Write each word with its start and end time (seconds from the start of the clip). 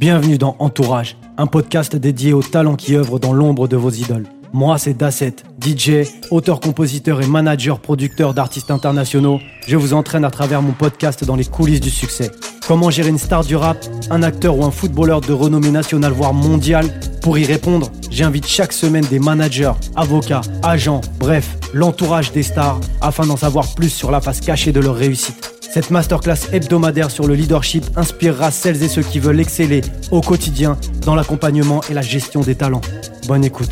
Bienvenue 0.00 0.38
dans 0.38 0.56
Entourage, 0.60 1.18
un 1.36 1.46
podcast 1.46 1.94
dédié 1.94 2.32
aux 2.32 2.42
talents 2.42 2.76
qui 2.76 2.96
œuvrent 2.96 3.20
dans 3.20 3.34
l'ombre 3.34 3.68
de 3.68 3.76
vos 3.76 3.90
idoles. 3.90 4.24
Moi, 4.54 4.78
c'est 4.78 4.94
Dasset, 4.94 5.36
DJ, 5.62 6.08
auteur-compositeur 6.30 7.20
et 7.20 7.26
manager-producteur 7.26 8.32
d'artistes 8.32 8.70
internationaux. 8.70 9.40
Je 9.66 9.76
vous 9.76 9.92
entraîne 9.92 10.24
à 10.24 10.30
travers 10.30 10.62
mon 10.62 10.72
podcast 10.72 11.22
dans 11.26 11.36
les 11.36 11.44
coulisses 11.44 11.82
du 11.82 11.90
succès. 11.90 12.30
Comment 12.66 12.88
gérer 12.88 13.10
une 13.10 13.18
star 13.18 13.44
du 13.44 13.56
rap, 13.56 13.76
un 14.08 14.22
acteur 14.22 14.56
ou 14.56 14.64
un 14.64 14.70
footballeur 14.70 15.20
de 15.20 15.34
renommée 15.34 15.70
nationale 15.70 16.12
voire 16.12 16.32
mondiale? 16.32 16.86
Pour 17.20 17.38
y 17.38 17.44
répondre, 17.44 17.92
j'invite 18.10 18.46
chaque 18.46 18.72
semaine 18.72 19.04
des 19.04 19.18
managers, 19.18 19.74
avocats, 19.96 20.40
agents, 20.62 21.02
bref, 21.18 21.58
l'entourage 21.74 22.32
des 22.32 22.42
stars 22.42 22.80
afin 23.02 23.26
d'en 23.26 23.36
savoir 23.36 23.74
plus 23.74 23.90
sur 23.90 24.10
la 24.10 24.22
face 24.22 24.40
cachée 24.40 24.72
de 24.72 24.80
leur 24.80 24.96
réussite. 24.96 25.59
Cette 25.72 25.92
masterclass 25.92 26.48
hebdomadaire 26.52 27.12
sur 27.12 27.28
le 27.28 27.34
leadership 27.34 27.84
inspirera 27.94 28.50
celles 28.50 28.82
et 28.82 28.88
ceux 28.88 29.02
qui 29.02 29.20
veulent 29.20 29.38
exceller 29.38 29.82
au 30.10 30.20
quotidien 30.20 30.76
dans 31.06 31.14
l'accompagnement 31.14 31.80
et 31.88 31.94
la 31.94 32.02
gestion 32.02 32.40
des 32.40 32.56
talents. 32.56 32.80
Bonne 33.28 33.44
écoute. 33.44 33.70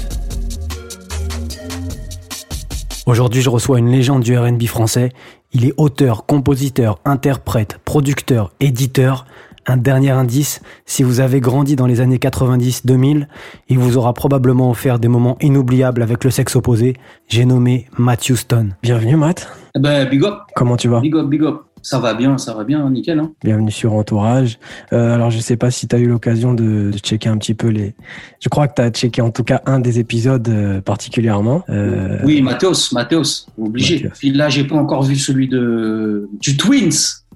Aujourd'hui, 3.05 3.43
je 3.43 3.51
reçois 3.51 3.81
une 3.81 3.91
légende 3.91 4.23
du 4.23 4.39
RB 4.39 4.63
français. 4.67 5.09
Il 5.53 5.65
est 5.65 5.75
auteur, 5.77 6.25
compositeur, 6.25 7.01
interprète, 7.05 7.79
producteur, 7.85 8.53
éditeur. 8.61 9.27
Un 9.67 9.77
dernier 9.77 10.11
indice, 10.11 10.61
si 10.87 11.03
vous 11.03 11.19
avez 11.19 11.41
grandi 11.41 11.75
dans 11.75 11.87
les 11.87 12.01
années 12.01 12.17
90-2000, 12.19 13.27
il 13.69 13.79
vous 13.79 13.97
aura 13.97 14.15
probablement 14.15 14.71
offert 14.71 15.01
des 15.01 15.09
moments 15.09 15.37
inoubliables 15.41 16.03
avec 16.03 16.23
le 16.23 16.31
sexe 16.31 16.55
opposé. 16.55 16.95
J'ai 17.27 17.45
nommé 17.45 17.87
Matthew 17.99 18.37
Stone. 18.37 18.77
Bienvenue 18.83 19.17
Matt. 19.17 19.49
Eh 19.75 19.81
ben, 19.81 20.09
big 20.09 20.25
up. 20.25 20.39
Comment 20.55 20.77
tu 20.77 20.89
vas? 20.89 21.01
Big 21.01 21.15
up, 21.15 21.27
big 21.27 21.43
up. 21.43 21.68
Ça 21.89 21.99
va 21.99 22.13
bien, 22.13 22.37
ça 22.37 22.53
va 22.53 22.65
bien, 22.65 22.91
nickel. 22.91 23.19
Hein 23.19 23.33
Bienvenue 23.43 23.71
sur 23.71 23.95
Entourage. 23.95 24.59
Euh, 24.93 25.15
alors, 25.15 25.31
je 25.31 25.39
sais 25.39 25.57
pas 25.57 25.71
si 25.71 25.89
tu 25.89 25.97
as 25.97 25.99
eu 25.99 26.07
l'occasion 26.07 26.53
de, 26.53 26.91
de, 26.91 26.99
checker 26.99 27.31
un 27.31 27.39
petit 27.39 27.55
peu 27.55 27.69
les. 27.69 27.95
Je 28.41 28.51
crois 28.51 28.69
que 28.69 28.75
tu 28.75 28.83
as 28.83 28.91
checké 28.91 29.23
en 29.23 29.31
tout 29.31 29.43
cas 29.43 29.63
un 29.65 29.81
des 29.81 29.99
épisodes 29.99 30.47
euh, 30.51 30.83
particulièrement. 30.83 31.65
Euh... 31.71 32.19
Oui, 32.25 32.43
Mathéos, 32.43 32.93
Mathéos, 32.93 33.47
obligé. 33.59 33.95
Mathéos. 33.95 34.11
Puis 34.19 34.33
là, 34.33 34.51
j'ai 34.51 34.65
pas 34.65 34.77
encore 34.77 35.03
vu 35.03 35.17
celui 35.17 35.49
de 35.49 36.29
du 36.39 36.59
Twins. 36.59 36.91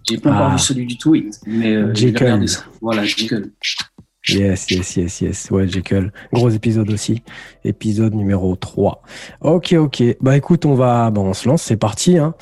J'ai 0.06 0.18
pas 0.18 0.30
ah. 0.30 0.36
encore 0.36 0.52
vu 0.52 0.58
celui 0.58 0.84
du 0.84 0.98
Twins, 0.98 1.30
mais 1.46 1.74
euh, 1.74 1.94
j'ai 1.94 2.08
regardé 2.08 2.46
ça. 2.46 2.60
Voilà, 2.82 3.04
Jekyll. 3.04 3.52
Yes, 4.28 4.70
yes, 4.70 4.96
yes, 4.96 5.20
yes. 5.20 5.50
Ouais, 5.50 5.66
Jekyll. 5.66 6.12
Gros 6.32 6.48
épisode 6.50 6.90
aussi. 6.90 7.22
Épisode 7.64 8.14
numéro 8.14 8.54
3. 8.54 9.02
Ok, 9.40 9.72
ok. 9.72 10.02
Bah 10.20 10.36
écoute, 10.36 10.64
on 10.64 10.74
va, 10.74 11.10
bon, 11.10 11.26
on 11.26 11.34
se 11.34 11.48
lance, 11.48 11.62
c'est 11.62 11.76
parti. 11.76 12.18
Hein. 12.18 12.34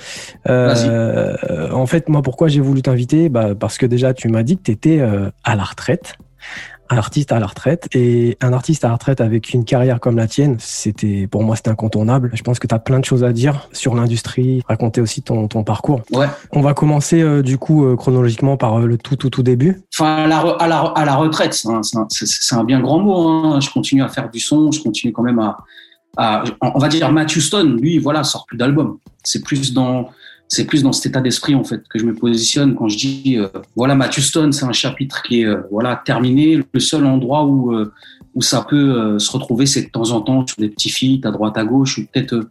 Euh, 0.49 1.71
en 1.73 1.87
fait, 1.87 2.09
moi, 2.11 2.21
pourquoi 2.21 2.49
j'ai 2.49 2.61
voulu 2.61 2.83
t'inviter? 2.83 3.31
Bah, 3.31 3.55
Parce 3.55 3.79
que 3.79 3.87
déjà, 3.87 4.13
tu 4.13 4.29
m'as 4.29 4.43
dit 4.43 4.59
que 4.59 4.63
tu 4.65 4.73
étais 4.73 5.01
euh, 5.01 5.31
à 5.43 5.57
la 5.57 5.65
retraite 5.65 6.17
un 6.91 6.99
artiste 6.99 7.31
à 7.31 7.39
la 7.39 7.47
retraite 7.47 7.89
et 7.95 8.37
un 8.41 8.53
artiste 8.53 8.85
à 8.85 8.89
la 8.89 8.95
retraite 8.95 9.21
avec 9.21 9.55
une 9.55 9.65
carrière 9.65 10.01
comme 10.01 10.17
la 10.17 10.27
tienne, 10.27 10.57
c'était 10.59 11.29
pour 11.29 11.45
moi 11.45 11.55
c'était 11.55 11.71
incontournable. 11.71 12.31
Je 12.35 12.43
pense 12.43 12.59
que 12.59 12.67
tu 12.67 12.75
as 12.75 12.81
plein 12.81 12.99
de 12.99 13.05
choses 13.05 13.23
à 13.23 13.33
dire 13.33 13.69
sur 13.73 13.95
l'industrie, 13.95 14.63
raconter 14.69 15.01
aussi 15.01 15.23
ton, 15.23 15.47
ton 15.47 15.63
parcours. 15.63 16.03
Ouais. 16.11 16.27
On 16.53 16.61
va 16.61 16.75
commencer 16.75 17.23
euh, 17.23 17.43
du 17.43 17.59
coup 17.59 17.87
euh, 17.87 17.97
chronologiquement 17.97 18.57
par 18.57 18.81
euh, 18.81 18.87
le 18.87 18.99
tout 18.99 19.15
tout 19.15 19.31
tout 19.31 19.45
début. 19.45 19.83
Enfin 19.95 20.25
à 20.25 20.27
la, 20.27 20.39
à 20.39 20.67
la, 20.67 20.81
à 20.81 21.05
la 21.05 21.15
retraite, 21.15 21.55
c'est 21.55 21.69
un, 21.69 21.81
un, 21.81 22.59
un, 22.59 22.65
bien 22.65 22.81
grand 22.81 22.99
mot. 22.99 23.29
Hein. 23.29 23.61
Je 23.61 23.71
continue 23.71 24.03
à 24.03 24.09
faire 24.09 24.29
du 24.29 24.41
son, 24.41 24.73
je 24.73 24.83
continue 24.83 25.13
quand 25.13 25.23
même 25.23 25.39
à, 25.39 25.59
à 26.17 26.43
on 26.61 26.79
va 26.79 26.89
dire 26.89 27.11
Matthew 27.13 27.39
Stone, 27.39 27.81
lui 27.81 27.99
voilà 27.99 28.25
sort 28.25 28.47
plus 28.47 28.59
d'album. 28.59 28.99
C'est 29.23 29.45
plus 29.45 29.73
dans 29.73 30.09
c'est 30.51 30.65
plus 30.65 30.83
dans 30.83 30.93
cet 30.93 31.07
état 31.07 31.21
d'esprit 31.21 31.55
en 31.55 31.63
fait 31.63 31.87
que 31.89 31.99
je 31.99 32.05
me 32.05 32.13
positionne 32.13 32.75
quand 32.75 32.89
je 32.89 32.99
dis 32.99 33.39
euh, 33.39 33.47
voilà 33.77 33.95
Matthew 33.95 34.19
Stone 34.19 34.53
c'est 34.53 34.65
un 34.65 34.73
chapitre 34.73 35.23
qui 35.23 35.43
est 35.43 35.47
euh, 35.47 35.63
voilà 35.71 36.03
terminé 36.05 36.61
le 36.73 36.81
seul 36.81 37.07
endroit 37.07 37.45
où 37.45 37.73
euh, 37.73 37.93
où 38.35 38.43
ça 38.43 38.67
peut 38.69 39.19
se 39.19 39.31
retrouver 39.33 39.67
c'est 39.67 39.83
de 39.83 39.89
temps 39.89 40.11
en 40.11 40.21
temps 40.21 40.47
sur 40.47 40.57
des 40.59 40.69
petits 40.69 40.91
feats 40.91 41.27
à 41.27 41.31
droite 41.31 41.57
à 41.57 41.65
gauche 41.65 41.99
ou 41.99 42.07
peut-être 42.07 42.49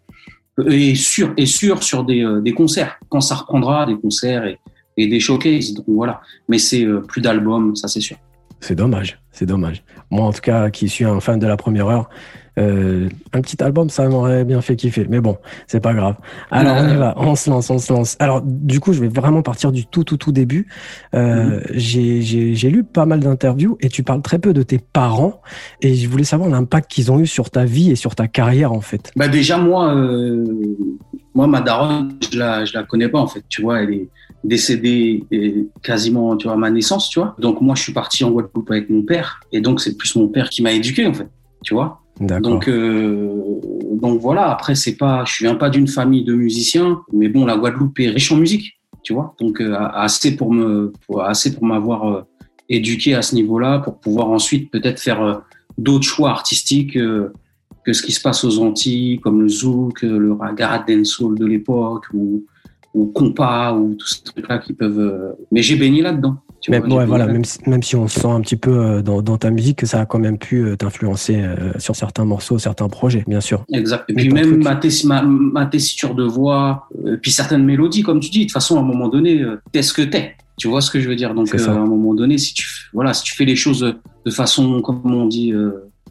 et 0.70 0.96
sûr 0.96 1.34
et 1.38 1.46
sûr 1.46 1.84
sur 1.84 2.04
des, 2.04 2.26
des 2.42 2.54
concerts. 2.54 3.00
Quand 3.08 3.22
ça 3.22 3.36
reprendra 3.36 3.86
des 3.86 3.96
concerts 3.96 4.46
et, 4.46 4.60
et 4.98 5.08
des 5.08 5.22
showcases 5.22 5.74
donc 5.74 5.86
voilà. 5.88 6.20
Mais 6.50 6.60
c'est 6.60 6.86
plus 7.08 7.22
d'albums 7.22 7.78
ça 7.78 7.88
c'est 7.88 8.02
sûr. 8.02 8.18
C'est 8.60 8.76
dommage 8.76 9.22
c'est 9.32 9.46
dommage. 9.46 9.84
Moi 10.12 10.26
en 10.26 10.34
tout 10.34 10.42
cas 10.42 10.70
qui 10.70 10.90
suis 10.90 11.06
un 11.06 11.22
fan 11.22 11.40
de 11.40 11.48
la 11.48 11.56
première 11.56 11.88
heure 11.88 12.10
euh, 12.60 13.10
un 13.34 13.42
petit 13.42 13.62
album, 13.64 13.90
ça 13.90 14.08
m'aurait 14.08 14.44
bien 14.44 14.62
fait 14.62 14.76
kiffer. 14.76 15.06
Mais 15.10 15.22
bon, 15.22 15.38
c'est 15.68 15.80
pas 15.80 15.94
grave. 15.94 16.16
Alors, 16.52 16.78
on 16.80 16.90
y 16.90 16.96
va. 16.96 17.14
On 17.18 17.36
se 17.36 17.50
lance, 17.50 17.70
on 17.70 17.78
se 17.78 17.94
lance. 17.94 18.18
Alors, 18.20 18.42
du 18.42 18.80
coup, 18.80 18.94
je 18.94 19.00
vais 19.00 19.08
vraiment 19.08 19.42
partir 19.42 19.72
du 19.72 19.86
tout, 19.86 20.04
tout, 20.04 20.18
tout 20.18 20.32
début. 20.32 20.68
Euh, 21.16 21.62
mm-hmm. 21.62 22.54
J'ai 22.54 22.70
lu 22.70 22.84
pas 22.84 23.06
mal 23.06 23.22
d'interviews 23.22 23.78
et 23.82 23.90
tu 23.90 24.04
parles 24.04 24.22
très 24.22 24.40
peu 24.40 24.54
de 24.54 24.64
tes 24.64 24.80
parents. 24.80 25.42
Et 25.82 25.96
je 25.96 26.10
voulais 26.10 26.24
savoir 26.24 26.50
l'impact 26.50 26.92
qu'ils 26.92 27.12
ont 27.12 27.20
eu 27.20 27.28
sur 27.28 27.50
ta 27.50 27.66
vie 27.66 27.92
et 27.92 27.96
sur 27.96 28.16
ta 28.16 28.28
carrière, 28.28 28.74
en 28.74 28.82
fait. 28.82 29.12
Bah, 29.16 29.28
déjà, 29.28 29.58
moi, 29.58 29.96
euh, 29.96 30.46
moi, 31.34 31.48
ma 31.48 31.62
daronne, 31.62 32.18
je 32.32 32.38
la, 32.38 32.66
je 32.66 32.74
la 32.74 32.84
connais 32.84 33.08
pas, 33.08 33.20
en 33.20 33.28
fait. 33.28 33.44
Tu 33.48 33.62
vois, 33.62 33.82
elle 33.82 33.94
est 33.94 34.10
décédée 34.44 35.24
quasiment, 35.82 36.36
tu 36.36 36.48
vois, 36.48 36.54
à 36.56 36.58
ma 36.58 36.72
naissance, 36.72 37.10
tu 37.10 37.20
vois. 37.20 37.36
Donc, 37.40 37.62
moi, 37.62 37.76
je 37.76 37.84
suis 37.84 37.94
parti 37.94 38.24
en 38.24 38.32
Guadeloupe 38.32 38.70
avec 38.72 38.90
mon 38.90 39.04
père. 39.04 39.40
Et 39.52 39.62
donc, 39.62 39.80
c'est 39.80 39.98
plus 39.98 40.16
mon 40.16 40.28
père 40.28 40.50
qui 40.50 40.62
m'a 40.62 40.74
éduqué, 40.74 41.06
en 41.08 41.14
fait. 41.14 41.28
Tu 41.64 41.74
vois 41.74 42.02
donc, 42.20 42.68
euh, 42.68 43.60
donc 43.94 44.20
voilà. 44.20 44.52
Après, 44.52 44.76
c'est 44.76 44.96
pas, 44.96 45.24
je 45.26 45.44
viens 45.44 45.56
pas 45.56 45.70
d'une 45.70 45.88
famille 45.88 46.24
de 46.24 46.34
musiciens, 46.34 47.02
mais 47.14 47.30
bon, 47.30 47.46
la 47.46 47.58
Guadeloupe 47.58 48.00
est 48.00 48.10
riche 48.10 48.32
en 48.32 48.38
musique, 48.38 48.80
tu 49.04 49.14
vois. 49.14 49.36
Donc 49.40 49.62
euh, 49.62 49.76
assez 49.76 50.36
pour 50.36 50.54
me, 50.54 50.92
assez 51.22 51.54
pour 51.54 51.64
m'avoir 51.64 52.08
euh, 52.08 52.22
éduqué 52.68 53.16
à 53.16 53.22
ce 53.22 53.36
niveau-là, 53.36 53.80
pour 53.80 54.00
pouvoir 54.00 54.30
ensuite 54.30 54.70
peut-être 54.72 55.00
faire 55.00 55.22
euh, 55.22 55.36
d'autres 55.78 56.06
choix 56.06 56.30
artistiques 56.30 56.98
euh, 56.98 57.32
que 57.86 57.94
ce 57.94 58.04
qui 58.04 58.12
se 58.12 58.22
passe 58.22 58.44
aux 58.44 58.60
Antilles, 58.60 59.20
comme 59.20 59.42
le 59.42 59.48
zouk, 59.48 60.02
le 60.02 60.34
raga 60.34 60.84
dancehall 60.86 61.38
de 61.38 61.46
l'époque, 61.46 62.06
ou, 62.14 62.46
ou 62.94 63.06
compas, 63.08 63.74
ou 63.74 63.96
tout 63.96 64.08
ces 64.08 64.22
trucs-là 64.24 64.58
qui 64.58 64.74
peuvent. 64.74 65.36
Mais 65.52 65.62
j'ai 65.62 65.78
baigné 65.78 66.02
là-dedans. 66.02 66.36
Tu 66.62 66.76
vois, 66.76 66.98
ouais, 66.98 67.06
voilà, 67.06 67.26
même, 67.26 67.44
même, 67.68 67.84
si 67.84 67.96
on 67.96 68.08
sent 68.08 68.28
un 68.28 68.42
petit 68.42 68.58
peu 68.58 68.72
euh, 68.72 69.02
dans, 69.02 69.22
dans, 69.22 69.38
ta 69.38 69.50
musique 69.50 69.80
que 69.80 69.86
ça 69.86 70.02
a 70.02 70.06
quand 70.06 70.20
même 70.20 70.38
pu 70.38 70.66
euh, 70.66 70.76
t'influencer 70.76 71.36
euh, 71.42 71.72
sur 71.78 71.96
certains 71.96 72.26
morceaux, 72.26 72.60
certains 72.60 72.90
projets, 72.90 73.24
bien 73.28 73.40
sûr. 73.40 73.64
Exact. 73.72 74.04
Et 74.10 74.14
puis 74.14 74.30
même 74.30 74.62
ma, 74.62 74.80
ma, 75.06 75.22
ma, 75.22 75.66
tessiture 75.68 76.16
de 76.16 76.24
voix, 76.24 76.90
puis 77.22 77.32
certaines 77.32 77.64
mélodies, 77.64 78.04
comme 78.04 78.20
tu 78.20 78.30
dis, 78.30 78.40
de 78.40 78.44
toute 78.46 78.52
façon, 78.52 78.78
à 78.78 78.80
un 78.82 78.84
moment 78.84 79.08
donné, 79.08 79.44
t'es 79.72 79.82
ce 79.82 79.94
que 79.94 80.02
t'es. 80.02 80.36
Tu 80.58 80.68
vois 80.68 80.82
ce 80.82 80.92
que 80.92 81.00
je 81.00 81.08
veux 81.08 81.16
dire? 81.16 81.34
Donc, 81.34 81.54
à 81.56 81.72
un 81.72 81.86
moment 81.86 82.14
donné, 82.14 82.38
si 82.38 82.54
tu, 82.54 82.68
voilà, 82.94 83.14
si 83.14 83.24
tu 83.24 83.36
fais 83.36 83.46
les 83.46 83.56
choses 83.56 83.96
de 84.26 84.32
façon, 84.32 84.82
comme 84.82 85.02
on 85.06 85.26
dit, 85.26 85.54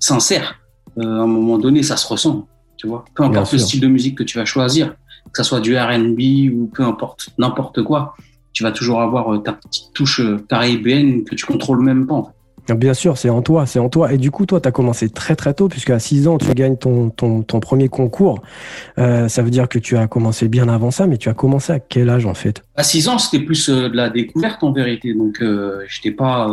sincère, 0.00 0.58
à 0.98 1.04
un 1.04 1.26
moment 1.26 1.58
donné, 1.58 1.82
ça 1.82 1.98
se 1.98 2.06
ressent. 2.06 2.48
Tu 2.78 2.86
vois 2.86 3.04
Peu 3.14 3.24
importe 3.24 3.52
le 3.52 3.58
style 3.58 3.80
de 3.80 3.88
musique 3.88 4.16
que 4.16 4.22
tu 4.22 4.38
vas 4.38 4.46
choisir, 4.46 4.94
que 5.30 5.36
ça 5.36 5.44
soit 5.44 5.60
du 5.60 5.76
R&B 5.76 6.50
ou 6.54 6.70
peu 6.72 6.84
importe, 6.84 7.28
n'importe 7.36 7.82
quoi 7.82 8.14
tu 8.58 8.64
vas 8.64 8.72
toujours 8.72 9.00
avoir 9.00 9.32
euh, 9.32 9.38
ta 9.38 9.52
petite 9.52 9.92
touche 9.94 10.18
euh, 10.18 10.44
caribéenne 10.48 11.22
que 11.22 11.36
tu 11.36 11.46
contrôles 11.46 11.80
même 11.80 12.08
pas. 12.08 12.14
En 12.14 12.24
fait. 12.24 12.32
Ah, 12.70 12.74
bien 12.74 12.92
sûr, 12.92 13.16
c'est 13.16 13.30
en 13.30 13.40
toi, 13.40 13.66
c'est 13.66 13.78
en 13.78 13.88
toi. 13.88 14.12
Et 14.12 14.18
du 14.18 14.30
coup, 14.30 14.44
toi, 14.44 14.60
tu 14.60 14.68
as 14.68 14.72
commencé 14.72 15.08
très 15.08 15.36
très 15.36 15.54
tôt, 15.54 15.68
puisque 15.68 15.90
à 15.90 15.98
6 15.98 16.28
ans, 16.28 16.38
tu 16.38 16.52
gagnes 16.52 16.76
ton, 16.76 17.08
ton, 17.08 17.42
ton 17.42 17.60
premier 17.60 17.88
concours. 17.88 18.42
Euh, 18.98 19.28
ça 19.28 19.42
veut 19.42 19.50
dire 19.50 19.68
que 19.68 19.78
tu 19.78 19.96
as 19.96 20.06
commencé 20.06 20.48
bien 20.48 20.68
avant 20.68 20.90
ça, 20.90 21.06
mais 21.06 21.16
tu 21.16 21.28
as 21.28 21.34
commencé 21.34 21.72
à 21.72 21.80
quel 21.80 22.10
âge 22.10 22.26
en 22.26 22.34
fait? 22.34 22.62
À 22.76 22.82
6 22.82 23.08
ans, 23.08 23.18
c'était 23.18 23.44
plus 23.44 23.70
euh, 23.70 23.88
de 23.88 23.96
la 23.96 24.10
découverte 24.10 24.62
en 24.62 24.72
vérité. 24.72 25.14
Donc, 25.14 25.40
euh, 25.40 25.82
j'étais 25.88 26.10
pas. 26.10 26.50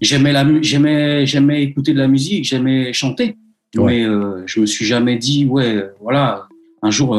J'aimais 0.00 0.32
la, 0.32 0.44
j'aimais, 0.62 1.26
j'aimais 1.26 1.62
écouter 1.62 1.92
de 1.92 1.98
la 1.98 2.08
musique, 2.08 2.44
j'aimais 2.44 2.92
chanter, 2.92 3.36
ouais. 3.76 4.04
mais 4.04 4.04
je 4.46 4.58
me 4.58 4.66
suis 4.66 4.84
jamais 4.84 5.16
dit, 5.16 5.46
ouais, 5.46 5.80
voilà, 6.00 6.48
un 6.82 6.90
jour, 6.90 7.16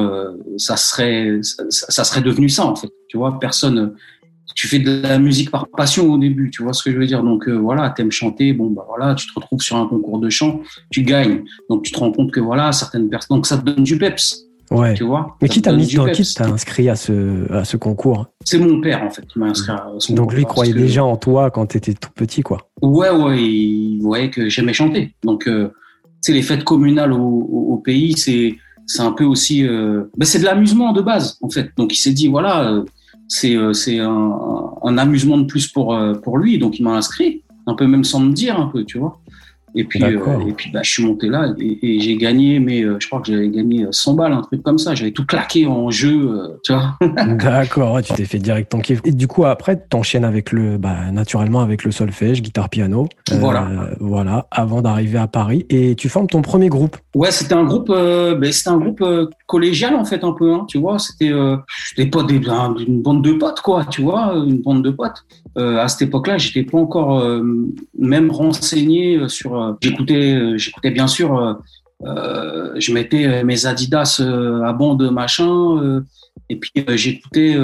ça 0.58 0.76
serait, 0.76 1.40
ça, 1.44 1.64
ça, 1.70 2.04
serait 2.04 2.20
devenu 2.20 2.50
ça 2.50 2.66
en 2.66 2.76
fait. 2.76 2.90
Tu 3.08 3.16
vois, 3.16 3.40
personne 3.40 3.94
tu 4.56 4.68
fais 4.68 4.80
de 4.80 5.02
la 5.02 5.20
musique 5.20 5.52
par 5.52 5.68
passion 5.68 6.12
au 6.12 6.18
début, 6.18 6.50
tu 6.52 6.64
vois 6.64 6.74
ce 6.74 6.84
que 6.84 6.92
je 6.92 6.98
veux 6.98 7.08
dire. 7.08 7.24
Donc 7.24 7.48
euh, 7.48 7.54
voilà, 7.54 7.90
t'aimes 7.90 8.12
chanter, 8.12 8.54
bon 8.54 8.70
bah 8.70 8.86
voilà, 8.88 9.16
tu 9.16 9.28
te 9.28 9.34
retrouves 9.36 9.62
sur 9.62 9.78
un 9.78 9.88
concours 9.88 10.20
de 10.20 10.30
chant, 10.30 10.62
tu 10.92 11.04
gagnes. 11.04 11.44
Donc 11.70 11.84
tu 11.84 11.92
te 11.92 12.00
rends 12.00 12.12
compte 12.12 12.32
que 12.32 12.40
voilà, 12.40 12.72
certaines 12.72 13.10
personnes, 13.10 13.38
donc 13.38 13.48
ça 13.48 13.58
te 13.58 13.66
donne 13.66 13.84
du 13.84 13.98
peps. 13.98 14.46
Ouais. 14.72 14.94
Tu 14.96 15.04
vois. 15.04 15.38
Mais 15.42 15.50
qui 15.50 15.62
t'a 15.62 15.72
mis, 15.74 15.86
qui 15.86 16.34
t'a 16.34 16.46
inscrit 16.46 16.90
à 16.90 16.96
ce 16.96 17.52
à 17.52 17.64
ce 17.64 17.78
concours? 17.78 18.28
C'est 18.44 18.58
mon 18.58 18.82
père 18.82 19.04
en 19.04 19.10
fait 19.10 19.26
qui 19.28 19.38
m'a 19.38 19.48
inscrit. 19.48 19.72
À 19.72 19.88
ce 20.00 20.14
donc 20.14 20.34
lui 20.34 20.46
croyait 20.46 20.74
déjà 20.74 21.04
en 21.04 21.18
toi 21.18 21.52
quand 21.52 21.66
t'étais 21.68 21.94
tout 21.94 22.10
petit, 22.16 22.42
quoi. 22.42 22.70
Ouais 22.82 23.10
ouais, 23.10 23.44
il 23.44 24.00
voyait 24.02 24.30
que 24.30 24.50
j'aimais 24.50 24.74
chanter. 24.74 25.14
Donc 25.24 25.48
euh, 25.48 25.70
c'est 26.22 26.34
les 26.34 26.42
fêtes 26.42 26.64
communales 26.64 27.12
au, 27.14 27.18
au, 27.18 27.74
au 27.74 27.78
pays, 27.78 28.18
c'est 28.18 28.56
c'est 28.88 29.02
un 29.02 29.12
peu 29.12 29.26
aussi, 29.26 29.68
euh, 29.68 30.06
ben 30.18 30.26
c'est 30.26 30.40
de 30.40 30.46
l'amusement 30.46 30.92
de 30.92 31.02
base 31.02 31.38
en 31.42 31.50
fait. 31.50 31.72
Donc 31.78 31.94
il 31.94 31.98
s'est 31.98 32.14
dit 32.14 32.28
voilà 32.28 32.70
euh, 32.72 32.84
c'est 33.28 33.56
euh, 33.56 33.74
c'est 33.74 34.00
un, 34.00 34.98
amusement 34.98 35.38
de 35.38 35.46
plus 35.46 35.68
pour 35.68 35.96
euh, 35.96 36.14
pour 36.14 36.38
lui, 36.38 36.58
donc 36.58 36.80
il 36.80 36.84
m'a 36.84 36.96
inscrit, 36.96 37.44
un 37.68 37.74
peu 37.74 37.88
même 37.88 38.04
sans 38.04 38.20
me 38.20 38.34
dire 38.34 38.60
un 38.60 38.68
peu, 38.68 38.84
tu 38.84 38.98
vois. 38.98 39.20
Et 39.76 39.84
puis, 39.86 40.04
euh, 40.04 40.48
et 40.48 40.54
puis 40.54 40.70
bah, 40.72 40.82
je 40.84 40.92
suis 40.92 41.04
monté 41.04 41.28
là 41.28 41.54
et, 41.58 42.00
j'ai 42.00 42.16
gagné, 42.18 42.60
mais 42.60 42.84
euh, 42.84 42.98
je 43.00 43.08
crois 43.08 43.22
que 43.22 43.32
j'avais 43.32 43.50
gagné 43.50 43.88
100 43.90 44.14
balles, 44.14 44.34
un 44.34 44.42
truc 44.42 44.62
comme 44.62 44.78
ça. 44.78 44.94
J'avais 44.94 45.12
tout 45.12 45.26
claqué 45.26 45.66
en 45.66 45.90
jeu, 45.90 46.30
euh, 46.30 46.60
tu 46.64 46.74
vois. 46.74 46.98
D'accord, 47.38 48.02
tu 48.02 48.14
t'es 48.14 48.26
fait 48.26 48.38
direct 48.38 48.72
ton 48.72 48.80
kiff. 48.80 49.02
Et 49.04 49.12
du 49.12 49.28
coup, 49.28 49.46
après, 49.46 49.78
tu 49.78 49.98
enchaînes 49.98 50.26
avec 50.26 50.52
le, 50.52 50.78
bah, 50.78 51.12
naturellement 51.12 51.62
avec 51.62 51.84
le 51.84 51.92
solfège, 51.92 52.42
guitare, 52.42 52.70
piano. 52.70 53.08
voilà. 53.32 53.68
Voilà, 54.00 54.48
avant 54.52 54.82
d'arriver 54.82 55.18
à 55.18 55.28
Paris. 55.28 55.66
Et 55.70 55.96
tu 55.96 56.10
formes 56.10 56.28
ton 56.28 56.42
premier 56.42 56.70
groupe. 56.70 56.98
Ouais, 57.16 57.32
c'était 57.32 57.56
un 57.56 57.64
groupe, 57.64 57.88
ben, 57.90 58.52
c'était 58.52 58.70
un 58.70 58.78
groupe 58.78 59.04
collégial 59.48 59.96
en 59.96 60.06
fait 60.06 60.24
un 60.24 60.34
peu, 60.34 60.54
hein, 60.54 60.66
tu 60.68 60.78
vois. 60.78 61.00
C'était, 61.00 61.32
c'était 61.90 62.10
pas 62.10 62.24
des, 62.24 62.36
une 62.36 63.02
bande 63.02 63.24
de 63.24 63.34
potes 63.34 63.62
quoi, 63.62 63.86
tu 63.86 64.02
vois, 64.02 64.34
une 64.36 64.62
bande 64.62 64.84
de 64.84 64.92
potes. 64.92 65.26
à 65.56 65.88
cette 65.88 66.04
époque-là, 66.04 66.38
j'étais 66.38 66.64
pas 66.64 66.78
encore 66.78 67.24
même 67.98 68.32
renseigné 68.32 69.28
sur 69.28 69.63
euh, 69.70 69.74
j'écoutais, 69.82 70.34
euh, 70.34 70.58
j'écoutais 70.58 70.92
bien 70.92 71.08
sûr, 71.08 71.60
euh, 72.06 72.74
je 72.78 72.94
mettais 72.94 73.44
mes 73.44 73.66
Adidas 73.66 74.22
à 74.66 74.74
bande 74.74 75.12
machin, 75.12 76.04
et 76.50 76.58
puis 76.58 76.72
j'écoutais 76.96 77.58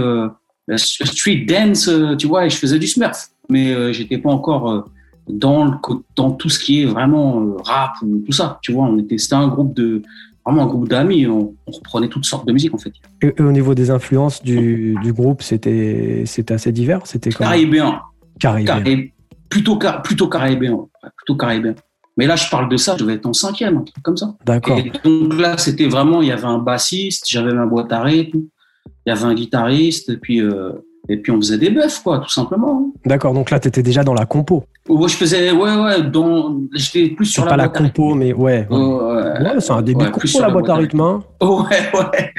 street 0.76 1.46
dance, 1.48 1.90
tu 2.18 2.28
vois, 2.28 2.46
et 2.46 2.50
je 2.50 2.58
faisais 2.58 2.80
du 2.80 2.88
Smurf, 2.88 3.30
mais 3.50 3.94
j'étais 3.94 4.18
pas 4.18 4.30
encore 4.30 4.90
dans 5.28 5.66
le, 5.66 5.72
dans 6.16 6.32
tout 6.32 6.50
ce 6.50 6.58
qui 6.58 6.82
est 6.82 6.86
vraiment 6.86 7.58
rap 7.64 7.94
ou 8.02 8.24
tout 8.26 8.32
ça, 8.32 8.60
tu 8.62 8.72
vois. 8.72 8.86
On 8.86 8.98
était, 8.98 9.18
c'était 9.18 9.36
un 9.36 9.48
groupe 9.48 9.76
de 9.76 10.02
vraiment 10.46 10.64
un 10.64 10.68
groupe 10.68 10.88
d'amis, 10.88 11.28
on, 11.28 11.54
reprenait 11.68 12.08
toutes 12.08 12.26
sortes 12.26 12.48
de 12.48 12.54
musique 12.54 12.74
en 12.74 12.78
fait. 12.78 12.94
Et, 13.22 13.42
au 13.42 13.52
niveau 13.52 13.76
des 13.76 13.92
influences 13.92 14.42
du, 14.42 14.96
du 15.04 15.14
groupe, 15.14 15.42
c'était 15.42 16.24
c'était 16.26 16.54
assez 16.54 16.72
divers, 16.72 17.06
c'était 17.06 17.30
caribéen. 17.30 18.00
Caribéen. 18.40 19.08
plutôt 19.50 19.78
plutôt 20.04 20.30
caribéen, 20.30 20.88
plutôt 21.18 21.36
caribéen. 21.36 21.76
Mais 22.20 22.28
là, 22.28 22.36
je 22.36 22.50
parle 22.50 22.68
de 22.68 22.76
ça, 22.76 22.96
je 22.98 23.04
devais 23.06 23.14
être 23.14 23.26
en 23.28 23.32
cinquième, 23.32 23.78
un 23.78 23.84
truc 23.84 24.04
comme 24.04 24.18
ça. 24.18 24.36
D'accord. 24.46 24.78
donc 25.06 25.40
là, 25.40 25.58
c'était 25.58 25.88
vraiment, 25.88 26.22
il 26.22 26.28
y 26.28 26.34
avait 26.34 26.44
un 26.44 26.58
bassiste, 26.58 27.26
j'avais 27.30 27.54
ma 27.54 27.66
boîte 27.66 27.94
à 27.94 28.02
rythme, 28.02 28.42
il 29.06 29.10
y 29.10 29.12
avait 29.14 29.24
un 29.24 29.34
guitariste, 29.34 30.10
et 30.10 30.18
puis, 30.18 30.42
euh, 30.42 30.74
et 31.08 31.16
puis 31.16 31.32
on 31.32 31.38
faisait 31.38 31.58
des 31.58 31.70
bœufs, 31.70 32.02
quoi, 32.04 32.20
tout 32.20 32.28
simplement. 32.28 32.89
D'accord, 33.06 33.34
donc 33.34 33.50
là, 33.50 33.60
tu 33.60 33.68
étais 33.68 33.82
déjà 33.82 34.04
dans 34.04 34.14
la 34.14 34.26
compo. 34.26 34.66
Ouais, 34.90 35.08
je 35.08 35.16
faisais, 35.16 35.52
ouais, 35.52 35.76
ouais, 35.76 36.02
dans, 36.02 36.60
j'étais 36.74 37.10
plus 37.10 37.26
sur 37.26 37.46
la 37.46 37.52
pas 37.52 37.58
la 37.58 37.70
compo, 37.70 38.16
mais 38.16 38.34
ouais. 38.34 38.68
Ouais, 38.70 39.60
c'est 39.60 39.72
un 39.72 39.82
début 39.82 40.06
de 40.06 40.10
compo, 40.10 40.28
la, 40.40 40.50
boîte 40.50 40.70
à 40.70 40.76
rythme. 40.76 41.02
Hein. 41.02 41.24
Ouais, 41.42 41.90
ouais. 41.94 42.34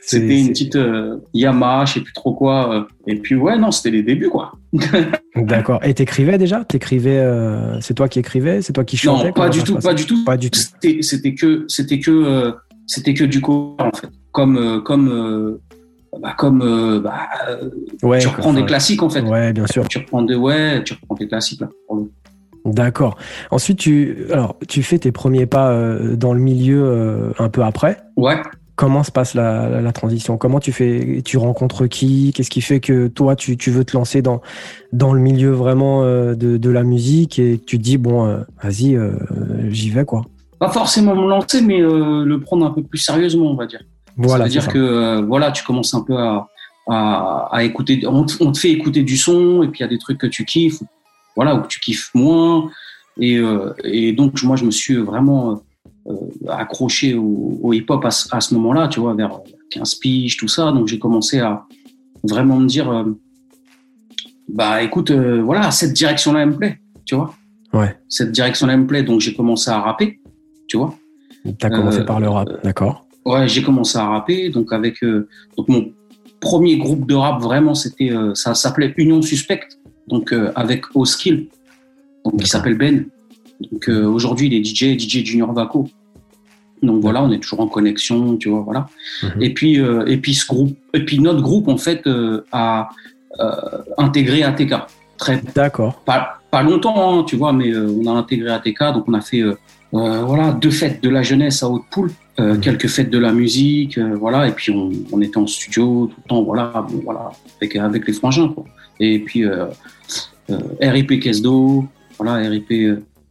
c'était 0.00 0.40
une 0.40 0.48
petite 0.48 0.76
euh, 0.76 1.18
Yamaha, 1.34 1.84
je 1.84 1.94
sais 1.94 2.00
plus 2.00 2.12
trop 2.12 2.32
quoi. 2.32 2.74
Euh, 2.74 2.82
et 3.06 3.16
puis, 3.16 3.34
ouais, 3.34 3.58
non, 3.58 3.70
c'était 3.70 3.90
les 3.90 4.02
débuts, 4.02 4.30
quoi. 4.30 4.52
D'accord. 5.36 5.80
Et 5.84 5.92
t'écrivais 5.92 6.38
déjà? 6.38 6.64
T'écrivais 6.64 7.18
euh, 7.18 7.78
C'est 7.80 7.94
toi 7.94 8.08
qui 8.08 8.20
écrivais? 8.20 8.62
C'est 8.62 8.72
toi 8.72 8.84
qui 8.84 8.96
chantais? 8.96 9.26
Non, 9.26 9.32
pas 9.32 9.48
du 9.48 9.62
tout, 9.62 9.78
pas 9.78 9.94
du 9.94 10.06
tout. 10.06 10.24
Pas 10.24 10.36
du 10.36 10.50
tout. 10.50 10.60
C'était 11.00 11.34
que, 11.34 11.64
c'était 11.68 11.98
que, 11.98 12.54
c'était 12.86 13.14
que 13.14 13.24
du 13.24 13.40
coup 13.40 13.76
en 13.78 13.90
fait. 13.92 14.08
Comme, 14.32 14.82
comme, 14.82 15.60
bah, 16.20 16.34
comme, 16.36 17.00
bah, 17.02 17.28
ouais, 18.02 18.18
tu 18.18 18.28
reprends 18.28 18.52
des 18.52 18.64
classiques 18.64 19.02
en 19.02 19.10
fait. 19.10 19.22
Ouais, 19.22 19.52
bien 19.52 19.66
sûr. 19.66 19.86
Tu 19.88 19.98
reprends 19.98 20.22
des, 20.22 20.34
ouais, 20.34 20.82
tu 20.84 20.94
reprends 20.94 21.14
des 21.14 21.28
classiques 21.28 21.60
là. 21.60 21.68
D'accord. 22.64 23.18
Ensuite, 23.50 23.78
tu, 23.78 24.26
alors, 24.32 24.56
tu 24.68 24.82
fais 24.82 24.98
tes 24.98 25.12
premiers 25.12 25.46
pas 25.46 25.76
dans 26.14 26.32
le 26.32 26.40
milieu 26.40 27.32
un 27.38 27.48
peu 27.48 27.62
après. 27.62 27.98
Ouais. 28.16 28.36
Comment 28.76 29.04
se 29.04 29.12
passe 29.12 29.34
la, 29.34 29.92
transition? 29.92 30.36
Comment 30.36 30.58
tu 30.58 30.72
fais 30.72 31.22
Tu 31.24 31.36
rencontres 31.36 31.86
qui? 31.86 32.32
Qu'est-ce 32.34 32.50
qui 32.50 32.60
fait 32.60 32.80
que 32.80 33.06
toi, 33.06 33.36
tu, 33.36 33.56
veux 33.70 33.84
te 33.84 33.96
lancer 33.96 34.20
dans, 34.20 34.40
dans 34.92 35.12
le 35.12 35.20
milieu 35.20 35.50
vraiment 35.50 36.02
euh, 36.02 36.34
de, 36.34 36.70
la 36.70 36.82
musique? 36.82 37.38
Et 37.38 37.60
tu 37.64 37.78
te 37.78 37.82
dis, 37.82 37.98
bon, 37.98 38.26
euh, 38.26 38.40
vas-y, 38.62 38.96
euh, 38.96 39.12
j'y 39.68 39.90
vais, 39.90 40.04
quoi 40.04 40.22
Pas 40.58 40.70
forcément 40.70 41.14
me 41.14 41.28
lancer, 41.28 41.62
mais 41.62 41.78
le 41.78 42.36
prendre 42.38 42.66
un 42.66 42.70
peu 42.70 42.82
plus 42.82 42.98
sérieusement, 42.98 43.46
on 43.46 43.54
va 43.54 43.66
dire. 43.66 43.80
Voilà, 44.16 44.44
ça 44.44 44.44
veut 44.44 44.50
dire 44.50 44.68
que 44.68 45.20
voilà, 45.22 45.50
tu 45.50 45.64
commences 45.64 45.94
un 45.94 46.02
peu 46.02 46.16
à, 46.16 46.48
à, 46.88 47.64
écouter, 47.64 48.02
on 48.06 48.24
te, 48.24 48.58
fait 48.58 48.70
écouter 48.70 49.02
du 49.02 49.16
son 49.16 49.62
et 49.62 49.68
puis 49.68 49.80
il 49.80 49.82
y 49.82 49.86
a 49.86 49.88
des 49.88 49.98
trucs 49.98 50.18
que 50.18 50.26
tu 50.26 50.44
kiffes, 50.44 50.82
voilà, 51.34 51.54
ou 51.54 51.62
que 51.62 51.68
tu 51.68 51.80
kiffes 51.80 52.10
moins. 52.14 52.70
Et, 53.20 53.40
et 53.84 54.12
donc, 54.12 54.42
moi, 54.42 54.56
je 54.56 54.64
me 54.64 54.70
suis 54.70 54.96
vraiment 54.96 55.62
euh, 56.06 56.50
accroché 56.50 57.14
au, 57.14 57.72
hip-hop 57.72 58.04
à, 58.04 58.10
ce 58.10 58.54
moment-là, 58.54 58.88
tu 58.88 59.00
vois, 59.00 59.14
vers 59.14 59.40
15 59.70 59.94
piges, 59.94 60.36
tout 60.36 60.48
ça. 60.48 60.70
Donc 60.70 60.86
j'ai 60.86 60.98
commencé 60.98 61.40
à 61.40 61.64
vraiment 62.22 62.58
me 62.58 62.66
dire, 62.66 62.90
euh, 62.90 63.04
bah 64.46 64.82
écoute, 64.82 65.10
euh, 65.10 65.40
voilà, 65.42 65.70
cette 65.70 65.94
direction-là, 65.94 66.40
elle 66.40 66.50
me 66.50 66.56
plaît, 66.56 66.78
tu 67.06 67.14
vois. 67.14 67.34
Ouais. 67.72 67.96
Cette 68.10 68.32
direction-là, 68.32 68.74
elle 68.74 68.80
me 68.80 68.86
plaît, 68.86 69.02
donc 69.02 69.22
j'ai 69.22 69.34
commencé 69.34 69.70
à 69.70 69.80
rapper, 69.80 70.20
tu 70.68 70.76
vois. 70.76 70.94
T'as 71.58 71.70
commencé 71.70 72.04
par 72.04 72.20
le 72.20 72.28
rap, 72.28 72.48
d'accord. 72.62 73.03
Ouais, 73.24 73.48
j'ai 73.48 73.62
commencé 73.62 73.96
à 73.98 74.06
rapper, 74.06 74.50
donc 74.50 74.72
avec 74.72 75.02
donc 75.02 75.68
mon 75.68 75.92
premier 76.40 76.76
groupe 76.76 77.08
de 77.08 77.14
rap 77.14 77.40
vraiment, 77.40 77.74
c'était 77.74 78.12
ça 78.34 78.54
s'appelait 78.54 78.92
Union 78.98 79.22
Suspecte, 79.22 79.78
donc 80.08 80.34
avec 80.54 80.84
Oskill, 80.94 81.48
donc 82.24 82.40
qui 82.40 82.48
s'appelle 82.48 82.76
Ben. 82.76 83.06
Donc 83.72 83.88
euh, 83.88 84.06
aujourd'hui, 84.06 84.48
il 84.48 84.54
est 84.54 84.64
DJ, 84.64 84.98
DJ 84.98 85.24
Junior 85.24 85.52
Vaco. 85.52 85.88
Donc 86.82 87.00
voilà, 87.00 87.22
on 87.22 87.30
est 87.30 87.38
toujours 87.38 87.60
en 87.60 87.68
connexion, 87.68 88.36
tu 88.36 88.50
vois, 88.50 88.60
voilà. 88.60 88.88
Mhm. 89.22 89.42
Et 89.42 89.54
puis 89.54 89.80
euh, 89.80 90.04
et 90.06 90.18
puis 90.18 90.34
ce 90.34 90.46
groupe, 90.46 90.76
et 90.92 91.04
puis 91.04 91.18
notre 91.18 91.40
groupe 91.40 91.68
en 91.68 91.78
fait 91.78 92.06
euh, 92.06 92.44
a 92.52 92.88
intégré 93.98 94.42
ATK. 94.42 94.74
Très 95.18 95.42
d'accord. 95.54 96.02
Pas, 96.04 96.40
pas 96.50 96.62
longtemps, 96.62 97.20
hein, 97.20 97.24
tu 97.24 97.36
vois, 97.36 97.52
mais 97.52 97.74
on 97.76 98.06
a 98.06 98.12
intégré 98.12 98.50
ATK, 98.50 98.80
donc 98.94 99.08
on 99.08 99.14
a 99.14 99.20
fait 99.20 99.42
voilà 100.00 100.52
deux 100.52 100.70
fêtes 100.70 101.02
de 101.02 101.08
la 101.08 101.22
jeunesse 101.22 101.62
à 101.62 101.68
Haute-Poule, 101.68 102.10
mhm. 102.38 102.60
quelques 102.60 102.88
fêtes 102.88 103.10
de 103.10 103.18
la 103.18 103.32
musique, 103.32 103.98
voilà, 103.98 104.48
et 104.48 104.52
puis 104.52 104.72
on, 104.72 104.90
on, 105.12 105.20
était 105.20 105.38
en 105.38 105.46
studio 105.46 106.10
tout 106.12 106.16
le 106.24 106.28
temps, 106.28 106.42
voilà, 106.42 106.86
voilà, 107.04 107.30
avec 107.60 107.76
avec 107.76 108.06
les 108.06 108.12
frangins, 108.12 108.48
quoi. 108.48 108.64
Et 108.98 109.18
puis 109.20 109.44
RIP 110.80 111.20
Kesdo, 111.20 111.84
voilà, 112.18 112.48
RIP 112.48 112.72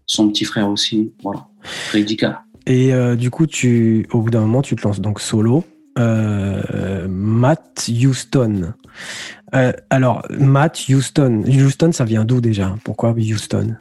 son 0.06 0.30
petit 0.30 0.46
frère 0.46 0.70
aussi. 0.70 1.12
Voilà. 1.22 1.48
Et 2.66 2.94
euh, 2.94 3.16
du 3.16 3.30
coup, 3.30 3.48
tu, 3.48 4.08
au 4.12 4.22
bout 4.22 4.30
d'un 4.30 4.42
moment, 4.42 4.62
tu 4.62 4.76
te 4.76 4.84
lances 4.84 5.02
donc 5.02 5.20
solo. 5.20 5.64
Euh, 6.00 7.08
Matt 7.10 7.90
Houston. 7.90 8.74
Euh, 9.54 9.72
alors, 9.90 10.24
Matt 10.30 10.86
Houston. 10.90 11.44
Houston, 11.46 11.92
ça 11.92 12.06
vient 12.06 12.26
d'où 12.26 12.42
déjà? 12.42 12.76
Pourquoi 12.84 13.12
Houston? 13.12 13.76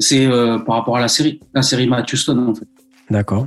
C'est 0.00 0.28
par 0.66 0.76
rapport 0.76 0.96
à 0.96 1.00
la 1.00 1.08
série, 1.08 1.40
la 1.54 1.62
série 1.62 1.86
Matt 1.86 2.12
Houston 2.12 2.48
en 2.48 2.54
fait. 2.54 2.66
D'accord. 3.10 3.46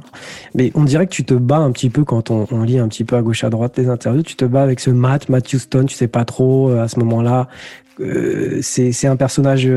Mais 0.56 0.72
on 0.76 0.84
dirait 0.84 1.08
que 1.08 1.14
tu 1.14 1.24
te 1.24 1.34
bats 1.34 1.58
un 1.58 1.72
petit 1.72 1.90
peu 1.90 2.04
quand 2.04 2.32
on, 2.32 2.46
on, 2.52 2.64
lit 2.64 2.80
un 2.80 2.88
petit 2.88 3.06
peu 3.06 3.16
à 3.16 3.22
gauche 3.22 3.44
à 3.44 3.50
droite 3.50 3.78
les 3.78 3.90
interviews. 3.90 4.22
Tu 4.22 4.36
te 4.36 4.46
bats 4.46 4.62
avec 4.62 4.80
ce 4.80 4.90
Matt, 4.90 5.30
Matt 5.30 5.52
Houston. 5.54 5.86
Tu 5.86 5.96
sais 5.96 6.10
pas 6.10 6.26
trop 6.26 6.70
à 6.72 6.88
ce 6.88 7.00
moment-là. 7.00 7.48
c'est 8.62 9.08
un 9.08 9.16
personnage 9.16 9.68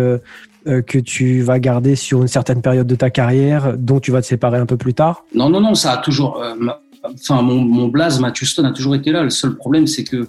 euh, 0.66 0.82
que 0.82 0.98
tu 0.98 1.42
vas 1.42 1.60
garder 1.60 1.94
sur 1.94 2.22
une 2.22 2.28
certaine 2.28 2.60
période 2.60 2.88
de 2.88 2.96
ta 2.96 3.08
carrière, 3.08 3.78
dont 3.78 4.00
tu 4.00 4.10
vas 4.10 4.20
te 4.20 4.26
séparer 4.26 4.58
un 4.58 4.66
peu 4.66 4.76
plus 4.76 4.94
tard? 4.94 5.24
Non, 5.32 5.48
non, 5.48 5.60
non, 5.60 5.74
ça 5.74 5.92
a 5.92 5.96
toujours. 5.98 6.42
Euh, 6.42 6.56
enfin, 7.04 7.40
mon, 7.40 7.60
mon 7.60 7.86
blaze, 7.86 8.18
Matthew 8.18 8.46
Stone, 8.46 8.66
a 8.66 8.72
toujours 8.72 8.96
été 8.96 9.12
là. 9.12 9.22
Le 9.22 9.30
seul 9.30 9.54
problème, 9.54 9.86
c'est 9.86 10.02
que 10.02 10.26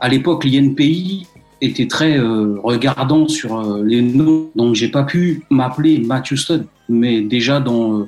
à 0.00 0.08
l'époque, 0.08 0.44
l'INPI 0.44 1.26
était 1.64 1.86
très 1.86 2.18
euh, 2.18 2.58
regardant 2.62 3.28
sur 3.28 3.82
les 3.84 4.02
noms, 4.02 4.50
donc 4.54 4.74
j'ai 4.74 4.88
pas 4.88 5.04
pu 5.04 5.42
m'appeler 5.50 5.98
Matthew 5.98 6.36
Stone, 6.36 6.66
mais 6.88 7.22
déjà 7.22 7.60
dans 7.60 8.06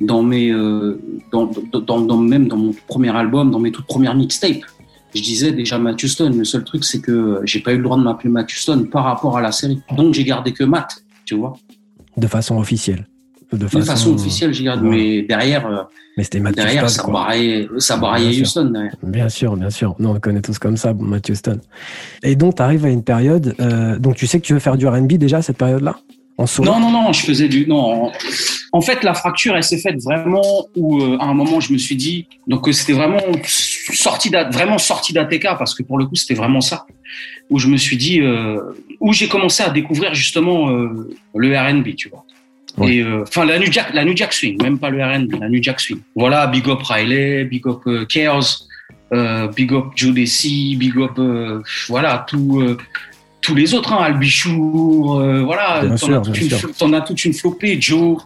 dans 0.00 0.22
mes 0.22 0.52
dans, 1.32 1.50
dans, 1.72 2.00
dans, 2.00 2.16
même 2.16 2.46
dans 2.46 2.56
mon 2.56 2.72
premier 2.86 3.14
album, 3.16 3.50
dans 3.50 3.58
mes 3.58 3.72
toutes 3.72 3.86
premières 3.86 4.14
mixtapes, 4.14 4.64
je 5.14 5.22
disais 5.22 5.50
déjà 5.50 5.78
Matthew 5.78 6.06
Stone. 6.06 6.38
Le 6.38 6.44
seul 6.44 6.62
truc, 6.62 6.84
c'est 6.84 7.00
que 7.00 7.40
j'ai 7.44 7.60
pas 7.60 7.72
eu 7.72 7.78
le 7.78 7.82
droit 7.82 7.96
de 7.96 8.02
m'appeler 8.02 8.30
Matthew 8.30 8.58
Stone 8.58 8.88
par 8.88 9.04
rapport 9.04 9.36
à 9.36 9.40
la 9.40 9.50
série. 9.50 9.80
Donc 9.96 10.14
j'ai 10.14 10.24
gardé 10.24 10.52
que 10.52 10.64
Matt 10.64 11.02
tu 11.28 11.34
vois. 11.34 11.54
De 12.16 12.26
façon 12.26 12.56
officielle. 12.56 13.06
De 13.52 13.66
façon, 13.66 14.14
officielle, 14.14 14.52
j'y 14.52 14.64
garde. 14.64 14.82
Mais 14.82 15.22
derrière, 15.22 15.66
euh, 15.66 15.82
mais 16.16 16.24
c'était 16.24 16.40
derrière 16.40 16.90
ça 16.90 17.02
braillait, 17.04 17.66
ça 17.78 17.96
braillait 17.96 18.42
Houston. 18.42 18.90
Bien 19.02 19.28
sûr, 19.28 19.56
bien 19.56 19.70
sûr. 19.70 19.94
Nous, 19.98 20.08
on 20.08 20.12
le 20.12 20.20
connaît 20.20 20.42
tous 20.42 20.58
comme 20.58 20.76
ça, 20.76 20.92
Matthew 20.92 21.30
Houston. 21.30 21.60
Et 22.22 22.36
donc, 22.36 22.56
tu 22.56 22.62
arrives 22.62 22.84
à 22.84 22.90
une 22.90 23.04
période. 23.04 23.54
Euh, 23.60 23.98
donc, 23.98 24.16
tu 24.16 24.26
sais 24.26 24.38
que 24.38 24.44
tu 24.44 24.52
veux 24.52 24.58
faire 24.58 24.76
du 24.76 24.86
RB 24.86 25.14
déjà 25.14 25.38
à 25.38 25.42
cette 25.42 25.56
période-là? 25.56 25.96
En 26.36 26.44
Non, 26.62 26.78
non, 26.78 26.90
non. 26.90 27.12
Je 27.12 27.22
faisais 27.22 27.48
du. 27.48 27.66
Non. 27.66 28.12
En 28.72 28.80
fait, 28.80 29.02
la 29.02 29.14
fracture, 29.14 29.56
elle 29.56 29.64
s'est 29.64 29.78
faite 29.78 30.00
vraiment 30.02 30.66
où, 30.76 31.02
euh, 31.02 31.16
à 31.18 31.24
un 31.24 31.34
moment, 31.34 31.58
je 31.58 31.72
me 31.72 31.78
suis 31.78 31.96
dit. 31.96 32.26
Donc, 32.46 32.68
c'était 32.72 32.92
vraiment 32.92 33.20
sorti, 33.44 34.28
vraiment 34.28 34.78
sorti 34.78 35.12
d'ATK 35.12 35.56
parce 35.58 35.74
que 35.74 35.82
pour 35.82 35.98
le 35.98 36.06
coup, 36.06 36.14
c'était 36.14 36.34
vraiment 36.34 36.60
ça 36.60 36.86
où 37.50 37.58
je 37.58 37.68
me 37.68 37.76
suis 37.76 37.96
dit, 37.96 38.20
euh, 38.20 38.60
où 39.00 39.12
j'ai 39.12 39.28
commencé 39.28 39.62
à 39.62 39.70
découvrir 39.70 40.14
justement 40.14 40.70
euh, 40.70 41.10
le 41.34 41.56
R&B, 41.56 41.94
tu 41.96 42.08
vois. 42.08 42.24
Et 42.86 43.00
euh, 43.00 43.24
enfin 43.26 43.44
la 43.44 43.58
New 43.58 43.70
Jack, 43.70 43.92
la 43.94 44.04
New 44.04 44.16
Jack 44.16 44.32
Swing, 44.32 44.62
même 44.62 44.78
pas 44.78 44.90
le 44.90 45.02
R&B, 45.02 45.40
la 45.40 45.48
New 45.48 45.62
Jack 45.62 45.80
Swing. 45.80 46.00
Voilà, 46.14 46.46
big 46.46 46.68
up 46.68 46.82
Riley, 46.82 47.44
big 47.44 47.66
up 47.66 47.80
euh, 47.86 48.04
Chaos, 48.06 48.66
big 49.56 49.72
up 49.72 49.86
Jodeci, 49.96 50.76
big 50.76 50.96
up 50.98 51.18
voilà 51.88 52.26
tout 52.28 52.76
tous 53.40 53.54
les 53.54 53.74
autres, 53.74 53.92
hein, 53.92 54.02
Albichour, 54.02 55.20
euh, 55.20 55.42
voilà, 55.42 55.82
t'en 56.78 56.92
as, 56.92 57.00
toute 57.00 57.24
une 57.24 57.32
flopée, 57.32 57.80
Joe. 57.80 58.18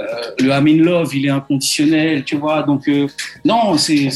Euh, 0.00 0.04
le 0.40 0.50
Amin 0.50 0.76
Love, 0.78 1.14
il 1.14 1.26
est 1.26 1.30
inconditionnel, 1.30 2.24
tu 2.24 2.36
vois. 2.36 2.62
Donc 2.64 2.88
euh, 2.88 3.06
non, 3.44 3.78
c'est 3.78 4.10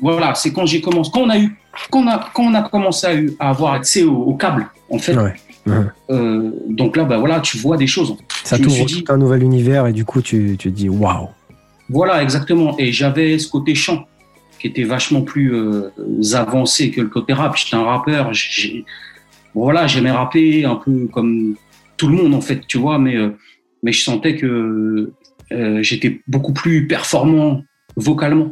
voilà, 0.00 0.34
c'est 0.34 0.52
quand 0.52 0.64
j'ai 0.64 0.80
commencé, 0.80 1.10
quand 1.12 1.22
on 1.22 1.28
a 1.28 1.38
eu, 1.38 1.58
quand 1.90 2.04
on 2.04 2.06
a, 2.06 2.30
quand 2.32 2.44
on 2.44 2.54
a 2.54 2.62
commencé 2.62 3.06
à, 3.06 3.46
à 3.46 3.50
avoir 3.50 3.74
accès 3.74 4.04
au, 4.04 4.32
câble, 4.34 4.68
en 4.90 4.98
fait. 4.98 5.16
Donc 6.68 6.96
là, 6.96 7.04
bah 7.04 7.18
voilà, 7.18 7.40
tu 7.40 7.58
vois 7.58 7.76
des 7.76 7.86
choses. 7.86 8.16
Ça 8.44 8.58
t'ouvre 8.58 8.86
tout 8.86 9.04
un 9.12 9.16
nouvel 9.16 9.42
univers 9.42 9.86
et 9.86 9.92
du 9.92 10.04
coup, 10.04 10.22
tu, 10.22 10.56
tu 10.58 10.70
te 10.70 10.74
dis 10.74 10.88
waouh. 10.88 11.28
Voilà, 11.90 12.22
exactement. 12.22 12.74
Et 12.78 12.92
j'avais 12.92 13.38
ce 13.38 13.48
côté 13.48 13.74
chant 13.74 14.06
qui 14.58 14.66
était 14.66 14.84
vachement 14.84 15.22
plus 15.22 15.54
avancé 16.34 16.90
que 16.90 17.00
le 17.00 17.08
côté 17.08 17.32
rap. 17.32 17.56
J'étais 17.56 17.76
un 17.76 17.84
rappeur. 17.84 18.32
Voilà, 19.54 19.86
j'aimais 19.86 20.10
rapper 20.10 20.64
un 20.64 20.76
peu 20.76 21.08
comme 21.12 21.56
tout 21.96 22.08
le 22.08 22.14
monde 22.14 22.34
en 22.34 22.40
fait, 22.40 22.66
tu 22.66 22.78
vois, 22.78 22.98
mais 22.98 23.16
mais 23.82 23.92
je 23.92 24.02
sentais 24.02 24.36
que 24.36 25.12
euh, 25.52 25.82
j'étais 25.82 26.20
beaucoup 26.26 26.52
plus 26.52 26.86
performant 26.86 27.62
vocalement. 27.96 28.50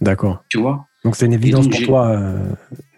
D'accord. 0.00 0.44
Tu 0.48 0.58
vois? 0.58 0.86
Donc 1.04 1.16
c'est 1.16 1.26
une 1.26 1.32
évidence 1.32 1.68
pour 1.68 1.82
toi 1.82 2.08
euh, 2.08 2.50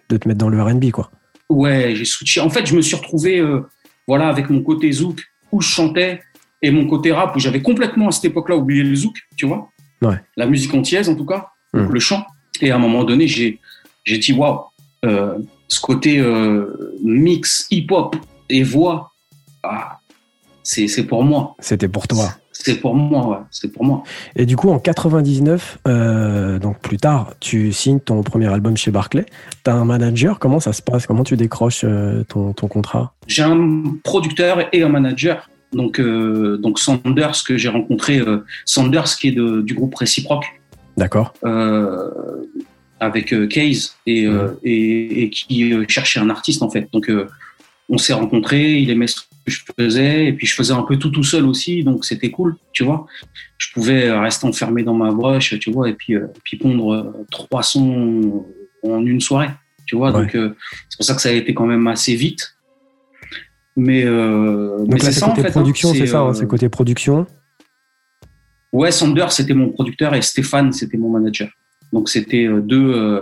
de 0.09 0.17
te 0.17 0.27
mettre 0.27 0.39
dans 0.39 0.49
le 0.49 0.61
R&B, 0.61 0.91
quoi. 0.91 1.11
Ouais, 1.51 1.93
j'ai 1.95 2.05
switché. 2.05 2.39
En 2.41 2.49
fait, 2.49 2.65
je 2.65 2.75
me 2.75 2.81
suis 2.81 2.95
retrouvé, 2.95 3.39
euh, 3.39 3.61
voilà, 4.07 4.27
avec 4.27 4.49
mon 4.49 4.61
côté 4.61 4.91
zouk 4.91 5.21
où 5.51 5.61
je 5.61 5.67
chantais 5.67 6.21
et 6.61 6.71
mon 6.71 6.87
côté 6.87 7.11
rap 7.11 7.35
où 7.35 7.39
j'avais 7.39 7.61
complètement 7.61 8.07
à 8.07 8.11
cette 8.11 8.25
époque-là 8.25 8.55
oublié 8.55 8.83
le 8.83 8.95
zouk, 8.95 9.15
tu 9.35 9.45
vois. 9.45 9.69
Ouais. 10.01 10.15
La 10.37 10.45
musique 10.45 10.73
entière, 10.73 11.07
en 11.09 11.15
tout 11.15 11.25
cas, 11.25 11.49
hmm. 11.73 11.91
le 11.91 11.99
chant. 11.99 12.25
Et 12.61 12.71
à 12.71 12.75
un 12.75 12.79
moment 12.79 13.03
donné, 13.03 13.27
j'ai 13.27 13.59
j'ai 14.03 14.17
dit 14.17 14.33
waouh, 14.33 14.61
ce 15.03 15.81
côté 15.81 16.21
mix 17.03 17.67
hip-hop 17.69 18.15
et 18.49 18.63
voix, 18.63 19.11
ah, 19.63 19.99
c'est 20.63 21.03
pour 21.07 21.23
moi. 21.23 21.55
C'était 21.59 21.87
pour 21.87 22.07
toi. 22.07 22.35
C'est 22.51 22.75
pour 22.75 22.95
moi, 22.95 23.27
ouais. 23.27 23.37
C'est 23.49 23.71
pour 23.71 23.83
moi. 23.83 24.03
Et 24.35 24.45
du 24.45 24.55
coup, 24.55 24.69
en 24.69 24.79
99, 24.79 25.79
euh, 25.87 26.59
donc 26.59 26.79
plus 26.79 26.97
tard, 26.97 27.33
tu 27.39 27.71
signes 27.71 27.99
ton 27.99 28.21
premier 28.23 28.47
album 28.47 28.77
chez 28.77 28.91
Barclay. 28.91 29.25
Tu 29.63 29.71
as 29.71 29.73
un 29.73 29.85
manager. 29.85 30.37
Comment 30.37 30.59
ça 30.59 30.73
se 30.73 30.81
passe? 30.81 31.07
Comment 31.07 31.23
tu 31.23 31.37
décroches 31.37 31.81
euh, 31.83 32.23
ton, 32.25 32.53
ton, 32.53 32.67
contrat? 32.67 33.13
J'ai 33.27 33.43
un 33.43 33.83
producteur 34.03 34.67
et 34.73 34.83
un 34.83 34.89
manager. 34.89 35.49
Donc, 35.73 35.99
euh, 35.99 36.57
donc 36.57 36.79
Sanders, 36.79 37.43
que 37.47 37.57
j'ai 37.57 37.69
rencontré, 37.69 38.21
Sanders 38.65 39.15
qui 39.15 39.29
est 39.29 39.31
de, 39.31 39.61
du 39.61 39.73
groupe 39.73 39.95
Réciproque. 39.95 40.45
D'accord. 40.97 41.33
avec 42.99 43.33
Case 43.49 43.95
et, 44.05 44.27
mmh. 44.27 44.55
et, 44.63 45.23
et, 45.23 45.29
qui 45.29 45.73
cherchait 45.87 46.19
un 46.19 46.29
artiste 46.29 46.61
en 46.61 46.69
fait. 46.69 46.89
Donc, 46.91 47.09
on 47.89 47.97
s'est 47.97 48.13
rencontrés, 48.13 48.79
il 48.79 48.89
aimait 48.89 49.07
ce 49.07 49.21
que 49.51 49.63
je 49.65 49.83
faisais 49.83 50.25
et 50.25 50.33
puis 50.33 50.47
je 50.47 50.55
faisais 50.55 50.73
un 50.73 50.83
peu 50.83 50.97
tout 50.97 51.09
tout 51.09 51.23
seul 51.23 51.45
aussi 51.45 51.83
donc 51.83 52.05
c'était 52.05 52.31
cool 52.31 52.55
tu 52.73 52.83
vois. 52.83 53.05
Je 53.57 53.71
pouvais 53.73 54.11
rester 54.11 54.47
enfermé 54.47 54.83
dans 54.83 54.93
ma 54.93 55.11
broche 55.11 55.57
tu 55.59 55.71
vois 55.71 55.89
et 55.89 55.93
puis 55.93 56.15
euh, 56.15 56.27
puis 56.43 56.57
pondre 56.57 57.13
trois 57.31 57.63
sons 57.63 58.45
en 58.83 59.05
une 59.05 59.21
soirée 59.21 59.49
tu 59.85 59.95
vois. 59.95 60.11
Donc 60.11 60.35
euh, 60.35 60.55
c'est 60.89 60.97
pour 60.97 61.05
ça 61.05 61.15
que 61.15 61.21
ça 61.21 61.29
a 61.29 61.33
été 61.33 61.53
quand 61.53 61.65
même 61.65 61.87
assez 61.87 62.15
vite. 62.15 62.55
Mais 63.75 64.03
euh, 64.03 64.85
mais 64.87 64.99
c'est 64.99 65.11
ça 65.11 65.29
en 65.29 65.35
fait 65.35 65.47
hein. 65.47 65.51
production 65.51 65.93
c'est 65.93 66.07
ça 66.07 66.21
hein, 66.21 66.33
c'est 66.33 66.47
côté 66.47 66.69
production. 66.69 67.25
Ouais 68.73 68.91
Sander 68.91 69.27
c'était 69.29 69.53
mon 69.53 69.69
producteur 69.69 70.13
et 70.15 70.21
Stéphane 70.21 70.71
c'était 70.71 70.97
mon 70.97 71.09
manager. 71.09 71.49
Donc 71.93 72.09
c'était 72.09 72.47
deux 72.61 73.21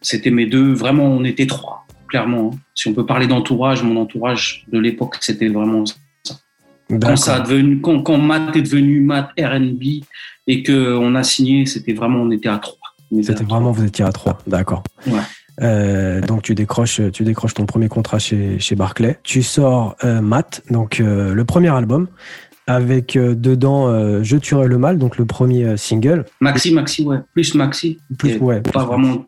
c'était 0.00 0.30
mes 0.30 0.46
deux 0.46 0.72
vraiment 0.72 1.04
on 1.04 1.24
était 1.24 1.46
trois 1.46 1.87
clairement. 2.08 2.50
Hein. 2.52 2.58
Si 2.74 2.88
on 2.88 2.94
peut 2.94 3.06
parler 3.06 3.26
d'entourage, 3.26 3.82
mon 3.82 4.00
entourage 4.00 4.64
de 4.72 4.78
l'époque, 4.78 5.18
c'était 5.20 5.48
vraiment 5.48 5.84
ça. 5.86 5.94
Quand, 7.00 7.16
ça 7.16 7.36
a 7.36 7.40
devenu, 7.40 7.80
quand, 7.80 8.16
Matt 8.16 8.56
est 8.56 8.62
devenu 8.62 9.00
Matt 9.00 9.30
RB 9.38 9.82
et 10.46 10.62
qu'on 10.62 11.14
a 11.14 11.22
signé, 11.22 11.66
c'était 11.66 11.92
vraiment, 11.92 12.22
on 12.22 12.30
était 12.30 12.48
à 12.48 12.58
trois. 12.58 12.78
C'était 13.22 13.44
vraiment, 13.44 13.72
vous 13.72 13.84
étiez 13.84 14.04
à 14.04 14.12
trois, 14.12 14.38
d'accord. 14.46 14.82
Euh, 15.60 16.20
donc 16.20 16.42
tu 16.42 16.54
décroches, 16.54 17.00
tu 17.12 17.24
décroches 17.24 17.54
ton 17.54 17.66
premier 17.66 17.88
contrat 17.88 18.18
chez, 18.18 18.58
chez 18.58 18.74
Barclay. 18.74 19.18
Tu 19.22 19.42
sors 19.42 19.96
euh, 20.04 20.20
Matt, 20.22 20.62
donc 20.70 21.00
euh, 21.00 21.34
le 21.34 21.44
premier 21.44 21.68
album, 21.68 22.08
avec 22.66 23.18
dedans 23.18 24.22
Je 24.22 24.36
tuerai 24.36 24.66
le 24.66 24.78
mal, 24.78 24.98
donc 24.98 25.18
le 25.18 25.26
premier 25.26 25.76
single. 25.76 26.24
Maxi, 26.40 26.72
Maxi, 26.72 27.02
ouais, 27.02 27.18
plus 27.34 27.54
Maxi. 27.54 27.98
Plus, 28.16 28.38
ouais. 28.38 28.60
Pas 28.60 28.84
vraiment 28.84 29.26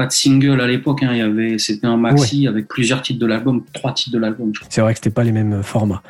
pas 0.00 0.06
de 0.06 0.12
single 0.12 0.62
à 0.62 0.66
l'époque. 0.66 1.02
Hein. 1.02 1.10
Il 1.12 1.18
y 1.18 1.20
avait, 1.20 1.58
c'était 1.58 1.86
un 1.86 1.98
maxi 1.98 2.46
avec 2.46 2.68
plusieurs 2.68 3.02
titres 3.02 3.20
de 3.20 3.26
l'album, 3.26 3.62
trois 3.74 3.92
titres 3.92 4.16
de 4.16 4.18
l'album. 4.18 4.50
C'est 4.70 4.80
vrai 4.80 4.94
que 4.94 4.98
c'était 4.98 5.10
pas 5.10 5.24
les 5.24 5.32
mêmes 5.32 5.62
formats. 5.62 6.02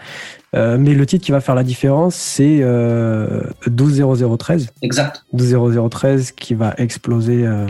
Euh, 0.54 0.78
mais 0.78 0.94
le 0.94 1.06
titre 1.06 1.24
qui 1.24 1.32
va 1.32 1.40
faire 1.40 1.56
la 1.56 1.64
différence, 1.64 2.14
c'est 2.14 2.60
euh, 2.60 3.42
120013. 3.66 4.68
Exact. 4.82 5.24
120013 5.32 6.30
qui 6.32 6.54
va 6.54 6.74
exploser. 6.78 7.44
Euh... 7.44 7.66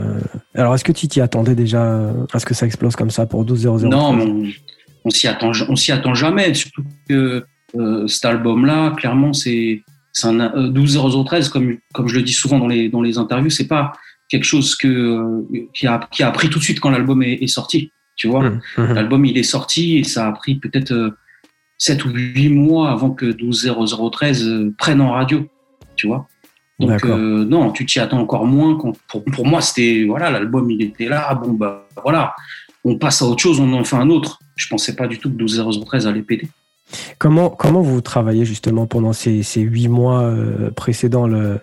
Alors, 0.54 0.74
est-ce 0.74 0.84
que 0.84 0.92
tu 0.92 1.08
t'y 1.08 1.22
attendais 1.22 1.54
déjà 1.54 2.12
à 2.34 2.38
ce 2.38 2.44
que 2.44 2.52
ça 2.52 2.66
explose 2.66 2.96
comme 2.96 3.10
ça 3.10 3.24
pour 3.24 3.40
120013 3.44 3.90
Non, 3.90 4.12
on, 4.12 4.44
on 5.06 5.10
s'y 5.10 5.26
attend, 5.26 5.52
on 5.68 5.76
s'y 5.76 5.90
attend 5.90 6.12
jamais. 6.12 6.52
Surtout 6.52 6.84
que 7.08 7.44
euh, 7.76 8.06
cet 8.08 8.26
album-là, 8.26 8.90
clairement, 8.90 9.32
c'est, 9.32 9.82
c'est 10.12 10.26
un 10.26 10.52
12013 10.54 11.48
comme 11.48 11.78
comme 11.94 12.08
je 12.08 12.16
le 12.16 12.22
dis 12.22 12.34
souvent 12.34 12.58
dans 12.58 12.66
les 12.66 12.90
dans 12.90 13.00
les 13.00 13.16
interviews, 13.16 13.48
c'est 13.48 13.68
pas 13.68 13.92
quelque 14.30 14.44
chose 14.44 14.76
que, 14.76 14.88
euh, 14.88 15.68
qui, 15.74 15.86
a, 15.86 16.08
qui 16.10 16.22
a 16.22 16.28
appris 16.28 16.48
tout 16.48 16.58
de 16.58 16.64
suite 16.64 16.80
quand 16.80 16.90
l'album 16.90 17.22
est, 17.22 17.46
sorti. 17.48 17.92
Tu 18.16 18.28
vois, 18.28 18.48
mmh, 18.48 18.60
mmh. 18.78 18.92
l'album 18.92 19.24
il 19.24 19.36
est 19.36 19.42
sorti 19.42 19.98
et 19.98 20.04
ça 20.04 20.28
a 20.28 20.32
pris 20.32 20.54
peut-être 20.54 21.14
7 21.78 22.00
euh, 22.00 22.08
ou 22.08 22.12
8 22.12 22.48
mois 22.50 22.90
avant 22.90 23.10
que 23.10 23.26
12.0013 23.26 24.44
euh, 24.44 24.74
prenne 24.78 25.00
en 25.00 25.12
radio. 25.12 25.46
Tu 25.96 26.06
vois. 26.06 26.28
Donc 26.78 27.04
non, 27.04 27.72
tu 27.72 27.84
t'y 27.84 28.00
attends 28.00 28.20
encore 28.20 28.46
moins. 28.46 28.78
Quand, 28.78 28.92
pour, 29.08 29.22
pour 29.22 29.46
moi, 29.46 29.60
c'était 29.60 30.04
voilà, 30.06 30.30
l'album 30.30 30.70
il 30.70 30.80
était 30.80 31.08
là. 31.08 31.34
Bon 31.34 31.52
bah 31.52 31.86
voilà, 32.02 32.34
on 32.84 32.96
passe 32.96 33.20
à 33.20 33.26
autre 33.26 33.42
chose, 33.42 33.60
on 33.60 33.70
en 33.74 33.84
fait 33.84 33.96
un 33.96 34.08
autre. 34.08 34.38
Je 34.56 34.66
pensais 34.66 34.96
pas 34.96 35.06
du 35.06 35.18
tout 35.18 35.30
que 35.30 35.36
12.0013 35.36 36.06
allait 36.06 36.22
péter. 36.22 36.48
Comment, 37.18 37.50
comment 37.50 37.82
vous 37.82 38.00
travaillez 38.00 38.46
justement 38.46 38.86
pendant 38.86 39.12
ces, 39.12 39.42
ces 39.42 39.60
8 39.60 39.88
mois 39.88 40.34
précédents 40.74 41.26
le, 41.26 41.60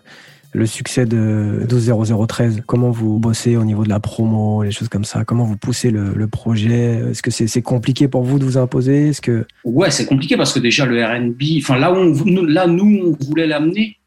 le 0.57 0.65
succès 0.65 1.05
de 1.05 1.65
12.0013 1.67 2.61
Comment 2.65 2.89
vous 2.89 3.19
bossez 3.19 3.55
au 3.57 3.63
niveau 3.63 3.83
de 3.83 3.89
la 3.89 3.99
promo, 3.99 4.63
les 4.63 4.71
choses 4.71 4.89
comme 4.89 5.05
ça 5.05 5.23
Comment 5.23 5.43
vous 5.43 5.55
poussez 5.55 5.91
le, 5.91 6.27
projet 6.27 7.01
Est-ce 7.11 7.21
que 7.21 7.29
c'est 7.29 7.61
compliqué 7.61 8.07
pour 8.07 8.23
vous 8.23 8.39
de 8.39 8.43
vous 8.43 8.57
imposer 8.57 9.09
Est-ce 9.09 9.21
que 9.21 9.45
ouais, 9.63 9.91
c'est 9.91 10.07
compliqué 10.07 10.35
parce 10.35 10.51
que 10.51 10.59
déjà 10.59 10.85
le 10.85 11.03
R&B, 11.03 11.59
enfin 11.59 11.77
là 11.77 11.93
où 11.93 11.97
on, 11.97 12.43
là 12.43 12.65
nous 12.65 13.15
on 13.19 13.25
voulait 13.25 13.45
l'amener, 13.45 13.97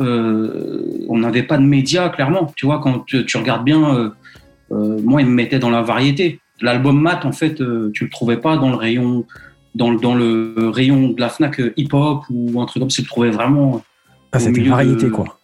euh, 0.00 1.04
on 1.08 1.18
n'avait 1.18 1.42
pas 1.42 1.58
de 1.58 1.64
médias 1.64 2.08
clairement. 2.08 2.52
Tu 2.54 2.66
vois 2.66 2.78
quand 2.78 3.04
tu, 3.04 3.36
regardes 3.36 3.64
bien, 3.64 3.96
euh, 3.96 4.10
euh, 4.70 5.00
moi 5.02 5.22
il 5.22 5.26
me 5.26 5.34
mettait 5.34 5.58
dans 5.58 5.70
la 5.70 5.82
variété. 5.82 6.38
L'album 6.60 7.00
Mat 7.00 7.24
en 7.24 7.32
fait, 7.32 7.56
tu 7.92 8.04
le 8.04 8.10
trouvais 8.10 8.36
pas 8.36 8.56
dans 8.56 8.70
le 8.70 8.76
rayon 8.76 9.26
dans, 9.74 9.92
dans 9.92 10.14
le 10.14 10.70
rayon 10.72 11.08
de 11.08 11.20
la 11.20 11.28
Fnac 11.28 11.60
hip 11.76 11.88
hop 11.92 12.22
ou 12.30 12.60
un 12.60 12.66
truc 12.66 12.80
comme 12.80 12.90
ça. 12.90 12.96
Tu 12.96 13.02
le 13.02 13.08
trouvais 13.08 13.30
vraiment. 13.30 13.82
Ah, 14.30 14.38
c'était 14.38 14.62
variété 14.62 15.10
quoi 15.10 15.40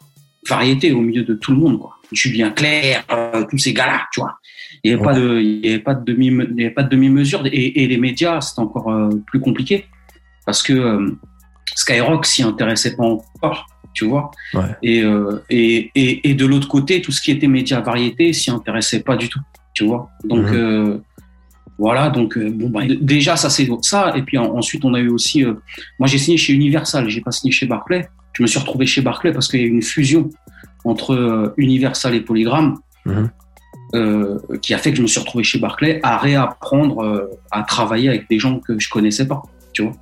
variété 0.48 0.92
au 0.92 1.00
milieu 1.00 1.22
de 1.22 1.34
tout 1.34 1.52
le 1.52 1.58
monde, 1.58 1.78
quoi. 1.78 1.96
bien 2.26 2.50
Clair, 2.50 3.04
euh, 3.12 3.44
tous 3.48 3.58
ces 3.58 3.72
gars-là, 3.72 4.06
tu 4.12 4.20
vois. 4.20 4.38
Il 4.82 4.90
n'y 4.90 4.94
avait, 4.94 5.04
pas 5.04 5.14
de, 5.14 5.40
il 5.40 5.66
y 5.66 5.68
avait 5.68 5.78
pas 5.82 5.94
de 5.94 6.04
demi, 6.04 6.26
il 6.26 6.60
y 6.60 6.64
avait 6.64 6.74
pas 6.74 6.82
de 6.82 6.88
demi-mesure. 6.88 7.42
Et, 7.46 7.82
et, 7.82 7.86
les 7.86 7.98
médias, 7.98 8.40
c'était 8.40 8.60
encore 8.60 8.90
euh, 8.90 9.10
plus 9.26 9.40
compliqué 9.40 9.86
parce 10.46 10.62
que 10.62 10.72
euh, 10.72 11.10
Skyrock 11.74 12.24
s'y 12.24 12.42
intéressait 12.42 12.96
pas 12.96 13.04
encore, 13.04 13.66
tu 13.92 14.06
vois. 14.06 14.30
Et, 14.82 15.02
et, 15.50 15.90
et, 15.94 16.30
et, 16.30 16.34
de 16.34 16.46
l'autre 16.46 16.68
côté, 16.68 17.02
tout 17.02 17.12
ce 17.12 17.20
qui 17.20 17.30
était 17.30 17.46
médias 17.46 17.80
variété 17.80 18.32
s'y 18.32 18.50
intéressait 18.50 19.00
pas 19.00 19.16
du 19.16 19.28
tout, 19.28 19.40
tu 19.74 19.84
vois. 19.84 20.08
Donc 20.24 20.50
mhm. 20.50 21.02
voilà, 21.78 22.08
donc 22.08 22.38
bon, 22.38 22.70
bah, 22.70 22.80
déjà 23.00 23.36
ça 23.36 23.50
c'est 23.50 23.68
ça. 23.82 24.14
Et 24.16 24.22
puis 24.22 24.38
ensuite 24.38 24.84
on 24.84 24.94
a 24.94 25.00
eu 25.00 25.08
aussi, 25.08 25.44
moi 25.98 26.08
j'ai 26.08 26.18
signé 26.18 26.38
chez 26.38 26.54
Universal, 26.54 27.08
j'ai 27.08 27.20
pas 27.20 27.30
signé 27.30 27.52
chez 27.52 27.66
Barclay 27.66 28.08
je 28.32 28.42
me 28.42 28.46
suis 28.46 28.58
retrouvé 28.58 28.86
chez 28.86 29.00
Barclay 29.00 29.32
parce 29.32 29.48
qu'il 29.48 29.60
y 29.60 29.64
a 29.64 29.66
eu 29.66 29.70
une 29.70 29.82
fusion 29.82 30.30
entre 30.84 31.14
euh, 31.14 31.54
Universal 31.56 32.14
et 32.14 32.20
Polygram 32.20 32.78
mhm. 33.04 33.30
euh, 33.94 34.38
qui 34.62 34.74
a 34.74 34.78
fait 34.78 34.90
que 34.90 34.96
je 34.96 35.02
me 35.02 35.06
suis 35.06 35.20
retrouvé 35.20 35.44
chez 35.44 35.58
Barclay 35.58 36.00
à 36.02 36.18
réapprendre 36.18 37.02
euh, 37.02 37.30
à 37.50 37.62
travailler 37.62 38.08
avec 38.08 38.28
des 38.28 38.38
gens 38.38 38.58
que 38.58 38.78
je 38.78 38.88
connaissais 38.88 39.26
pas, 39.26 39.42
tu 39.72 39.82
vois. 39.82 39.92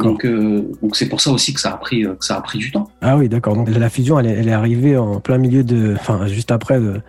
Donc, 0.00 0.26
donc 0.26 0.96
c'est 0.96 1.08
pour 1.08 1.20
ça 1.20 1.30
aussi 1.30 1.54
que 1.54 1.60
ça 1.60 1.70
a 1.70 1.76
pris 1.76 2.02
que 2.02 2.24
ça 2.24 2.36
a 2.36 2.40
pris 2.40 2.58
du 2.58 2.72
temps. 2.72 2.90
Ah 3.02 3.16
oui, 3.16 3.28
d'accord. 3.28 3.54
Donc 3.54 3.70
la 3.70 3.88
fusion, 3.88 4.18
elle 4.18 4.26
est, 4.26 4.32
elle 4.32 4.48
est, 4.48 4.52
arrivée 4.52 4.96
en 4.96 5.20
plein 5.20 5.38
milieu 5.38 5.62
de, 5.62 5.94
enfin 5.94 6.26
juste 6.26 6.50
après 6.50 6.80
de, 6.80 7.00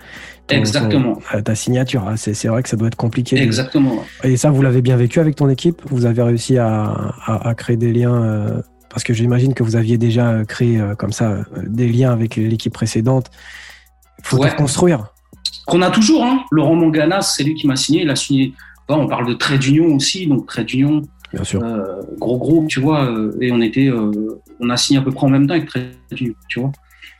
Exactement. 0.47 1.17
ta 1.43 1.55
signature. 1.55 2.05
Ah, 2.07 2.17
c'est 2.17 2.47
vrai 2.47 2.61
que 2.61 2.69
ça 2.69 2.77
doit 2.77 2.89
être 2.89 2.95
compliqué. 2.95 3.41
Exactement. 3.41 4.03
Et 4.23 4.37
ça, 4.37 4.51
vous 4.51 4.61
l'avez 4.61 4.83
bien 4.83 4.95
vécu 4.95 5.19
avec 5.19 5.37
ton 5.37 5.49
équipe? 5.49 5.81
Vous 5.87 6.05
avez 6.05 6.21
réussi 6.21 6.59
à, 6.59 6.83
à, 7.25 7.49
à 7.49 7.55
créer 7.55 7.77
des 7.77 7.91
liens 7.91 8.61
parce 8.91 9.03
que 9.03 9.13
j'imagine 9.13 9.53
que 9.53 9.63
vous 9.63 9.75
aviez 9.75 9.97
déjà 9.97 10.29
euh, 10.29 10.45
créé 10.45 10.79
euh, 10.79 10.95
comme 10.95 11.13
ça 11.13 11.31
euh, 11.31 11.43
des 11.65 11.87
liens 11.87 12.11
avec 12.11 12.35
l'équipe 12.35 12.73
précédente. 12.73 13.31
Il 14.19 14.25
faut 14.25 14.37
construire. 14.57 15.13
Qu'on 15.65 15.81
a 15.81 15.89
toujours. 15.89 16.23
Hein. 16.25 16.43
Laurent 16.51 16.75
Manganas, 16.75 17.33
c'est 17.35 17.43
lui 17.43 17.55
qui 17.55 17.67
m'a 17.67 17.75
signé. 17.75 18.03
Il 18.03 18.09
a 18.09 18.15
signé 18.15 18.53
on 18.93 19.07
parle 19.07 19.25
de 19.25 19.33
Trait 19.33 19.57
d'Union 19.57 19.95
aussi, 19.95 20.27
donc 20.27 20.47
Trait 20.47 20.65
d'Union, 20.65 21.01
Bien 21.31 21.45
sûr. 21.45 21.61
gros 22.19 22.37
groupe, 22.37 22.67
tu 22.67 22.81
vois, 22.81 23.09
et 23.39 23.49
on 23.49 23.61
était, 23.61 23.89
on 24.59 24.69
a 24.69 24.75
signé 24.75 24.99
à 24.99 25.01
peu 25.01 25.11
près 25.11 25.27
en 25.27 25.29
même 25.29 25.47
temps 25.47 25.53
avec 25.53 25.69
Trait 25.69 25.91
d'Union, 26.11 26.33
tu 26.49 26.59
vois. 26.59 26.73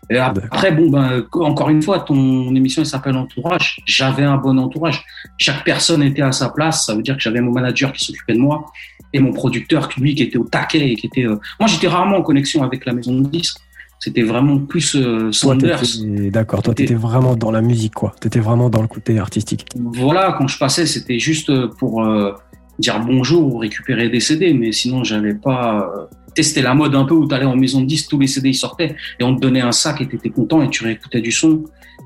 Et 0.10 0.17
après, 0.17 0.72
bon, 0.72 0.89
ben, 0.89 1.24
encore 1.34 1.70
une 1.70 1.81
fois, 1.81 2.00
ton 2.00 2.53
émission 2.55 2.84
s'appelle 2.84 3.15
Entourage. 3.15 3.81
J'avais 3.86 4.24
un 4.24 4.38
bon 4.38 4.58
entourage. 4.58 5.03
Chaque 5.38 5.63
personne 5.63 6.03
était 6.03 6.22
à 6.22 6.31
sa 6.31 6.50
place. 6.50 6.86
Ça 6.86 6.96
veut 6.96 7.01
dire 7.01 7.15
que 7.15 7.22
j'avais 7.22 7.39
mon 7.39 7.51
manager 7.51 7.93
qui 7.93 8.05
s'occupait 8.05 8.34
de 8.34 8.39
moi 8.39 8.65
et 9.13 9.20
mon 9.20 9.31
producteur, 9.31 9.89
lui, 9.98 10.15
qui 10.15 10.24
était 10.24 10.38
au 10.38 10.43
taquet 10.43 10.91
et 10.91 10.96
qui 10.96 11.08
était. 11.08 11.25
Euh, 11.25 11.39
moi, 11.60 11.67
j'étais 11.67 11.88
rarement 11.88 12.17
en 12.17 12.22
connexion 12.24 12.63
avec 12.63 12.86
la 12.86 12.93
maison 12.93 13.13
de 13.13 13.27
disques. 13.27 13.58
C'était 14.00 14.24
vraiment 14.24 14.58
plus 14.58 14.96
euh, 14.96 15.31
Saunders. 15.31 15.84
D'accord, 16.31 16.63
toi, 16.63 16.74
tu 16.74 16.84
étais 16.84 16.96
vraiment 16.96 17.36
dans 17.36 17.51
la 17.51 17.62
musique, 17.62 17.93
quoi. 17.93 18.15
Tu 18.20 18.27
étais 18.27 18.39
vraiment 18.39 18.70
dans 18.70 18.81
le 18.81 18.88
côté 18.88 19.20
artistique. 19.20 19.67
Voilà, 19.75 20.36
quand 20.38 20.48
je 20.48 20.58
passais, 20.58 20.88
c'était 20.88 21.20
juste 21.20 21.51
pour 21.77 22.03
euh, 22.03 22.34
dire 22.79 23.00
bonjour 23.00 23.53
ou 23.53 23.58
récupérer 23.60 24.10
des 24.10 24.20
CD, 24.20 24.53
mais 24.53 24.72
sinon, 24.72 25.03
j'avais 25.03 25.36
pas 25.36 26.10
tester 26.34 26.62
la 26.62 26.74
mode 26.74 26.96
un 26.96 27.06
peu 27.06 27.14
où 27.14 27.28
tu 27.28 27.36
allais 27.36 27.46
en 27.46 27.56
maison 27.56 27.82
de 27.82 27.86
disques, 27.86 28.10
tous 28.10 28.20
les 28.20 28.28
CD 28.28 28.50
ils 28.50 28.56
sortaient 28.56 28.96
et 29.20 29.24
on 29.24 29.36
te 29.36 29.42
donnait 29.42 29.62
un 29.62 29.72
sac 29.72 30.02
et 30.02 30.08
tu 30.08 30.16
étais 30.16 30.30
content 30.30 30.62
et 30.62 30.70
tu 30.70 30.84
réécoutais 30.84 31.22
du 31.22 31.32
son. 31.32 31.64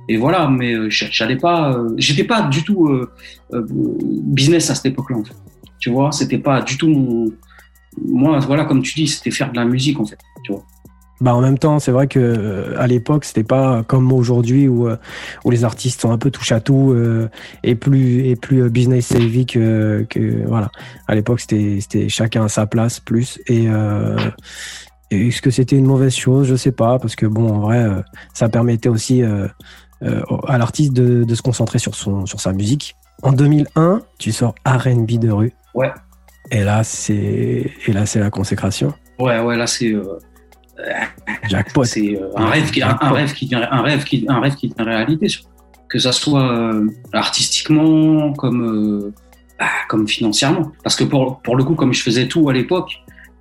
Et 0.08 0.18
voilà, 0.18 0.48
mais 0.48 0.74
euh, 0.74 0.88
j'allais 0.90 1.38
pas, 1.38 1.74
euh, 1.74 1.90
j'étais 1.98 2.26
pas 2.26 2.44
du 2.44 2.64
tout 2.64 2.88
euh, 2.88 3.12
business 3.52 4.70
à 4.70 4.76
cette 4.76 4.88
époque-là 4.88 5.18
en. 5.18 5.24
Tu 5.80 5.90
vois, 5.90 6.12
c'était 6.12 6.38
pas 6.38 6.62
du 6.62 6.78
tout 6.78 6.88
mon. 6.88 7.32
Moi, 8.02 8.40
voilà, 8.40 8.66
comme 8.66 8.82
tu 8.82 8.94
dis, 8.94 9.08
c'était 9.08 9.32
faire 9.32 9.52
de 9.52 9.56
la 9.56 9.66
musique 9.66 10.00
en 10.00 10.06
fait. 10.06 10.18
Tu 10.44 10.52
vois. 10.52 10.66
Bah 11.22 11.34
en 11.34 11.40
même 11.40 11.58
temps, 11.58 11.80
c'est 11.80 11.92
vrai 11.92 12.08
que 12.08 12.20
euh, 12.20 12.76
à 12.78 12.88
l'époque, 12.88 13.24
c'était 13.24 13.46
pas 13.46 13.84
comme 13.84 14.12
aujourd'hui 14.12 14.68
où, 14.68 14.88
euh, 14.88 14.98
où 15.46 15.52
les 15.52 15.64
artistes 15.64 16.02
sont 16.02 16.12
un 16.12 16.18
peu 16.18 16.30
touche 16.30 16.52
à 16.52 16.60
tout 16.60 16.92
euh, 16.92 17.30
et 17.64 17.76
plus 17.76 18.26
et 18.26 18.36
plus 18.36 18.70
business 18.70 19.08
savvy 19.08 19.46
que, 19.46 20.06
que 20.10 20.46
voilà. 20.46 20.72
À 21.08 21.16
l'époque, 21.16 21.40
c'était 21.40 21.78
c'était 21.80 22.10
chacun 22.10 22.46
à 22.46 22.50
sa 22.50 22.66
place 22.66 23.00
plus 23.00 23.40
et, 23.48 23.68
est-ce 25.12 25.42
que 25.42 25.52
c'était 25.52 25.78
une 25.78 25.86
mauvaise 25.86 26.16
chose? 26.16 26.48
Je 26.48 26.56
sais 26.56 26.72
pas 26.72 27.00
parce 27.00 27.16
que 27.16 27.26
bon, 27.28 27.48
en 27.54 27.60
vrai, 27.60 27.88
ça 28.34 28.50
permettait 28.50 28.90
aussi 28.90 29.24
à 29.24 30.58
l'artiste 30.58 30.94
de, 30.94 31.24
de 31.24 31.36
se 31.36 31.42
concentrer 31.42 31.80
sur 31.80 31.96
son 31.96 32.26
sur 32.26 32.42
sa 32.42 32.52
musique. 32.52 32.98
En 33.22 33.32
2001, 33.32 34.02
tu 34.18 34.34
sors 34.34 34.56
R&B 34.66 35.20
de 35.20 35.32
rue. 35.32 35.54
Ouais. 35.76 35.94
Et 36.52 36.64
là, 36.64 36.84
c'est 36.84 37.72
et 37.88 37.94
là, 37.94 38.06
c'est 38.06 38.20
la 38.20 38.32
consécration. 38.32 38.94
Ouais, 39.20 39.40
ouais, 39.40 39.56
là, 39.56 39.68
c'est 39.68 39.96
c'est 41.84 42.16
euh, 42.16 42.30
un 42.36 42.48
rêve 42.48 42.72
qui, 42.72 42.82
un, 42.82 42.94
rêve 42.94 43.34
qui 43.34 43.46
devient, 43.46 43.68
un 43.70 43.82
rêve 43.82 44.04
qui, 44.04 44.26
un 44.28 44.40
rêve 44.40 44.56
qui 44.56 44.70
devient 44.70 44.84
réalité, 44.84 45.28
que 45.90 46.00
ça 46.00 46.12
soit 46.12 46.52
euh, 46.52 46.88
artistiquement 47.14 48.34
comme, 48.34 48.64
euh, 48.64 49.14
bah, 49.60 49.68
comme 49.88 50.08
financièrement. 50.08 50.72
Parce 50.84 50.96
que 50.96 51.04
pour, 51.04 51.42
pour 51.42 51.56
le 51.56 51.64
coup, 51.64 51.76
comme 51.76 51.94
je 51.94 52.02
faisais 52.02 52.28
tout 52.28 52.50
à 52.50 52.54
l'époque, 52.54 52.92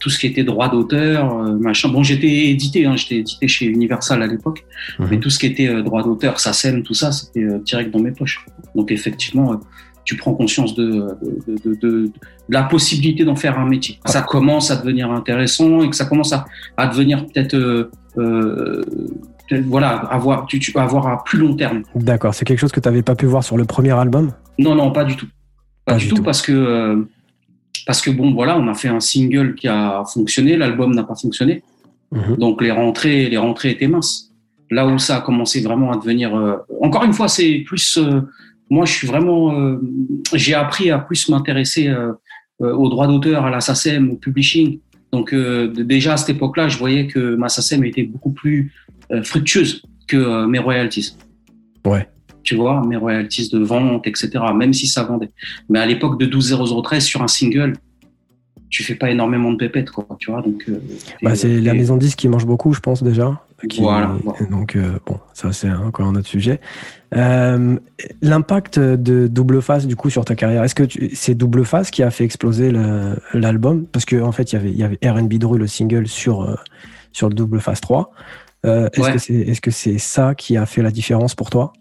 tout 0.00 0.10
ce 0.10 0.18
qui 0.18 0.26
était 0.26 0.44
droit 0.44 0.68
d'auteur, 0.68 1.34
machin. 1.58 1.88
Bon, 1.88 2.02
j'étais 2.02 2.28
édité, 2.28 2.84
hein, 2.84 2.94
j'étais 2.94 3.16
édité 3.16 3.48
chez 3.48 3.64
Universal 3.64 4.22
à 4.22 4.26
l'époque, 4.26 4.64
mhm. 4.98 5.08
mais 5.10 5.18
tout 5.18 5.30
ce 5.30 5.38
qui 5.38 5.46
était 5.46 5.82
droit 5.82 6.02
d'auteur, 6.02 6.40
SACEM, 6.40 6.82
tout 6.82 6.92
ça, 6.92 7.10
c'était 7.10 7.46
direct 7.64 7.90
dans 7.90 8.00
mes 8.00 8.10
poches. 8.10 8.44
Donc 8.74 8.90
effectivement, 8.90 9.58
tu 10.04 10.16
prends 10.16 10.34
conscience 10.34 10.74
de, 10.74 11.08
de, 11.46 11.74
de, 11.80 12.10
la 12.48 12.64
possibilité 12.64 13.24
d'en 13.24 13.36
faire 13.36 13.58
un 13.58 13.66
métier. 13.66 13.98
Ça 14.04 14.22
commence 14.22 14.70
à 14.70 14.76
devenir 14.76 15.10
intéressant 15.10 15.82
et 15.82 15.90
que 15.90 15.96
ça 15.96 16.04
commence 16.04 16.32
à, 16.32 16.44
à 16.76 16.86
devenir 16.86 17.26
peut-être 17.26 17.54
euh, 17.54 17.90
euh 18.18 18.82
voilà, 19.66 19.90
avoir, 19.90 20.46
tu, 20.46 20.58
tu 20.58 20.72
peux 20.72 20.80
avoir 20.80 21.06
à 21.06 21.22
plus 21.22 21.38
long 21.38 21.54
terme. 21.54 21.82
D'accord, 21.94 22.34
c'est 22.34 22.44
quelque 22.44 22.58
chose 22.58 22.72
que 22.72 22.80
tu 22.80 22.88
n'avais 22.88 23.02
pas 23.02 23.14
pu 23.14 23.26
voir 23.26 23.44
sur 23.44 23.58
le 23.58 23.64
premier 23.64 23.92
album? 23.92 24.32
Non, 24.58 24.74
non, 24.74 24.90
pas 24.90 25.04
du 25.04 25.16
tout. 25.16 25.26
Pas, 25.84 25.96
du, 25.96 26.08
tout, 26.08 26.22
parce 26.22 26.40
que 26.40 26.52
euh, 26.52 27.02
parce 27.86 28.00
que 28.00 28.10
bon, 28.10 28.32
voilà, 28.32 28.58
on 28.58 28.66
a 28.68 28.74
fait 28.74 28.88
un 28.88 29.00
single 29.00 29.54
qui 29.54 29.68
a 29.68 30.02
fonctionné, 30.12 30.56
l'album 30.56 30.94
n'a 30.94 31.04
pas 31.04 31.14
fonctionné, 31.14 31.62
mhm. 32.10 32.36
donc 32.36 32.62
les 32.62 32.70
rentrées, 32.70 33.28
les 33.28 33.36
rentrées 33.36 33.70
étaient 33.70 33.88
minces. 33.88 34.30
Là 34.70 34.86
où 34.86 34.98
ça 34.98 35.18
a 35.18 35.20
commencé 35.20 35.60
vraiment 35.60 35.92
à 35.92 35.96
devenir, 35.96 36.34
euh, 36.34 36.56
encore 36.80 37.04
une 37.04 37.12
fois, 37.12 37.28
c'est 37.28 37.62
plus 37.66 37.98
moi, 38.70 38.86
je 38.86 38.92
suis 38.92 39.06
vraiment, 39.06 39.58
euh, 39.58 39.78
j'ai 40.32 40.54
appris 40.54 40.90
à 40.90 40.98
plus 40.98 41.28
m'intéresser 41.28 41.88
euh, 41.88 42.12
euh, 42.62 42.74
aux 42.74 42.88
droits 42.88 43.06
d'auteur, 43.06 43.44
à 43.44 43.50
la 43.50 43.60
SACEM, 43.60 44.10
au 44.10 44.16
publishing. 44.16 44.80
Donc 45.12 45.32
déjà 45.32 46.14
à 46.14 46.16
cette 46.16 46.30
époque-là, 46.30 46.66
je 46.66 46.76
voyais 46.76 47.06
que 47.06 47.36
ma 47.36 47.48
SACEM 47.48 47.84
était 47.84 48.02
beaucoup 48.02 48.32
plus 48.32 48.72
fructueuse 49.22 49.80
que 50.08 50.44
mes 50.46 50.58
royalties. 50.58 51.16
Ouais. 51.86 52.08
Tu 52.42 52.56
vois, 52.56 52.84
mes 52.84 52.96
royalties 52.96 53.48
de 53.48 53.60
vente, 53.60 54.08
etc. 54.08 54.30
Même 54.52 54.72
si 54.72 54.88
ça 54.88 55.04
vendait. 55.04 55.30
Mais 55.68 55.78
à 55.78 55.86
l'époque 55.86 56.18
de 56.18 56.26
12013 56.26 57.04
sur 57.04 57.22
un 57.22 57.28
single, 57.28 57.74
tu 58.70 58.82
fais 58.82 58.96
pas 58.96 59.08
énormément 59.08 59.52
de 59.52 59.56
pépettes, 59.56 59.90
quoi. 59.90 60.04
Tu 60.18 60.32
vois, 60.32 60.42
donc. 60.42 60.68
Bah, 61.22 61.36
c'est 61.36 61.60
la 61.60 61.74
maison 61.74 61.96
10 61.96 62.16
qui 62.16 62.26
mange 62.26 62.44
beaucoup, 62.44 62.72
je 62.72 62.80
pense 62.80 63.00
déjà. 63.04 63.40
Voilà, 63.78 64.16
Donc 64.50 64.76
bon, 65.06 65.18
ça 65.32 65.52
c'est 65.52 65.70
encore 65.70 66.06
un 66.06 66.14
autre 66.14 66.28
sujet. 66.28 66.60
Euh, 67.16 67.78
l'impact 68.22 68.78
de 68.78 69.28
Double 69.28 69.62
Face 69.62 69.86
du 69.86 69.94
coup 69.94 70.10
sur 70.10 70.24
ta 70.24 70.34
carrière, 70.34 70.64
est-ce 70.64 70.74
que 70.74 70.84
c'est 71.14 71.34
Double 71.34 71.64
Face 71.64 71.90
qui 71.90 72.02
a 72.02 72.10
fait 72.10 72.24
exploser 72.24 72.72
l'album? 73.32 73.86
Parce 73.86 74.04
qu'en 74.04 74.26
en 74.26 74.32
fait, 74.32 74.52
il 74.52 74.56
y 74.56 74.58
avait, 74.58 74.72
y 74.72 74.82
avait 74.82 74.98
R&B 75.04 75.34
Drew, 75.34 75.56
le 75.56 75.66
single 75.66 76.08
sur, 76.08 76.42
euh, 76.42 76.56
sur 77.12 77.28
le 77.28 77.34
Double 77.34 77.60
Face 77.60 77.80
3. 77.80 78.10
Euh, 78.66 78.88
est-ce 78.92 79.60
que 79.60 79.70
c'est 79.70 79.98
ça 79.98 80.34
qui 80.34 80.56
a 80.56 80.66
fait 80.66 80.82
la 80.82 80.90
différence 80.90 81.34
pour 81.34 81.50
toi? 81.50 81.72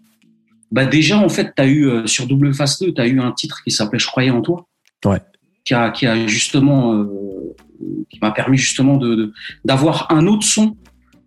Bah 0.70 0.86
Déjà, 0.86 1.18
en 1.18 1.28
fait, 1.28 1.52
as 1.56 1.66
eu, 1.66 2.06
sur 2.06 2.26
Double 2.26 2.54
Face 2.54 2.80
2, 2.80 2.92
tu 2.92 3.00
as 3.00 3.06
eu 3.06 3.20
un 3.20 3.32
titre 3.32 3.62
qui 3.64 3.70
s'appelait 3.70 3.98
Je 3.98 4.06
croyais 4.06 4.30
en 4.30 4.42
toi. 4.42 4.66
Ouais. 5.04 5.20
Qui 5.64 5.74
a, 5.74 5.90
qui 5.90 6.06
a 6.06 6.26
justement, 6.26 7.06
qui 8.10 8.18
m'a 8.20 8.30
permis 8.30 8.58
justement 8.58 9.00
d'avoir 9.64 10.08
de, 10.10 10.14
un 10.14 10.26
autre 10.26 10.44
son 10.44 10.76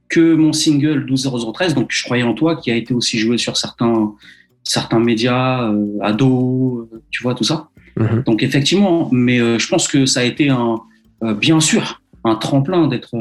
que 0.10 0.36
mon 0.36 0.54
single 0.54 1.06
12013, 1.06 1.76
donc 1.76 1.88
Je 1.90 2.04
croyais 2.04 2.24
en 2.24 2.34
toi, 2.34 2.56
qui 2.56 2.72
a 2.72 2.76
été 2.76 2.94
aussi 2.94 3.20
joué 3.20 3.38
sur 3.38 3.58
certains, 3.58 4.14
certains 4.64 5.00
médias, 5.00 5.70
euh, 5.70 5.98
ados, 6.02 6.88
euh, 6.94 7.02
tu 7.10 7.24
vois, 7.24 7.36
tout 7.36 7.44
ça. 7.44 7.70
Mhm. 7.98 8.24
Donc 8.26 8.44
effectivement, 8.44 9.10
mais 9.12 9.40
euh, 9.40 9.60
je 9.60 9.68
pense 9.68 9.88
que 9.88 10.06
ça 10.06 10.22
a 10.22 10.24
été 10.24 10.50
un, 10.50 10.80
bien 11.36 11.60
sûr, 11.60 12.02
un 12.24 12.36
tremplin 12.36 12.88
d'être 12.88 13.16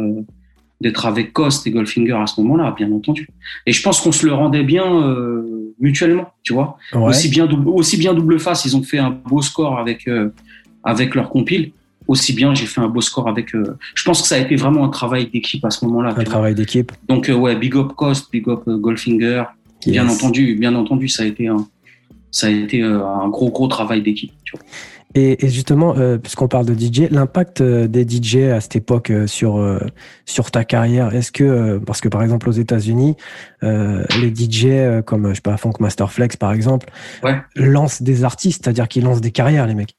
d'être 0.82 1.06
avec 1.06 1.32
Cost 1.32 1.66
et 1.66 1.70
Goldfinger 1.70 2.18
à 2.20 2.26
ce 2.26 2.38
moment-là, 2.42 2.74
bien 2.76 2.92
entendu. 2.92 3.30
Et 3.64 3.72
je 3.72 3.82
pense 3.82 3.98
qu'on 3.98 4.12
se 4.12 4.26
le 4.26 4.34
rendait 4.34 4.62
bien 4.62 4.84
mutuellement, 5.80 6.34
tu 6.42 6.52
vois. 6.52 6.76
Aussi 6.92 7.30
bien 7.30 7.46
double, 7.46 7.70
aussi 7.70 7.96
bien 7.96 8.12
double 8.12 8.38
face, 8.38 8.66
ils 8.66 8.76
ont 8.76 8.82
fait 8.82 8.98
un 8.98 9.08
beau 9.08 9.40
score 9.40 9.78
avec 9.78 10.06
avec 10.84 11.14
leur 11.14 11.30
compile 11.30 11.72
aussi 12.08 12.32
bien. 12.32 12.54
J'ai 12.54 12.66
fait 12.66 12.80
un 12.80 12.88
beau 12.88 13.00
score 13.00 13.28
avec. 13.28 13.54
Euh, 13.54 13.76
je 13.94 14.04
pense 14.04 14.22
que 14.22 14.28
ça 14.28 14.36
a 14.36 14.38
été 14.38 14.56
vraiment 14.56 14.84
un 14.84 14.88
travail 14.88 15.28
d'équipe 15.28 15.64
à 15.64 15.70
ce 15.70 15.84
moment-là. 15.84 16.14
Un 16.16 16.24
travail 16.24 16.54
d'équipe. 16.54 16.92
Donc 17.08 17.28
euh, 17.28 17.34
ouais, 17.34 17.56
big 17.56 17.76
up 17.76 17.92
Cost, 17.96 18.30
big 18.32 18.48
up 18.48 18.62
euh, 18.68 18.76
Goldfinger. 18.76 19.44
Bien 19.86 20.08
entendu, 20.08 20.56
bien 20.56 20.74
entendu, 20.74 21.06
ça 21.08 21.22
a 21.22 21.26
été 21.26 21.46
un, 21.46 21.64
ça 22.32 22.48
a 22.48 22.50
été 22.50 22.82
un 22.82 23.28
gros 23.28 23.50
gros 23.50 23.68
travail 23.68 24.02
d'équipe. 24.02 24.32
Et, 25.14 25.48
justement, 25.48 25.94
puisqu'on 26.22 26.48
parle 26.48 26.66
de 26.66 26.74
DJ, 26.74 27.10
l'impact 27.10 27.62
des 27.62 28.06
DJ 28.06 28.36
à 28.52 28.60
cette 28.60 28.76
époque 28.76 29.10
sur 29.26 29.80
sur 30.26 30.50
ta 30.50 30.64
carrière, 30.64 31.14
est-ce 31.14 31.32
que 31.32 31.78
parce 31.78 32.02
que 32.02 32.08
par 32.08 32.22
exemple 32.22 32.48
aux 32.48 32.52
États-Unis, 32.52 33.16
les 33.62 34.34
DJ 34.34 35.02
comme 35.06 35.30
je 35.30 35.36
sais 35.36 35.40
pas 35.40 35.56
Funk 35.56 35.74
Master 35.80 36.12
Flex 36.12 36.36
par 36.36 36.52
exemple, 36.52 36.90
lancent 37.54 38.02
des 38.02 38.24
artistes, 38.24 38.64
c'est-à-dire 38.64 38.88
qu'ils 38.88 39.04
lancent 39.04 39.22
des 39.22 39.30
carrières 39.30 39.66
les 39.66 39.74
mecs. 39.74 39.96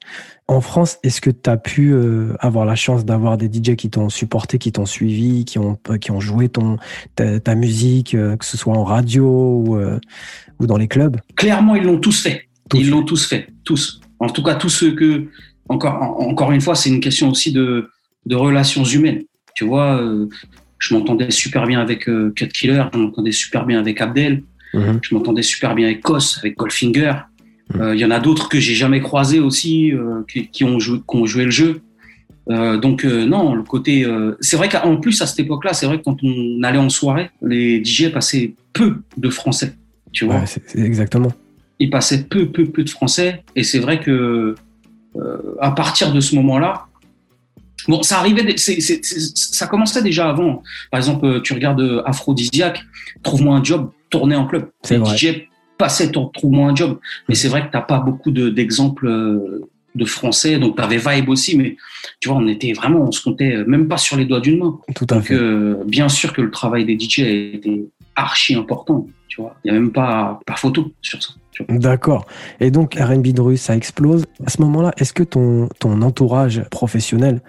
En 0.50 0.62
France, 0.62 0.98
est-ce 1.04 1.20
que 1.20 1.30
tu 1.30 1.50
as 1.50 1.58
pu 1.58 1.92
euh, 1.92 2.34
avoir 2.40 2.66
la 2.66 2.76
chance 2.76 3.04
d'avoir 3.04 3.38
des 3.38 3.48
DJ 3.48 3.76
qui 3.76 3.90
t'ont 3.90 4.08
supporté, 4.08 4.58
qui 4.58 4.72
t'ont 4.72 4.86
suivi, 4.86 5.44
qui 5.44 5.60
ont, 5.60 5.78
qui 6.00 6.12
ont 6.12 6.22
joué 6.22 6.48
ton, 6.48 6.78
ta, 7.16 7.56
musique, 7.56 8.16
euh, 8.16 8.38
que 8.38 8.46
ce 8.46 8.56
soit 8.56 8.74
en 8.74 8.86
radio 8.86 9.26
ou, 9.26 9.76
euh, 9.76 10.00
ou 10.60 10.68
dans 10.68 10.78
les 10.78 10.88
clubs? 10.88 11.18
Clairement, 11.36 11.76
ils 11.76 11.84
l'ont 11.84 12.00
tous 12.00 12.22
fait. 12.22 12.48
ils 12.74 12.90
l'ont 12.90 13.04
tous 13.04 13.28
fait, 13.28 13.48
tous. 13.66 14.00
En 14.20 14.30
tout 14.30 14.44
cas, 14.44 14.56
tous 14.56 14.70
ceux 14.70 14.92
que, 14.94 15.26
encore, 15.70 16.20
encore 16.20 16.52
une 16.52 16.62
fois, 16.62 16.76
c'est 16.76 16.90
une 16.90 17.00
question 17.00 17.30
aussi 17.30 17.52
de, 17.52 17.90
de 18.26 18.36
relations 18.36 18.84
humaines. 18.84 19.24
Tu 19.56 19.66
vois, 19.66 20.02
je 20.80 20.94
m'entendais 20.94 21.32
super 21.32 21.66
bien 21.66 21.80
avec 21.80 22.06
Cut 22.06 22.48
Killer, 22.50 22.84
je 22.94 22.98
m'entendais 23.00 23.32
super 23.32 23.66
bien 23.66 23.80
avec 23.80 24.00
Abdel, 24.02 24.44
mhm. 24.74 25.00
je 25.02 25.16
m'entendais 25.16 25.42
super 25.42 25.74
bien 25.76 25.88
avec 25.88 26.02
Kos, 26.02 26.38
avec 26.40 26.58
Goldfinger. 26.58 27.14
Il 27.76 27.82
euh, 27.82 27.96
y 27.96 28.06
en 28.06 28.12
a 28.12 28.20
d'autres 28.20 28.50
que 28.50 28.60
j'ai 28.60 28.76
jamais 28.76 29.02
croisés 29.02 29.40
aussi, 29.40 29.92
euh, 29.92 30.24
qui, 30.28 30.64
ont 30.64 30.80
joué, 30.80 31.00
qui 31.00 31.16
ont 31.18 31.26
joué 31.26 31.46
le 31.46 31.52
jeu. 31.52 31.82
Euh, 32.50 32.78
donc 32.78 33.04
non, 33.04 33.56
le 33.56 33.64
côté, 33.64 34.08
c'est 34.40 34.56
vrai 34.56 34.70
qu'en 34.70 34.98
plus 34.98 35.22
à 35.22 35.28
cette 35.28 35.40
époque-là, 35.40 35.74
c'est 35.74 35.86
vrai 35.86 36.00
que 36.00 36.04
quand 36.04 36.18
on 36.24 36.64
allait 36.64 36.78
en 36.78 36.90
soirée, 36.90 37.30
les 37.42 37.84
DJ 37.84 38.10
passaient 38.12 38.54
peu 38.74 38.96
de 39.18 39.30
français, 39.30 39.74
tu 40.12 40.26
vois. 40.26 40.46
c'est 40.46 40.80
exactement. 40.80 41.32
Ils 41.80 41.90
passaient 41.90 42.24
peu, 42.24 42.48
peu, 42.52 42.66
peu 42.66 42.84
de 42.84 42.90
français, 42.90 43.44
et 43.56 43.64
c'est 43.64 43.80
vrai 43.80 44.00
que 44.00 44.56
à 45.60 45.72
partir 45.72 46.14
de 46.14 46.20
ce 46.20 46.36
moment-là, 46.36 46.86
bon, 47.88 48.04
ça 48.04 48.20
arrivait, 48.20 48.56
ça 48.58 49.68
commençait 49.68 50.04
déjà 50.04 50.30
avant. 50.30 50.62
Par 50.92 51.00
exemple, 51.00 51.42
tu 51.42 51.54
regardes 51.54 52.04
Aphrodisiaque, 52.06 52.84
trouve-moi 53.24 53.56
un 53.56 53.64
job, 53.64 53.92
tourner 54.10 54.36
en 54.36 54.46
club. 54.46 54.70
C'est 54.84 54.98
vrai. 54.98 55.18
DJ 55.18 55.48
passait, 55.78 56.12
trouve-moi 56.12 56.70
un 56.70 56.76
job. 56.76 57.00
Mais 57.30 57.36
c'est 57.36 57.48
vrai 57.48 57.66
que 57.66 57.72
t'as 57.72 57.82
pas 57.82 58.00
beaucoup 58.00 58.32
d'exemples 58.32 59.10
de 59.96 60.06
français. 60.06 60.60
Donc, 60.60 60.76
tu 60.76 60.82
avais 60.82 60.98
Vibe 60.98 61.30
aussi, 61.30 61.58
mais 61.58 61.78
tu 62.20 62.30
vois, 62.30 62.38
on 62.38 62.48
était 62.48 62.74
vraiment, 62.74 63.02
on 63.08 63.12
se 63.12 63.22
comptait 63.24 63.64
même 63.66 63.88
pas 63.88 63.98
sur 63.98 64.18
les 64.18 64.26
doigts 64.26 64.40
d'une 64.42 64.60
main. 64.60 64.78
Tout 64.96 65.08
à 65.10 65.16
Donc, 65.16 65.26
fait. 65.26 65.34
euh, 65.34 65.84
bien 65.86 66.10
sûr 66.10 66.34
que 66.34 66.42
le 66.42 66.52
travail 66.52 66.86
des 66.86 66.98
DJ 67.00 67.20
a 67.22 67.30
été 67.30 67.86
archi 68.16 68.56
important. 68.56 69.08
Tu 69.28 69.42
vois, 69.42 69.56
il 69.64 69.72
n'y 69.72 69.78
a 69.78 69.80
même 69.80 69.92
pas, 69.92 70.40
pas 70.46 70.56
photo 70.56 70.92
sur 71.02 71.22
ça. 71.22 71.34
D'accord. 71.70 72.26
Et 72.60 72.72
donc, 72.72 72.96
RB 72.96 73.28
de 73.28 73.42
rue, 73.42 73.58
ça 73.58 73.76
explose. 73.76 74.26
À 74.46 74.50
ce 74.50 74.62
moment-là, 74.62 74.94
est-ce 74.98 75.14
que 75.14 75.24
ton, 75.24 75.70
ton 75.80 76.02
entourage 76.02 76.64
professionnel 76.70 77.42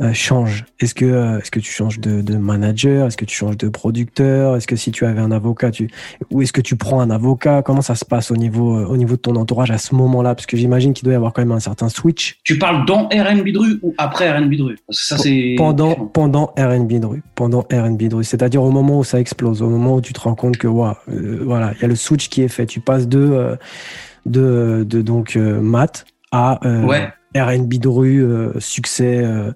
euh, 0.00 0.12
change 0.12 0.64
Est-ce 0.80 0.92
que, 0.92 1.04
euh, 1.04 1.38
est-ce 1.38 1.52
que 1.52 1.60
tu 1.60 1.70
changes 1.70 2.00
de, 2.00 2.20
de 2.20 2.36
manager? 2.36 3.06
Est-ce 3.06 3.16
que 3.16 3.24
tu 3.24 3.36
changes 3.36 3.56
de 3.56 3.68
producteur? 3.68 4.56
Est-ce 4.56 4.66
que 4.66 4.74
si 4.74 4.90
tu 4.90 5.06
avais 5.06 5.20
un 5.20 5.30
avocat, 5.30 5.70
tu... 5.70 5.88
ou 6.32 6.42
est-ce 6.42 6.52
que 6.52 6.60
tu 6.60 6.74
prends 6.74 7.00
un 7.00 7.10
avocat? 7.10 7.62
Comment 7.62 7.80
ça 7.80 7.94
se 7.94 8.04
passe 8.04 8.32
au 8.32 8.36
niveau, 8.36 8.76
euh, 8.76 8.86
au 8.86 8.96
niveau 8.96 9.14
de 9.14 9.20
ton 9.20 9.36
entourage 9.36 9.70
à 9.70 9.78
ce 9.78 9.94
moment-là? 9.94 10.34
Parce 10.34 10.46
que 10.46 10.56
j'imagine 10.56 10.94
qu'il 10.94 11.04
doit 11.04 11.12
y 11.12 11.16
avoir 11.16 11.32
quand 11.32 11.42
même 11.42 11.52
un 11.52 11.60
certain 11.60 11.88
switch 11.88 12.40
Tu 12.42 12.58
parles 12.58 12.84
dans 12.86 13.04
RB 13.04 13.50
de 13.50 13.58
rue 13.58 13.78
ou 13.82 13.94
après 13.96 14.32
Parce 14.32 14.98
que 14.98 15.04
ça, 15.06 15.16
c'est. 15.16 15.54
pendant, 15.56 15.94
pendant 15.94 16.46
RB 16.58 16.94
de 16.98 17.06
rue. 17.06 17.22
Pendant 17.36 17.60
RB 17.60 18.02
de 18.08 18.16
rue. 18.16 18.24
C'est-à-dire 18.24 18.64
au 18.64 18.72
moment 18.72 18.98
où 18.98 19.04
ça 19.04 19.20
explose, 19.20 19.62
au 19.62 19.68
moment 19.68 19.94
où 19.94 20.00
tu 20.00 20.12
te 20.12 20.20
rends 20.20 20.34
compte 20.34 20.56
que, 20.56 20.66
euh, 20.66 21.38
voilà, 21.44 21.72
il 21.76 21.82
y 21.82 21.84
a 21.84 21.88
le 21.88 21.96
switch 21.96 22.28
qui 22.28 22.42
est 22.42 22.48
fait. 22.48 22.66
Tu 22.66 22.80
passes 22.80 23.06
de, 23.06 23.56
de, 24.26 24.84
de 24.88 25.02
donc, 25.02 25.36
maths 25.36 26.04
à 26.32 26.58
Ouais, 26.84 27.12
R&B 27.36 27.74
de 27.78 27.88
rue, 27.88 28.22
euh, 28.24 28.52
succès 28.60 29.18
euh, 29.24 29.52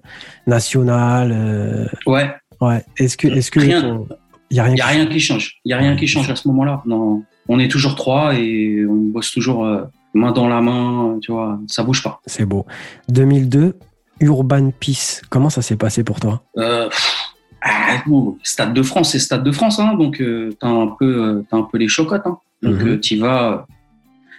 national. 0.47 1.31
euh, 1.33 1.87
ouais. 2.07 2.31
ouais. 2.61 2.85
Est-ce 2.99 3.17
que, 3.17 3.29
est-ce 3.29 3.51
que 3.51 3.61
Rien. 3.61 4.05
y 4.51 4.59
a 4.59 4.63
rien 4.65 4.73
Il 4.73 4.75
n'y 4.75 4.81
a 4.81 4.87
qui- 4.87 4.97
rien 4.97 5.07
qui 5.07 5.21
change. 5.21 5.53
Il 5.65 5.69
n'y 5.69 5.75
a 5.75 5.79
rien 5.79 5.97
qui 5.97 6.07
change 6.07 6.31
à 6.31 6.37
ce 6.37 6.49
moment-là. 6.49 6.83
Non, 6.87 7.23
on 7.49 7.59
est 7.59 7.69
toujours 7.69 7.95
trois 7.95 8.35
et 8.35 8.85
on 8.89 8.95
bosse 9.13 9.31
toujours 9.31 9.65
euh, 9.65 9.85
main 10.15 10.33
dans 10.33 10.49
la 10.49 10.61
main. 10.61 11.19
Tu 11.23 11.31
vois, 11.33 11.59
ça 11.69 11.83
bouge 11.85 12.03
pas. 12.03 12.21
C'est 12.27 12.45
beau. 12.47 12.67
2002, 13.09 13.77
Urban 14.21 14.71
Peace. 14.79 15.23
Comment 15.31 15.51
ça 15.51 15.63
s'est 15.63 15.77
passé 15.77 16.03
pour 16.03 16.19
toi? 16.21 16.43
Euh, 16.57 16.89
pff, 16.89 17.15
ah, 17.63 18.03
bon, 18.07 18.37
Stade 18.43 18.75
de 18.75 18.83
France, 18.83 19.13
c'est 19.13 19.19
Stade 19.21 19.45
de 19.45 19.53
France, 19.53 19.79
hein, 19.79 19.95
donc 19.95 20.21
euh, 20.21 20.51
t'as 20.61 20.69
un 20.69 20.89
peu, 20.99 21.45
t'as 21.51 21.57
un 21.59 21.63
peu 21.63 21.79
les 21.79 21.89
chocottes. 21.89 22.27
Hein. 22.27 22.39
Donc 22.63 22.81
Mhm. 22.81 22.99
t'y 23.01 23.17
vas, 23.19 23.67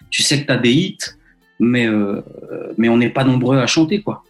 tu 0.09 0.23
sais 0.23 0.41
que 0.41 0.47
t'as 0.47 0.57
des 0.57 0.71
hits, 0.73 0.97
mais 1.59 1.87
euh, 1.87 2.21
mais 2.77 2.89
on 2.89 2.97
n'est 2.97 3.09
pas 3.09 3.23
nombreux 3.23 3.57
à 3.57 3.67
chanter 3.67 4.01
quoi. 4.01 4.23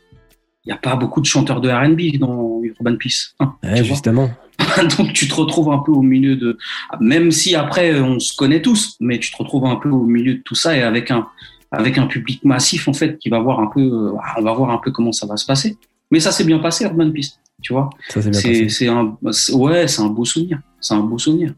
Il 0.66 0.70
y 0.70 0.74
a 0.74 0.78
pas 0.78 0.96
beaucoup 0.96 1.22
de 1.22 1.26
chanteurs 1.26 1.62
de 1.62 1.70
R&B 1.70 2.20
dans 2.20 2.62
Urban 2.62 2.96
Peace. 2.98 3.34
hein, 3.40 3.56
Ouais, 3.64 3.76
vois. 3.76 3.84
Justement. 3.84 4.30
donc 4.98 5.14
tu 5.14 5.28
te 5.28 5.34
retrouves 5.34 5.72
un 5.72 5.80
peu 5.80 5.92
au 5.92 6.02
milieu 6.02 6.36
de, 6.36 6.58
même 7.00 7.32
si 7.32 7.56
après 7.56 8.00
on 8.02 8.20
se 8.20 8.36
connaît 8.36 8.62
tous, 8.62 8.98
mais 9.00 9.20
tu 9.20 9.32
te 9.32 9.38
retrouves 9.38 9.66
un 9.66 9.78
peu 9.78 9.90
au 9.90 10.04
milieu 10.04 10.36
de 10.36 10.42
tout 10.42 10.56
ça 10.56 10.76
et 10.76 10.82
avec 10.82 11.12
un 11.12 11.28
avec 11.72 11.98
un 11.98 12.08
public 12.08 12.44
massif 12.44 12.88
en 12.88 12.94
fait 12.94 13.18
qui 13.20 13.30
va 13.30 13.40
voir 13.40 13.60
un 13.60 13.68
peu, 13.68 13.82
euh, 13.82 14.12
on 14.38 14.42
va 14.42 14.54
voir 14.54 14.72
un 14.72 14.80
peu 14.80 14.92
comment 14.92 15.12
ça 15.12 15.28
va 15.28 15.38
se 15.38 15.46
passer. 15.46 15.78
Mais 16.12 16.20
ça 16.20 16.32
s'est 16.32 16.44
bien 16.44 16.60
passé 16.60 16.84
Urban 16.86 17.12
Peace, 17.12 17.40
tu 17.62 17.74
vois. 17.74 17.90
Ça 18.10 18.22
s'est 18.22 18.32
bien 18.32 18.70
C'est 18.70 18.88
un 18.88 19.18
ouais, 19.54 19.88
c'est 19.88 20.02
un 20.02 20.08
beau 20.08 20.26
souvenir. 20.26 20.60
C'est 20.82 20.96
un 20.96 21.02
beau 21.02 21.20
souvenir. 21.20 21.54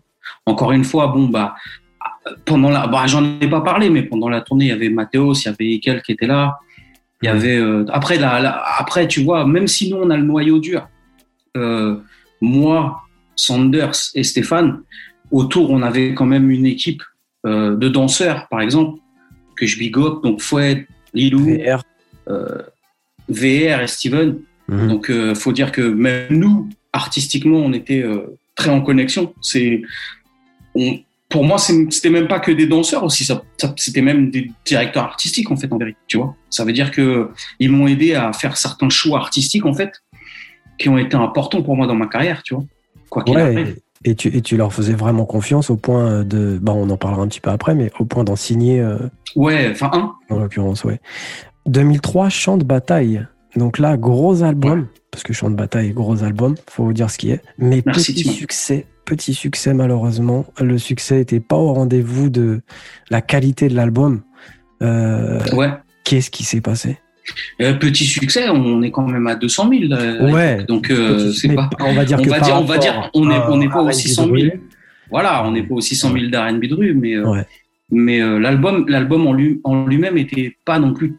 Encore 0.46 0.72
une 0.74 0.84
fois, 0.84 1.08
bon 1.08 1.28
bah 1.28 1.56
pendant 2.46 2.70
la 2.70 2.88
bah, 2.88 3.04
j'en 3.08 3.24
ai 3.40 3.48
pas 3.50 3.62
parlé 3.62 3.90
mais 3.90 4.04
pendant 4.04 4.30
la 4.30 4.42
tournée, 4.42 4.66
il 4.66 4.70
y 4.70 4.72
avait 4.72 4.90
Mathéos, 4.90 5.34
il 5.34 5.46
y 5.46 5.48
avait 5.50 5.72
Ekel 5.74 6.02
qui 6.02 6.12
était 6.14 6.28
là. 6.28 6.58
Il 7.24 7.28
y 7.28 7.30
avait 7.30 7.58
euh, 7.58 7.86
après 7.90 8.18
la, 8.18 8.40
la- 8.40 8.64
après 8.80 9.08
tu 9.08 9.24
vois, 9.24 9.46
même 9.46 9.68
si 9.68 9.90
nous 9.92 9.98
on 9.98 10.10
a 10.10 10.18
le 10.18 10.24
noyau 10.24 10.60
dur 10.60 10.88
euh, 11.58 11.98
moi, 12.42 13.02
Sanders 13.36 13.92
et 14.16 14.24
Stéphane, 14.24 14.82
autour, 15.32 15.70
on 15.72 15.82
avait 15.82 16.14
quand 16.14 16.26
même 16.26 16.50
une 16.50 16.66
équipe 16.66 17.04
euh, 17.46 17.76
de 17.76 17.88
danseurs, 17.90 18.48
par 18.50 18.62
exemple, 18.62 19.00
que 19.56 19.66
je 19.68 19.78
big 19.78 19.98
up, 19.98 20.24
donc 20.24 20.42
Fouet, 20.42 20.88
Lilou, 21.14 21.46
VR. 21.58 21.84
euh, 22.30 22.62
VR 23.30 23.82
et 23.82 23.88
Steven. 23.88 24.40
Mhm. 24.68 24.88
Donc, 24.88 25.10
euh, 25.10 25.36
faut 25.36 25.52
dire 25.52 25.72
que 25.72 25.82
même 25.82 26.28
nous, 26.32 26.70
artistiquement, 26.94 27.58
on 27.60 27.74
était 27.74 28.02
euh, 28.02 28.38
très 28.56 28.70
en 28.70 28.82
connexion. 28.82 29.34
C'est, 29.42 29.82
on- 30.76 31.00
pour 31.32 31.44
moi, 31.44 31.58
c'était 31.58 32.10
même 32.12 32.28
pas 32.28 32.40
que 32.40 32.52
des 32.52 32.68
danseurs 32.68 33.04
aussi, 33.04 33.26
ça, 33.26 33.42
ça- 33.58 33.74
c'était 33.78 34.02
même 34.02 34.30
des 34.30 34.52
directeurs 34.66 35.04
artistiques 35.04 35.50
en 35.50 35.56
fait, 35.56 35.72
en 35.72 35.78
vérité. 35.78 35.98
Tu 36.08 36.18
vois, 36.18 36.36
ça 36.50 36.64
veut 36.66 36.74
dire 36.74 36.92
que 36.92 37.30
ils 37.60 37.72
m'ont 37.72 37.88
aidé 37.88 38.14
à 38.14 38.32
faire 38.34 38.58
certains 38.58 38.90
choix 38.90 39.18
artistiques 39.20 39.66
en 39.66 39.74
fait, 39.74 39.92
qui 40.78 40.90
ont 40.90 40.98
été 40.98 41.16
importants 41.16 41.62
pour 41.64 41.76
moi 41.76 41.88
dans 41.88 41.96
ma 41.96 42.08
carrière. 42.08 42.44
Tu 42.44 42.54
vois, 42.54 42.64
quoi 43.10 43.24
qu'il 43.24 43.38
arrive. 43.38 43.58
Ouais, 43.58 43.76
et 44.04 44.16
tu, 44.16 44.28
et 44.36 44.42
tu 44.42 44.58
leur 44.58 44.74
faisais 44.74 44.94
vraiment 44.94 45.26
confiance 45.26 45.70
au 45.70 45.78
point 45.78 46.24
de. 46.24 46.58
Bah, 46.62 46.74
on 46.76 46.90
en 46.90 46.98
parlera 46.98 47.22
un 47.24 47.28
petit 47.28 47.40
peu 47.42 47.50
après, 47.52 47.76
mais 47.76 47.92
au 48.00 48.06
point 48.06 48.24
d'en 48.24 48.36
signer, 48.36 48.80
euh, 48.82 48.98
Ouais, 49.36 49.70
enfin 49.72 49.90
un. 49.94 50.14
en 50.30 50.40
l'occurrence, 50.40 50.84
ouais. 50.84 51.00
2003, 51.68 52.30
Chant 52.30 52.58
de 52.58 52.64
bataille. 52.64 53.26
Donc 53.56 53.80
là, 53.80 53.98
gros 53.98 54.44
album, 54.44 54.88
parce 55.12 55.24
que 55.24 55.34
Chant 55.34 55.50
de 55.50 55.56
bataille, 55.56 55.92
gros 55.92 56.24
album, 56.24 56.56
faut 56.70 56.94
dire 56.94 57.10
ce 57.10 57.18
qui 57.18 57.32
est. 57.32 57.42
Mais 57.58 57.82
Merci, 57.86 58.14
petit 58.14 58.24
succès, 58.30 58.86
petit 59.06 59.34
succès 59.34 59.74
malheureusement. 59.74 60.46
Le 60.60 60.78
succès 60.78 61.16
n'était 61.18 61.40
pas 61.42 61.58
au 61.58 61.74
rendez-vous 61.74 62.30
de 62.30 62.62
la 63.10 63.22
qualité 63.22 63.68
de 63.68 63.76
l'album. 63.76 64.22
Euh, 64.82 65.40
Ouais. 65.54 65.70
Qu'est-ce 66.04 66.32
qui 66.32 66.44
s'est 66.44 66.62
passé? 66.62 66.98
Euh, 67.62 67.74
petit 67.76 68.06
succès, 68.06 68.50
on 68.50 68.82
est 68.82 68.90
quand 68.92 69.06
même 69.08 69.28
à 69.28 69.36
200 69.36 69.70
000. 69.70 69.94
euh, 69.94 70.32
Ouais. 70.32 70.64
Donc 70.64 70.90
euh, 70.90 71.32
c'est 71.32 71.54
pas. 71.54 71.70
On 71.80 71.94
va 71.94 72.04
dire 72.06 72.20
on 72.20 72.24
que 72.24 72.30
va 72.30 72.40
dire, 72.40 72.56
on 72.60 72.64
va 72.66 72.78
dire, 72.78 73.10
on 73.14 73.30
est, 73.30 73.58
n'est 73.58 73.70
pas 73.70 73.80
à 73.80 73.82
aux 73.84 73.86
R&B 73.88 73.92
600 73.94 74.28
de 74.28 74.38
000. 74.40 74.52
rue, 74.54 74.62
Voilà, 75.12 75.46
on 75.46 75.52
n'est 75.52 75.64
pas 75.64 75.76
aux 75.76 75.82
600 75.82 76.12
000 76.14 76.26
d'R&B 76.32 76.66
de 76.68 76.74
rue, 76.76 76.94
mais 76.96 77.20
Ouais. 77.20 77.46
mais 77.92 78.20
l'album, 78.40 78.86
l'album 78.88 79.28
en 79.28 79.34
lui 79.34 79.62
en 79.64 79.86
lui-même 79.86 80.18
était 80.18 80.56
pas 80.66 80.80
non 80.80 80.94
plus 80.94 81.16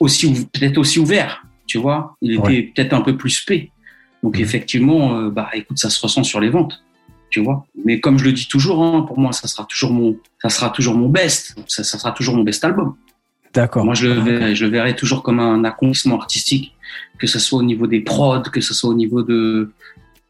aussi 0.00 0.46
peut-être 0.52 0.78
aussi 0.78 0.98
ouvert, 0.98 1.44
tu 1.66 1.78
vois. 1.78 2.16
Il 2.22 2.32
était 2.32 2.42
Ouais. 2.42 2.72
peut-être 2.74 2.92
un 2.94 3.02
peu 3.02 3.16
plus 3.16 3.30
spé. 3.30 3.70
Donc 4.22 4.36
Mhm. 4.36 4.42
effectivement, 4.42 5.16
euh, 5.16 5.30
bah 5.30 5.48
écoute, 5.54 5.78
ça 5.78 5.88
se 5.90 6.00
ressent 6.00 6.24
sur 6.24 6.40
les 6.40 6.48
ventes, 6.50 6.82
tu 7.30 7.40
vois. 7.40 7.64
Mais 7.84 8.00
comme 8.00 8.18
je 8.18 8.24
le 8.24 8.32
dis 8.32 8.48
toujours, 8.48 8.82
hein, 8.82 9.02
pour 9.02 9.18
moi, 9.18 9.32
ça 9.32 9.46
sera 9.48 9.64
toujours 9.64 9.92
mon, 9.92 10.16
ça 10.42 10.48
sera 10.50 10.70
toujours 10.70 10.94
mon 10.96 11.08
best, 11.08 11.54
ça, 11.68 11.84
ça 11.84 11.98
sera 11.98 12.12
toujours 12.12 12.36
mon 12.36 12.42
best 12.42 12.64
album. 12.64 12.94
D'accord. 13.54 13.84
Moi, 13.84 13.94
je 13.94 14.06
le, 14.06 14.20
verrai, 14.20 14.54
je 14.54 14.64
le 14.64 14.70
verrai 14.70 14.94
toujours 14.94 15.22
comme 15.22 15.40
un 15.40 15.64
accomplissement 15.64 16.18
artistique, 16.20 16.72
que 17.18 17.26
ce 17.26 17.38
soit 17.38 17.58
au 17.58 17.62
niveau 17.64 17.86
des 17.86 18.00
prods, 18.00 18.42
que 18.42 18.60
ce 18.60 18.74
soit 18.74 18.90
au 18.90 18.94
niveau 18.94 19.22
de 19.22 19.72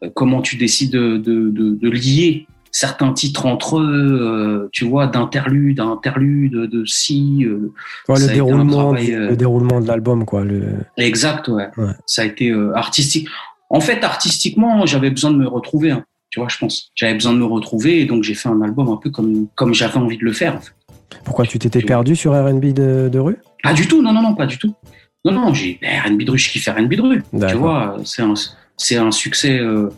euh, 0.03 0.09
comment 0.15 0.41
tu 0.41 0.57
décides 0.57 0.93
de, 0.93 1.19
de, 1.19 1.51
de, 1.51 1.75
de 1.75 1.91
lier 1.91 2.47
certains 2.73 3.13
titres 3.13 3.47
entre 3.47 3.79
eux, 3.79 4.19
euh, 4.21 4.69
tu 4.73 4.85
vois, 4.85 5.07
d'interlude, 5.07 5.79
d'interlude, 5.79 6.53
de 6.53 6.85
si. 6.85 7.45
euh, 7.45 7.73
Ouais, 8.09 8.19
le 8.21 8.27
déroulement, 8.33 8.93
travail, 8.93 9.13
euh, 9.15 9.31
le 9.31 9.37
déroulement 9.37 9.81
de 9.81 9.87
l'album, 9.89 10.25
quoi. 10.25 10.45
Le... 10.45 10.63
exact, 10.97 11.49
ouais. 11.49 11.69
Ouais. 11.77 11.93
Ça 12.07 12.23
a 12.23 12.25
été 12.25 12.53
artistique. 12.75 13.29
En 13.69 13.81
fait, 13.81 14.03
artistiquement, 14.05 14.85
j'avais 14.87 15.11
besoin 15.11 15.31
de 15.31 15.37
me 15.37 15.47
retrouver, 15.47 15.91
hein, 15.93 16.05
tu 16.31 16.41
vois, 16.41 16.49
je 16.49 16.59
pense. 16.59 16.91
J'avais 16.95 17.15
besoin 17.15 17.33
de 17.33 17.39
me 17.39 17.45
retrouver, 17.45 18.01
et 18.01 18.05
donc 18.07 18.23
j'ai 18.25 18.35
fait 18.35 18.49
un 18.49 18.61
album 18.63 18.89
un 18.89 18.97
peu 18.97 19.11
comme, 19.11 19.47
comme 19.55 19.75
j'avais 19.75 19.99
envie 19.99 20.19
de 20.19 20.25
le 20.25 20.33
faire, 20.33 20.57
en 20.57 20.61
fait. 20.61 20.73
Pourquoi 21.25 21.45
tu 21.45 21.59
t'étais 21.59 21.81
perdu 21.83 22.15
sur 22.17 22.33
R&B 22.33 22.67
de, 22.67 23.09
de 23.13 23.19
rue? 23.19 23.37
Pas 23.63 23.73
du 23.73 23.87
tout, 23.89 24.01
non, 24.03 24.13
non, 24.13 24.23
non, 24.23 24.35
pas 24.35 24.47
du 24.47 24.59
tout. 24.59 24.75
Non, 25.25 25.33
non, 25.33 25.55
j'ai 25.55 25.79
ben, 25.83 26.01
R&B 26.01 26.23
de 26.23 26.31
rue, 26.31 26.39
je 26.39 26.51
kiffe 26.51 26.69
R&B 26.69 26.95
de 26.95 27.03
rue. 27.03 27.23
Tu 27.49 27.55
vois, 27.57 27.97
c'est 28.05 28.23
un, 28.23 29.07
un 29.07 29.11
succès. 29.11 29.59
euh, 29.59 29.89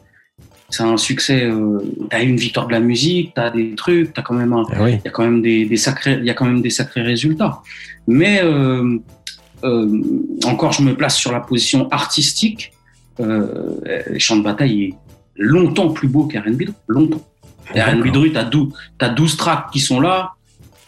c'est 0.73 0.83
un 0.83 0.97
succès. 0.97 1.45
Euh, 1.45 1.79
t'as 2.11 2.23
une 2.23 2.37
victoire 2.37 2.67
de 2.67 2.73
la 2.73 2.81
musique, 2.81 3.33
t'as 3.35 3.51
des 3.51 3.75
trucs, 3.75 4.13
t'as 4.15 4.23
quand 4.23 4.35
même 4.35 4.53
Ah 4.53 4.63
oui. 4.83 4.93
il 4.95 5.01
y 5.05 5.09
a 5.09 5.11
quand 5.11 5.23
même 5.23 5.43
des, 5.43 5.65
des 5.67 5.77
sacrés, 5.77 6.17
il 6.19 6.25
y 6.25 6.31
a 6.31 6.35
quand 6.35 6.47
même 6.47 6.63
des 6.63 6.71
sacrés 6.71 7.03
résultats. 7.03 7.61
Mais 8.07 8.41
euh, 8.43 8.99
euh, 9.65 10.01
encore, 10.45 10.73
je 10.73 10.83
me 10.83 10.95
place 10.95 11.17
sur 11.17 11.31
la 11.31 11.41
position 11.41 11.89
artistique. 11.91 12.73
Euh, 13.21 13.75
Champ 14.19 14.37
de 14.37 14.43
bataille 14.43 14.83
est 14.85 14.95
longtemps 15.37 15.91
plus 15.91 16.09
beau 16.09 16.27
de 16.33 16.39
rue, 16.39 16.69
longtemps. 16.89 17.23
R&B 17.75 18.11
de 18.11 18.19
rue, 18.19 18.33
t'as 18.33 18.45
12, 18.45 18.73
t'as 18.99 19.09
12 19.11 19.37
tracks 19.37 19.67
qui 19.73 19.79
sont 19.81 20.01
là, 20.01 20.33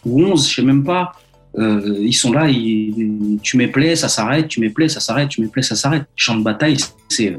ou 0.05 0.21
11, 0.23 0.49
je 0.49 0.55
sais 0.55 0.61
même 0.61 0.83
pas. 0.83 1.13
Euh, 1.57 1.97
ils 2.01 2.13
sont 2.13 2.33
là, 2.33 2.49
ils- 2.49 3.39
tu 3.41 3.55
mets 3.57 3.67
play, 3.69 3.95
ça 3.95 4.09
s'arrête, 4.09 4.47
tu 4.49 4.59
mets 4.59 4.69
play, 4.69 4.89
ça 4.89 4.99
s'arrête, 4.99 5.29
tu 5.29 5.41
mets 5.41 5.47
play, 5.47 5.61
ça 5.61 5.75
s'arrête. 5.75 6.03
Champ 6.15 6.35
de 6.35 6.43
bataille, 6.43 6.77
c'est 7.07 7.37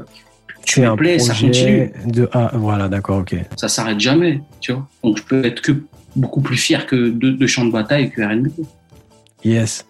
tu 0.67 0.83
un 0.83 0.95
play, 0.95 1.17
ça 1.17 1.33
continue, 1.33 1.91
de 2.05 2.29
ah 2.33 2.51
voilà 2.53 2.89
d'accord 2.89 3.19
ok 3.19 3.35
ça 3.55 3.67
s'arrête 3.67 3.99
jamais, 3.99 4.41
tu 4.59 4.73
vois. 4.73 4.87
Donc 5.03 5.17
je 5.17 5.23
peux 5.23 5.45
être 5.45 5.61
que 5.61 5.71
beaucoup 6.15 6.41
plus 6.41 6.57
fier 6.57 6.85
que 6.85 6.95
de, 6.95 7.29
de 7.31 7.47
Champ 7.47 7.65
de 7.65 7.71
bataille 7.71 8.11
que 8.11 8.21
R&B. 8.21 8.47
yes 9.45 9.85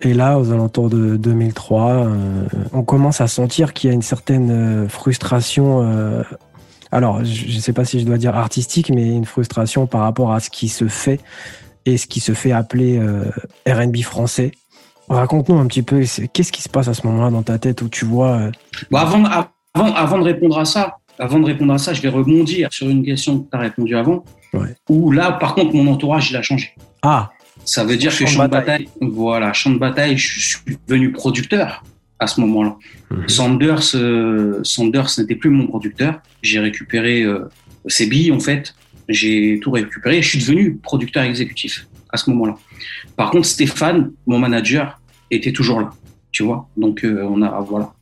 et 0.00 0.14
là 0.14 0.38
aux 0.38 0.50
alentours 0.50 0.88
de 0.88 1.16
2003 1.16 1.90
euh, 1.92 2.46
on 2.72 2.82
commence 2.82 3.20
à 3.20 3.28
sentir 3.28 3.72
qu'il 3.72 3.88
y 3.88 3.92
a 3.92 3.94
une 3.94 4.02
certaine 4.02 4.50
euh, 4.50 4.88
frustration 4.88 5.82
euh, 5.84 6.22
alors 6.90 7.22
je 7.24 7.54
ne 7.54 7.60
sais 7.60 7.74
pas 7.74 7.84
si 7.84 8.00
je 8.00 8.06
dois 8.06 8.16
dire 8.16 8.34
artistique 8.34 8.90
mais 8.90 9.06
une 9.06 9.26
frustration 9.26 9.86
par 9.86 10.00
rapport 10.00 10.32
à 10.32 10.40
ce 10.40 10.50
qui 10.50 10.68
se 10.68 10.88
fait 10.88 11.20
et 11.86 11.98
ce 11.98 12.06
qui 12.06 12.20
se 12.20 12.32
fait 12.32 12.52
appeler 12.52 12.98
euh, 12.98 13.30
R&B 13.68 13.98
français 13.98 14.52
raconte-nous 15.10 15.58
un 15.58 15.66
petit 15.66 15.82
peu 15.82 16.00
qu'est-ce 16.32 16.52
qui 16.52 16.62
se 16.62 16.68
passe 16.70 16.88
à 16.88 16.94
ce 16.94 17.06
moment-là 17.06 17.30
dans 17.30 17.42
ta 17.42 17.58
tête 17.58 17.82
où 17.82 17.88
tu 17.88 18.06
vois 18.06 18.50
Bon, 18.90 18.98
avant, 18.98 19.24
avant, 19.74 19.94
avant 19.94 20.18
de 20.18 20.24
répondre 20.24 20.58
à 20.58 20.64
ça, 20.64 20.96
avant 21.18 21.38
de 21.38 21.46
répondre 21.46 21.72
à 21.72 21.78
ça, 21.78 21.92
je 21.92 22.00
vais 22.02 22.08
rebondir 22.08 22.68
sur 22.72 22.88
une 22.88 23.04
question 23.04 23.40
que 23.40 23.50
tu 23.50 23.56
as 23.56 23.60
répondu 23.60 23.96
avant. 23.96 24.24
Ouais. 24.52 24.74
Où 24.88 25.12
là, 25.12 25.32
par 25.32 25.54
contre, 25.54 25.74
mon 25.74 25.86
entourage, 25.92 26.30
il 26.30 26.36
a 26.36 26.42
changé. 26.42 26.74
ah 27.02 27.30
Ça 27.64 27.84
veut 27.84 27.96
dire 27.96 28.16
que 28.16 28.26
champ 28.26 28.44
de 28.44 28.50
bataille. 28.50 28.88
voilà, 29.00 29.52
champ 29.52 29.70
de 29.70 29.78
bataille, 29.78 30.16
je 30.16 30.40
suis 30.40 30.78
devenu 30.88 31.12
producteur 31.12 31.84
à 32.18 32.26
ce 32.26 32.40
moment-là. 32.40 32.76
Mhm. 33.10 33.28
Sanders, 33.28 33.94
euh, 33.94 34.60
Sanders 34.62 35.08
n'était 35.18 35.36
plus 35.36 35.50
mon 35.50 35.66
producteur. 35.66 36.20
J'ai 36.42 36.58
récupéré 36.58 37.22
euh, 37.22 37.48
ses 37.86 38.06
billes, 38.06 38.32
en 38.32 38.40
fait. 38.40 38.74
J'ai 39.08 39.60
tout 39.62 39.70
récupéré. 39.70 40.22
Je 40.22 40.28
suis 40.28 40.38
devenu 40.38 40.76
producteur 40.76 41.22
exécutif 41.22 41.86
à 42.12 42.16
ce 42.16 42.30
moment-là. 42.30 42.56
Par 43.16 43.30
contre, 43.30 43.46
Stéphane, 43.46 44.12
mon 44.26 44.38
manager, 44.38 45.00
était 45.30 45.52
toujours 45.52 45.80
là. 45.80 45.90
Tu 46.32 46.42
vois 46.42 46.68
Donc, 46.76 47.04
euh, 47.04 47.26
on 47.28 47.42
a, 47.42 47.60
voilà. 47.60 47.92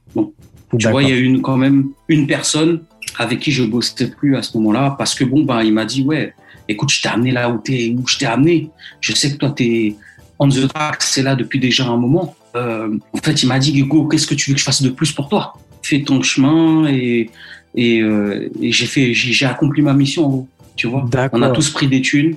Tu 0.76 0.88
vois, 0.88 1.02
il 1.02 1.09
y 1.09 1.12
a 1.12 1.16
eu 1.16 1.40
quand 1.40 1.57
même 1.57 1.90
une 2.09 2.26
personne 2.26 2.83
avec 3.16 3.40
qui 3.40 3.52
je 3.52 3.64
bossais 3.64 4.11
plus 4.11 4.37
à 4.37 4.42
ce 4.42 4.57
moment-là 4.59 4.94
parce 4.98 5.14
que 5.14 5.24
bon, 5.24 5.44
bah, 5.44 5.64
il 5.64 5.72
m'a 5.72 5.85
dit, 5.85 6.02
ouais, 6.02 6.35
écoute, 6.68 6.90
je 6.90 7.00
t'ai 7.00 7.09
amené 7.09 7.31
là 7.31 7.50
où, 7.50 7.61
es, 7.68 7.90
où 7.90 8.07
je 8.07 8.18
t'ai 8.18 8.26
amené. 8.26 8.70
Je 9.00 9.12
sais 9.12 9.33
que 9.33 9.37
toi, 9.37 9.52
tu 9.57 9.64
es 9.64 9.96
on 10.38 10.48
the 10.48 10.68
track, 10.68 11.02
c'est 11.02 11.22
là 11.22 11.35
depuis 11.35 11.59
déjà 11.59 11.87
un 11.87 11.96
moment. 11.96 12.37
Euh, 12.54 12.96
en 13.12 13.18
fait, 13.18 13.42
il 13.42 13.48
m'a 13.48 13.59
dit, 13.59 13.76
Hugo, 13.78 14.07
qu'est-ce 14.07 14.26
que 14.26 14.35
tu 14.35 14.50
veux 14.50 14.54
que 14.54 14.61
je 14.61 14.64
fasse 14.64 14.83
de 14.83 14.90
plus 14.90 15.12
pour 15.12 15.28
toi? 15.28 15.54
Fais 15.83 16.02
ton 16.02 16.22
chemin 16.22 16.87
et, 16.88 17.31
et, 17.74 18.00
euh, 18.00 18.48
j'ai 18.61 18.87
fait, 18.87 19.14
j'ai 19.14 19.46
accompli 19.46 19.83
ma 19.83 19.94
mission 19.94 20.26
en 20.26 20.28
gros. 20.28 20.48
Tu 20.76 20.87
vois 20.87 21.09
On 21.33 21.42
a 21.42 21.50
tous 21.50 21.70
pris 21.70 21.88
des 21.88 22.00
thunes. 22.00 22.37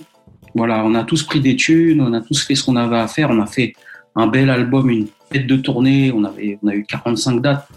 Voilà, 0.56 0.84
on 0.84 0.96
a 0.96 1.04
tous 1.04 1.24
pris 1.24 1.40
des 1.40 1.56
thunes, 1.56 2.02
on 2.02 2.12
a 2.14 2.22
tous 2.22 2.44
fait 2.44 2.56
ce 2.56 2.64
qu'on 2.64 2.76
avait 2.76 2.98
à 2.98 3.08
faire. 3.08 3.30
On 3.30 3.40
a 3.40 3.46
fait 3.46 3.74
un 4.16 4.28
bel 4.28 4.50
album, 4.50 4.90
une 4.90 5.08
tête 5.30 5.46
de 5.46 5.58
tournée. 5.58 6.12
On 6.12 6.24
avait, 6.24 6.58
on 6.64 6.68
a 6.68 6.74
eu 6.74 6.84
45 6.84 7.40
dates. 7.40 7.68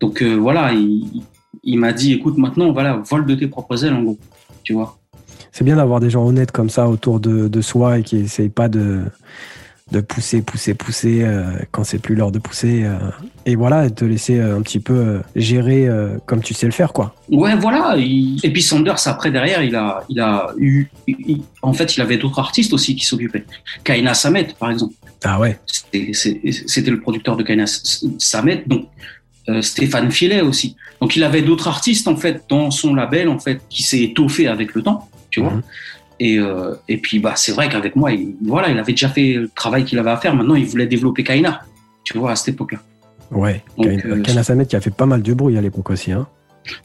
Donc 0.00 0.22
euh, 0.22 0.34
voilà, 0.34 0.72
il, 0.72 1.22
il 1.62 1.78
m'a 1.78 1.92
dit, 1.92 2.12
écoute, 2.12 2.38
maintenant, 2.38 2.72
voilà, 2.72 2.96
vole 2.96 3.26
de 3.26 3.34
tes 3.34 3.46
propres 3.46 3.84
ailes 3.84 3.94
en 3.94 4.02
gros. 4.02 4.18
Tu 4.62 4.72
vois 4.72 4.98
C'est 5.52 5.64
bien 5.64 5.76
d'avoir 5.76 6.00
des 6.00 6.10
gens 6.10 6.24
honnêtes 6.24 6.52
comme 6.52 6.70
ça 6.70 6.88
autour 6.88 7.20
de, 7.20 7.48
de 7.48 7.60
soi 7.60 7.98
et 7.98 8.02
qui 8.02 8.16
n'essayent 8.16 8.48
pas 8.48 8.68
de 8.68 9.02
de 9.92 10.00
pousser, 10.00 10.42
pousser, 10.42 10.74
pousser 10.74 11.22
euh, 11.22 11.44
quand 11.70 11.84
c'est 11.84 12.00
plus 12.00 12.16
l'heure 12.16 12.32
de 12.32 12.40
pousser. 12.40 12.82
Euh, 12.82 12.98
et 13.44 13.54
voilà, 13.54 13.88
te 13.88 14.04
laisser 14.04 14.38
euh, 14.38 14.56
un 14.56 14.62
petit 14.62 14.80
peu 14.80 15.20
gérer 15.36 15.88
comme 16.26 16.42
tu 16.42 16.54
sais 16.54 16.66
le 16.66 16.72
faire, 16.72 16.92
quoi. 16.92 17.14
Ouais, 17.30 17.54
voilà. 17.54 17.96
Et 17.96 18.50
puis 18.52 18.62
Sanders, 18.62 19.06
après, 19.06 19.30
derrière, 19.30 19.62
il 19.62 19.76
a, 19.76 20.02
il 20.08 20.20
a 20.20 20.50
eu. 20.58 20.88
En 21.62 21.72
fait, 21.72 21.96
il 21.96 22.00
avait 22.00 22.16
d'autres 22.16 22.38
artistes 22.38 22.72
aussi 22.72 22.96
qui 22.96 23.04
s'occupaient. 23.04 23.44
Kaina 23.84 24.14
Samet, 24.14 24.48
par 24.58 24.70
exemple. 24.70 24.94
Ah 25.24 25.38
ouais. 25.38 25.58
C'était 25.92 26.90
le 26.90 27.00
producteur 27.00 27.36
de 27.36 27.42
Kaina 27.42 27.64
Samet. 27.66 28.64
Donc, 28.66 28.88
Stéphane 29.60 30.10
Filet 30.10 30.40
aussi. 30.40 30.76
Donc, 31.00 31.16
il 31.16 31.22
avait 31.24 31.42
d'autres 31.42 31.68
artistes, 31.68 32.08
en 32.08 32.16
fait, 32.16 32.44
dans 32.48 32.70
son 32.70 32.94
label, 32.94 33.28
en 33.28 33.38
fait, 33.38 33.60
qui 33.68 33.82
s'est 33.82 34.00
étoffé 34.00 34.48
avec 34.48 34.74
le 34.74 34.82
temps, 34.82 35.08
tu 35.30 35.40
vois. 35.40 35.52
Mhm. 35.52 35.62
Et, 36.18 36.38
euh, 36.38 36.74
et 36.88 36.96
puis, 36.96 37.18
bah, 37.18 37.34
c'est 37.36 37.52
vrai 37.52 37.68
qu'avec 37.68 37.94
moi, 37.96 38.12
il, 38.12 38.36
voilà, 38.42 38.70
il 38.70 38.78
avait 38.78 38.92
déjà 38.92 39.08
fait 39.08 39.34
le 39.34 39.48
travail 39.48 39.84
qu'il 39.84 39.98
avait 39.98 40.10
à 40.10 40.16
faire. 40.16 40.34
Maintenant, 40.34 40.54
il 40.54 40.64
voulait 40.64 40.86
développer 40.86 41.22
Kaina, 41.22 41.62
tu 42.04 42.18
vois, 42.18 42.32
à 42.32 42.36
cette 42.36 42.54
époque-là. 42.54 42.78
Ouais, 43.30 43.62
euh, 43.80 44.22
Kaina, 44.22 44.42
Samet 44.42 44.66
qui 44.66 44.76
a 44.76 44.80
fait 44.80 44.94
pas 44.94 45.06
mal 45.06 45.22
de 45.22 45.34
bruit 45.34 45.58
à 45.58 45.60
l'époque 45.60 45.90
aussi. 45.90 46.12
Hein. 46.12 46.26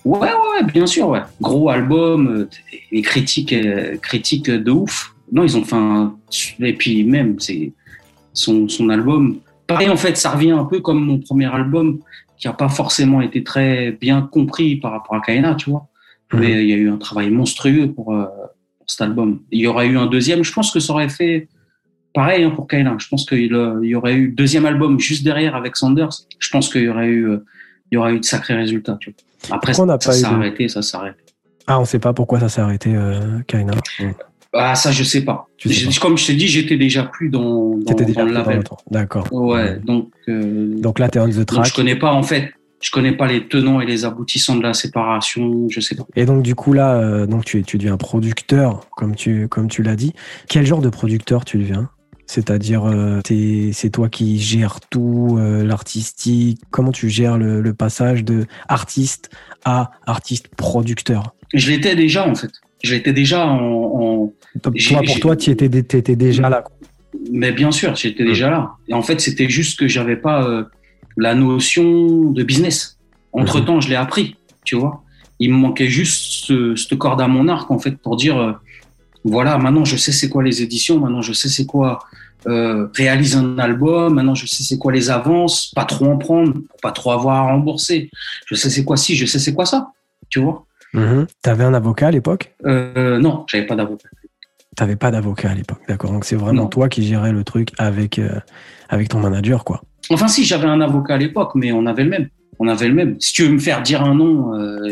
Ouais, 0.04 0.20
ouais, 0.20 0.64
bien 0.74 0.86
sûr, 0.86 1.08
ouais. 1.10 1.22
Gros 1.40 1.70
album, 1.70 2.28
euh, 2.28 2.50
et 2.92 3.02
critiques, 3.02 3.56
critiques 4.02 4.50
de 4.50 4.72
ouf. 4.72 5.16
Non, 5.32 5.44
ils 5.44 5.56
ont 5.56 5.64
fait 5.64 5.76
un. 5.76 6.14
Et 6.60 6.74
puis, 6.74 7.04
même, 7.04 7.40
c'est 7.40 7.72
son, 8.34 8.68
son 8.68 8.90
album. 8.90 9.38
Pareil, 9.66 9.90
en 9.90 9.98
fait, 9.98 10.18
ça 10.18 10.32
revient 10.32 10.52
un 10.52 10.66
peu 10.66 10.82
comme 10.82 11.06
mon 11.06 11.20
premier 11.20 11.46
album, 11.46 12.00
qui 12.42 12.48
n'a 12.48 12.54
pas 12.54 12.68
forcément 12.68 13.22
été 13.22 13.42
très 13.44 13.94
bien 13.94 14.22
compris 14.22 14.76
par 14.76 14.92
rapport 14.92 15.16
à 15.16 15.22
Kaina, 15.22 15.56
tu 15.56 15.70
vois. 15.70 15.88
Mhm. 16.34 16.40
Mais 16.42 16.64
il 16.64 16.70
y 16.70 16.74
a 16.74 16.76
eu 16.76 16.90
un 16.90 16.98
travail 16.98 17.30
monstrueux 17.30 17.94
pour 17.94 18.14
cet 18.86 19.02
album. 19.02 19.42
Il 19.52 19.62
y 19.62 19.68
aurait 19.68 19.88
eu 19.88 19.98
un 19.98 20.08
deuxième, 20.08 20.44
je 20.44 20.52
pense 20.52 20.72
que 20.72 20.80
ça 20.80 20.92
aurait 20.92 21.10
fait 21.10 21.48
pareil 22.14 22.44
hein, 22.44 22.52
pour 22.52 22.68
Kaina. 22.68 22.96
Je 23.00 23.08
pense 23.08 23.26
qu'il 23.26 23.54
euh, 23.54 23.86
y 23.86 23.96
aurait 23.96 24.16
eu 24.16 24.30
deuxième 24.30 24.66
album 24.66 25.00
juste 25.00 25.24
derrière 25.24 25.56
avec 25.56 25.76
Sanders. 25.76 26.12
Je 26.40 26.50
pense 26.50 26.70
qu'il 26.70 26.84
y 26.84 26.90
aurait 26.90 27.08
eu, 27.08 27.30
euh, 27.30 27.46
il 27.92 27.96
y 27.96 27.98
aurait 27.98 28.14
eu 28.14 28.20
de 28.20 28.26
sacrés 28.26 28.56
résultats. 28.56 28.98
Après, 29.50 29.74
ça, 29.74 30.00
s'est 30.00 30.26
arrêté, 30.26 30.68
ça 30.68 30.82
s'arrête. 30.82 31.16
Ah, 31.68 31.78
on 31.78 31.82
ne 31.82 31.86
sait 31.86 32.00
pas 32.00 32.14
pourquoi 32.14 32.40
ça 32.40 32.50
s'est 32.50 32.62
arrêté, 32.62 32.94
euh, 32.96 33.40
Kaina. 33.48 33.74
Ah, 34.54 34.76
ça, 34.76 34.92
je 34.92 35.04
sais 35.04 35.24
pas. 35.24 35.48
Comme 36.02 36.18
je 36.18 36.28
t'ai 36.28 36.34
dit, 36.34 36.48
j'étais 36.48 36.78
déjà 36.78 37.04
plus 37.04 37.30
dans, 37.30 37.78
dans, 37.78 37.94
déjà 37.94 38.24
le 38.24 38.34
label. 38.34 38.64
D'accord. 38.90 39.28
Ouais, 39.32 39.80
donc. 39.80 40.10
donc 40.28 41.00
là, 41.00 41.10
tu 41.10 41.18
es 41.18 41.22
on 41.22 41.30
the 41.30 41.46
track. 41.46 41.66
je 41.66 41.74
connais 41.74 41.96
pas, 41.96 42.12
en 42.12 42.24
fait 42.24 42.52
je 42.82 42.90
connais 42.90 43.12
pas 43.12 43.28
les 43.28 43.48
tenants 43.48 43.80
et 43.80 43.86
les 43.86 44.06
aboutissants 44.06 44.56
de 44.56 44.64
la 44.64 44.74
séparation, 44.74 45.68
je 45.70 45.80
sais 45.80 45.96
pas. 45.96 46.04
Et 46.16 46.26
donc 46.26 46.42
du 46.42 46.56
coup 46.56 46.74
là, 46.74 46.96
euh, 46.96 47.28
donc 47.28 47.46
tu, 47.46 47.64
tu 47.64 47.78
deviens 47.78 47.96
producteur, 47.96 48.90
comme 48.98 49.16
tu 49.16 49.48
comme 49.48 49.68
tu 49.68 49.84
l'as 49.84 49.96
dit. 49.96 50.14
Quel 50.50 50.66
genre 50.66 50.82
de 50.82 50.90
producteur 50.90 51.46
tu 51.46 51.60
deviens? 51.60 51.90
C'est-à-dire, 52.26 52.86
euh, 52.86 53.20
c'est 53.26 53.90
toi 53.90 54.08
qui 54.08 54.40
gères 54.40 54.80
tout, 54.90 55.36
euh, 55.38 55.66
l'artistique. 55.66 56.62
Comment 56.70 56.94
tu 56.94 57.10
gères 57.10 57.38
le, 57.38 57.74
passage 57.74 58.24
de 58.24 58.46
artiste 58.70 59.30
à 59.66 59.92
artiste 60.06 60.48
producteur? 60.56 61.36
Je 61.54 61.70
l'étais 61.70 61.94
déjà 61.96 62.26
en 62.28 62.36
fait. 62.36 62.52
Je 62.84 62.96
l'étais 62.96 63.14
déjà 63.14 63.46
en. 63.46 64.32
Toi, 64.62 65.02
pour 65.06 65.20
toi, 65.20 65.36
tu 65.36 65.52
étais, 65.52 65.66
étais, 65.66 66.16
déjà 66.16 66.50
là. 66.50 66.64
Mais 67.32 67.52
bien 67.52 67.72
sûr, 67.72 67.96
j'étais 67.96 68.26
déjà 68.26 68.50
là. 68.50 68.72
Et 68.88 68.94
en 68.94 69.02
fait, 69.02 69.22
c'était 69.22 69.50
juste 69.50 69.80
que 69.80 69.88
j'avais 69.88 70.18
pas 70.18 70.66
la 71.18 71.36
notion 71.36 72.32
de 72.32 72.44
business. 72.44 72.98
Entre 73.34 73.60
temps, 73.62 73.80
je 73.80 73.90
l'ai 73.90 73.96
appris, 73.96 74.36
tu 74.66 74.76
vois. 74.76 75.04
Il 75.40 75.52
me 75.52 75.58
manquait 75.58 75.88
juste 75.88 76.46
ce, 76.46 76.76
cette 76.76 76.98
corde 76.98 77.22
à 77.22 77.28
mon 77.28 77.48
arc, 77.48 77.72
en 77.72 77.80
fait, 77.80 77.98
pour 77.98 78.16
dire, 78.16 78.38
euh, 78.38 78.52
voilà, 79.24 79.58
maintenant 79.58 79.86
je 79.86 79.96
sais 79.98 80.12
c'est 80.12 80.30
quoi 80.30 80.44
les 80.44 80.62
éditions, 80.62 81.00
maintenant 81.00 81.22
je 81.22 81.34
sais 81.34 81.50
c'est 81.50 81.66
quoi 81.66 82.00
euh, 82.48 82.88
réaliser 82.94 83.38
un 83.38 83.58
album, 83.60 84.16
maintenant 84.16 84.36
je 84.36 84.46
sais 84.48 84.64
c'est 84.64 84.78
quoi 84.78 84.92
les 84.92 85.10
avances, 85.10 85.72
pas 85.76 85.86
trop 85.86 86.06
en 86.06 86.18
prendre, 86.18 86.54
pas 86.82 86.92
trop 86.92 87.12
avoir 87.12 87.38
à 87.38 87.52
rembourser. 87.52 88.10
Je 88.46 88.56
sais 88.56 88.70
c'est 88.70 88.84
quoi 88.84 88.98
ci, 88.98 89.16
je 89.16 89.26
sais 89.26 89.40
c'est 89.40 89.54
quoi 89.54 89.66
ça, 89.66 89.92
tu 90.30 90.40
vois. 90.40 90.66
Mm-hmm. 90.94 91.28
Tu 91.44 91.50
avais 91.50 91.64
un 91.64 91.74
avocat 91.74 92.08
à 92.08 92.12
l'époque? 92.12 92.54
Euh, 92.66 93.20
Non, 93.20 93.46
j'avais 93.48 93.66
pas 93.66 93.76
d'avocat. 93.76 94.10
T'avais 94.76 94.96
pas 94.96 95.12
d'avocat 95.12 95.50
à 95.50 95.54
l'époque, 95.54 95.82
d'accord? 95.88 96.12
Donc 96.12 96.24
c'est 96.24 96.36
vraiment 96.36 96.68
toi 96.68 96.88
qui 96.88 97.04
gérais 97.04 97.34
le 97.34 97.44
truc 97.44 97.72
avec, 97.78 98.20
euh, 98.20 98.40
avec 98.90 99.10
ton 99.10 99.20
manager, 99.20 99.66
quoi. 99.66 99.82
Enfin, 100.10 100.28
si, 100.28 100.46
j'avais 100.46 100.68
un 100.68 100.82
avocat 100.82 101.16
à 101.16 101.18
l'époque, 101.18 101.52
mais 101.56 101.72
on 101.72 101.86
avait 101.86 102.04
le 102.04 102.10
même. 102.10 102.30
On 102.60 102.68
avait 102.68 102.88
le 102.88 102.94
même. 102.94 103.16
Si 103.20 103.34
tu 103.34 103.44
veux 103.44 103.52
me 103.52 103.60
faire 103.60 103.82
dire 103.82 104.02
un 104.02 104.16
nom, 104.16 104.54
euh, 104.56 104.90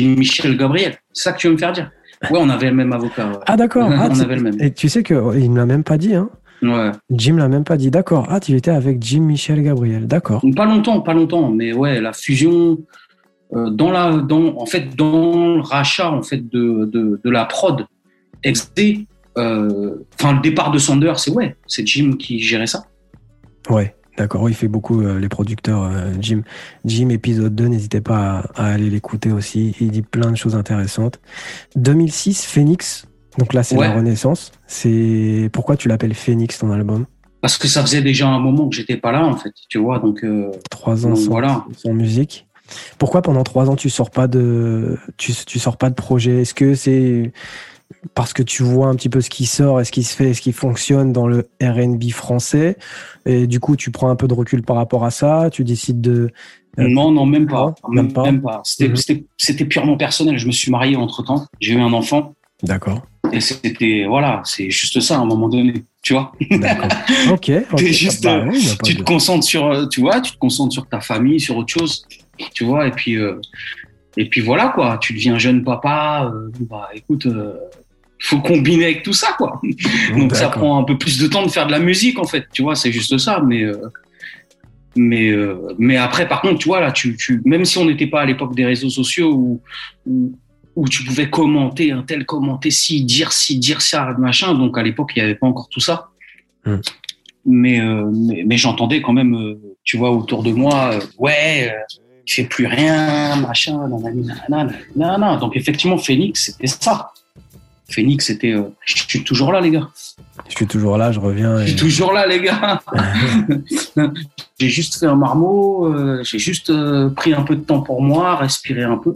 Michel 0.00 0.56
Gabriel, 0.56 0.96
c'est 1.12 1.24
ça 1.24 1.32
que 1.32 1.38
tu 1.38 1.46
veux 1.46 1.52
me 1.52 1.58
faire 1.58 1.72
dire? 1.72 1.90
Ouais, 2.30 2.38
on 2.40 2.48
avait 2.48 2.70
le 2.70 2.76
même 2.76 2.92
avocat. 2.92 3.40
Ah, 3.46 3.56
d'accord. 3.56 3.88
on 3.90 3.92
ah, 3.92 4.20
avait 4.20 4.36
le 4.36 4.42
même. 4.42 4.56
Et 4.60 4.72
tu 4.72 4.88
sais 4.88 5.02
qu'il 5.02 5.16
ne 5.16 5.48
me 5.48 5.56
l'a 5.56 5.66
même 5.66 5.84
pas 5.84 5.98
dit, 5.98 6.14
hein 6.14 6.30
Ouais. 6.62 6.92
Jim 7.10 7.36
l'a 7.36 7.48
même 7.48 7.64
pas 7.64 7.76
dit. 7.76 7.90
D'accord. 7.90 8.26
Ah, 8.28 8.38
tu 8.38 8.54
étais 8.54 8.70
avec 8.70 9.02
Jim 9.02 9.22
Michel 9.22 9.62
Gabriel. 9.62 10.06
D'accord. 10.06 10.42
Pas 10.54 10.64
longtemps, 10.64 11.00
pas 11.00 11.12
longtemps. 11.12 11.50
Mais 11.50 11.72
ouais, 11.72 12.00
la 12.00 12.12
fusion, 12.12 12.78
euh, 13.54 13.70
dans 13.70 13.90
la, 13.90 14.16
dans, 14.16 14.56
en 14.58 14.66
fait, 14.66 14.94
dans 14.96 15.56
le 15.56 15.60
rachat 15.60 16.10
en 16.10 16.22
fait 16.22 16.48
de, 16.48 16.84
de, 16.84 17.20
de 17.22 17.30
la 17.30 17.44
prod, 17.44 17.84
XD, 18.46 19.06
enfin 19.36 20.32
le 20.32 20.40
départ 20.40 20.70
de 20.70 20.78
Sander, 20.78 21.12
c'est 21.16 21.30
ouais, 21.30 21.56
c'est 21.66 21.86
Jim 21.86 22.16
qui 22.18 22.40
gérait 22.40 22.66
ça. 22.66 22.84
Ouais. 23.68 23.94
D'accord, 24.18 24.50
il 24.50 24.54
fait 24.54 24.68
beaucoup 24.68 25.00
euh, 25.00 25.18
les 25.18 25.28
producteurs. 25.28 25.84
Euh, 25.84 26.12
Jim, 26.20 26.42
Jim 26.84 27.08
épisode 27.08 27.54
2, 27.54 27.68
n'hésitez 27.68 28.02
pas 28.02 28.44
à, 28.54 28.72
aller 28.72 28.90
l'écouter 28.90 29.32
aussi. 29.32 29.74
Il 29.80 29.90
dit 29.90 30.02
plein 30.02 30.30
de 30.30 30.36
choses 30.36 30.54
intéressantes. 30.54 31.18
2006, 31.76 32.44
Phoenix. 32.44 33.06
Donc 33.38 33.54
là, 33.54 33.62
c'est 33.62 33.76
la 33.76 33.94
renaissance. 33.94 34.52
C'est 34.66 35.48
pourquoi 35.52 35.78
tu 35.78 35.88
l'appelles 35.88 36.12
Phoenix 36.12 36.58
ton 36.58 36.70
album? 36.70 37.06
Parce 37.40 37.56
que 37.56 37.66
ça 37.66 37.80
faisait 37.80 38.02
déjà 38.02 38.28
un 38.28 38.38
moment 38.38 38.68
que 38.68 38.76
j'étais 38.76 38.98
pas 38.98 39.10
là 39.10 39.24
en 39.24 39.36
fait. 39.36 39.52
Tu 39.70 39.78
vois, 39.78 39.98
donc 39.98 40.24
trois 40.70 41.06
ans 41.06 41.16
sans, 41.16 41.30
voilà. 41.30 41.64
sans 41.74 41.94
musique. 41.94 42.46
Pourquoi 42.98 43.22
pendant 43.22 43.42
trois 43.42 43.70
ans 43.70 43.76
tu 43.76 43.88
sors 43.88 44.10
pas 44.10 44.28
de 44.28 44.98
tu, 45.16 45.32
tu 45.46 45.58
sors 45.58 45.78
pas 45.78 45.88
de 45.88 45.94
projet? 45.94 46.42
Est-ce 46.42 46.52
que 46.52 46.74
c'est 46.74 47.32
parce 48.14 48.32
que 48.32 48.42
tu 48.42 48.62
vois 48.62 48.88
un 48.88 48.94
petit 48.94 49.08
peu 49.08 49.20
ce 49.20 49.30
qui 49.30 49.46
sort 49.46 49.80
et 49.80 49.84
ce 49.84 49.92
qui 49.92 50.02
se 50.02 50.14
fait 50.14 50.30
et 50.30 50.34
ce 50.34 50.40
qui 50.40 50.52
fonctionne 50.52 51.12
dans 51.12 51.26
le 51.26 51.48
RB 51.62 52.10
français. 52.10 52.76
Et 53.26 53.46
du 53.46 53.60
coup, 53.60 53.76
tu 53.76 53.90
prends 53.90 54.10
un 54.10 54.16
peu 54.16 54.28
de 54.28 54.34
recul 54.34 54.62
par 54.62 54.76
rapport 54.76 55.04
à 55.04 55.10
ça. 55.10 55.48
Tu 55.52 55.64
décides 55.64 56.00
de. 56.00 56.30
Euh, 56.78 56.88
non, 56.88 57.10
non, 57.10 57.26
même 57.26 57.46
pas. 57.46 57.74
Même, 57.88 58.12
pas. 58.12 58.22
Même 58.22 58.40
pas. 58.40 58.62
C'était 58.64 59.64
purement 59.64 59.96
personnel. 59.96 60.38
Je 60.38 60.46
me 60.46 60.52
suis 60.52 60.70
marié 60.70 60.96
entre 60.96 61.22
temps. 61.22 61.46
J'ai 61.60 61.74
eu 61.74 61.80
un 61.80 61.92
enfant. 61.92 62.34
D'accord. 62.62 63.02
Et 63.32 63.40
c'était, 63.40 64.04
voilà, 64.06 64.42
c'est 64.44 64.70
juste 64.70 65.00
ça 65.00 65.16
à 65.16 65.20
un 65.20 65.24
moment 65.24 65.48
donné. 65.48 65.84
Tu 66.02 66.14
vois 66.14 66.32
D'accord. 66.50 66.88
Ok. 67.32 67.50
juste, 67.78 68.24
bah 68.24 68.44
tu 68.84 68.96
te 68.96 69.02
concentres 69.02 69.44
sur, 69.44 69.88
tu 69.88 70.00
vois, 70.00 70.20
tu 70.20 70.32
te 70.32 70.38
concentres 70.38 70.72
sur 70.72 70.86
ta 70.88 71.00
famille, 71.00 71.40
sur 71.40 71.56
autre 71.56 71.72
chose. 71.72 72.04
Tu 72.54 72.64
vois, 72.64 72.88
et 72.88 72.90
puis, 72.90 73.16
euh, 73.16 73.40
et 74.16 74.28
puis 74.28 74.40
voilà, 74.40 74.68
quoi. 74.68 74.98
Tu 75.00 75.12
deviens 75.12 75.38
jeune 75.38 75.62
papa. 75.62 76.30
Euh, 76.34 76.50
bah, 76.60 76.88
écoute, 76.94 77.26
faut 78.22 78.40
combiner 78.40 78.84
avec 78.84 79.02
tout 79.02 79.12
ça, 79.12 79.34
quoi. 79.36 79.60
Donc 80.16 80.34
ça 80.34 80.48
prend 80.48 80.78
un 80.78 80.84
peu 80.84 80.96
plus 80.96 81.18
de 81.18 81.26
temps 81.26 81.44
de 81.44 81.50
faire 81.50 81.66
de 81.66 81.72
la 81.72 81.80
musique, 81.80 82.18
en 82.18 82.24
fait. 82.24 82.46
Tu 82.52 82.62
vois, 82.62 82.76
c'est 82.76 82.92
juste 82.92 83.18
ça. 83.18 83.42
Mais 83.44 83.62
euh, 83.62 83.76
mais 84.94 85.30
euh, 85.30 85.74
mais 85.78 85.96
après, 85.96 86.28
par 86.28 86.40
contre, 86.40 86.58
tu 86.58 86.68
vois 86.68 86.80
là, 86.80 86.92
tu, 86.92 87.16
tu 87.16 87.42
même 87.44 87.64
si 87.64 87.78
on 87.78 87.84
n'était 87.84 88.06
pas 88.06 88.20
à 88.22 88.26
l'époque 88.26 88.54
des 88.54 88.64
réseaux 88.64 88.90
sociaux 88.90 89.32
où, 89.34 89.60
où, 90.06 90.32
où 90.76 90.88
tu 90.88 91.04
pouvais 91.04 91.28
commenter 91.28 91.90
un 91.90 92.02
tel 92.02 92.24
commenter 92.24 92.70
ci, 92.70 93.04
dire 93.04 93.32
ci, 93.32 93.58
dire 93.58 93.82
ça, 93.82 94.14
machin. 94.18 94.54
Donc 94.54 94.78
à 94.78 94.82
l'époque, 94.82 95.12
il 95.16 95.20
n'y 95.20 95.24
avait 95.24 95.34
pas 95.34 95.46
encore 95.46 95.68
tout 95.68 95.80
ça. 95.80 96.08
Hmm. 96.64 96.76
Mais, 97.44 97.80
mais, 98.46 98.56
j'entendais 98.56 99.02
quand 99.02 99.12
même, 99.12 99.56
tu 99.82 99.96
vois, 99.96 100.12
autour 100.12 100.44
de 100.44 100.52
moi, 100.52 100.92
ouais, 101.18 101.74
il 102.24 102.32
fait 102.32 102.44
plus 102.44 102.66
rien, 102.66 103.34
machin, 103.34 103.88
nanana, 103.88 104.72
nanana. 104.94 105.36
Donc 105.38 105.56
effectivement, 105.56 105.98
Phoenix, 105.98 106.52
c'était 106.52 106.68
ça. 106.68 107.10
Phoenix, 107.92 108.26
c'était, 108.26 108.54
je 108.84 109.02
suis 109.02 109.24
toujours 109.24 109.52
là, 109.52 109.60
les 109.60 109.70
gars. 109.70 109.88
Je 110.48 110.56
suis 110.56 110.66
toujours 110.66 110.96
là, 110.96 111.12
je 111.12 111.20
reviens. 111.20 111.60
Je 111.60 111.68
suis 111.68 111.76
toujours 111.76 112.12
là, 112.12 112.26
les 112.26 112.40
gars. 112.40 112.82
j'ai 114.58 114.68
juste 114.68 114.98
fait 114.98 115.06
un 115.06 115.16
marmot, 115.16 116.22
j'ai 116.22 116.38
juste 116.38 116.72
pris 117.14 117.34
un 117.34 117.42
peu 117.42 117.56
de 117.56 117.62
temps 117.62 117.82
pour 117.82 118.02
moi, 118.02 118.36
respirer 118.36 118.84
un 118.84 118.96
peu. 118.96 119.14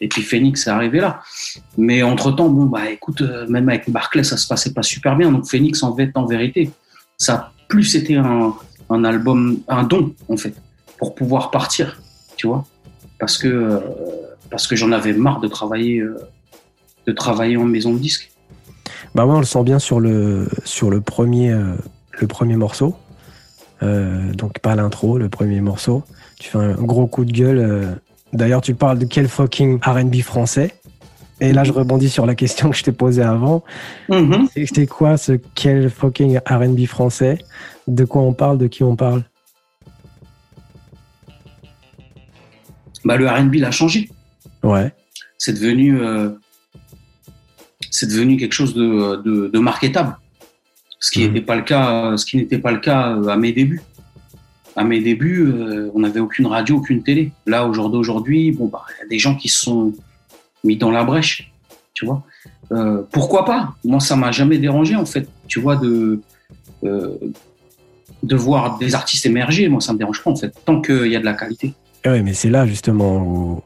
Et 0.00 0.08
puis 0.08 0.22
Phoenix 0.22 0.66
est 0.66 0.70
arrivé 0.70 1.00
là. 1.00 1.22
Mais 1.76 2.02
entre-temps, 2.02 2.48
bon, 2.48 2.66
bah 2.66 2.90
écoute, 2.90 3.20
euh, 3.20 3.46
même 3.48 3.68
avec 3.68 3.90
Barclay, 3.90 4.24
ça 4.24 4.36
se 4.36 4.46
passait 4.46 4.72
pas 4.72 4.82
super 4.82 5.16
bien. 5.16 5.30
Donc 5.30 5.46
Phoenix, 5.46 5.82
en 5.82 5.94
fait, 5.94 6.10
en 6.14 6.24
vérité, 6.24 6.70
ça 7.18 7.34
a 7.34 7.52
plus 7.68 7.84
c'était 7.84 8.16
un, 8.16 8.54
un, 8.88 9.04
album, 9.04 9.60
un 9.68 9.84
don, 9.84 10.14
en 10.28 10.36
fait, 10.36 10.54
pour 10.98 11.14
pouvoir 11.14 11.50
partir, 11.50 12.00
tu 12.36 12.46
vois. 12.46 12.64
Parce 13.18 13.36
que, 13.36 13.48
euh, 13.48 13.80
parce 14.50 14.66
que 14.66 14.74
j'en 14.74 14.90
avais 14.90 15.12
marre 15.12 15.40
de 15.40 15.48
travailler, 15.48 16.00
euh, 16.00 16.16
de 17.10 17.16
travailler 17.16 17.56
en 17.56 17.64
maison 17.64 17.92
de 17.92 17.98
disque. 17.98 18.30
Bah 19.14 19.26
ouais, 19.26 19.34
on 19.34 19.40
le 19.40 19.44
sent 19.44 19.62
bien 19.64 19.78
sur 19.78 20.00
le, 20.00 20.48
sur 20.64 20.90
le, 20.90 21.00
premier, 21.00 21.52
le 22.18 22.26
premier 22.26 22.56
morceau. 22.56 22.94
donc 23.82 24.58
pas 24.60 24.76
l'intro, 24.76 25.18
le 25.18 25.28
premier 25.28 25.60
morceau. 25.60 26.04
Tu 26.38 26.50
fais 26.50 26.58
un 26.58 26.74
gros 26.74 27.06
coup 27.06 27.24
de 27.24 27.32
gueule 27.32 27.98
D'ailleurs, 28.32 28.60
tu 28.60 28.74
parles 28.74 28.98
de 28.98 29.06
quel 29.06 29.28
fucking 29.28 29.80
RB 29.84 30.20
français. 30.22 30.74
Et 31.40 31.52
là, 31.52 31.64
je 31.64 31.72
rebondis 31.72 32.10
sur 32.10 32.26
la 32.26 32.34
question 32.34 32.70
que 32.70 32.76
je 32.76 32.84
t'ai 32.84 32.92
posée 32.92 33.22
avant. 33.22 33.64
Mm-hmm. 34.08 34.68
C'est 34.72 34.86
quoi 34.86 35.16
ce 35.16 35.32
quel 35.54 35.90
fucking 35.90 36.38
RB 36.48 36.86
français? 36.86 37.38
De 37.88 38.04
quoi 38.04 38.22
on 38.22 38.34
parle? 38.34 38.58
De 38.58 38.66
qui 38.66 38.84
on 38.84 38.94
parle? 38.94 39.24
Bah, 43.04 43.16
Le 43.16 43.26
RB 43.26 43.54
l'a 43.54 43.70
changé. 43.70 44.10
Ouais. 44.62 44.92
C'est 45.38 45.54
devenu, 45.54 45.98
euh, 46.00 46.30
c'est 47.90 48.06
devenu 48.06 48.36
quelque 48.36 48.52
chose 48.52 48.74
de, 48.74 49.16
de, 49.48 49.58
marketable. 49.58 50.16
Ce 51.00 51.10
qui 51.10 51.20
n'était 51.26 51.40
pas 51.40 51.56
le 51.56 51.62
cas, 51.62 52.16
ce 52.16 52.24
qui 52.24 52.36
n'était 52.36 52.58
pas 52.58 52.72
le 52.72 52.78
cas 52.78 53.18
à 53.28 53.36
mes 53.36 53.52
débuts 53.52 53.82
à 54.76 54.84
mes 54.84 55.00
débuts, 55.00 55.46
euh, 55.46 55.90
on 55.94 56.00
n'avait 56.00 56.20
aucune 56.20 56.46
radio, 56.46 56.76
aucune 56.76 57.02
télé. 57.02 57.32
Là, 57.46 57.66
au 57.66 57.72
jour 57.72 57.90
d'aujourd'hui, 57.90 58.52
bon, 58.52 58.66
bah, 58.66 58.84
il 58.88 59.02
y 59.02 59.06
a 59.06 59.08
des 59.08 59.18
gens 59.18 59.34
qui 59.34 59.48
se 59.48 59.60
sont 59.60 59.92
mis 60.64 60.76
dans 60.76 60.90
la 60.90 61.04
brèche, 61.04 61.52
tu 61.94 62.06
vois. 62.06 62.22
Euh, 62.72 63.02
pourquoi 63.10 63.44
pas? 63.44 63.74
Moi, 63.84 64.00
ça 64.00 64.16
m'a 64.16 64.32
jamais 64.32 64.58
dérangé, 64.58 64.96
en 64.96 65.06
fait, 65.06 65.28
tu 65.48 65.60
vois, 65.60 65.76
de, 65.76 66.20
euh, 66.84 67.16
de 68.22 68.36
voir 68.36 68.78
des 68.78 68.94
artistes 68.94 69.26
émerger. 69.26 69.68
Moi, 69.68 69.80
ça 69.80 69.92
me 69.92 69.98
dérange 69.98 70.22
pas, 70.22 70.30
en 70.30 70.36
fait, 70.36 70.54
tant 70.64 70.80
qu'il 70.80 71.08
y 71.08 71.16
a 71.16 71.20
de 71.20 71.24
la 71.24 71.34
qualité. 71.34 71.74
Oui, 72.06 72.22
mais 72.22 72.32
c'est 72.32 72.50
là, 72.50 72.66
justement, 72.66 73.16
où, 73.18 73.62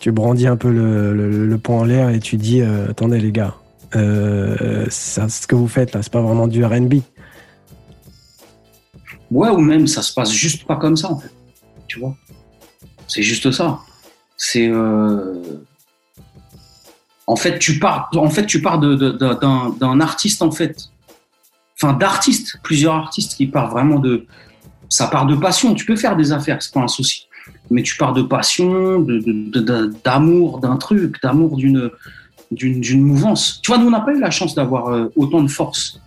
tu 0.00 0.12
brandis 0.12 0.46
un 0.46 0.56
peu 0.56 0.70
le, 0.70 1.14
le, 1.46 1.60
en 1.68 1.84
l'air 1.84 2.10
et 2.10 2.20
tu 2.20 2.36
dis, 2.36 2.62
attendez, 2.62 3.20
les 3.20 3.32
gars, 3.32 3.54
ça, 3.92 5.28
ce 5.28 5.46
que 5.46 5.54
vous 5.54 5.68
faites 5.68 5.94
là, 5.94 6.02
c'est 6.02 6.12
pas 6.12 6.22
vraiment 6.22 6.48
du 6.48 6.64
RB. 6.64 6.94
Ouais, 9.30 9.48
ou 9.48 9.58
même 9.58 9.86
ça 9.86 10.02
se 10.02 10.12
passe 10.12 10.32
juste 10.32 10.64
pas 10.64 10.76
comme 10.76 10.96
ça, 10.96 11.10
en 11.10 11.18
fait. 11.18 11.30
Tu 11.86 12.00
vois? 12.00 12.16
C'est 13.06 13.22
juste 13.22 13.50
ça. 13.50 13.80
C'est. 14.36 14.68
Euh, 14.68 15.64
en 17.26 17.36
fait, 17.36 17.58
tu 17.58 17.78
pars, 17.78 18.10
en 18.16 18.30
fait, 18.30 18.46
tu 18.46 18.60
pars 18.60 18.78
d'un 18.80 20.00
artiste, 20.00 20.42
en 20.42 20.50
fait. 20.50 20.90
Enfin, 21.80 21.94
d'artistes, 21.94 22.58
plusieurs 22.62 22.94
artistes 22.94 23.36
qui 23.36 23.46
partent 23.46 23.70
vraiment 23.70 23.98
de. 23.98 24.26
Ça 24.88 25.06
part 25.06 25.26
de 25.26 25.36
passion. 25.36 25.74
Tu 25.74 25.86
peux 25.86 25.96
faire 25.96 26.16
des 26.16 26.32
affaires, 26.32 26.60
c'est 26.60 26.74
pas 26.74 26.80
un 26.80 26.88
souci. 26.88 27.28
Mais 27.70 27.82
tu 27.82 27.96
pars 27.96 28.12
de 28.12 28.22
passion, 28.22 29.04
d'amour 30.04 30.58
d'un 30.58 30.76
truc, 30.76 31.22
d'amour 31.22 31.56
d'une 31.56 31.90
d'une 32.50 33.02
mouvance. 33.02 33.60
Tu 33.62 33.70
vois, 33.70 33.78
nous, 33.78 33.86
on 33.86 33.90
n'a 33.90 34.00
pas 34.00 34.12
eu 34.12 34.18
la 34.18 34.32
chance 34.32 34.56
d'avoir 34.56 34.88
euh, 34.88 35.12
autant 35.14 35.40
de 35.40 35.48
force 35.48 36.00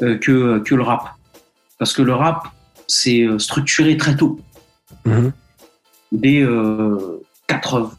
euh, 0.00 0.16
que, 0.16 0.60
que 0.60 0.76
le 0.76 0.82
rap. 0.82 1.16
Parce 1.78 1.92
que 1.92 2.02
le 2.02 2.14
rap, 2.14 2.46
c'est 2.86 3.22
euh, 3.22 3.38
structuré 3.38 3.96
très 3.96 4.16
tôt. 4.16 4.38
Mhm. 5.04 5.32
Des 6.12 6.42
euh, 6.42 7.20
80, 7.48 7.90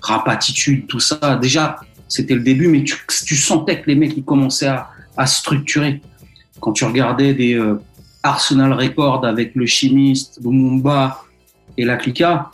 rap 0.00 0.28
attitude, 0.28 0.86
tout 0.86 1.00
ça. 1.00 1.36
Déjà, 1.40 1.76
c'était 2.08 2.34
le 2.34 2.42
début, 2.42 2.68
mais 2.68 2.84
tu, 2.84 3.36
sentais 3.36 3.80
que 3.80 3.86
les 3.86 3.94
mecs 3.94 4.16
ils 4.16 4.24
commençaient 4.24 4.66
à, 4.66 4.90
à 5.16 5.26
structurer. 5.26 6.02
Quand 6.60 6.72
tu 6.72 6.84
regardais 6.84 7.34
des 7.34 7.54
euh, 7.54 7.80
Arsenal 8.22 8.72
Records 8.72 9.24
avec 9.24 9.54
le 9.54 9.66
chimiste, 9.66 10.38
Lumumba 10.42 11.24
et 11.76 11.84
la 11.84 11.96
Clica, 11.96 12.50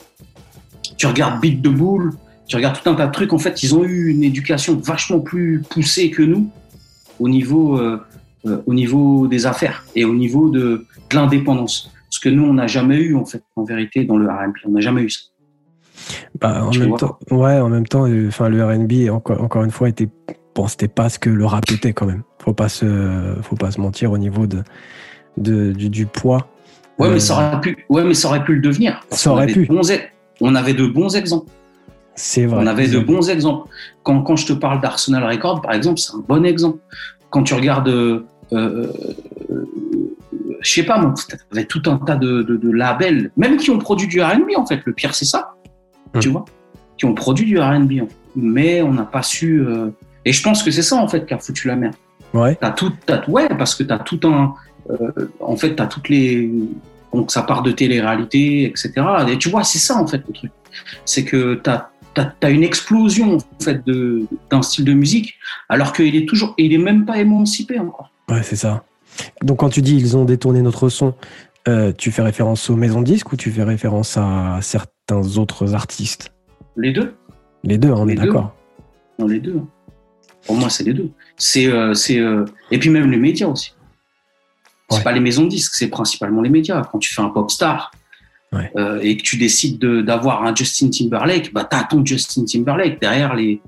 tu 0.97 1.07
regardes 1.07 1.41
Beat 1.41 1.61
de 1.63 1.69
Boule, 1.69 2.13
tu 2.47 2.57
regardes 2.57 2.81
tout 2.81 2.89
un 2.91 2.95
tas 2.95 3.07
de 3.07 3.13
trucs. 3.13 3.33
En 3.33 3.39
fait, 3.39 3.63
ils 3.63 3.75
ont 3.75 3.85
eu 3.85 4.09
une 4.09 4.25
éducation 4.25 4.77
vachement 4.77 5.21
plus 5.21 5.63
poussée 5.69 6.11
que 6.11 6.23
nous 6.23 6.51
au 7.19 7.29
niveau 7.29 7.79
euh, 7.79 8.01
euh, 8.47 8.63
au 8.67 8.73
niveau 8.73 9.27
des 9.27 9.45
affaires 9.45 9.85
et 9.95 10.07
au 10.07 10.15
niveau 10.15 10.49
de, 10.49 10.87
l'indépendance. 11.13 11.93
Ce 12.09 12.19
que 12.21 12.31
nous, 12.31 12.45
on 12.45 12.55
n'a 12.55 12.67
jamais 12.67 12.97
eu, 12.97 13.15
en 13.15 13.27
fait, 13.27 13.43
en 13.57 13.65
vérité, 13.65 14.05
dans 14.05 14.17
le 14.17 14.27
RB. 14.27 14.55
On 14.65 14.71
n'a 14.71 14.81
jamais 14.81 15.03
eu 15.03 15.11
ça. 15.11 15.21
Bah, 16.41 16.65
en 16.65 16.71
même 16.71 16.97
temps, 16.97 17.19
ouais, 17.31 17.59
en 17.59 17.69
même 17.69 17.87
temps, 17.87 18.07
euh, 18.07 18.31
le 18.49 18.65
R&B, 18.65 19.13
encore, 19.13 19.43
encore 19.43 19.63
une 19.63 19.71
fois, 19.71 19.91
était, 19.91 20.09
bon, 20.55 20.69
c'était 20.69 20.89
pas 20.89 21.11
ce 21.11 21.19
que 21.19 21.29
le 21.29 21.45
rap 21.45 21.71
était 21.71 21.93
quand 21.93 22.07
même. 22.07 22.23
Faut 22.39 22.55
pas 22.55 22.71
se, 22.71 23.35
faut 23.43 23.57
pas 23.57 23.73
se 23.73 23.81
mentir 23.81 24.11
au 24.11 24.19
niveau 24.19 24.47
de, 24.47 24.63
de 25.37 25.73
du, 25.73 26.07
poids. 26.07 26.49
Ouais, 27.01 27.11
mais 27.11 27.21
ça 27.21 27.35
euh, 27.35 27.49
aurait 27.49 27.61
pu, 27.61 27.85
ouais, 27.89 28.05
mais 28.05 28.15
ça 28.15 28.29
aurait 28.29 28.45
pu 28.45 28.55
le 28.55 28.61
devenir. 28.61 29.01
Ça 29.11 29.33
aurait 29.33 29.47
pu. 29.47 29.69
on 30.41 30.55
avait 30.55 30.75
de 30.75 30.87
bons 30.87 31.17
exemples. 31.17 31.51
C'est 32.15 32.47
vrai. 32.47 32.63
On 32.63 32.67
avait 32.67 32.89
de 32.89 32.99
bons 32.99 33.31
exemples. 33.31 33.69
Quand, 34.03 34.23
quand 34.23 34.37
je 34.37 34.47
te 34.47 34.53
parle 34.53 34.81
d'Arsenal 34.81 35.25
Records, 35.25 35.63
par 35.63 35.73
exemple, 35.73 35.99
c'est 35.99 36.15
un 36.15 36.23
bon 36.27 36.45
exemple. 36.45 36.79
Quand 37.31 37.45
tu 37.45 37.55
regardes 37.55 37.89
euh, 37.89 38.27
euh, 38.53 38.93
je 40.61 40.71
sais 40.71 40.83
pas, 40.83 40.99
moi, 40.99 41.15
avait 41.53 41.65
tout 41.65 41.83
un 41.87 41.97
tas 41.97 42.17
de, 42.17 42.71
labels, 42.71 43.31
même 43.37 43.57
qui 43.57 43.71
ont 43.71 43.79
produit 43.79 44.09
du 44.09 44.21
R&B 44.21 44.51
en 44.57 44.67
fait. 44.67 44.81
Le 44.85 44.93
pire, 44.93 45.15
c'est 45.15 45.25
ça, 45.25 45.55
tu 46.21 46.29
hmm. 46.29 46.33
vois, 46.33 46.45
qui 46.99 47.07
ont 47.07 47.15
produit 47.15 47.47
du 47.47 47.59
R&B, 47.59 47.93
mais 48.37 48.83
on 48.83 48.93
n'a 48.93 49.05
pas 49.05 49.23
su. 49.23 49.61
Euh, 49.61 49.91
et 50.25 50.33
je 50.33 50.43
pense 50.43 50.63
que 50.63 50.71
c'est 50.71 50.83
ça 50.83 50.97
en 50.97 51.09
fait 51.09 51.27
qui 51.27 51.33
a 51.33 51.39
foutu 51.39 51.69
la 51.69 51.77
merde. 51.77 51.95
Ouais. 52.35 52.57
T'as 52.61 52.71
tout, 52.71 52.93
ouais, 53.29 53.49
parce 53.49 53.75
que 53.75 53.83
tu 53.83 53.93
as 53.93 53.99
tout 53.99 54.21
un, 54.25 54.55
en 55.41 55.57
fait, 55.57 55.75
tu 55.75 55.83
as 55.83 55.87
toutes 55.87 56.09
les, 56.09 56.51
donc 57.13 57.31
ça 57.31 57.43
part 57.43 57.63
de 57.63 57.73
télé-réalité, 57.73 58.65
etc. 58.65 58.93
Et 59.29 59.39
tu 59.39 59.49
vois, 59.49 59.65
c'est 59.65 59.79
ça 59.79 59.97
en 59.97 60.07
fait 60.07 60.23
le 60.27 60.33
truc, 60.33 60.53
c'est 61.05 61.25
que 61.25 61.61
tu 61.65 61.71
as 61.71 62.51
une 62.51 62.63
explosion 62.63 63.37
en 63.37 63.63
fait 63.63 63.83
d'un 64.51 64.63
style 64.63 64.85
de 64.85 64.93
musique 64.93 65.35
alors 65.69 65.93
qu'il 65.93 66.15
est 66.17 66.29
toujours 66.29 66.55
il 66.59 66.73
est 66.73 66.79
même 66.79 67.05
pas 67.05 67.19
émancipé 67.19 67.79
encore 67.79 68.11
Ouais, 68.29 68.43
c'est 68.43 68.57
ça. 68.57 68.85
Donc 69.43 69.59
quand 69.59 69.71
tu 69.71 69.83
dis 69.83 69.97
ils 69.97 70.17
ont 70.17 70.25
détourné 70.25 70.63
notre 70.63 70.89
son, 70.89 71.15
euh, 71.69 71.93
tu 71.97 72.11
fais 72.11 72.23
référence 72.23 72.71
aux 72.71 72.77
maisons 72.77 73.01
de 73.01 73.07
disques 73.07 73.33
ou 73.33 73.37
tu 73.37 73.51
fais 73.51 73.65
référence 73.65 74.17
à 74.17 74.59
certains 74.63 75.37
autres 75.37 75.75
artistes? 75.75 76.33
Les 76.77 76.93
deux. 76.93 77.15
Les 77.65 77.77
deux, 77.77 77.91
on 77.91 78.09
est 78.09 78.15
d'accord. 78.15 78.55
Non, 79.19 79.27
les 79.27 79.41
deux. 79.41 79.61
Pour 80.47 80.57
moi, 80.57 80.71
c'est 80.71 80.85
les 80.85 80.95
deux. 80.95 81.11
C'est, 81.37 81.67
euh, 81.67 81.93
c'est, 81.93 82.19
euh, 82.19 82.47
Et 82.71 82.79
puis 82.79 82.89
même 82.89 83.11
les 83.11 83.19
médias 83.19 83.49
aussi. 83.49 83.75
C'est 84.91 85.05
pas 85.05 85.13
les 85.13 85.21
maisons 85.21 85.45
de 85.45 85.49
disques, 85.49 85.75
c'est 85.75 85.89
principalement 85.89 86.43
les 86.43 86.51
médias. 86.51 86.83
Quand 86.91 86.99
tu 86.99 87.15
fais 87.15 87.23
un 87.23 87.29
pop 87.29 87.51
star 87.51 87.91
et 89.03 89.17
que 89.17 89.23
tu 89.23 89.37
décides 89.37 89.79
d'avoir 89.79 90.45
un 90.45 90.55
Justin 90.55 90.91
Timberlake, 90.91 91.53
bah 91.53 91.69
as 91.71 91.85
ton 91.85 92.05
Justin 92.05 92.45
Timberlake 92.45 93.01
derrière 93.01 93.35
les 93.35 93.61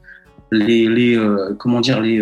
les, 0.50 0.88
les 0.88 1.16
comment 1.58 1.80
dire 1.80 2.00
les 2.00 2.20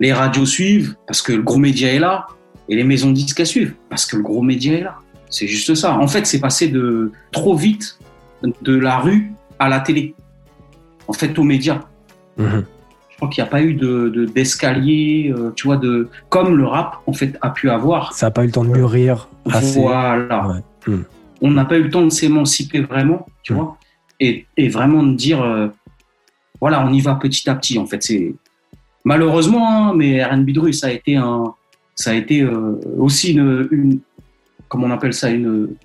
les 0.00 0.12
radios 0.12 0.46
suivent 0.46 0.96
parce 1.06 1.22
que 1.22 1.32
le 1.32 1.42
gros 1.42 1.58
média 1.58 1.92
est 1.92 1.98
là 1.98 2.26
et 2.68 2.76
les 2.76 2.84
maisons 2.84 3.10
de 3.10 3.14
disques 3.14 3.46
suivent 3.46 3.74
parce 3.88 4.06
que 4.06 4.16
le 4.16 4.22
gros 4.22 4.42
média 4.42 4.72
est 4.72 4.82
là. 4.82 4.96
C'est 5.30 5.46
juste 5.46 5.74
ça. 5.74 5.98
En 5.98 6.06
fait, 6.06 6.26
c'est 6.26 6.40
passé 6.40 6.68
de 6.68 7.12
trop 7.32 7.56
vite 7.56 7.98
de 8.62 8.76
la 8.76 8.98
rue 8.98 9.32
à 9.58 9.68
la 9.68 9.80
télé. 9.80 10.14
En 11.08 11.12
fait, 11.12 11.38
aux 11.38 11.42
médias. 11.42 11.80
Mhm. 12.36 12.64
Je 13.14 13.18
crois 13.18 13.28
qu'il 13.28 13.44
n'y 13.44 13.48
a 13.48 13.50
pas 13.50 13.62
eu 13.62 13.74
de 13.74 14.26
d'escalier, 14.34 15.32
euh, 15.36 15.52
tu 15.54 15.68
vois, 15.68 15.76
de 15.76 16.08
comme 16.30 16.56
le 16.56 16.66
rap 16.66 16.96
en 17.06 17.12
fait 17.12 17.38
a 17.42 17.50
pu 17.50 17.70
avoir. 17.70 18.12
Ça 18.12 18.26
n'a 18.26 18.30
pas 18.32 18.42
eu 18.42 18.46
le 18.46 18.52
temps 18.52 18.64
de 18.64 18.70
mûrir. 18.70 19.28
Voilà. 19.44 20.62
Mhm. 20.84 21.04
On 21.40 21.50
n'a 21.52 21.64
pas 21.64 21.78
eu 21.78 21.84
le 21.84 21.90
temps 21.90 22.02
de 22.02 22.10
s'émanciper 22.10 22.80
vraiment, 22.80 23.26
tu 23.44 23.52
mhm. 23.52 23.58
vois, 23.58 23.78
et, 24.18 24.46
et, 24.56 24.68
vraiment 24.68 25.04
de 25.04 25.14
dire, 25.14 25.42
euh, 25.42 25.68
voilà, 26.60 26.84
on 26.84 26.92
y 26.92 27.00
va 27.00 27.14
petit 27.14 27.48
à 27.48 27.54
petit. 27.54 27.78
En 27.78 27.86
fait, 27.86 28.02
c'est 28.02 28.34
malheureusement, 29.04 29.90
hein, 29.90 29.94
mais 29.94 30.24
RB 30.24 30.50
Dru, 30.50 30.72
ça 30.72 30.88
a 30.88 30.90
été 30.90 31.14
un, 31.14 31.54
ça 31.94 32.10
a 32.10 32.14
été 32.14 32.40
euh, 32.40 32.80
aussi 32.98 33.32
une, 33.32 33.68
une, 33.70 34.00
comment 34.68 34.88
on 34.88 34.90
appelle 34.90 35.14
ça, 35.14 35.30
une, 35.30 35.76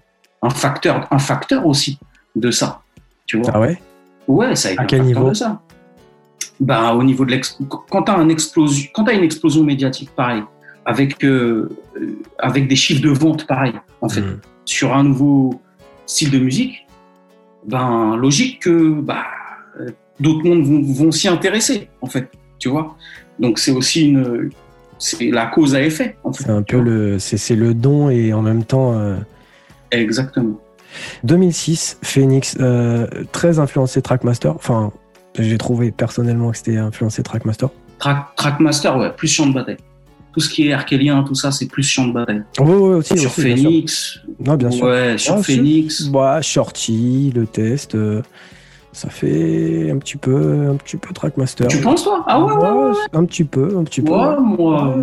un 0.42 0.50
facteur, 0.50 1.08
un 1.12 1.20
facteur 1.20 1.68
aussi 1.68 2.00
de 2.36 2.50
ça. 2.50 2.82
Tu 3.28 3.38
vois 3.38 3.52
Ah 3.54 3.60
ouais? 3.60 3.80
Ouais, 4.28 4.56
ça 4.56 4.70
a 4.70 4.72
été 4.72 4.82
à 4.82 4.86
quel 4.86 5.04
niveau? 5.04 5.30
de 5.30 5.36
ça. 5.36 5.62
Ben, 6.60 6.92
au 6.92 7.04
niveau 7.04 7.24
de 7.24 7.32
l'ex... 7.32 7.58
quand 7.90 8.04
t'as 8.04 8.18
un 8.18 8.28
explosion, 8.30 8.90
quand 8.94 9.08
as 9.08 9.14
une 9.14 9.24
explosion 9.24 9.64
médiatique 9.64 10.10
pareil, 10.16 10.44
avec, 10.86 11.26
avec 12.38 12.68
des 12.68 12.76
chiffres 12.76 13.02
de 13.02 13.10
vente 13.10 13.48
pareils, 13.48 13.80
en 14.02 14.10
fait, 14.10 14.22
mm. 14.22 14.40
sur 14.66 14.94
un 14.94 15.04
nouveau 15.04 15.62
style 16.06 16.32
de 16.32 16.40
musique, 16.40 16.86
ben, 17.66 18.18
logique 18.18 18.64
que 18.64 18.92
bah, 19.00 19.26
d'autres 20.20 20.44
mondes 20.44 20.66
vont, 20.66 20.82
vont 20.82 21.12
s'y 21.12 21.28
intéresser, 21.28 21.88
en 22.02 22.08
fait, 22.08 22.30
tu 22.58 22.70
vois. 22.70 22.98
Donc 23.40 23.58
c'est 23.58 23.72
aussi 23.72 24.10
une, 24.10 24.52
c'est 25.00 25.32
la 25.32 25.48
cause 25.48 25.74
à 25.74 25.82
effet. 25.82 26.18
En 26.24 26.34
fait, 26.34 26.44
c'est 26.44 26.52
un 26.52 26.62
peu 26.62 26.80
le, 26.80 27.18
c'est, 27.20 27.56
le 27.56 27.74
don 27.74 28.10
et 28.10 28.34
en 28.34 28.42
même 28.42 28.64
temps. 28.64 28.94
Euh, 28.94 29.16
Exactement. 29.92 30.60
2006, 31.24 32.00
Phoenix, 32.02 32.58
euh, 32.60 33.08
très 33.32 33.60
influencé 33.60 34.02
Trackmaster. 34.02 34.54
Enfin, 34.54 34.92
j'ai 35.44 35.58
trouvé 35.58 35.92
personnellement 35.92 36.52
que 36.52 36.58
c'était 36.58 36.78
influencé 36.78 37.24
Trackmaster. 37.24 37.70
Trackmaster, 38.36 38.98
ouais, 38.98 39.12
plus 39.12 39.28
chant 39.28 39.48
de 39.48 39.54
bataille. 39.54 39.78
Tout 40.34 40.40
ce 40.40 40.50
qui 40.50 40.68
est 40.68 40.74
Arkelien, 40.74 41.24
tout 41.24 41.36
ça, 41.36 41.52
c'est 41.52 41.68
plus 41.68 41.84
chant 41.84 42.08
de 42.08 42.14
bataille. 42.14 42.44
Oui, 42.60 42.72
oui, 42.72 42.94
aussi. 42.96 43.18
Sur 43.18 43.32
Phoenix. 43.32 44.20
Non, 44.40 44.56
bien 44.56 44.70
sûr. 44.70 44.86
Ouais, 44.86 45.18
sur 45.18 45.36
ah, 45.36 45.44
Phoenix. 45.44 46.04
Bah, 46.04 46.42
Shorty, 46.42 47.32
le 47.36 47.46
test. 47.48 47.96
Euh, 47.96 48.22
ça 48.92 49.10
fait 49.10 49.92
un 49.92 49.98
petit 49.98 50.18
peu, 50.18 50.68
un 50.70 50.76
petit 50.76 50.98
peu 50.98 51.14
Trackmaster. 51.14 51.68
Tu 51.68 51.78
penses 51.78 52.04
toi? 52.04 52.24
Ah 52.28 52.44
ouais, 52.44 52.54
ouais, 52.54 52.96
Un 53.14 53.26
petit 53.26 53.44
peu, 53.44 53.78
un 53.78 53.84
petit 53.84 54.02
peu. 54.02 54.12
moi. 54.12 54.98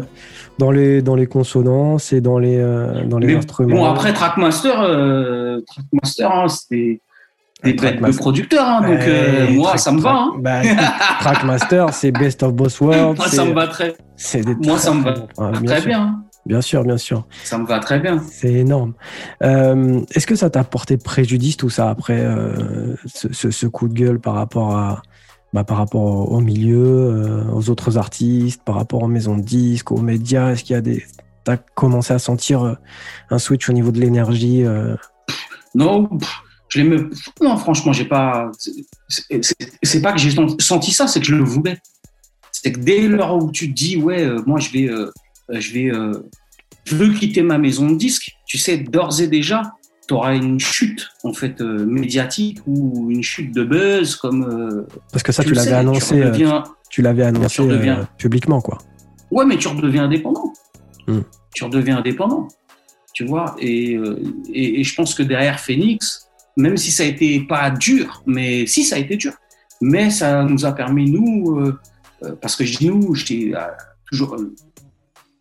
Dans 0.59 0.70
les, 0.70 1.03
dans 1.03 1.16
les 1.16 1.26
consonances 1.26 2.14
et 2.14 2.22
dans 2.22 2.39
les, 2.39 2.57
euh, 2.57 3.05
dans 3.05 3.18
les 3.18 3.34
instruments. 3.34 3.76
Bon, 3.76 3.84
après 3.84 4.14
Trackmaster, 4.14 4.80
euh, 4.80 5.61
Trackmaster, 5.66 6.30
hein, 6.32 6.49
c'était 6.49 7.03
des 7.66 7.74
bêtes 7.74 8.02
de 8.02 8.16
producteurs, 8.16 8.66
hein, 8.66 8.80
donc 8.80 9.00
euh, 9.00 9.50
moi, 9.50 9.76
ça 9.76 9.92
me 9.92 10.00
va. 10.00 10.12
Hein. 10.12 10.32
Bah, 10.38 10.60
Trackmaster, 11.20 11.92
c'est 11.92 12.12
Best 12.12 12.42
of 12.42 12.54
Both 12.54 12.80
Worlds. 12.80 13.16
moi, 13.16 13.28
ça 13.28 13.44
me 13.44 13.52
va 13.52 13.66
très. 13.66 13.96
Moi, 14.64 14.78
ça 14.78 14.94
me 14.94 15.02
va 15.02 15.12
très 15.64 15.86
bien. 15.86 16.22
Bien 16.46 16.60
sûr, 16.60 16.84
bien 16.84 16.96
sûr. 16.96 17.26
Ça 17.42 17.58
me 17.58 17.66
va 17.66 17.80
très 17.80 17.98
bien. 17.98 18.22
C'est 18.30 18.52
énorme. 18.52 18.94
Euh, 19.42 20.00
est-ce 20.14 20.28
que 20.28 20.36
ça 20.36 20.48
t'a 20.48 20.62
porté 20.62 20.96
préjudice 20.96 21.56
tout 21.56 21.70
ça 21.70 21.90
après 21.90 22.20
euh, 22.20 22.94
ce, 23.04 23.66
coup 23.66 23.88
de 23.88 23.94
gueule 23.94 24.20
par 24.20 24.34
rapport 24.34 24.76
à 24.76 25.02
bah, 25.52 25.64
par 25.64 25.78
rapport 25.78 26.30
au 26.30 26.40
milieu, 26.40 26.84
euh, 26.84 27.44
aux 27.52 27.68
autres 27.68 27.98
artistes, 27.98 28.62
par 28.64 28.76
rapport 28.76 29.02
aux 29.02 29.08
maisons 29.08 29.36
de 29.36 29.42
disques, 29.42 29.90
aux 29.90 30.00
médias? 30.00 30.52
Est-ce 30.52 30.62
qu'il 30.62 30.74
y 30.74 30.78
a 30.78 30.82
des 30.82 31.04
t'as 31.42 31.56
commencé 31.56 32.12
à 32.12 32.18
sentir 32.18 32.76
un 33.30 33.38
switch 33.38 33.68
au 33.68 33.72
niveau 33.72 33.90
de 33.90 34.00
l'énergie 34.00 34.64
Non, 35.74 36.08
je 36.68 36.82
non 37.42 37.56
franchement 37.56 37.92
j'ai 37.92 38.04
pas. 38.04 38.50
C'est 39.08 40.02
pas 40.02 40.12
que 40.12 40.18
j'ai 40.18 40.34
senti 40.58 40.92
ça, 40.92 41.06
c'est 41.06 41.20
que 41.20 41.26
je 41.26 41.34
le 41.34 41.44
voulais. 41.44 41.78
C'est 42.52 42.72
que 42.72 42.80
dès 42.80 43.06
l'heure 43.06 43.36
où 43.36 43.52
tu 43.52 43.68
te 43.68 43.74
dis 43.74 43.96
ouais 43.96 44.28
moi 44.46 44.58
je 44.58 44.70
vais 44.70 44.90
euh, 45.50 45.60
je 45.60 45.72
vais, 45.72 45.90
euh, 45.92 46.12
je 46.84 46.96
veux 46.96 47.12
quitter 47.12 47.42
ma 47.42 47.58
maison 47.58 47.90
de 47.90 47.96
disque. 47.96 48.36
Tu 48.46 48.58
sais, 48.58 48.78
d'ores 48.78 49.20
et 49.20 49.28
déjà, 49.28 49.74
tu 50.08 50.14
auras 50.14 50.34
une 50.34 50.60
chute 50.60 51.08
en 51.24 51.32
fait 51.32 51.60
euh, 51.60 51.84
médiatique 51.86 52.60
ou 52.66 53.10
une 53.10 53.22
chute 53.22 53.54
de 53.54 53.64
buzz 53.64 54.16
comme. 54.16 54.86
Parce 55.12 55.22
que 55.22 55.32
ça, 55.32 55.44
tu, 55.44 55.52
l'avais 55.52 55.72
annoncé. 55.72 56.22
Tu, 56.90 57.02
l'avais 57.02 57.24
annoncé 57.24 57.62
publiquement, 58.18 58.60
quoi. 58.60 58.78
Ouais, 59.30 59.44
mais 59.44 59.56
tu 59.56 59.68
redeviens 59.68 60.04
indépendant. 60.04 60.52
Hmm. 61.06 61.22
Tu 61.54 61.64
redeviens 61.64 61.98
indépendant. 61.98 62.48
Tu 63.12 63.24
vois, 63.24 63.56
et, 63.58 63.98
et, 64.52 64.84
je 64.84 64.94
pense 64.94 65.14
que 65.14 65.22
derrière 65.22 65.58
Phoenix, 65.58 66.25
même 66.57 66.76
si 66.76 66.90
ça 66.90 67.02
a 67.02 67.07
été 67.07 67.40
pas 67.40 67.70
dur, 67.70 68.22
mais 68.26 68.66
si 68.66 68.84
ça 68.84 68.96
a 68.96 68.98
été 68.98 69.16
dur, 69.16 69.32
mais 69.80 70.11
ça 70.11 70.42
nous 70.44 70.64
a 70.64 70.72
permis 70.72 71.11
nous, 71.11 71.72
parce 72.40 72.57
que 72.57 72.64
je 72.64 72.78
dis 72.78 72.88
nous, 72.88 73.14
j'étais 73.14 73.52
toujours 74.11 74.36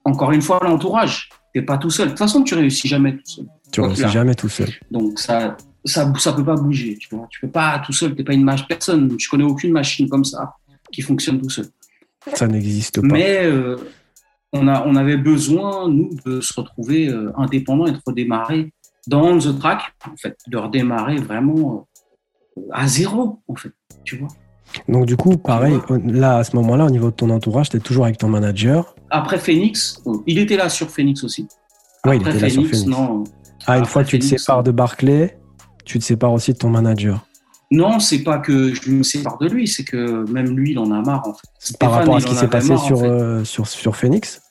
encore 0.06 0.32
une 0.32 0.42
fois, 0.42 0.60
l'entourage. 0.64 1.30
Tu 1.54 1.60
n'es 1.60 1.66
pas 1.66 1.78
tout 1.78 1.90
seul. 1.90 2.06
De 2.06 2.10
toute 2.12 2.20
façon, 2.20 2.44
tu 2.44 2.54
réussis 2.54 2.88
jamais 2.88 3.18
tout 3.18 3.26
seul. 3.26 3.46
Tu 3.72 3.82
réussis 3.82 4.08
jamais 4.10 4.36
tout 4.36 4.50
seul. 4.50 4.70
Donc, 4.92 5.20
ça 5.20 5.58
ça 5.84 6.12
ça 6.18 6.34
peut 6.34 6.46
pas 6.46 6.56
bouger. 6.56 6.98
Tu 6.98 7.10
vois, 7.12 7.28
tu 7.30 7.42
peux 7.42 7.50
pas 7.50 7.82
tout 7.86 7.92
seul. 7.94 8.12
Tu 8.12 8.18
n'es 8.18 8.24
pas 8.24 8.34
une 8.34 8.44
machine. 8.44 8.68
Personne. 8.70 9.16
Je 9.20 9.28
connais 9.28 9.44
aucune 9.44 9.72
machine 9.72 10.08
comme 10.08 10.24
ça 10.24 10.56
qui 10.92 11.02
fonctionne 11.02 11.42
tout 11.42 11.50
seul. 11.50 11.68
Ça 12.34 12.48
n'existe 12.48 13.02
pas. 13.02 13.08
Mais 13.08 13.46
euh, 13.46 13.78
on, 14.54 14.68
a, 14.68 14.86
on 14.86 14.96
avait 14.96 15.18
besoin, 15.18 15.90
nous, 15.90 16.12
de 16.26 16.40
se 16.40 16.60
retrouver 16.60 17.10
euh, 17.10 17.32
indépendants 17.38 17.88
et 17.88 17.92
de 17.92 18.00
redémarrer 18.06 18.72
dans 19.08 19.38
The 19.38 19.58
Track, 19.60 19.82
en 20.12 20.18
fait, 20.18 20.38
de 20.48 20.58
redémarrer 20.58 21.18
vraiment 21.18 21.88
euh, 22.58 22.62
à 22.72 22.88
zéro, 22.88 23.42
en 23.48 23.56
fait. 23.56 23.72
Tu 24.04 24.18
vois 24.18 24.30
donc 24.90 25.06
du 25.06 25.16
coup, 25.16 25.38
pareil, 25.38 25.78
là 26.06 26.38
à 26.38 26.44
ce 26.44 26.56
moment-là, 26.58 26.86
au 26.86 26.90
niveau 26.90 27.10
de 27.10 27.16
ton 27.16 27.30
entourage, 27.30 27.70
tu 27.70 27.78
es 27.78 27.80
toujours 27.80 28.06
avec 28.06 28.18
ton 28.18 28.28
manager. 28.28 28.96
Après 29.10 29.38
Phoenix, 29.38 30.02
il 30.26 30.38
était 30.40 30.58
là 30.58 30.70
sur 30.70 30.90
Phoenix 30.90 31.24
aussi. 31.24 31.48
Oui, 32.06 32.18
il 32.18 32.28
était 32.28 32.40
là 32.40 32.50
sur 32.50 32.66
Phoenix. 32.66 32.86
Non. 32.86 33.24
Ah, 33.68 33.78
une 33.78 33.86
fois 33.86 34.04
que 34.04 34.10
tu 34.10 34.20
te 34.20 34.26
sépares 34.26 34.64
de 34.64 34.72
Barclay, 34.72 35.40
tu 35.86 36.00
te 36.00 36.04
sépares 36.04 36.34
aussi 36.34 36.54
de 36.54 36.58
ton 36.58 36.70
manager. 36.70 37.26
Non, 37.72 38.00
c'est 38.00 38.24
pas 38.24 38.38
que 38.38 38.74
je 38.74 38.92
me 38.92 39.04
sépare 39.04 39.38
de 39.40 39.48
lui, 39.48 39.68
c'est 39.68 39.84
que 39.84 40.30
même 40.32 40.56
lui, 40.56 40.72
il 40.72 40.80
en 40.80 40.92
a 40.92 41.02
marre 41.02 41.28
en 41.28 41.34
fait. 41.34 41.78
Par 41.80 41.92
rapport 41.92 42.18
à 42.18 42.20
ce 42.20 42.28
qui 42.28 42.36
s'est 42.36 42.48
passé 42.48 42.78
sur, 42.78 43.04
euh, 43.04 43.44
sur, 43.44 43.68
sur 43.68 43.96
Phoenix? 43.96 44.42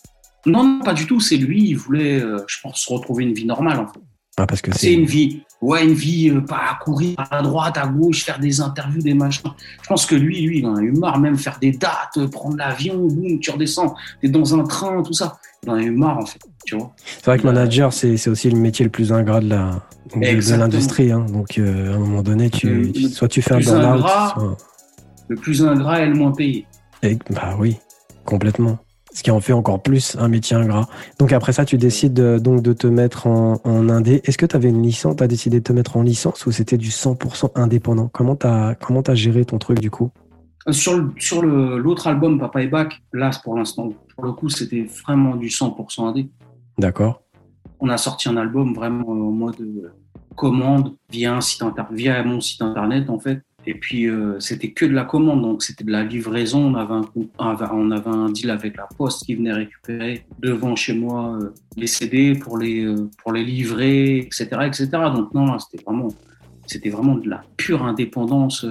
Non, 0.46 0.80
pas 0.80 0.94
du 0.94 1.06
tout. 1.06 1.20
C'est 1.20 1.36
lui, 1.36 1.68
il 1.68 1.74
voulait, 1.74 2.20
euh, 2.20 2.38
je 2.48 2.58
pense, 2.62 2.84
retrouver 2.86 3.24
une 3.24 3.32
vie 3.32 3.46
normale 3.46 3.78
en 3.80 3.86
fait. 3.86 4.00
Ah, 4.36 4.46
parce 4.46 4.60
que 4.60 4.76
c'est 4.76 4.92
une 4.92 5.04
vie, 5.04 5.42
ouais, 5.60 5.84
une 5.84 5.92
vie 5.92 6.30
euh, 6.30 6.40
pas 6.40 6.60
à 6.72 6.78
courir 6.82 7.14
à 7.30 7.40
droite, 7.40 7.76
à 7.78 7.86
gauche, 7.86 8.24
faire 8.24 8.40
des 8.40 8.60
interviews, 8.60 9.00
des 9.00 9.14
machins. 9.14 9.50
Je 9.82 9.86
pense 9.86 10.06
que 10.06 10.16
lui, 10.16 10.40
lui, 10.40 10.58
il 10.58 10.66
en 10.66 10.74
a 10.74 10.80
eu 10.80 10.90
marre, 10.90 11.20
même 11.20 11.38
faire 11.38 11.58
des 11.60 11.70
dates, 11.70 12.18
euh, 12.18 12.26
prendre 12.26 12.56
l'avion, 12.56 13.06
boum, 13.06 13.38
tu 13.38 13.52
redescends, 13.52 13.94
t'es 14.20 14.28
dans 14.28 14.58
un 14.58 14.64
train, 14.64 15.02
tout 15.02 15.12
ça. 15.12 15.38
Il 15.62 15.70
en 15.70 15.74
a 15.74 15.82
eu 15.82 15.90
marre, 15.90 16.18
en 16.18 16.26
fait, 16.26 16.40
tu 16.66 16.76
vois. 16.76 16.92
C'est 17.04 17.26
vrai 17.26 17.38
que 17.38 17.44
manager, 17.44 17.92
c'est 17.92 18.28
aussi 18.28 18.50
le 18.50 18.58
métier 18.58 18.84
le 18.84 18.90
plus 18.90 19.12
ingrat 19.12 19.40
de 19.40 19.50
la 19.50 19.82
de, 20.16 20.56
l'industrie. 20.56 21.12
Hein. 21.12 21.26
Donc, 21.32 21.58
euh, 21.58 21.92
à 21.92 21.94
un 21.94 21.98
moment 21.98 22.22
donné, 22.22 22.50
tu, 22.50 22.92
soit 23.10 23.28
tu 23.28 23.40
fais 23.40 23.54
un 23.54 23.60
burn-out. 23.60 24.58
Le 25.28 25.36
plus 25.36 25.64
ingrat 25.64 26.00
est 26.00 26.08
le 26.08 26.14
moins 26.14 26.32
payé. 26.32 26.66
bah 27.30 27.56
oui, 27.58 27.76
complètement 28.24 28.78
ce 29.14 29.22
qui 29.22 29.30
en 29.30 29.40
fait 29.40 29.52
encore 29.54 29.80
plus 29.80 30.16
un 30.18 30.28
métier 30.28 30.56
ingrat. 30.56 30.86
Donc 31.18 31.32
après 31.32 31.52
ça, 31.52 31.64
tu 31.64 31.78
décides 31.78 32.12
de, 32.12 32.38
donc 32.38 32.60
de 32.62 32.72
te 32.72 32.86
mettre 32.86 33.26
en, 33.26 33.60
en 33.64 33.88
indé. 33.88 34.20
Est-ce 34.24 34.36
que 34.36 34.44
tu 34.44 34.56
avais 34.56 34.68
une 34.68 34.82
licence, 34.82 35.16
tu 35.16 35.22
as 35.22 35.28
décidé 35.28 35.60
de 35.60 35.64
te 35.64 35.72
mettre 35.72 35.96
en 35.96 36.02
licence 36.02 36.44
ou 36.46 36.52
c'était 36.52 36.76
du 36.76 36.88
100% 36.88 37.52
indépendant? 37.54 38.10
Comment 38.12 38.36
tu 38.36 38.46
as, 38.46 38.74
comment 38.74 39.02
as 39.02 39.14
géré 39.14 39.44
ton 39.44 39.58
truc 39.58 39.78
du 39.78 39.90
coup? 39.90 40.10
Euh, 40.66 40.72
Sur, 40.72 40.98
le, 40.98 41.12
sur 41.16 41.42
l'autre 41.42 42.08
album, 42.08 42.38
Papa 42.38 42.62
et 42.62 42.66
Bac, 42.66 43.00
là 43.12 43.30
pour 43.42 43.56
l'instant, 43.56 43.92
pour 44.14 44.24
le 44.24 44.32
coup, 44.32 44.48
c'était 44.48 44.86
vraiment 45.04 45.36
du 45.36 45.48
100% 45.48 46.08
indé. 46.08 46.28
D'accord. 46.76 47.22
On 47.78 47.88
a 47.88 47.98
sorti 47.98 48.28
un 48.28 48.36
album 48.36 48.74
vraiment 48.74 49.08
en 49.08 49.14
mode 49.14 49.60
euh, 49.60 49.92
commande 50.34 50.96
via, 51.08 51.36
un 51.36 51.40
site 51.40 51.62
inter 51.62 51.82
via 51.92 52.22
mon 52.24 52.40
site 52.40 52.62
internet 52.62 53.08
en 53.08 53.20
fait. 53.20 53.42
Et 53.66 53.74
puis, 53.74 54.08
euh, 54.08 54.38
c'était 54.40 54.72
que 54.72 54.84
de 54.84 54.92
la 54.92 55.04
commande, 55.04 55.42
donc 55.42 55.62
c'était 55.62 55.84
de 55.84 55.90
la 55.90 56.04
livraison. 56.04 56.66
On 56.66 56.74
avait, 56.74 56.94
un, 56.94 57.04
on 57.38 57.90
avait 57.90 58.08
un 58.08 58.30
deal 58.30 58.50
avec 58.50 58.76
la 58.76 58.86
poste 58.96 59.24
qui 59.24 59.34
venait 59.34 59.52
récupérer 59.52 60.26
devant 60.38 60.76
chez 60.76 60.92
moi 60.94 61.38
euh, 61.40 61.50
les 61.76 61.86
CD 61.86 62.34
pour 62.34 62.58
les, 62.58 62.84
euh, 62.84 63.08
pour 63.22 63.32
les 63.32 63.44
livrer, 63.44 64.18
etc. 64.18 64.48
etc. 64.66 64.88
Donc, 65.14 65.32
non, 65.32 65.58
c'était 65.58 65.82
vraiment, 65.82 66.08
c'était 66.66 66.90
vraiment 66.90 67.16
de 67.16 67.28
la 67.28 67.42
pure 67.56 67.84
indépendance 67.84 68.66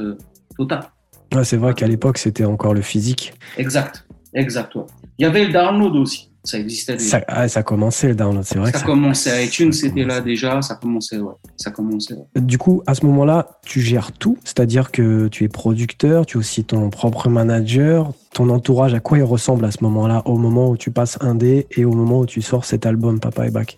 totale. 0.55 0.89
Ouais, 1.33 1.43
c'est 1.43 1.57
vrai 1.57 1.73
qu'à 1.73 1.87
l'époque, 1.87 2.19
c'était 2.19 2.45
encore 2.45 2.75
le 2.75 2.81
physique. 2.81 3.33
Exact, 3.57 4.05
exact. 4.35 4.77
Il 5.17 5.23
y 5.23 5.25
avait 5.25 5.45
le 5.45 5.53
download 5.53 5.95
aussi. 5.95 6.32
Ça 6.45 6.59
existait 6.59 6.97
déjà. 6.97 7.19
Ça, 7.19 7.23
ah, 7.27 7.47
ça 7.47 7.63
commençait 7.63 8.09
le 8.09 8.15
download, 8.15 8.43
c'est 8.43 8.59
vrai. 8.59 8.71
Ça, 8.73 8.79
ça 8.79 8.85
commençait 8.85 9.31
à 9.31 9.41
iTunes, 9.41 9.71
c'était 9.71 10.03
là 10.03 10.19
déjà, 10.19 10.61
ça 10.61 10.75
commençait, 10.75 11.17
ouais. 11.17 11.33
Ça 11.55 11.71
commençait. 11.71 12.15
Du 12.35 12.57
coup, 12.57 12.83
à 12.85 12.95
ce 12.95 13.05
moment-là, 13.05 13.59
tu 13.65 13.79
gères 13.79 14.11
tout, 14.11 14.37
c'est-à-dire 14.43 14.91
que 14.91 15.29
tu 15.29 15.45
es 15.45 15.47
producteur, 15.47 16.25
tu 16.25 16.37
es 16.37 16.39
aussi 16.39 16.65
ton 16.65 16.89
propre 16.89 17.29
manager. 17.29 18.11
Ton 18.33 18.49
entourage, 18.49 18.93
à 18.93 18.99
quoi 18.99 19.19
il 19.19 19.23
ressemble 19.23 19.63
à 19.63 19.71
ce 19.71 19.77
moment-là, 19.83 20.23
au 20.25 20.37
moment 20.37 20.69
où 20.69 20.75
tu 20.75 20.91
passes 20.91 21.17
un 21.21 21.35
dé 21.35 21.67
et 21.71 21.85
au 21.85 21.93
moment 21.93 22.21
où 22.21 22.25
tu 22.25 22.41
sors 22.41 22.65
cet 22.65 22.85
album 22.85 23.19
Papa 23.19 23.47
et 23.47 23.51
Bac 23.51 23.77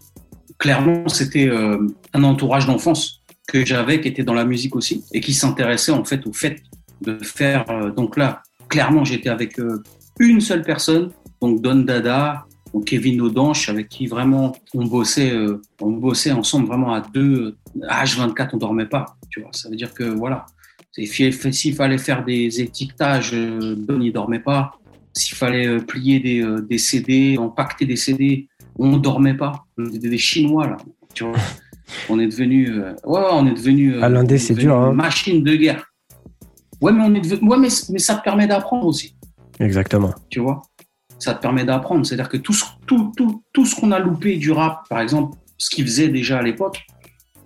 Clairement, 0.57 1.07
c'était 1.09 1.47
euh, 1.49 1.87
un 2.13 2.23
entourage 2.23 2.65
d'enfance 2.65 3.21
que 3.47 3.65
j'avais, 3.65 4.01
qui 4.01 4.07
était 4.07 4.23
dans 4.23 4.33
la 4.33 4.45
musique 4.45 4.75
aussi, 4.75 5.03
et 5.11 5.19
qui 5.19 5.33
s'intéressait 5.33 5.91
en 5.91 6.03
fait 6.03 6.25
au 6.25 6.33
fait 6.33 6.63
de 7.01 7.17
faire. 7.21 7.65
Euh, 7.69 7.91
donc 7.91 8.17
là, 8.17 8.41
clairement, 8.69 9.03
j'étais 9.03 9.29
avec 9.29 9.59
euh, 9.59 9.83
une 10.19 10.41
seule 10.41 10.63
personne, 10.63 11.11
donc 11.41 11.61
Don 11.61 11.75
Dada, 11.75 12.45
Kevin 12.81 13.21
Audanche, 13.21 13.69
avec 13.69 13.89
qui 13.89 14.07
vraiment 14.07 14.55
on 14.73 14.85
bossait, 14.85 15.31
euh, 15.31 15.61
on 15.81 15.91
bossait 15.91 16.31
ensemble 16.31 16.67
vraiment 16.67 16.93
à 16.93 17.01
deux. 17.01 17.55
H24, 17.79 18.49
on 18.53 18.57
dormait 18.57 18.85
pas. 18.85 19.17
Tu 19.29 19.41
vois, 19.41 19.51
ça 19.53 19.69
veut 19.69 19.75
dire 19.75 19.93
que 19.93 20.03
voilà, 20.03 20.45
s'il 20.91 21.75
fallait 21.75 21.97
faire 21.97 22.23
des 22.23 22.61
étiquetages, 22.61 23.31
euh, 23.33 23.75
Don 23.75 24.01
il 24.01 24.11
dormait 24.11 24.39
pas. 24.39 24.73
S'il 25.13 25.35
fallait 25.35 25.67
euh, 25.67 25.79
plier 25.79 26.19
des, 26.19 26.45
des, 26.67 26.77
CD, 26.77 27.37
empaqueter 27.37 27.85
des 27.85 27.95
CD, 27.95 28.47
on 28.77 28.97
dormait 28.97 29.35
pas. 29.35 29.65
On 29.77 29.85
était 29.85 30.09
des 30.09 30.17
Chinois 30.17 30.67
là. 30.67 30.77
Tu 31.13 31.23
vois, 31.23 31.37
on 32.09 32.19
est 32.19 32.27
devenu, 32.27 32.79
ouais, 33.05 33.21
on 33.31 33.47
est 33.47 33.53
devenu. 33.53 34.01
à 34.01 34.09
l'Indé, 34.09 34.37
c'est 34.37 34.55
dur. 34.55 34.75
Hein. 34.75 34.93
Machine 34.93 35.43
de 35.43 35.55
guerre. 35.55 35.85
Ouais, 36.81 36.91
mais 36.91 37.03
on 37.03 37.15
est 37.15 37.21
devenu, 37.21 37.47
ouais, 37.47 37.57
mais, 37.57 37.69
mais 37.89 37.99
ça 37.99 38.15
te 38.15 38.23
permet 38.23 38.47
d'apprendre 38.47 38.85
aussi. 38.85 39.15
Exactement. 39.59 40.13
Tu 40.29 40.41
vois 40.41 40.61
ça 41.19 41.33
te 41.33 41.41
permet 41.41 41.65
d'apprendre. 41.65 42.05
C'est-à-dire 42.05 42.29
que 42.29 42.37
tout 42.37 42.53
ce, 42.53 42.65
tout, 42.85 43.11
tout, 43.15 43.43
tout 43.53 43.65
ce 43.65 43.75
qu'on 43.75 43.91
a 43.91 43.99
loupé 43.99 44.37
du 44.37 44.51
rap, 44.51 44.87
par 44.89 44.99
exemple, 44.99 45.37
ce 45.57 45.69
qu'il 45.69 45.85
faisait 45.85 46.09
déjà 46.09 46.39
à 46.39 46.41
l'époque, 46.41 46.85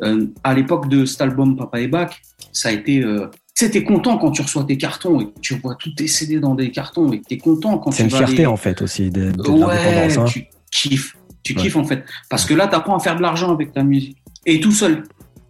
euh, 0.02 0.28
à 0.44 0.54
l'époque 0.54 0.88
de 0.90 1.06
cet 1.06 1.22
album 1.22 1.56
Papa 1.56 1.82
et 1.82 1.88
Bac, 1.88 2.22
ça 2.52 2.70
a 2.70 2.72
été. 2.72 3.04
Euh, 3.04 3.28
tu 3.56 3.66
sais, 3.66 3.72
t'es 3.72 3.84
content 3.84 4.18
quand 4.18 4.32
tu 4.32 4.42
reçois 4.42 4.64
tes 4.64 4.78
cartons 4.78 5.20
et 5.20 5.26
que 5.26 5.40
tu 5.42 5.56
vois 5.56 5.76
tous 5.76 5.94
tes 5.94 6.08
CD 6.08 6.40
dans 6.40 6.56
des 6.56 6.72
cartons 6.72 7.12
et 7.12 7.20
que 7.20 7.26
t'es 7.26 7.38
content 7.38 7.78
quand 7.78 7.90
tu 7.90 7.98
C'est 7.98 8.04
une 8.04 8.10
fierté 8.10 8.46
en 8.46 8.56
fait 8.56 8.82
aussi 8.82 9.10
de, 9.10 9.32
de 9.32 9.50
ouais, 9.50 10.18
hein. 10.18 10.26
Tu 10.26 10.48
kiffes, 10.72 11.18
tu 11.44 11.56
kiffes 11.56 11.76
en 11.76 11.84
fait. 11.84 12.06
Parce 12.30 12.46
que 12.46 12.54
là, 12.54 12.68
t'apprends 12.68 12.96
à 12.96 13.00
faire 13.00 13.18
de 13.18 13.22
l'argent 13.22 13.52
avec 13.52 13.74
ta 13.74 13.84
musique. 13.84 14.18
Et 14.46 14.62
tout 14.62 14.72
seul. 14.72 15.04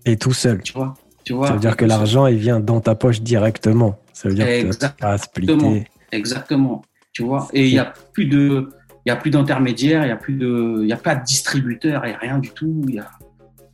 Et 0.05 0.17
tout 0.17 0.33
seul. 0.33 0.63
Tu 0.63 0.73
vois, 0.73 0.95
tu 1.23 1.33
vois 1.33 1.47
Ça 1.47 1.53
veut 1.53 1.59
dire 1.59 1.77
que 1.77 1.85
l'argent, 1.85 2.25
il 2.25 2.37
vient 2.37 2.59
dans 2.59 2.81
ta 2.81 2.95
poche 2.95 3.21
directement. 3.21 3.99
Ça 4.13 4.29
veut 4.29 4.35
dire 4.35 4.47
Exactement. 4.47 4.89
que 4.89 4.95
tu 4.95 5.01
pas 5.01 5.11
à 5.11 5.17
splitter. 5.17 5.87
Exactement. 6.11 6.81
Tu 7.19 7.25
vois, 7.25 7.49
et 7.51 7.67
il 7.67 7.73
n'y 7.73 7.79
a 7.79 7.93
plus 8.13 8.27
de. 8.27 8.69
Il 9.05 9.09
y 9.09 9.11
a 9.11 9.17
plus 9.17 9.29
d'intermédiaires, 9.29 10.03
il 10.03 10.05
n'y 10.05 10.13
a 10.13 10.15
plus 10.15 10.35
de, 10.35 10.79
il 10.83 10.87
y 10.87 10.93
a 10.93 10.97
pas 10.97 11.15
de 11.15 11.23
distributeur, 11.25 12.05
et 12.05 12.13
rien 12.13 12.39
du 12.39 12.51
tout. 12.51 12.81
Il 12.87 12.95
y 12.95 12.99
a, 12.99 13.09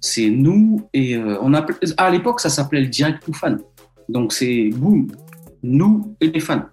c'est 0.01 0.31
nous 0.31 0.87
et 0.95 1.15
euh, 1.15 1.37
on 1.41 1.53
a, 1.53 1.63
à 1.97 2.09
l'époque 2.09 2.39
ça 2.39 2.49
s'appelait 2.49 2.81
le 2.81 2.87
direct 2.87 3.23
to 3.23 3.33
fan. 3.33 3.59
Donc 4.09 4.33
c'est 4.33 4.71
boum, 4.73 5.11
nous 5.61 6.15
et 6.21 6.29
les 6.31 6.39
fans. 6.39 6.65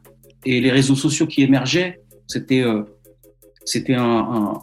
Et 0.47 0.63
les 0.63 0.71
réseaux 0.71 0.95
sociaux 0.95 1.27
qui 1.27 1.43
émergeaient, 1.43 2.01
c'était 2.27 2.63
euh, 2.63 2.85
c'était 3.67 3.97
un, 3.97 4.59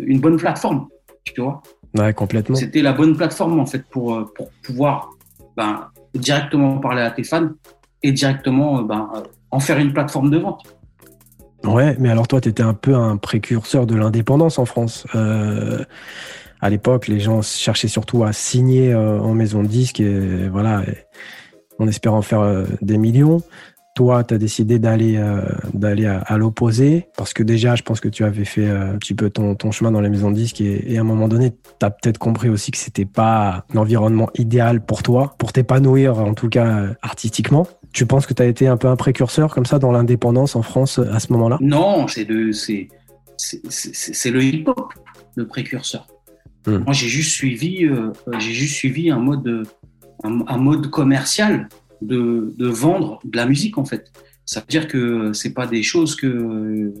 une 0.00 0.18
bonne 0.18 0.38
plateforme, 0.38 0.88
tu 1.22 1.40
vois. 1.40 1.62
Ouais, 1.96 2.12
complètement. 2.14 2.56
C'était 2.56 2.82
la 2.82 2.94
bonne 2.94 3.16
plateforme 3.16 3.60
en 3.60 3.66
fait 3.66 3.84
pour, 3.88 4.16
euh, 4.16 4.24
pour 4.34 4.50
pouvoir 4.64 5.10
ben, 5.56 5.88
directement 6.14 6.78
parler 6.78 7.02
à 7.02 7.12
tes 7.12 7.22
fans 7.22 7.50
et 8.02 8.10
directement 8.10 8.82
ben, 8.82 9.08
en 9.52 9.60
faire 9.60 9.78
une 9.78 9.92
plateforme 9.92 10.30
de 10.30 10.38
vente. 10.38 10.64
Ouais, 11.64 11.96
mais 11.98 12.10
alors 12.10 12.28
toi, 12.28 12.40
tu 12.40 12.48
étais 12.48 12.62
un 12.62 12.74
peu 12.74 12.94
un 12.94 13.16
précurseur 13.16 13.86
de 13.86 13.94
l'indépendance 13.94 14.58
en 14.58 14.64
France. 14.64 15.06
Euh, 15.14 15.84
à 16.60 16.70
l'époque, 16.70 17.08
les 17.08 17.20
gens 17.20 17.42
cherchaient 17.42 17.88
surtout 17.88 18.24
à 18.24 18.32
signer 18.32 18.92
euh, 18.92 19.20
en 19.20 19.34
maison 19.34 19.62
de 19.62 19.68
disque 19.68 20.00
et 20.00 20.48
voilà, 20.48 20.82
en 21.78 21.86
espérant 21.86 22.22
faire 22.22 22.40
euh, 22.40 22.64
des 22.82 22.98
millions. 22.98 23.42
Toi, 23.94 24.22
tu 24.22 24.34
as 24.34 24.38
décidé 24.38 24.78
d'aller 24.78 25.16
euh, 25.16 25.42
d'aller 25.74 26.06
à, 26.06 26.36
l'opposé 26.36 27.08
parce 27.16 27.32
que 27.32 27.42
déjà, 27.42 27.74
je 27.74 27.82
pense 27.82 27.98
que 27.98 28.08
tu 28.08 28.22
avais 28.22 28.44
fait 28.44 28.68
un 28.68 28.96
petit 28.96 29.14
peu 29.14 29.28
ton, 29.28 29.72
chemin 29.72 29.90
dans 29.90 30.00
les 30.00 30.08
maisons 30.08 30.30
de 30.30 30.36
disques 30.36 30.60
et, 30.60 30.96
à 30.96 31.00
un 31.00 31.04
moment 31.04 31.26
donné, 31.26 31.50
tu 31.50 31.56
peut-être 31.80 32.18
compris 32.18 32.48
aussi 32.48 32.70
que 32.70 32.78
c'était 32.78 33.06
pas 33.06 33.64
l'environnement 33.74 34.30
idéal 34.36 34.84
pour 34.84 35.02
toi, 35.02 35.34
pour 35.38 35.52
t'épanouir 35.52 36.18
en 36.18 36.34
tout 36.34 36.48
cas 36.48 36.90
artistiquement. 37.02 37.66
Tu 37.92 38.06
penses 38.06 38.26
que 38.26 38.34
tu 38.34 38.42
as 38.42 38.46
été 38.46 38.68
un 38.68 38.76
peu 38.76 38.88
un 38.88 38.96
précurseur 38.96 39.52
comme 39.52 39.66
ça 39.66 39.78
dans 39.78 39.92
l'indépendance 39.92 40.56
en 40.56 40.62
France 40.62 40.98
à 40.98 41.18
ce 41.20 41.32
moment-là? 41.32 41.58
Non, 41.60 42.06
c'est 42.06 42.26
c'est 43.38 44.30
le 44.30 44.42
hip-hop, 44.42 44.92
le 45.36 45.46
précurseur. 45.46 46.06
Hmm. 46.66 46.78
Moi, 46.84 46.92
j'ai 46.92 47.08
juste 47.08 47.32
suivi, 47.32 47.84
euh, 47.84 48.12
j'ai 48.38 48.52
juste 48.52 48.74
suivi 48.74 49.10
un 49.10 49.18
mode, 49.18 49.66
un, 50.24 50.58
mode 50.58 50.90
commercial 50.90 51.68
de, 52.02 52.52
de, 52.56 52.66
vendre 52.66 53.20
de 53.24 53.36
la 53.36 53.46
musique 53.46 53.78
en 53.78 53.84
fait. 53.84 54.12
Ça 54.44 54.60
veut 54.60 54.66
dire 54.66 54.88
que 54.88 55.32
c'est 55.34 55.52
pas 55.52 55.66
des 55.66 55.82
choses 55.82 56.16
que 56.16 56.92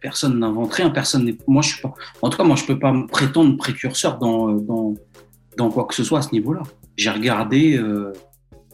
personne 0.00 0.38
n'inventerait, 0.38 0.82
hein, 0.82 0.90
personne 0.90 1.36
Moi, 1.46 1.62
je 1.62 1.68
suis 1.68 1.82
pas. 1.82 1.92
En 2.22 2.30
tout 2.30 2.38
cas, 2.38 2.44
moi, 2.44 2.56
je 2.56 2.64
peux 2.64 2.78
pas 2.78 2.92
me 2.92 3.06
prétendre 3.06 3.56
précurseur 3.56 4.18
dans, 4.18 4.48
dans, 4.52 4.94
dans 5.56 5.70
quoi 5.70 5.84
que 5.84 5.94
ce 5.94 6.02
soit 6.02 6.20
à 6.20 6.22
ce 6.22 6.32
niveau-là. 6.32 6.62
J'ai 6.96 7.10
regardé, 7.10 7.76
euh, 7.76 8.12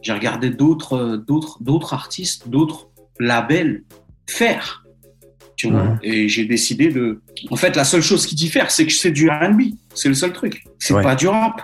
j'ai 0.05 0.13
regardé 0.13 0.51
d'autres, 0.51 1.17
d'autres, 1.17 1.61
d'autres 1.61 1.95
artistes, 1.95 2.49
d'autres 2.49 2.89
labels 3.19 3.83
faire 4.29 4.85
et 6.03 6.29
j'ai 6.29 6.45
décidé 6.45 6.89
de. 6.89 7.21
En 7.51 7.57
fait, 7.57 7.77
la 7.77 7.85
seule 7.85 8.03
chose 8.03 8.27
qui 8.27 8.35
diffère, 8.35 8.71
c'est 8.71 8.87
que 8.87 8.93
c'est 8.93 9.11
du 9.11 9.29
RB. 9.29 9.63
C'est 9.95 10.09
le 10.09 10.15
seul 10.15 10.33
truc. 10.33 10.65
C'est 10.79 10.95
pas 10.95 11.15
du 11.15 11.29
rap. 11.29 11.63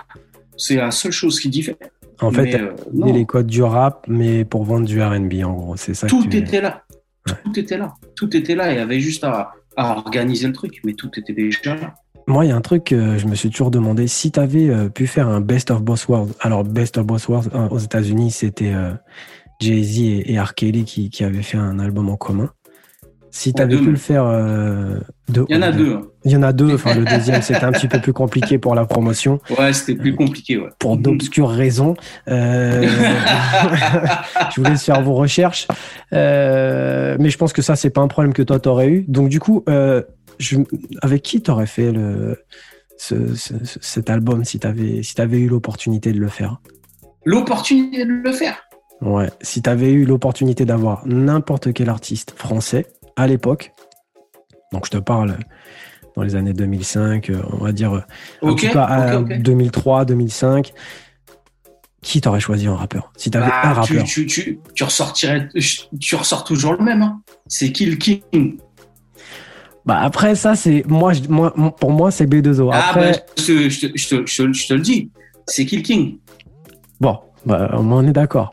C'est 0.57 0.75
la 0.75 0.91
seule 0.91 1.11
chose 1.11 1.39
qui 1.39 1.49
diffère. 1.49 1.75
En 2.19 2.31
fait, 2.31 2.53
euh, 2.55 2.73
les 2.93 3.25
codes 3.25 3.47
du 3.47 3.63
rap, 3.63 4.05
mais 4.07 4.45
pour 4.45 4.63
vendre 4.63 4.85
du 4.85 5.01
RB, 5.01 5.43
en 5.43 5.53
gros. 5.53 5.75
C'est 5.75 5.93
ça. 5.93 6.07
Tout 6.07 6.35
était 6.35 6.61
là. 6.61 6.83
Tout 7.43 7.59
était 7.59 7.77
là. 7.77 7.93
Tout 8.15 8.35
était 8.35 8.55
là. 8.55 8.71
Il 8.71 8.77
y 8.77 8.79
avait 8.79 8.99
juste 8.99 9.23
à, 9.23 9.53
organiser 9.75 10.47
le 10.47 10.53
truc, 10.53 10.81
mais 10.83 10.93
tout 10.93 11.09
était 11.17 11.33
déjà 11.33 11.75
là. 11.75 11.95
Moi, 12.27 12.45
il 12.45 12.49
y 12.49 12.51
a 12.51 12.55
un 12.55 12.61
truc 12.61 12.85
que 12.85 13.17
je 13.17 13.27
me 13.27 13.35
suis 13.35 13.49
toujours 13.49 13.71
demandé. 13.71 14.07
Si 14.07 14.31
tu 14.31 14.39
avais 14.39 14.69
euh, 14.69 14.89
pu 14.89 15.07
faire 15.07 15.27
un 15.27 15.41
Best 15.41 15.71
of 15.71 15.81
Boss 15.81 16.07
World, 16.07 16.33
alors 16.39 16.63
Best 16.63 16.97
of 16.97 17.05
Boss 17.05 17.27
World 17.27 17.51
aux 17.71 17.79
États-Unis, 17.79 18.31
c'était 18.31 18.73
euh, 18.73 18.93
Jay-Z 19.59 19.99
et, 19.99 20.33
et 20.33 20.39
R. 20.39 20.53
Kelly 20.53 20.85
qui, 20.85 21.09
qui 21.09 21.23
avaient 21.23 21.41
fait 21.41 21.57
un 21.57 21.79
album 21.79 22.09
en 22.09 22.17
commun. 22.17 22.51
Si 23.33 23.53
tu 23.53 23.61
avais 23.61 23.77
pu 23.77 23.89
le 23.89 23.95
faire 23.95 24.25
euh, 24.25 24.99
deux, 25.29 25.45
Il 25.47 25.55
y 25.55 25.57
en 25.57 25.61
a 25.61 25.71
deux. 25.71 25.93
Hein. 25.93 26.01
Il 26.25 26.31
y 26.31 26.35
en 26.35 26.43
a 26.43 26.51
deux. 26.51 26.73
Enfin, 26.73 26.93
le 26.95 27.05
deuxième, 27.17 27.41
c'était 27.41 27.63
un 27.63 27.71
petit 27.71 27.87
peu 27.87 28.01
plus 28.01 28.11
compliqué 28.11 28.57
pour 28.57 28.75
la 28.75 28.85
promotion. 28.85 29.39
Ouais, 29.57 29.71
c'était 29.71 29.95
plus 29.95 30.13
compliqué. 30.13 30.57
Ouais. 30.57 30.67
Pour 30.79 30.97
d'obscures 30.97 31.49
raisons. 31.49 31.95
Euh... 32.27 32.81
je 34.53 34.61
vous 34.61 34.69
laisse 34.69 34.83
faire 34.83 35.01
vos 35.01 35.13
recherches. 35.13 35.65
Euh... 36.11 37.15
Mais 37.19 37.29
je 37.29 37.37
pense 37.37 37.53
que 37.53 37.61
ça, 37.61 37.77
c'est 37.77 37.89
pas 37.89 38.01
un 38.01 38.09
problème 38.09 38.33
que 38.33 38.43
toi, 38.43 38.59
tu 38.59 38.67
aurais 38.67 38.89
eu. 38.89 39.05
Donc, 39.07 39.29
du 39.29 39.39
coup, 39.39 39.63
euh, 39.69 40.03
je... 40.39 40.57
avec 41.01 41.21
qui 41.23 41.41
tu 41.41 41.51
aurais 41.51 41.67
fait 41.67 41.91
le... 41.91 42.37
Ce, 42.97 43.33
ce, 43.33 43.55
cet 43.63 44.11
album 44.11 44.45
si 44.45 44.59
tu 44.59 44.67
avais, 44.67 45.01
si 45.01 45.19
avais 45.19 45.39
eu 45.39 45.47
l'opportunité 45.47 46.13
de 46.13 46.19
le 46.19 46.27
faire? 46.27 46.61
L'opportunité 47.25 48.05
de 48.05 48.11
le 48.11 48.31
faire 48.31 48.61
Ouais, 49.01 49.31
si 49.41 49.63
tu 49.63 49.69
avais 49.69 49.91
eu 49.91 50.05
l'opportunité 50.05 50.65
d'avoir 50.65 51.05
n'importe 51.07 51.73
quel 51.73 51.89
artiste 51.89 52.33
français, 52.37 52.85
à 53.15 53.27
l'époque. 53.27 53.73
Donc 54.71 54.85
je 54.85 54.91
te 54.91 54.97
parle 54.97 55.37
dans 56.15 56.23
les 56.23 56.35
années 56.35 56.53
2005, 56.53 57.29
euh, 57.29 57.41
on 57.51 57.63
va 57.63 57.71
dire 57.71 58.05
en 58.41 58.55
tout 58.55 58.67
cas 58.67 59.21
2003, 59.21 60.05
2005. 60.05 60.73
Qui 62.03 62.19
t'aurais 62.19 62.39
choisi 62.39 62.67
en 62.67 62.75
rappeur? 62.75 63.13
Si 63.15 63.29
t'avais 63.29 63.45
bah, 63.45 63.61
un 63.63 63.73
rappeur. 63.73 64.03
Tu, 64.05 64.25
tu, 64.25 64.59
tu, 64.73 64.83
ressortirais, 64.83 65.49
tu 65.99 66.15
ressors 66.15 66.43
toujours 66.43 66.73
le 66.73 66.83
même. 66.83 67.03
Hein. 67.03 67.21
C'est 67.45 67.71
Kill 67.71 67.99
King. 67.99 68.57
Bah 69.85 69.99
après 70.01 70.35
ça 70.35 70.55
c'est 70.55 70.83
moi, 70.87 71.13
moi 71.27 71.51
pour 71.79 71.91
moi 71.91 72.11
c'est 72.11 72.25
B2O. 72.25 72.69
Ah, 72.71 72.89
après, 72.89 73.11
bah, 73.11 73.19
je, 73.37 73.69
je, 73.69 73.87
te, 73.87 74.25
je, 74.25 74.67
te, 74.67 74.73
le 74.73 74.79
dis, 74.79 75.09
c'est 75.47 75.65
Kill 75.65 75.83
King. 75.83 76.17
Bon, 76.99 77.17
bah, 77.45 77.71
on 77.73 78.07
est 78.07 78.11
d'accord. 78.11 78.51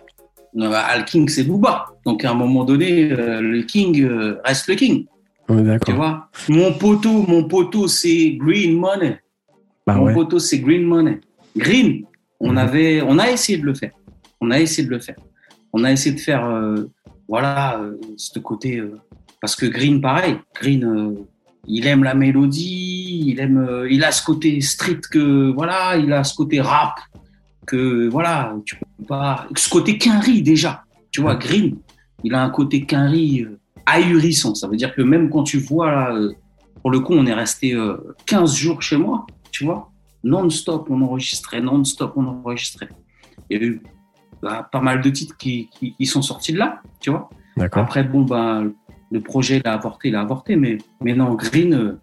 Bah, 0.55 0.97
le 0.97 1.05
King, 1.05 1.29
c'est 1.29 1.45
Booba. 1.45 1.87
Donc, 2.05 2.25
à 2.25 2.31
un 2.31 2.35
moment 2.35 2.65
donné, 2.65 3.13
euh, 3.13 3.41
le 3.41 3.63
King 3.63 4.03
euh, 4.03 4.41
reste 4.45 4.69
le 4.69 4.75
King. 4.75 5.07
Tu 5.87 5.93
vois? 5.93 6.29
Mon 6.49 6.73
poteau, 6.73 7.23
mon 7.27 7.45
poteau, 7.45 7.89
c'est 7.89 8.33
Green 8.33 8.79
Money. 8.79 9.19
Bah 9.87 9.95
mon 9.95 10.13
poteau, 10.13 10.39
c'est 10.39 10.59
Green 10.59 10.83
Money. 10.83 11.21
Green, 11.57 12.05
on, 12.41 12.53
mhm. 12.53 12.59
avait, 12.59 13.03
on 13.03 13.19
a 13.19 13.31
essayé 13.31 13.59
de 13.59 13.65
le 13.65 13.75
faire. 13.75 13.93
On 14.41 14.51
a 14.51 14.61
essayé 14.61 14.87
de 14.87 14.93
le 14.93 15.01
faire. 15.01 15.17
On 15.73 15.85
a 15.85 15.93
essayé 15.93 16.15
de 16.15 16.21
faire, 16.21 16.45
euh, 16.45 16.91
voilà, 17.29 17.81
ce 18.17 18.39
côté. 18.39 18.83
Parce 19.41 19.57
que 19.57 19.67
Green, 19.67 20.01
pareil. 20.01 20.37
Green, 20.55 21.17
il 21.67 21.87
aime 21.87 22.05
la 22.05 22.15
mélodie, 22.15 23.25
il 23.27 23.41
aime, 23.41 23.87
il 23.91 24.05
a 24.05 24.13
ce 24.13 24.25
côté 24.25 24.61
street 24.61 25.01
que, 25.11 25.51
voilà, 25.53 25.97
il 25.97 26.13
a 26.13 26.25
ce 26.25 26.35
côté 26.35 26.61
rap 26.61 26.99
que 27.69 28.09
voilà, 28.09 28.57
tu 28.65 28.77
peux 28.77 29.05
pas. 29.05 29.47
Ce 29.55 29.69
côté 29.69 29.99
quinri 29.99 30.43
déjà, 30.43 30.83
tu 31.11 31.21
vois, 31.21 31.37
Green, 31.37 31.77
il 32.25 32.35
a 32.35 32.43
un 32.43 32.51
côté 32.51 32.85
quinri 32.85 33.43
euh, 33.43 33.61
ahurissant. 33.87 34.55
Ça 34.55 34.67
veut 34.67 34.77
dire 34.77 34.95
que 34.95 35.03
même 35.03 35.31
quand 35.31 35.45
tu 35.45 35.59
vois 35.59 35.91
là, 35.91 36.13
euh, 36.13 36.33
pour 36.81 36.91
le 36.91 37.01
coup, 37.01 37.13
on 37.13 37.27
est 37.27 37.35
resté 37.35 37.77
15 38.27 38.53
euh, 38.53 38.57
jours 38.57 38.83
chez 38.83 38.97
moi, 38.97 39.27
tu 39.51 39.65
vois, 39.65 39.91
non-stop, 40.25 40.89
on 40.91 41.03
enregistrait, 41.03 41.61
non-stop, 41.61 42.15
on 42.17 42.27
enregistrait. 42.27 42.89
Il 43.51 43.59
y 43.59 43.61
a 43.61 43.67
eu 43.67 43.83
bah, 44.43 44.69
pas 44.71 44.81
mal 44.81 45.03
de 45.03 45.11
titres 45.11 45.37
qui, 45.37 45.69
qui, 45.71 46.07
sont 46.07 46.23
sortis 46.23 46.53
de 46.53 46.59
là, 46.59 46.81
tu 47.01 47.11
vois. 47.11 47.29
Après, 47.73 48.05
bon, 48.05 48.23
bah, 48.23 48.63
le 49.11 49.21
projet, 49.21 49.61
il 49.65 49.69
a 49.69 49.75
avorté, 49.75 50.09
il 50.09 50.17
a 50.17 50.21
avorté, 50.21 50.57
mais, 50.57 50.79
mais 51.01 51.15
non, 51.15 51.35
Green, 51.35 51.99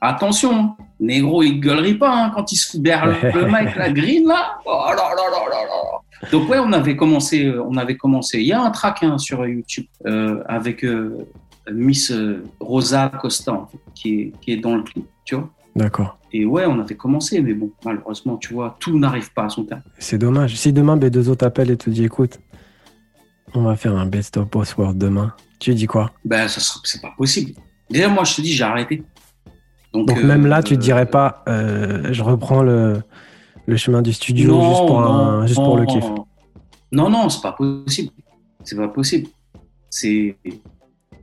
attention, 0.00 0.54
hein. 0.54 0.76
Négro, 1.00 1.42
il 1.42 1.60
gueulerait 1.60 1.94
pas 1.94 2.14
hein, 2.14 2.32
quand 2.34 2.50
il 2.52 2.56
se 2.56 2.70
fout 2.72 2.80
le 2.84 3.46
mic, 3.46 3.74
la 3.76 3.90
green 3.90 4.26
là. 4.26 4.58
Oh 4.64 4.84
là 4.88 4.94
là 4.94 5.24
là 5.30 5.50
là 5.50 5.64
là. 5.64 6.30
Donc 6.30 6.48
ouais, 6.48 6.58
on 6.58 6.72
avait 6.72 6.96
commencé, 6.96 7.46
euh, 7.46 7.62
on 7.64 7.76
avait 7.76 7.96
commencé. 7.96 8.38
Il 8.38 8.46
y 8.46 8.52
a 8.52 8.62
un 8.62 8.70
track 8.70 9.02
hein, 9.02 9.18
sur 9.18 9.46
YouTube 9.46 9.86
euh, 10.06 10.42
avec 10.46 10.84
euh, 10.84 11.26
Miss 11.70 12.12
Rosa 12.60 13.10
Costa 13.20 13.66
qui, 13.94 14.14
est, 14.14 14.32
qui 14.40 14.52
est 14.52 14.56
dans 14.58 14.76
le 14.76 14.82
clip, 14.82 15.04
tu 15.24 15.34
vois. 15.34 15.50
D'accord. 15.74 16.18
Et 16.32 16.44
ouais, 16.44 16.64
on 16.66 16.78
avait 16.78 16.94
commencé, 16.94 17.40
mais 17.42 17.52
bon, 17.52 17.70
malheureusement, 17.84 18.36
tu 18.36 18.54
vois, 18.54 18.76
tout 18.78 18.96
n'arrive 18.98 19.32
pas 19.32 19.44
à 19.44 19.48
son 19.48 19.64
terme. 19.64 19.82
C'est 19.98 20.18
dommage. 20.18 20.56
Si 20.56 20.72
demain 20.72 20.96
B2O 20.96 21.36
t'appelle 21.36 21.70
et 21.70 21.76
te 21.76 21.90
dit, 21.90 22.04
écoute, 22.04 22.38
on 23.54 23.62
va 23.62 23.76
faire 23.76 23.96
un 23.96 24.06
best 24.06 24.36
of 24.36 24.48
world 24.78 24.98
demain, 24.98 25.34
tu 25.58 25.74
dis 25.74 25.86
quoi? 25.86 26.10
Ben, 26.24 26.48
ça 26.48 26.60
c'est 26.84 27.00
pas 27.00 27.12
possible. 27.16 27.52
Déjà, 27.90 28.08
moi, 28.08 28.24
je 28.24 28.36
te 28.36 28.40
dis, 28.40 28.52
j'ai 28.52 28.64
arrêté. 28.64 29.02
Donc, 29.92 30.22
même 30.22 30.46
là, 30.46 30.62
tu 30.62 30.74
ne 30.74 30.80
dirais 30.80 31.06
pas, 31.06 31.44
euh, 31.48 32.08
je 32.10 32.22
reprends 32.22 32.62
le, 32.62 33.02
le, 33.66 33.76
chemin 33.76 34.02
du 34.02 34.12
studio 34.12 34.60
juste, 34.60 34.86
pour, 34.86 35.00
un, 35.00 35.46
juste 35.46 35.60
pour 35.60 35.76
le 35.76 35.86
kiff. 35.86 36.04
Non, 36.90 37.08
non, 37.08 37.28
c'est 37.28 37.42
pas 37.42 37.52
possible. 37.52 38.10
C'est 38.64 38.76
pas 38.76 38.88
possible. 38.88 39.28
C'est. 39.90 40.36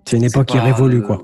C'est 0.06 0.18
une 0.18 0.24
époque 0.24 0.48
qui 0.48 0.60
révolue, 0.60 1.02
quoi. 1.02 1.22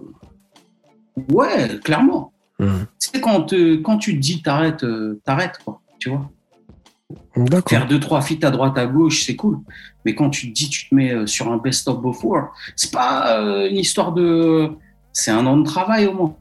Ouais, 1.31 1.79
clairement. 1.83 2.33
Mmh. 2.59 2.67
C'est 2.99 3.21
quand, 3.21 3.53
quand 3.83 3.97
tu 3.97 4.15
te 4.15 4.19
dis 4.19 4.41
t'arrêtes, 4.41 4.85
t'arrêtes, 5.23 5.59
quoi. 5.63 5.81
Tu 5.99 6.09
vois 6.09 6.29
Faire 7.67 7.87
deux, 7.87 7.99
trois 7.99 8.21
feats 8.21 8.45
à 8.45 8.51
droite, 8.51 8.77
à 8.77 8.85
gauche, 8.85 9.23
c'est 9.23 9.35
cool. 9.35 9.59
Mais 10.03 10.13
quand 10.15 10.29
tu 10.29 10.49
te 10.49 10.53
dis, 10.53 10.69
tu 10.69 10.89
te 10.89 10.95
mets 10.95 11.27
sur 11.27 11.51
un 11.51 11.57
best-of 11.57 12.01
before, 12.01 12.49
c'est 12.75 12.91
pas 12.91 13.39
une 13.69 13.77
histoire 13.77 14.11
de. 14.11 14.71
C'est 15.13 15.31
un 15.31 15.45
an 15.45 15.57
de 15.57 15.63
travail 15.63 16.05
au 16.07 16.13
moins. 16.13 16.35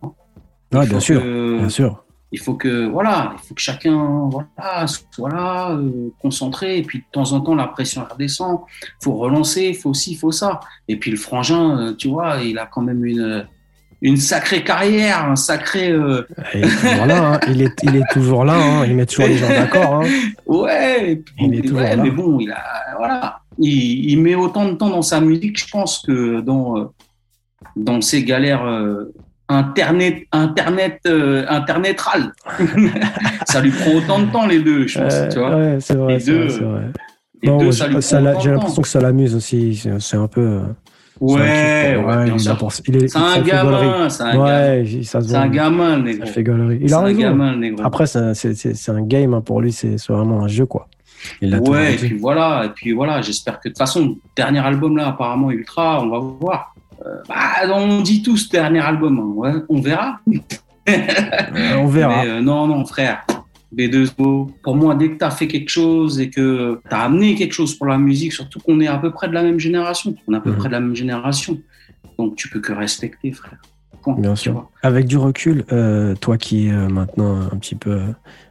Ouais, 0.72 0.86
bien 0.86 1.00
sûr, 1.00 1.20
bien 1.22 1.68
sûr 1.68 2.06
il 2.32 2.40
faut 2.40 2.54
que 2.54 2.86
voilà, 2.86 3.34
il 3.34 3.46
faut 3.46 3.54
que 3.54 3.60
chacun 3.60 4.28
voilà, 4.30 4.86
soit 4.86 5.30
là, 5.30 5.70
euh, 5.70 6.10
concentré, 6.20 6.78
et 6.78 6.82
puis 6.82 6.98
de 6.98 7.04
temps 7.12 7.32
en 7.32 7.40
temps 7.40 7.54
la 7.54 7.66
pression 7.66 8.04
redescend. 8.08 8.60
Il 8.82 9.04
faut 9.04 9.14
relancer, 9.14 9.68
il 9.68 9.76
faut 9.76 9.94
ci, 9.94 10.12
il 10.12 10.16
faut 10.16 10.32
ça. 10.32 10.60
Et 10.88 10.98
puis 10.98 11.10
le 11.10 11.16
frangin, 11.16 11.78
euh, 11.78 11.94
tu 11.94 12.08
vois, 12.08 12.42
il 12.42 12.58
a 12.58 12.66
quand 12.66 12.82
même 12.82 13.04
une 13.04 13.46
une 14.02 14.16
sacrée 14.16 14.62
carrière, 14.62 15.24
un 15.24 15.36
sacré. 15.36 15.90
Euh, 15.90 16.26
il 16.54 16.64
est 16.64 16.70
toujours 16.70 17.06
là, 17.06 17.32
hein. 17.32 17.40
il, 17.48 17.62
est, 17.62 17.82
il 17.82 17.96
est 17.96 18.12
toujours 18.12 18.44
là, 18.44 18.54
hein. 18.54 18.84
il 18.86 18.94
met 18.94 19.06
toujours 19.06 19.26
les 19.26 19.38
gens 19.38 19.48
d'accord. 19.48 20.02
Hein. 20.02 20.08
Ouais, 20.46 21.22
il 21.38 21.54
est 21.54 21.62
toujours 21.62 21.80
là. 21.80 21.96
mais 21.96 22.10
bon, 22.10 22.38
il 22.38 22.50
a 22.50 22.62
voilà, 22.98 23.40
il, 23.58 24.10
il, 24.10 24.20
met 24.20 24.34
autant 24.34 24.66
de 24.66 24.74
temps 24.74 24.90
dans 24.90 25.02
sa 25.02 25.20
musique, 25.20 25.58
je 25.58 25.68
pense, 25.70 26.02
que 26.06 26.40
dans 26.40 26.92
dans 27.74 28.00
ses 28.00 28.24
galères 28.24 28.64
internet 29.48 30.26
internet 30.32 31.00
euh, 31.06 31.44
internetral 31.48 32.32
ça 33.46 33.60
lui 33.60 33.70
prend 33.70 33.92
autant 33.92 34.18
de 34.20 34.32
temps 34.32 34.46
les 34.46 34.58
deux 34.58 34.86
je 34.88 34.98
pense 34.98 35.14
tu 35.32 35.38
vois 35.38 35.56
ouais, 35.56 35.78
c'est 35.80 35.94
vrai, 35.94 36.18
les 36.18 36.24
deux, 36.24 36.46
vrai, 36.48 36.90
non, 37.44 37.70
j'ai 37.70 38.50
l'impression 38.50 38.82
que 38.82 38.88
ça 38.88 39.00
l'amuse 39.00 39.36
aussi 39.36 39.88
c'est 40.00 40.16
un 40.16 40.26
peu 40.26 40.62
euh, 41.22 41.26
ouais, 41.26 41.96
ouais, 42.04 42.24
bien 42.24 42.38
sûr. 42.38 42.72
c'est 42.72 43.16
un 43.16 43.40
gamin 43.40 44.08
c'est 44.08 44.22
un, 44.22 44.38
ouais, 44.38 44.84
c'est 45.02 45.34
un 45.34 45.48
gamin 45.48 45.96
le 45.96 46.02
négro 46.02 46.26
ça 46.26 46.32
fait 46.32 46.42
galerie 46.42 46.78
il 46.82 46.92
a 46.92 47.00
raison 47.00 47.20
gamin, 47.20 47.60
après 47.82 48.06
c'est 48.06 48.90
un 48.90 49.02
game 49.02 49.34
hein, 49.34 49.40
pour 49.40 49.60
lui 49.60 49.72
c'est 49.72 49.96
vraiment 50.08 50.42
un 50.42 50.48
jeu 50.48 50.66
quoi 50.66 50.88
il 51.40 51.56
ouais 51.56 51.94
et 51.94 51.96
puis 51.96 52.18
voilà 52.18 52.66
et 52.66 52.68
puis 52.68 52.92
voilà 52.92 53.22
j'espère 53.22 53.60
que 53.60 53.68
de 53.68 53.72
toute 53.72 53.78
façon 53.78 54.16
dernier 54.36 54.60
album 54.60 54.96
là 54.96 55.08
apparemment 55.08 55.50
ultra 55.50 56.02
on 56.02 56.08
va 56.10 56.18
voir 56.18 56.74
euh, 57.04 57.22
bah, 57.28 57.74
on 57.74 58.00
dit 58.00 58.22
tout 58.22 58.36
ce 58.36 58.48
dernier 58.48 58.80
album, 58.80 59.18
hein. 59.44 59.64
on 59.68 59.80
verra. 59.80 60.20
on 60.86 61.86
verra. 61.86 62.24
Euh, 62.24 62.40
non, 62.40 62.66
non, 62.66 62.84
frère. 62.84 63.24
B2O, 63.74 64.48
pour 64.62 64.76
moi, 64.76 64.94
dès 64.94 65.10
que 65.10 65.18
tu 65.18 65.24
as 65.24 65.30
fait 65.30 65.48
quelque 65.48 65.70
chose 65.70 66.20
et 66.20 66.30
que 66.30 66.80
tu 66.88 66.94
as 66.94 67.00
amené 67.00 67.34
quelque 67.34 67.52
chose 67.52 67.74
pour 67.74 67.86
la 67.86 67.98
musique, 67.98 68.32
surtout 68.32 68.60
qu'on 68.60 68.80
est 68.80 68.86
à 68.86 68.98
peu 68.98 69.10
près 69.10 69.28
de 69.28 69.34
la 69.34 69.42
même 69.42 69.58
génération, 69.58 70.14
on 70.26 70.34
est 70.34 70.36
à 70.36 70.40
peu 70.40 70.50
mhm. 70.50 70.56
près 70.56 70.68
de 70.68 70.72
la 70.72 70.80
même 70.80 70.94
génération, 70.94 71.60
donc 72.18 72.36
tu 72.36 72.48
peux 72.48 72.60
que 72.60 72.72
respecter, 72.72 73.32
frère. 73.32 73.58
Bien 74.18 74.36
sûr. 74.36 74.70
Avec 74.84 75.08
du 75.08 75.16
recul, 75.16 75.64
euh, 75.72 76.14
toi 76.14 76.38
qui 76.38 76.68
es 76.68 76.72
maintenant 76.72 77.40
un 77.40 77.56
petit 77.56 77.74
peu 77.74 77.98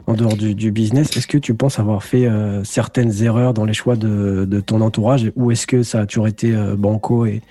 en 0.05 0.13
dehors 0.13 0.35
du, 0.35 0.71
business, 0.71 1.15
est-ce 1.15 1.27
que 1.27 1.37
tu 1.37 1.53
penses 1.53 1.79
avoir 1.79 2.03
fait 2.03 2.27
certaines 2.65 3.23
erreurs 3.23 3.53
dans 3.53 3.63
les 3.63 3.73
choix 3.73 3.95
de, 3.95 4.59
ton 4.59 4.81
entourage 4.81 5.31
ou 5.37 5.51
est-ce 5.51 5.65
que 5.65 5.81
ça 5.81 6.01
a 6.01 6.05
toujours 6.05 6.27
été 6.27 6.51
banco 6.77 7.25
et, 7.25 7.41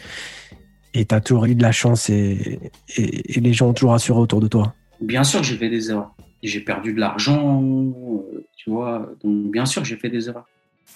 tu 0.92 1.06
as 1.14 1.20
toujours 1.22 1.46
eu 1.46 1.54
de 1.54 1.62
la 1.62 1.72
chance 1.72 2.10
et, 2.10 2.60
et, 2.98 3.40
les 3.40 3.54
gens 3.54 3.68
ont 3.68 3.72
toujours 3.72 3.94
assuré 3.94 4.20
autour 4.20 4.40
de 4.40 4.48
toi? 4.48 4.74
Bien 5.00 5.24
sûr, 5.24 5.42
j'ai 5.42 5.56
fait 5.56 5.70
des 5.70 5.90
erreurs. 5.90 6.13
J'ai 6.45 6.61
perdu 6.61 6.92
de 6.92 7.01
l'argent, 7.01 7.62
euh, 7.62 8.47
tu 8.55 8.68
vois. 8.68 9.11
Donc, 9.22 9.51
bien 9.51 9.64
sûr, 9.64 9.82
j'ai 9.82 9.97
fait 9.97 10.11
des 10.11 10.28
erreurs 10.28 10.47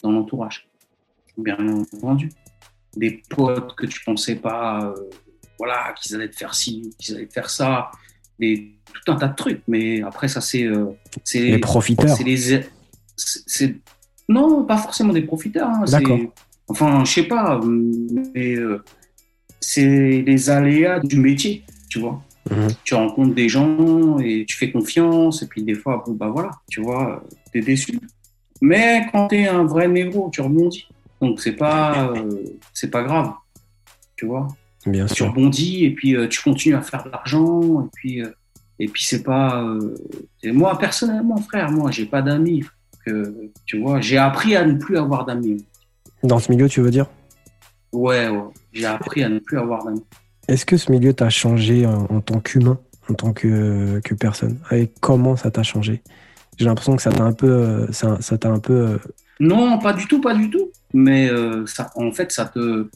dans 0.03 0.13
l'entourage. 0.13 0.69
Bien 1.39 1.57
entendu. 1.59 2.31
Des 2.95 3.23
potes 3.31 3.75
que 3.75 3.87
tu 3.87 4.05
pensais 4.05 4.37
pas, 4.37 4.85
euh, 4.85 4.95
voilà, 5.59 5.95
qu'ils 5.95 6.15
allaient 6.15 6.29
te 6.29 6.37
faire 6.37 6.55
ci, 6.55 6.95
qu'ils 6.99 7.17
allaient 7.17 7.27
te 7.27 7.33
faire 7.33 7.49
ça. 7.49 7.91
Des, 8.39 8.75
tout 8.93 9.11
un 9.11 9.17
tas 9.17 9.29
de 9.29 9.35
trucs. 9.37 9.63
Mais 9.67 10.03
après, 10.03 10.29
ça, 10.29 10.43
c'est. 10.43 10.65
Euh, 10.65 10.93
les 11.35 11.59
profiteurs. 11.59 12.15
C'est 13.17 13.75
non, 14.29 14.65
pas 14.65 14.77
forcément 14.77 15.15
des 15.15 15.23
profiteurs. 15.23 15.71
Hein, 15.71 15.85
D'accord. 15.91 16.19
Enfin, 16.69 17.05
je 17.07 17.11
sais 17.11 17.23
pas. 17.23 17.59
Mais 18.35 18.57
c'est 19.61 20.23
les 20.27 20.51
aléas 20.51 21.01
du 21.01 21.19
métier, 21.19 21.65
tu 21.89 22.01
vois. 22.01 22.23
Mhm. 22.51 22.69
Tu 22.85 22.95
rencontres 22.95 23.35
des 23.35 23.49
gens 23.49 24.19
et 24.19 24.45
tu 24.47 24.57
fais 24.57 24.71
confiance, 24.71 25.43
et 25.43 25.47
puis 25.47 25.63
des 25.63 25.75
fois, 25.75 26.03
bon, 26.07 26.13
bah 26.13 26.29
voilà, 26.29 26.51
tu 26.71 26.81
vois, 26.81 27.23
t'es 27.53 27.61
déçu. 27.61 27.99
Mais 28.61 29.07
quand 29.13 29.29
t'es 29.29 29.47
un 29.47 29.65
vrai 29.65 29.89
négro, 29.89 30.31
tu 30.33 30.41
rebondis. 30.41 30.89
Donc 31.21 31.41
c'est 31.41 31.53
pas, 31.53 32.13
euh, 32.13 32.45
c'est 32.73 32.91
pas 32.91 33.03
grave, 33.03 33.33
tu 34.17 34.27
vois. 34.27 34.49
Bien 34.87 35.07
tu 35.07 35.17
sûr. 35.17 35.29
rebondis 35.29 35.85
et 35.85 35.91
puis 35.91 36.17
euh, 36.17 36.29
tu 36.29 36.41
continues 36.43 36.77
à 36.77 36.83
faire 36.83 37.05
de 37.05 37.11
l'argent 37.11 37.83
et 37.85 37.89
puis 37.95 38.23
euh, 38.23 38.31
et 38.79 38.87
puis 38.87 39.05
c'est 39.05 39.25
pas. 39.25 39.67
moi 40.45 40.79
personnellement, 40.79 41.37
frère, 41.39 41.71
moi 41.71 41.91
j'ai 41.91 42.07
pas 42.07 42.23
d'amis. 42.23 42.65
Que 43.05 43.51
tu 43.65 43.81
vois, 43.81 44.01
j'ai 44.01 44.19
appris 44.19 44.55
à 44.55 44.65
ne 44.65 44.75
plus 44.75 44.99
avoir 44.99 45.25
d'amis. 45.25 45.65
Dans 46.23 46.39
ce 46.39 46.51
milieu, 46.51 46.69
tu 46.69 46.81
veux 46.81 46.91
dire? 46.91 47.07
Ouais, 47.93 48.29
ouais 48.29 48.45
j'ai 48.73 48.87
appris 48.87 49.23
à 49.23 49.29
ne 49.29 49.39
plus 49.39 49.59
avoir 49.59 49.85
d'amis. 49.85 50.05
Est-ce 50.49 50.65
que 50.65 50.77
ce 50.77 50.91
milieu 50.91 51.13
t'a 51.13 51.29
changé 51.29 51.87
en, 51.87 52.21
tant 52.21 52.41
qu'humain, 52.41 52.79
en 53.11 53.15
tant 53.15 53.33
que, 53.33 54.01
que 54.03 54.15
personne? 54.15 54.59
Et 54.73 54.91
comment 55.01 55.37
ça 55.37 55.51
t'a 55.51 55.63
changé? 55.63 56.03
J'ai 56.57 56.65
l'impression 56.65 56.97
que 56.97 57.03
ça 57.03 57.13
t'a 57.13 57.23
un 57.23 57.33
peu, 57.33 57.51
euh, 57.51 57.93
ça, 57.93 58.19
ça 58.21 58.39
t'a 58.39 58.49
un 58.49 58.59
peu. 58.59 58.73
Euh, 58.73 58.99
non, 59.41 59.79
pas 59.79 59.93
du 59.93 60.07
tout, 60.07 60.21
pas 60.21 60.35
du 60.35 60.51
tout. 60.51 60.71
Mais 60.95 61.29
euh, 61.29 61.67
ça, 61.67 61.91
en 61.95 62.11
fait, 62.13 62.33
ça 62.33 62.47
te, 62.47 62.89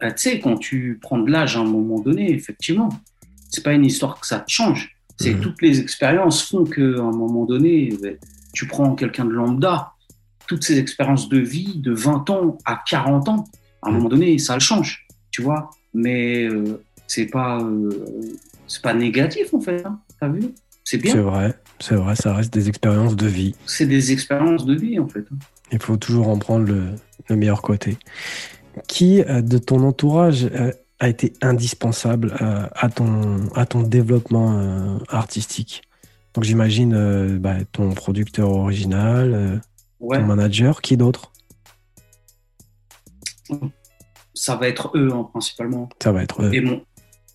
tu 0.00 0.08
sais, 0.16 0.40
quand 0.40 0.56
tu 0.56 0.98
prends 1.02 1.18
de 1.18 1.30
l'âge 1.30 1.56
à 1.56 1.60
un 1.60 1.64
moment 1.64 2.00
donné, 2.00 2.32
effectivement, 2.32 2.88
c'est 3.50 3.64
pas 3.64 3.72
une 3.72 3.84
histoire 3.84 4.18
que 4.20 4.26
ça 4.26 4.38
te 4.38 4.50
change. 4.50 4.96
C'est 5.18 5.34
mhm. 5.34 5.40
toutes 5.40 5.60
les 5.60 5.80
expériences 5.80 6.48
font 6.48 6.64
qu'à 6.64 6.80
un 6.80 7.12
moment 7.12 7.44
donné, 7.44 7.92
ben, 8.00 8.16
tu 8.54 8.66
prends 8.66 8.94
quelqu'un 8.94 9.24
de 9.24 9.32
lambda, 9.32 9.92
toutes 10.46 10.64
ces 10.64 10.78
expériences 10.78 11.28
de 11.28 11.38
vie 11.38 11.78
de 11.78 11.92
20 11.92 12.30
ans 12.30 12.58
à 12.64 12.80
40 12.88 13.28
ans, 13.28 13.44
à 13.82 13.88
un 13.88 13.90
mhm. 13.90 13.96
moment 13.96 14.08
donné, 14.08 14.38
ça 14.38 14.54
le 14.54 14.60
change 14.60 15.06
tu 15.32 15.42
vois. 15.42 15.70
Mais 15.92 16.44
euh, 16.44 16.80
c'est 17.12 17.26
pas, 17.26 17.60
euh, 17.60 17.90
c'est 18.66 18.80
pas 18.80 18.94
négatif 18.94 19.52
en 19.52 19.60
fait. 19.60 19.84
Hein, 19.84 20.00
T'as 20.18 20.28
vu? 20.28 20.54
C'est 20.82 20.96
bien. 20.96 21.12
C'est 21.12 21.20
vrai, 21.20 21.54
c'est 21.78 21.94
vrai. 21.94 22.16
Ça 22.16 22.34
reste 22.34 22.52
des 22.54 22.68
expériences 22.68 23.16
de 23.16 23.26
vie. 23.26 23.54
C'est 23.66 23.86
des 23.86 24.12
expériences 24.12 24.64
de 24.64 24.74
vie 24.74 24.98
en 24.98 25.08
fait. 25.08 25.26
Hein. 25.30 25.36
Il 25.72 25.78
faut 25.80 25.98
toujours 25.98 26.28
en 26.28 26.38
prendre 26.38 26.66
le, 26.66 26.84
le 27.28 27.36
meilleur 27.36 27.60
côté. 27.60 27.98
Qui 28.88 29.22
euh, 29.22 29.42
de 29.42 29.58
ton 29.58 29.82
entourage 29.82 30.48
a 31.00 31.08
été 31.08 31.34
indispensable 31.42 32.34
à 32.40 32.88
ton 32.88 33.48
à 33.54 33.66
ton 33.66 33.82
développement 33.82 34.98
artistique? 35.08 35.82
Donc 36.32 36.44
j'imagine 36.44 37.38
bah, 37.38 37.56
ton 37.72 37.90
producteur 37.92 38.50
original, 38.50 39.60
ton 40.00 40.22
manager. 40.24 40.80
Qui 40.80 40.96
d'autre? 40.96 41.32
Ça 44.32 44.56
va 44.56 44.68
être 44.68 44.92
eux 44.94 45.10
hein, 45.12 45.28
principalement. 45.30 45.88
Ça 46.02 46.12
va 46.12 46.22
être 46.22 46.42
eux. 46.42 46.54
Et 46.54 46.60
mon, 46.60 46.82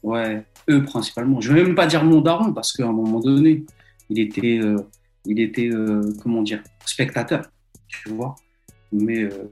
ouais, 0.08 0.46
eux 0.70 0.84
principalement. 0.84 1.42
Je 1.42 1.54
vais 1.54 1.64
même 1.64 1.76
pas 1.76 1.86
dire 1.86 2.04
mon 2.04 2.22
daron 2.22 2.54
parce 2.54 2.72
qu'à 2.74 2.88
un 2.88 2.94
moment 2.94 3.20
donné, 3.20 3.66
il 4.10 4.20
était, 4.20 4.60
euh, 4.60 4.78
il 5.26 5.40
était, 5.40 5.70
euh, 5.70 6.02
comment 6.24 6.42
dire, 6.42 6.64
spectateur, 6.86 7.44
tu 7.88 8.10
vois. 8.10 8.36
Mais 8.92 9.24
euh, 9.24 9.52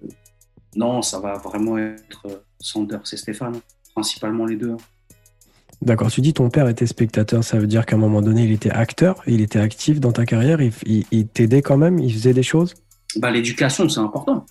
non, 0.76 1.02
ça 1.02 1.20
va 1.20 1.34
vraiment 1.34 1.78
être 1.78 2.46
Sanders 2.60 3.02
et 3.12 3.18
Stéphane, 3.18 3.60
principalement 3.94 4.46
les 4.46 4.56
deux. 4.56 4.72
Hein. 4.72 4.78
D'accord, 5.82 6.10
tu 6.10 6.22
dis 6.22 6.34
ton 6.34 6.50
père 6.50 6.70
était 6.70 6.88
spectateur, 6.88 7.44
ça 7.44 7.60
veut 7.60 7.68
dire 7.68 7.86
qu'à 7.86 7.98
un 7.98 8.00
moment 8.00 8.22
donné, 8.22 8.46
il 8.46 8.52
était 8.52 8.72
acteur, 8.72 9.22
il 9.28 9.42
était 9.42 9.60
actif 9.60 10.00
dans 10.00 10.14
ta 10.14 10.26
carrière, 10.26 10.62
il, 10.62 10.74
il 11.12 11.28
t'aidait 11.28 11.62
quand 11.62 11.78
même, 11.78 12.00
il 12.00 12.14
faisait 12.14 12.34
des 12.34 12.44
choses? 12.44 12.74
Bah, 13.18 13.30
L'éducation, 13.30 13.88
c'est 13.90 14.00
important 14.00 14.46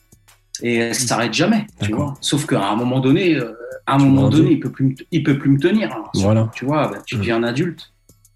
et 0.62 0.76
elle 0.76 0.94
s'arrête 0.94 1.34
jamais, 1.34 1.66
tu 1.80 1.92
vois. 1.92 2.14
Sauf 2.20 2.46
qu'à 2.46 2.68
un 2.68 2.76
moment 2.76 3.00
donné, 3.00 3.36
euh, 3.36 3.52
à 3.86 3.96
un 3.96 3.98
moment 3.98 4.28
donné, 4.28 4.52
il 4.52 4.60
peut 4.60 4.70
plus, 4.70 4.94
il 5.10 5.22
peut 5.22 5.38
plus 5.38 5.50
me 5.50 5.58
tenir. 5.58 5.92
Hein. 5.92 6.04
voilà. 6.14 6.50
Tu 6.54 6.64
vois, 6.64 6.88
bah, 6.88 6.98
tu 7.04 7.16
mmh. 7.16 7.18
deviens 7.18 7.36
un 7.36 7.42
adulte, 7.42 7.92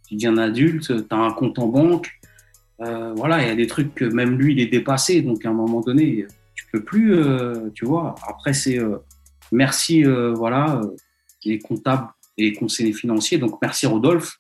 tu 0.07 0.15
deviens 0.15 0.33
un 0.33 0.39
adulte, 0.39 0.87
tu 0.87 1.15
as 1.15 1.17
un 1.17 1.33
compte 1.33 1.59
en 1.59 1.69
banque, 1.69 2.11
euh, 2.81 3.13
voilà, 3.17 3.43
il 3.43 3.49
y 3.49 3.51
a 3.51 3.55
des 3.55 3.67
trucs 3.67 3.95
que 3.95 4.05
même 4.05 4.39
lui 4.39 4.55
il 4.55 4.61
est 4.61 4.67
dépassé, 4.67 5.23
donc 5.23 5.45
à 5.45 5.51
un 5.51 5.53
moment 5.55 5.81
donné, 5.81 6.27
tu 6.55 6.67
peux 6.73 6.83
plus, 6.83 7.15
euh, 7.15 7.71
tu 7.75 7.85
vois. 7.85 8.15
Après 8.27 8.53
c'est 8.53 8.79
merci, 9.53 10.03
voilà, 10.03 10.81
les 11.45 11.59
comptables 11.59 12.09
et 12.37 12.51
les 12.51 12.53
conseillers 12.53 12.93
financiers, 12.93 13.39
donc 13.39 13.59
merci 13.63 13.87
Rodolphe, 13.87 14.39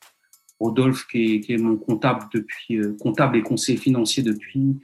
Rodolphe 0.60 1.06
qui 1.06 1.36
est, 1.36 1.40
qui 1.40 1.54
est 1.54 1.58
mon 1.58 1.76
comptable 1.76 2.26
depuis, 2.32 2.80
comptable 3.00 3.36
et 3.36 3.42
conseiller 3.42 3.78
financier 3.78 4.22
depuis. 4.22 4.76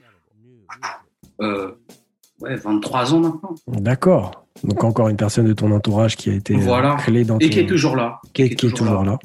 Ouais, 2.41 2.55
23 2.55 3.13
ans 3.13 3.19
maintenant. 3.19 3.55
D'accord. 3.67 4.45
Donc 4.63 4.83
encore 4.83 5.09
une 5.09 5.17
personne 5.17 5.45
de 5.45 5.53
ton 5.53 5.71
entourage 5.71 6.15
qui 6.15 6.29
a 6.29 6.33
été 6.33 6.55
voilà. 6.55 6.95
clé 6.99 7.23
dans 7.23 7.39
Et 7.39 7.49
qui 7.49 7.59
est 7.59 7.65
toujours 7.65 7.95
là. 7.95 8.19
Qui, 8.33 8.43
est, 8.43 8.59
toujours, 8.59 9.03
là. 9.03 9.17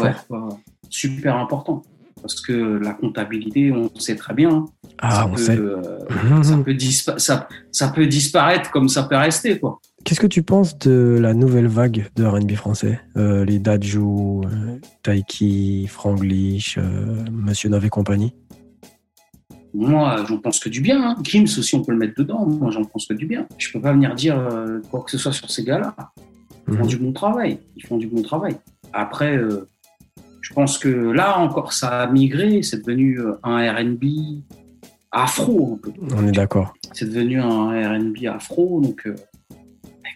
Ouais, 0.00 0.12
super 0.88 1.36
important. 1.36 1.82
Parce 2.20 2.40
que 2.40 2.52
la 2.52 2.92
comptabilité, 2.92 3.72
on 3.72 3.90
sait 3.98 4.14
très 4.14 4.32
bien. 4.32 4.66
Ah, 4.98 5.10
ça 5.10 5.26
on 5.26 5.30
peut, 5.32 5.36
sait. 5.36 5.58
Euh, 5.58 6.42
ça, 6.42 6.56
peut 6.58 6.76
ça, 7.18 7.48
ça, 7.72 7.88
peut 7.88 8.06
disparaître 8.06 8.70
comme 8.70 8.88
ça 8.88 9.02
peut 9.02 9.16
rester. 9.16 9.58
Quoi. 9.58 9.80
Qu'est-ce 10.04 10.20
que 10.20 10.26
tu 10.26 10.42
penses 10.42 10.78
de 10.78 11.18
la 11.20 11.32
nouvelle 11.32 11.68
vague 11.68 12.08
de 12.16 12.24
R&B 12.24 12.52
français? 12.52 13.00
Euh, 13.16 13.44
Les 13.44 13.60
Daju, 13.60 14.40
euh, 14.44 14.78
Taiki, 15.02 15.86
Franglish, 15.86 16.76
euh, 16.78 17.24
Monsieur 17.30 17.68
Nove 17.68 17.84
et 17.84 17.88
compagnie 17.88 18.34
Moi, 19.74 20.24
j'en 20.28 20.38
pense 20.38 20.58
que 20.58 20.68
du 20.68 20.80
bien. 20.80 21.02
Hein. 21.02 21.16
Gims 21.22 21.44
aussi, 21.58 21.74
on 21.74 21.82
peut 21.82 21.92
le 21.92 21.98
mettre 21.98 22.14
dedans. 22.18 22.46
Moi, 22.46 22.70
j'en 22.70 22.84
pense 22.84 23.06
que 23.06 23.14
du 23.14 23.26
bien. 23.26 23.46
Je 23.58 23.72
peux 23.72 23.80
pas 23.80 23.92
venir 23.92 24.14
dire 24.14 24.38
quoi 24.90 25.02
que 25.02 25.10
ce 25.10 25.18
soit 25.18 25.32
sur 25.32 25.50
ces 25.50 25.64
gars-là. 25.64 25.94
Ils 26.68 26.74
font 26.74 26.82
mhm. 26.82 26.88
du 26.88 26.96
bon 26.98 27.12
travail. 27.12 27.58
Ils 27.76 27.86
font 27.86 27.96
du 27.96 28.06
bon 28.06 28.22
travail. 28.22 28.56
Après, 28.92 29.40
je 30.40 30.52
pense 30.52 30.76
que 30.76 30.88
là 30.88 31.38
encore, 31.38 31.72
ça 31.72 32.02
a 32.02 32.06
migré. 32.06 32.62
C'est 32.62 32.84
devenu 32.84 33.18
un 33.42 33.72
R&B 33.72 34.04
afro. 35.10 35.80
On 36.14 36.26
est 36.26 36.32
d'accord. 36.32 36.74
C'est 36.92 37.08
devenu 37.08 37.40
un 37.40 37.70
R&B 37.70 38.26
afro, 38.26 38.80
donc 38.82 39.06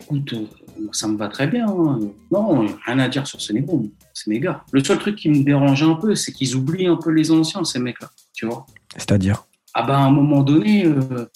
écoute, 0.01 0.33
euh, 0.33 0.89
ça 0.93 1.09
me 1.09 1.17
va 1.17 1.29
très 1.29 1.47
bien. 1.47 1.67
Hein. 1.69 2.01
Non, 2.31 2.67
rien 2.87 2.99
à 2.99 3.09
dire 3.09 3.27
sur 3.27 3.41
ce 3.41 3.53
niveau. 3.53 3.87
C'est 4.15 4.29
méga. 4.29 4.65
Le 4.73 4.83
seul 4.83 4.99
truc 4.99 5.17
qui 5.17 5.29
me 5.29 5.43
dérange 5.43 5.83
un 5.83 5.95
peu, 5.95 6.15
c'est 6.15 6.33
qu'ils 6.33 6.55
oublient 6.55 6.87
un 6.87 6.97
peu 6.97 7.11
les 7.11 7.31
anciens, 7.31 7.65
ces 7.65 7.79
mecs-là. 7.79 8.11
Tu 8.37 8.47
vois 8.47 8.65
C'est-à-dire 8.97 9.49
Ah 9.75 9.83
ben, 9.83 9.95
à 9.95 10.05
un 10.05 10.13
moment 10.13 10.45
donné, 10.45 10.87
euh, 10.87 11.27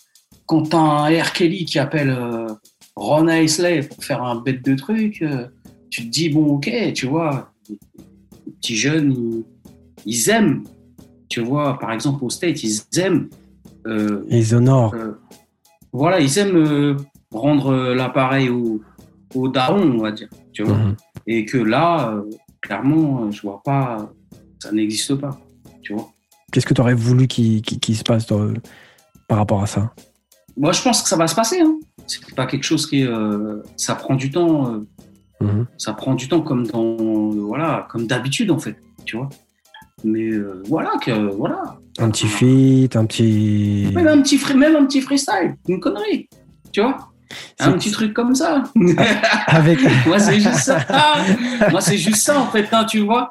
quand 0.46 0.70
t'as 0.70 0.78
un 0.78 1.08
R. 1.08 1.32
Kelly 1.32 1.64
qui 1.64 1.80
appelle 1.80 2.10
euh, 2.10 2.46
Ron 2.94 3.26
Isley 3.28 3.80
pour 3.82 4.04
faire 4.04 4.22
un 4.22 4.36
bête 4.36 4.64
de 4.64 4.76
truc, 4.76 5.24
tu 5.90 6.04
te 6.04 6.08
dis, 6.08 6.28
bon, 6.28 6.46
ok, 6.54 6.70
tu 6.94 7.06
vois, 7.06 7.52
les 7.68 8.52
petits 8.52 8.76
jeunes, 8.76 9.42
ils, 10.06 10.30
aiment. 10.30 10.62
Tu 11.28 11.40
vois, 11.40 11.76
par 11.80 11.90
exemple, 11.90 12.24
au 12.24 12.30
State, 12.30 12.62
ils 12.62 12.80
aiment. 13.00 13.28
ils 14.28 14.54
honorent. 14.54 14.94
voilà, 15.92 16.20
ils 16.20 16.38
aiment 16.38 16.96
rendre 17.32 17.72
euh, 17.72 17.94
l'appareil 17.94 18.48
au, 18.48 18.80
au 19.34 19.48
daron, 19.48 19.82
on 19.82 20.02
va 20.02 20.12
dire, 20.12 20.28
tu 20.52 20.62
vois. 20.62 20.76
Mhm. 20.76 20.96
Et 21.26 21.44
que 21.44 21.58
là, 21.58 22.12
euh, 22.12 22.22
clairement, 22.60 23.24
euh, 23.24 23.30
je 23.30 23.42
vois 23.42 23.62
pas, 23.64 24.10
ça 24.58 24.72
n'existe 24.72 25.14
pas, 25.14 25.38
tu 25.82 25.94
vois. 25.94 26.10
Qu'est-ce 26.50 26.66
que 26.66 26.74
tu 26.74 26.80
aurais 26.80 26.94
voulu 26.94 27.26
qu'il 27.26 27.96
se 27.96 28.02
passe 28.02 28.26
par 29.28 29.38
rapport 29.38 29.62
à 29.62 29.66
ça? 29.66 29.92
Moi, 30.56 30.72
je 30.72 30.82
pense 30.82 31.02
que 31.02 31.08
ça 31.08 31.16
va 31.16 31.26
se 31.26 31.34
passer. 31.34 31.60
Hein. 31.60 31.78
C'est 32.06 32.34
pas 32.34 32.46
quelque 32.46 32.64
chose 32.64 32.86
qui, 32.86 33.06
ça 33.76 33.94
prend 33.94 34.14
du 34.14 34.30
temps. 34.30 34.80
Mhm. 35.40 35.66
Ça 35.78 35.94
prend 35.94 36.14
du 36.14 36.28
temps 36.28 36.42
comme 36.42 36.66
dans, 36.66 37.30
voilà, 37.30 37.86
comme 37.88 38.06
d'habitude 38.06 38.50
en 38.50 38.58
fait, 38.58 38.76
tu 39.06 39.16
vois. 39.16 39.30
Mais 40.04 40.30
voilà 40.66 40.92
que, 41.02 41.12
voilà. 41.34 41.78
Un 41.98 42.10
petit 42.10 42.26
feat, 42.26 42.96
un 42.96 43.06
petit. 43.06 43.90
Même 43.94 44.08
un 44.08 44.22
petit, 44.22 44.40
même 44.54 44.76
un 44.76 44.84
petit 44.86 45.00
freestyle, 45.00 45.56
une 45.68 45.80
connerie, 45.80 46.28
tu 46.72 46.80
vois. 46.80 47.10
Un 47.58 47.72
petit 47.72 47.90
truc 47.90 48.14
comme 48.14 48.34
ça. 48.34 48.64
Avec... 49.46 49.78
Moi, 50.06 50.18
c'est 50.18 50.40
juste 50.40 50.60
ça. 50.60 50.84
Moi, 51.70 51.80
c'est 51.80 51.98
juste 51.98 52.22
ça, 52.22 52.40
en 52.40 52.46
fait, 52.46 52.68
hein, 52.72 52.84
tu 52.84 53.00
vois. 53.00 53.30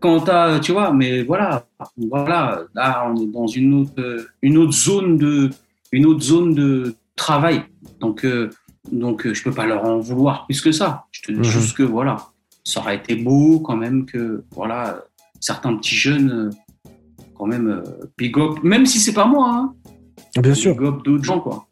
Quand 0.00 0.28
as, 0.28 0.60
tu 0.60 0.72
vois, 0.72 0.92
mais 0.92 1.22
voilà, 1.22 1.66
voilà, 1.96 2.62
là, 2.74 3.06
on 3.10 3.16
est 3.16 3.26
dans 3.26 3.46
une 3.46 3.74
autre, 3.74 4.26
une 4.42 4.56
autre 4.56 4.72
zone 4.72 5.18
de, 5.18 5.50
une 5.92 6.06
autre 6.06 6.22
zone 6.22 6.54
de 6.54 6.94
travail. 7.16 7.62
Donc, 8.00 8.24
euh, 8.24 8.50
donc, 8.90 9.26
euh, 9.26 9.34
je 9.34 9.42
peux 9.42 9.52
pas 9.52 9.66
leur 9.66 9.84
en 9.84 9.98
vouloir 9.98 10.46
plus 10.46 10.60
que 10.62 10.72
ça. 10.72 11.04
Je 11.10 11.22
te 11.22 11.32
dis 11.32 11.38
mhm. 11.38 11.44
juste 11.44 11.76
que 11.76 11.82
voilà, 11.82 12.16
ça 12.64 12.80
aurait 12.80 12.96
été 12.96 13.14
beau 13.14 13.60
quand 13.60 13.76
même 13.76 14.06
que, 14.06 14.44
voilà, 14.52 15.04
certains 15.38 15.76
petits 15.76 15.96
jeunes, 15.96 16.30
euh, 16.30 16.90
quand 17.36 17.46
même, 17.46 17.82
big 18.16 18.38
up, 18.38 18.62
même 18.62 18.86
si 18.86 18.98
c'est 18.98 19.14
pas 19.14 19.26
moi, 19.26 19.50
hein, 19.52 19.74
Bien 20.40 20.54
sûr. 20.54 20.76
Big 20.76 20.86
up 20.86 21.02
d'autres 21.04 21.24
gens, 21.24 21.40
quoi. 21.40 21.66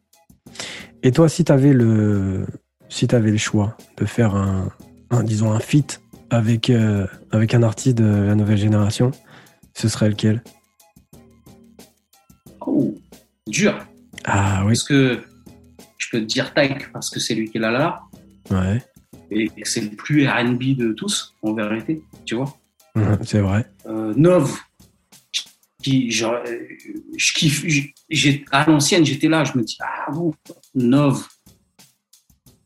Et 1.03 1.12
toi, 1.12 1.29
si 1.29 1.45
tu 1.45 1.53
avais 1.53 1.72
le, 1.72 2.45
si 2.89 3.07
avais 3.14 3.31
le 3.31 3.37
choix 3.37 3.76
de 3.97 4.05
faire 4.05 4.35
un, 4.35 4.68
disons 5.22 5.53
un 5.53 5.61
feat 5.61 6.01
avec 6.31 6.70
euh, 6.70 7.07
avec 7.31 7.55
un 7.55 7.62
artiste 7.62 7.99
de 7.99 8.05
la 8.05 8.35
nouvelle 8.35 8.59
génération, 8.59 9.11
ce 9.74 9.89
serait 9.89 10.09
lequel? 10.09 10.43
Oh, 12.61 12.95
dur. 13.47 13.87
Ah 14.24 14.62
oui. 14.62 14.68
Parce 14.68 14.85
que 14.85 15.20
je 15.97 16.07
peux 16.11 16.20
te 16.20 16.26
dire 16.26 16.53
Tyke 16.55 16.93
parce 16.93 17.11
que 17.11 17.20
c'est 17.20 17.35
lui 17.35 17.51
qui 17.51 17.59
est 17.59 17.61
là 17.61 17.70
là. 17.70 18.01
Ouais. 18.51 18.83
Et 19.31 19.51
c'est 19.64 19.83
le 19.83 19.91
plus 19.91 20.26
R&B 20.26 20.76
de 20.76 20.93
tous, 20.93 21.35
en 21.43 21.53
vérité, 21.53 22.03
tu 22.24 22.35
vois. 22.35 22.57
c'est 23.22 23.41
vrai. 23.41 23.66
Euh, 23.87 24.14
Nov, 24.16 24.59
qui, 25.83 26.11
genre, 26.11 26.41
euh, 26.47 26.68
je 27.16 27.33
kiffe. 27.35 27.64
J'ai, 28.09 28.45
à 28.51 28.68
l'ancienne, 28.68 29.05
j'étais 29.05 29.29
là, 29.29 29.45
je 29.45 29.57
me 29.57 29.62
dis, 29.62 29.76
ah 29.81 30.11
bon, 30.11 30.35
Nov. 30.74 31.26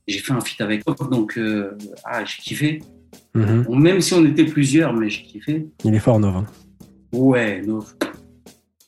J'ai 0.06 0.18
fait 0.18 0.32
un 0.32 0.40
feat 0.40 0.60
avec 0.60 0.86
Nov, 0.86 1.10
donc 1.10 1.36
euh, 1.38 1.76
ah, 2.04 2.24
j'ai 2.24 2.42
kiffé. 2.42 2.82
Mhm. 3.34 3.64
même 3.80 4.00
si 4.00 4.12
on 4.14 4.24
était 4.24 4.44
plusieurs, 4.44 4.92
mais 4.92 5.08
j'ai 5.08 5.22
kiffé. 5.22 5.66
Il 5.84 5.94
est 5.94 5.98
fort, 5.98 6.20
Nov. 6.20 6.36
Hein. 6.36 6.46
Ouais, 7.12 7.62
Nov. 7.62 7.94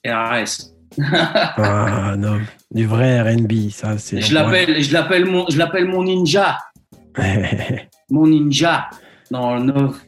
RS. 0.07 0.75
ah, 1.03 2.15
Nov. 2.17 2.43
Du 2.71 2.87
vrai 2.87 3.23
RB, 3.23 3.71
ça, 3.71 3.97
c'est. 3.99 4.21
Je 4.21 4.35
l'appelle, 4.35 4.83
je 4.83 4.93
l'appelle 4.93 5.25
mon, 5.25 5.47
je 5.49 5.59
l'appelle 5.59 5.87
mon 5.87 6.05
ninja. 6.05 6.59
mon 8.11 8.27
ninja. 8.27 8.91
Non, 9.31 9.61
Nov. 9.61 10.01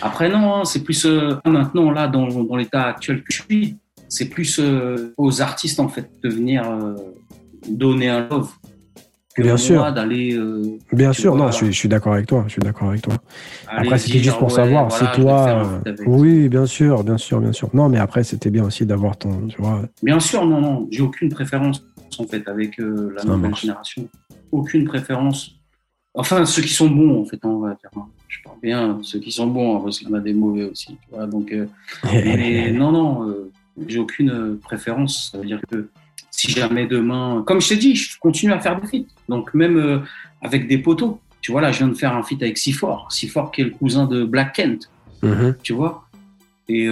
Après, 0.00 0.28
non, 0.28 0.54
hein, 0.54 0.64
c'est 0.64 0.82
plus 0.82 1.04
euh, 1.04 1.34
maintenant, 1.44 1.90
là, 1.90 2.08
dans, 2.08 2.28
dans 2.28 2.56
l'état 2.56 2.84
actuel 2.84 3.22
que 3.22 3.32
je 3.32 3.42
suis, 3.42 3.76
c'est 4.08 4.28
plus 4.28 4.58
euh, 4.58 5.12
aux 5.16 5.42
artistes, 5.42 5.80
en 5.80 5.88
fait, 5.88 6.10
de 6.22 6.28
venir 6.28 6.68
euh, 6.70 6.94
donner 7.68 8.08
un 8.08 8.28
love. 8.28 8.50
Que 9.34 9.42
Bien 9.42 9.56
sûr. 9.56 9.92
d'aller. 9.92 10.38
Bien 10.92 11.12
sûr, 11.12 11.34
non, 11.36 11.50
je 11.50 11.56
suis, 11.56 11.66
je 11.66 11.78
suis 11.78 11.88
d'accord 11.88 12.12
avec 12.12 12.26
toi. 12.26 12.44
Je 12.46 12.52
suis 12.52 12.62
d'accord 12.62 12.90
avec 12.90 13.02
toi. 13.02 13.14
après, 13.66 13.98
c'était 13.98 14.18
juste 14.18 14.38
pour 14.38 14.50
savoir, 14.50 14.92
c'est 14.92 15.10
toi. 15.12 15.80
Oui, 16.06 16.48
bien 16.48 16.66
sûr, 16.66 17.02
bien 17.02 17.18
sûr, 17.18 17.40
bien 17.40 17.52
sûr. 17.52 17.70
Non, 17.72 17.88
mais 17.88 17.98
après, 17.98 18.24
c'était 18.24 18.50
bien 18.50 18.64
aussi 18.64 18.84
d'avoir 18.84 19.16
ton. 19.16 19.46
Tu 19.48 19.60
vois. 19.60 19.82
Bien 20.02 20.20
sûr, 20.20 20.44
non, 20.44 20.60
non, 20.60 20.88
j'ai 20.90 21.02
aucune 21.02 21.30
préférence 21.30 21.82
en 22.18 22.24
fait 22.24 22.46
avec 22.46 22.78
la 22.78 23.24
nouvelle 23.24 23.54
génération. 23.54 24.08
Aucune 24.50 24.84
préférence. 24.84 25.52
Enfin, 26.14 26.44
ceux 26.44 26.60
qui 26.60 26.74
sont 26.74 26.90
bons, 26.90 27.22
en 27.22 27.24
fait, 27.24 27.40
on 27.44 27.58
va 27.58 27.70
dire. 27.70 27.90
Hein 27.96 28.06
je 28.32 28.42
parle 28.42 28.58
bien 28.62 28.98
ceux 29.02 29.18
qui 29.18 29.30
sont 29.30 29.46
bons, 29.46 29.80
parce 29.80 29.98
qu'il 29.98 30.08
y 30.08 30.10
en 30.10 30.14
a 30.14 30.20
des 30.20 30.32
mauvais 30.32 30.64
aussi. 30.64 30.96
donc, 31.30 31.52
euh, 31.52 31.66
non, 32.72 32.92
non, 32.92 33.28
euh, 33.28 33.50
j'ai 33.86 33.98
aucune 33.98 34.58
préférence. 34.58 35.30
Ça 35.30 35.38
veut 35.38 35.44
dire 35.44 35.60
que 35.70 35.88
si 36.42 36.52
jamais 36.52 36.86
demain, 36.86 37.42
comme 37.46 37.60
je 37.60 37.70
t'ai 37.70 37.76
dit, 37.76 37.96
je 37.96 38.18
continue 38.18 38.52
à 38.52 38.60
faire 38.60 38.80
des 38.80 38.86
feats. 38.86 39.08
Donc, 39.28 39.54
même 39.54 39.76
euh, 39.76 39.98
avec 40.40 40.68
des 40.68 40.78
poteaux. 40.78 41.20
Tu 41.40 41.52
vois, 41.52 41.60
là, 41.60 41.72
je 41.72 41.78
viens 41.78 41.88
de 41.88 41.94
faire 41.94 42.14
un 42.14 42.22
feat 42.22 42.42
avec 42.42 42.56
Sifor. 42.58 43.10
Sifor 43.10 43.50
qui 43.50 43.62
est 43.62 43.64
le 43.64 43.70
cousin 43.70 44.06
de 44.06 44.24
Black 44.24 44.54
Kent. 44.54 44.88
Mm-hmm. 45.22 45.54
Tu 45.62 45.72
vois? 45.72 46.08
Et 46.68 46.88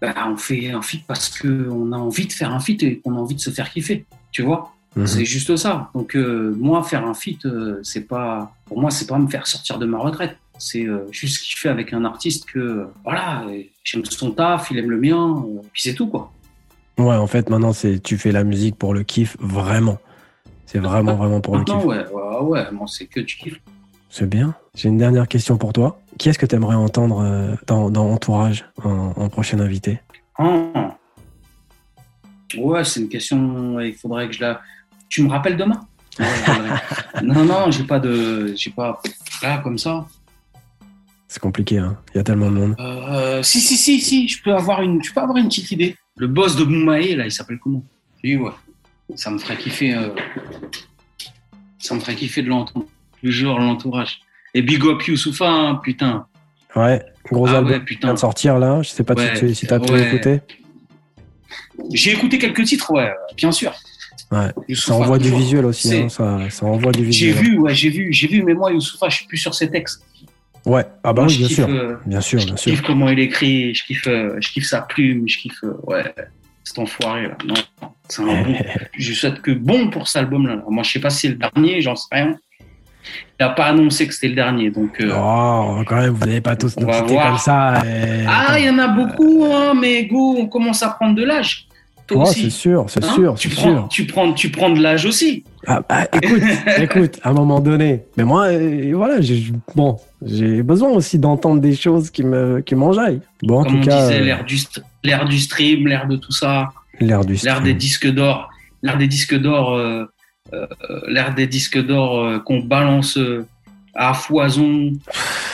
bah, 0.00 0.14
on 0.28 0.36
fait 0.36 0.70
un 0.70 0.82
feat 0.82 1.04
parce 1.06 1.38
qu'on 1.38 1.92
a 1.92 1.96
envie 1.96 2.26
de 2.26 2.32
faire 2.32 2.52
un 2.52 2.60
feat 2.60 2.82
et 2.82 2.98
qu'on 2.98 3.16
a 3.16 3.18
envie 3.18 3.34
de 3.34 3.40
se 3.40 3.50
faire 3.50 3.70
kiffer. 3.70 4.04
Tu 4.32 4.42
vois? 4.42 4.74
Mhm. 4.96 5.06
C'est 5.06 5.24
juste 5.24 5.56
ça. 5.56 5.90
Donc 5.94 6.14
euh, 6.14 6.54
moi, 6.58 6.82
faire 6.82 7.06
un 7.06 7.14
feat, 7.14 7.46
euh, 7.46 7.80
c'est 7.82 8.06
pas 8.06 8.54
pour 8.66 8.80
moi, 8.80 8.90
c'est 8.90 9.06
pas 9.06 9.18
me 9.18 9.28
faire 9.28 9.46
sortir 9.46 9.78
de 9.78 9.86
ma 9.86 9.98
retraite. 9.98 10.36
C'est 10.58 10.86
euh, 10.86 11.06
juste 11.10 11.42
kiffer 11.42 11.68
avec 11.68 11.92
un 11.92 12.04
artiste 12.04 12.44
que 12.44 12.86
voilà, 13.02 13.44
j'aime 13.82 14.04
son 14.04 14.30
taf, 14.32 14.70
il 14.70 14.78
aime 14.78 14.90
le 14.90 14.98
mien, 14.98 15.44
puis 15.72 15.82
c'est 15.82 15.94
tout 15.94 16.06
quoi. 16.06 16.32
Ouais, 16.98 17.16
en 17.16 17.26
fait, 17.26 17.50
maintenant, 17.50 17.72
c'est 17.72 18.00
tu 18.00 18.18
fais 18.18 18.32
la 18.32 18.44
musique 18.44 18.76
pour 18.76 18.94
le 18.94 19.02
kiff 19.02 19.36
vraiment. 19.40 19.98
C'est 20.66 20.78
vraiment, 20.78 21.16
vraiment 21.16 21.40
pour 21.40 21.56
le 21.56 21.64
kiff. 21.64 21.84
Ouais, 21.84 22.06
ouais, 22.08 22.40
ouais, 22.40 22.66
c'est 22.86 23.06
que 23.06 23.20
tu 23.20 23.36
kiffes. 23.36 23.60
C'est 24.10 24.28
bien. 24.28 24.54
J'ai 24.74 24.88
une 24.88 24.98
dernière 24.98 25.26
question 25.26 25.56
pour 25.56 25.72
toi. 25.72 26.00
Qui 26.18 26.28
est-ce 26.28 26.38
que 26.38 26.46
tu 26.46 26.54
aimerais 26.54 26.76
entendre 26.76 27.56
dans, 27.66 27.90
dans 27.90 28.12
Entourage 28.12 28.64
en, 28.82 29.12
en 29.16 29.28
prochain 29.28 29.58
invité? 29.58 30.00
Ah. 30.38 30.96
Ouais, 32.56 32.84
c'est 32.84 33.00
une 33.00 33.08
question. 33.08 33.80
Il 33.80 33.94
faudrait 33.94 34.28
que 34.28 34.34
je 34.34 34.40
la 34.40 34.60
tu 35.14 35.22
me 35.22 35.30
rappelles 35.30 35.56
demain? 35.56 35.80
Non, 37.22 37.44
non, 37.44 37.70
j'ai 37.70 37.84
pas 37.84 38.00
de. 38.00 38.52
J'ai 38.56 38.70
pas. 38.70 39.00
Là, 39.42 39.58
comme 39.58 39.78
ça. 39.78 40.04
C'est 41.28 41.40
compliqué, 41.40 41.78
hein. 41.78 41.96
Il 42.12 42.18
y 42.18 42.20
a 42.20 42.24
tellement 42.24 42.50
de 42.50 42.56
monde. 42.56 42.76
Euh, 42.80 43.42
si, 43.44 43.60
si, 43.60 43.76
si, 43.76 44.00
si, 44.00 44.26
je 44.26 44.42
peux 44.42 44.52
avoir 44.52 44.82
une, 44.82 45.02
je 45.02 45.12
peux 45.12 45.20
avoir 45.20 45.38
une 45.38 45.46
petite 45.46 45.70
idée. 45.70 45.96
Le 46.16 46.28
boss 46.28 46.56
de 46.56 46.64
Boumae, 46.64 47.16
là, 47.16 47.24
il 47.24 47.32
s'appelle 47.32 47.58
comment? 47.58 47.82
Oui, 48.22 48.36
ouais. 48.36 48.50
Ça 49.16 49.30
me 49.30 49.38
ferait 49.38 49.56
kiffer. 49.56 49.94
Euh, 49.94 50.10
ça 51.78 51.94
me 51.94 52.00
ferait 52.00 52.14
kiffer 52.14 52.42
de 52.42 52.48
l'entendre. 52.48 52.86
Toujours 53.22 53.58
l'entourage. 53.58 54.20
Et 54.54 54.62
Big 54.62 54.84
Up 54.84 55.02
Youssoufa, 55.02 55.48
hein, 55.48 55.80
putain. 55.82 56.26
Ouais, 56.76 57.02
gros 57.30 57.46
ah, 57.48 57.58
album 57.58 57.84
putain. 57.84 58.14
de 58.14 58.18
sortir 58.18 58.58
là. 58.58 58.82
Je 58.82 58.90
sais 58.90 59.04
pas 59.04 59.14
si 59.16 59.66
tu 59.66 59.74
as 59.74 59.80
pu 59.80 60.00
écouter. 60.00 60.40
J'ai 61.92 62.12
écouté 62.12 62.38
quelques 62.38 62.64
titres, 62.64 62.92
ouais, 62.92 63.12
bien 63.36 63.50
sûr. 63.50 63.72
Ouais. 64.30 64.74
Ça 64.74 64.94
envoie 64.94 65.18
du 65.18 65.30
visuel 65.30 65.64
aussi, 65.64 65.94
hein, 65.96 66.08
ça, 66.08 66.38
ça, 66.50 66.66
envoie 66.66 66.92
du 66.92 67.04
visuel. 67.04 67.34
J'ai 67.34 67.42
vu, 67.42 67.58
ouais, 67.58 67.74
j'ai 67.74 67.90
vu, 67.90 68.12
j'ai 68.12 68.28
vu, 68.28 68.42
mais 68.42 68.54
moi, 68.54 68.72
Youssoufa, 68.72 69.08
je 69.08 69.16
suis 69.16 69.26
plus 69.26 69.38
sur 69.38 69.54
ses 69.54 69.70
textes. 69.70 70.04
Ouais, 70.66 70.84
ah 71.02 71.12
bah 71.12 71.24
oui, 71.28 71.36
bien, 71.38 71.48
sûr. 71.48 71.68
Euh, 71.68 71.96
bien 72.06 72.20
sûr, 72.20 72.38
bien 72.38 72.56
sûr. 72.56 72.72
Je 72.72 72.76
kiffe 72.76 72.86
comment 72.86 73.08
il 73.08 73.18
écrit, 73.18 73.74
je 73.74 73.84
kiffe, 73.84 74.06
euh, 74.06 74.36
je 74.40 74.48
kiffe 74.50 74.66
sa 74.66 74.80
plume, 74.80 75.28
je 75.28 75.38
kiffe, 75.38 75.62
euh, 75.62 75.76
ouais, 75.82 76.14
cet 76.62 76.78
enfoiré 76.78 77.28
là. 77.28 77.36
Non, 77.44 77.54
c'est 78.08 78.22
un 78.22 78.42
bon. 78.42 78.56
Je 78.98 79.12
souhaite 79.12 79.42
que 79.42 79.50
bon 79.50 79.90
pour 79.90 80.08
cet 80.08 80.22
album 80.22 80.46
là. 80.46 80.62
Moi, 80.68 80.82
je 80.82 80.92
sais 80.92 81.00
pas 81.00 81.10
si 81.10 81.20
c'est 81.20 81.28
le 81.28 81.34
dernier, 81.34 81.82
j'en 81.82 81.96
sais 81.96 82.08
rien. 82.12 82.36
Il 83.38 83.44
n'a 83.44 83.50
pas 83.50 83.66
annoncé 83.66 84.06
que 84.06 84.14
c'était 84.14 84.28
le 84.28 84.34
dernier. 84.34 84.70
Donc, 84.70 84.98
euh, 85.00 85.12
oh, 85.14 85.82
quand 85.86 85.96
même, 85.96 86.10
vous 86.10 86.24
n'avez 86.24 86.40
pas 86.40 86.56
tous 86.56 86.74
nous 86.78 86.86
comme 86.86 87.38
ça. 87.38 87.82
Ah, 88.26 88.58
il 88.58 88.64
y 88.64 88.70
en 88.70 88.78
a 88.78 88.88
beaucoup, 88.88 89.44
hein, 89.44 89.74
mais 89.78 90.06
go, 90.06 90.36
on 90.38 90.46
commence 90.46 90.82
à 90.82 90.88
prendre 90.88 91.14
de 91.14 91.24
l'âge. 91.24 91.68
Toi 92.06 92.26
c'est 92.26 92.50
sûr, 92.50 92.84
c'est 92.88 93.02
hein 93.02 93.14
sûr, 93.14 93.34
tu 93.34 93.48
prends, 93.48 93.62
sûr. 93.62 93.88
Tu 93.90 94.06
prends, 94.06 94.32
tu 94.32 94.50
prends 94.50 94.70
de 94.70 94.80
l'âge 94.80 95.06
aussi. 95.06 95.44
Ah, 95.66 95.82
bah, 95.88 96.06
écoute, 96.12 96.42
écoute, 96.78 97.20
à 97.22 97.30
un 97.30 97.32
moment 97.32 97.60
donné. 97.60 98.02
Mais 98.16 98.24
moi, 98.24 98.46
euh, 98.48 98.92
voilà, 98.94 99.20
j'ai, 99.22 99.42
bon, 99.74 99.96
j'ai 100.22 100.62
besoin 100.62 100.90
aussi 100.90 101.18
d'entendre 101.18 101.60
des 101.60 101.74
choses 101.74 102.10
qui 102.10 102.22
me, 102.22 102.60
qui 102.60 102.74
m'enjaillent. 102.74 103.22
Bon, 103.42 103.60
en 103.60 103.64
tout 103.64 103.76
on 103.76 103.80
cas, 103.80 104.02
disait, 104.02 104.20
euh, 104.20 104.24
l'ère 104.24 104.44
du, 104.44 104.58
l'ère 105.02 105.24
du 105.24 105.38
stream, 105.38 105.86
l'ère 105.88 106.06
de 106.06 106.16
tout 106.16 106.32
ça. 106.32 106.72
L'ère 107.00 107.24
du 107.24 107.34
L'ère 107.42 107.62
des 107.62 107.74
disques 107.74 108.10
d'or, 108.10 108.50
l'ère 108.82 108.98
des 108.98 109.08
disques 109.08 109.38
d'or, 109.38 109.74
euh, 109.74 110.04
l'ère 111.08 111.34
des 111.34 111.46
disques 111.46 111.82
d'or 111.84 112.44
qu'on 112.44 112.60
balance 112.60 113.18
à 113.94 114.14
foison. 114.14 114.92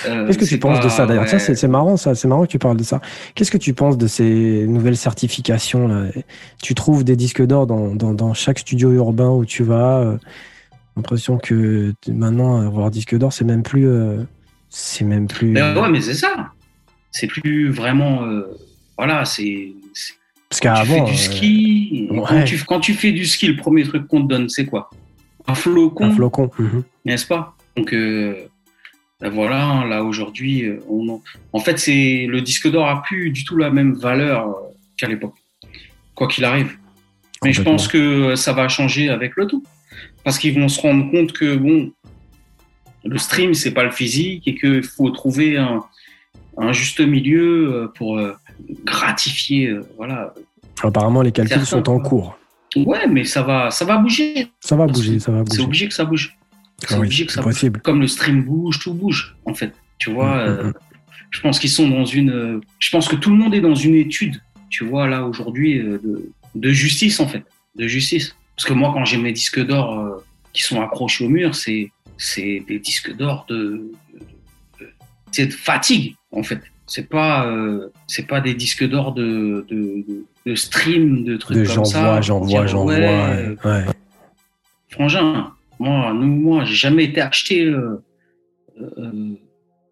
Euh, 0.07 0.27
Qu'est-ce 0.27 0.39
que 0.39 0.45
tu 0.45 0.59
penses 0.59 0.81
de 0.81 0.89
ça 0.89 1.07
d'ailleurs 1.07 1.29
c'est 1.29 1.69
marrant, 1.69 1.97
ça. 1.97 2.15
C'est 2.15 2.29
marrant 2.29 2.43
que 2.43 2.51
tu 2.51 2.59
parles 2.59 2.77
de 2.77 2.83
ça. 2.83 3.01
Qu'est-ce 3.35 3.51
que 3.51 3.59
tu 3.59 3.75
penses 3.75 3.99
de 3.99 4.07
ces 4.07 4.67
nouvelles 4.67 4.97
certifications 4.97 5.89
là? 5.89 6.07
Tu 6.63 6.75
trouves 6.75 7.05
des 7.05 7.17
disques 7.17 7.45
d'or 7.45 7.67
dans, 7.67 7.95
dans, 7.95 8.35
chaque 8.35 8.59
studio 8.59 8.93
urbain 8.93 9.31
où 9.31 9.45
tu 9.45 9.63
vas. 9.63 9.99
Euh, 9.99 10.17
l'impression 10.97 11.39
que 11.39 11.93
maintenant 12.09 12.67
avoir 12.67 12.91
disque 12.91 13.17
d'or, 13.17 13.33
c'est 13.33 13.45
même 13.45 13.63
plus. 13.63 13.89
Euh, 13.89 14.23
c'est 14.71 15.05
même 15.05 15.27
plus. 15.27 15.55
Ouais, 15.55 15.91
mais 15.91 16.01
c'est 16.01 16.15
ça. 16.15 16.51
C'est 17.11 17.27
plus 17.27 17.71
vraiment. 17.71 18.23
voilà, 18.97 19.25
c'est. 19.25 19.73
Parce 20.49 20.61
qu'avant. 20.61 21.05
du 21.05 21.17
ski. 21.17 22.09
Quand, 22.11 22.45
tu, 22.45 22.65
quand, 22.65 22.81
tu, 22.81 22.95
fais 22.95 23.13
du 23.13 23.25
ski, 23.25 23.49
le 23.49 23.57
premier 23.57 23.85
truc 23.85 24.09
qu'on 24.09 24.23
te 24.23 24.29
donne, 24.29 24.49
c'est 24.49 24.67
quoi? 24.67 24.91
Un 25.47 25.55
flocon. 25.55 26.05
Un 26.05 26.11
flocon. 26.11 26.51
Mhm. 26.59 26.83
N'est-ce 27.05 27.27
pas? 27.27 27.55
Donc 27.77 27.93
euh, 27.93 28.47
ben 29.21 29.31
voilà, 29.31 29.85
là 29.89 30.03
aujourd'hui, 30.03 30.65
euh, 30.65 30.81
on 30.89 31.21
en... 31.53 31.61
fait, 31.61 31.79
c'est 31.79 32.27
le 32.29 32.41
disque 32.41 32.71
d'or 32.71 32.89
a 32.89 33.03
plus 33.03 33.31
du 33.31 33.45
tout 33.45 33.57
la 33.57 33.71
même 33.71 33.95
valeur 33.95 34.49
euh, 34.49 34.53
qu'à 34.97 35.09
l'époque, 35.09 35.35
quoi 36.15 36.29
qu'il 36.29 36.45
arrive. 36.45 36.77
Mais 37.45 37.53
je 37.53 37.63
pense 37.63 37.89
que 37.89 38.37
ça 38.37 38.53
va 38.53 38.69
changer 38.69 39.09
avec 39.09 39.33
le 39.37 39.47
tout, 39.47 39.65
parce 40.25 40.39
qu'ils 40.39 40.59
vont 40.59 40.69
se 40.69 40.81
rendre 40.81 41.11
compte 41.11 41.33
que 41.33 41.57
bon, 41.57 41.91
le 43.05 43.17
stream 43.17 43.55
c'est 43.55 43.71
pas 43.71 43.85
le 43.85 43.91
physique 43.91 44.47
et 44.47 44.55
qu'il 44.55 44.83
faut 44.83 45.09
trouver 45.09 45.57
un, 45.57 45.83
juste 46.73 47.01
milieu 47.01 47.91
pour 47.95 48.21
gratifier, 48.85 49.75
voilà. 49.97 50.35
Apparemment, 50.83 51.23
les 51.23 51.33
calculs 51.33 51.65
sont 51.65 51.89
en 51.89 51.99
cours. 51.99 52.37
Ouais, 52.77 53.07
mais 53.09 53.25
ça 53.25 53.43
va, 53.43 53.71
ça 53.71 53.87
va 53.87 53.97
bouger. 53.97 54.49
Ça 54.61 54.77
va 54.77 54.87
bouger, 54.87 55.19
ça 55.19 55.33
va 55.33 55.43
bouger. 55.43 55.57
C'est 55.57 55.63
obligé 55.63 55.89
que 55.89 55.95
ça 55.95 56.05
bouge. 56.05 56.37
C'est 56.89 56.97
obligé 56.97 57.27
que 57.27 57.33
ça 57.33 57.43
possible. 57.43 57.81
Comme 57.81 58.01
le 58.01 58.09
stream 58.09 58.43
bouge, 58.43 58.79
tout 58.81 58.95
bouge, 58.95 59.37
en 59.45 59.55
fait. 59.55 59.73
Tu 59.99 60.11
vois, 60.11 60.37
mm, 60.37 60.49
euh, 60.49 60.65
mm. 60.65 60.75
je 61.31 61.41
pense 61.41 61.59
qu'ils 61.59 61.71
sont 61.71 61.89
dans 61.89 62.05
une. 62.05 62.31
Euh, 62.31 62.61
je 62.79 62.91
pense 62.91 63.09
que 63.09 63.17
tout 63.17 63.31
le 63.31 63.37
monde 63.37 63.55
est 63.55 63.61
dans 63.61 63.75
une 63.75 63.95
étude, 63.95 64.41
tu 64.69 64.85
vois, 64.85 65.07
là, 65.07 65.25
aujourd'hui, 65.25 65.79
euh, 65.79 66.01
de, 66.55 66.71
justice, 66.71 67.21
en 67.21 67.29
fait. 67.29 67.45
De 67.77 67.87
justice. 67.87 68.35
Parce 68.57 68.67
que 68.67 68.73
moi, 68.73 68.91
quand 68.93 69.05
j'ai 69.05 69.17
mes 69.17 69.33
disques 69.33 69.65
d'or 69.65 70.23
qui 70.53 70.63
sont 70.63 70.83
accrochés 70.83 71.25
au 71.25 71.29
mur, 71.29 71.55
c'est 71.55 71.91
c'est 72.19 72.63
des 72.69 72.79
disques 72.79 73.17
d'or 73.17 73.47
de, 73.49 73.93
c'est 75.31 75.47
de 75.47 75.53
fatigue 75.53 76.17
en 76.33 76.43
fait 76.43 76.61
c'est 76.87 77.09
pas 77.09 77.51
c'est 78.07 78.27
pas 78.27 78.43
des 78.43 78.53
disques 78.53 78.87
d'or 78.87 79.15
de, 79.15 79.65
de, 80.45 80.55
stream 80.55 81.25
de 81.25 81.39
trucs 81.39 81.67
comme 81.67 81.87
ça 81.87 82.21
j'en 82.21 82.41
vois 82.41 82.67
j'en 82.67 82.67
vois 82.67 82.67
j'en 82.67 82.85
vois 82.85 82.95
ouais. 82.95 83.87
frangin 84.91 85.51
moi, 85.81 86.13
nous, 86.13 86.27
moi, 86.27 86.65
j'ai 86.65 86.75
jamais 86.75 87.05
été 87.05 87.23
acheté 87.23 87.65
euh, 87.65 88.05
euh, 88.81 89.33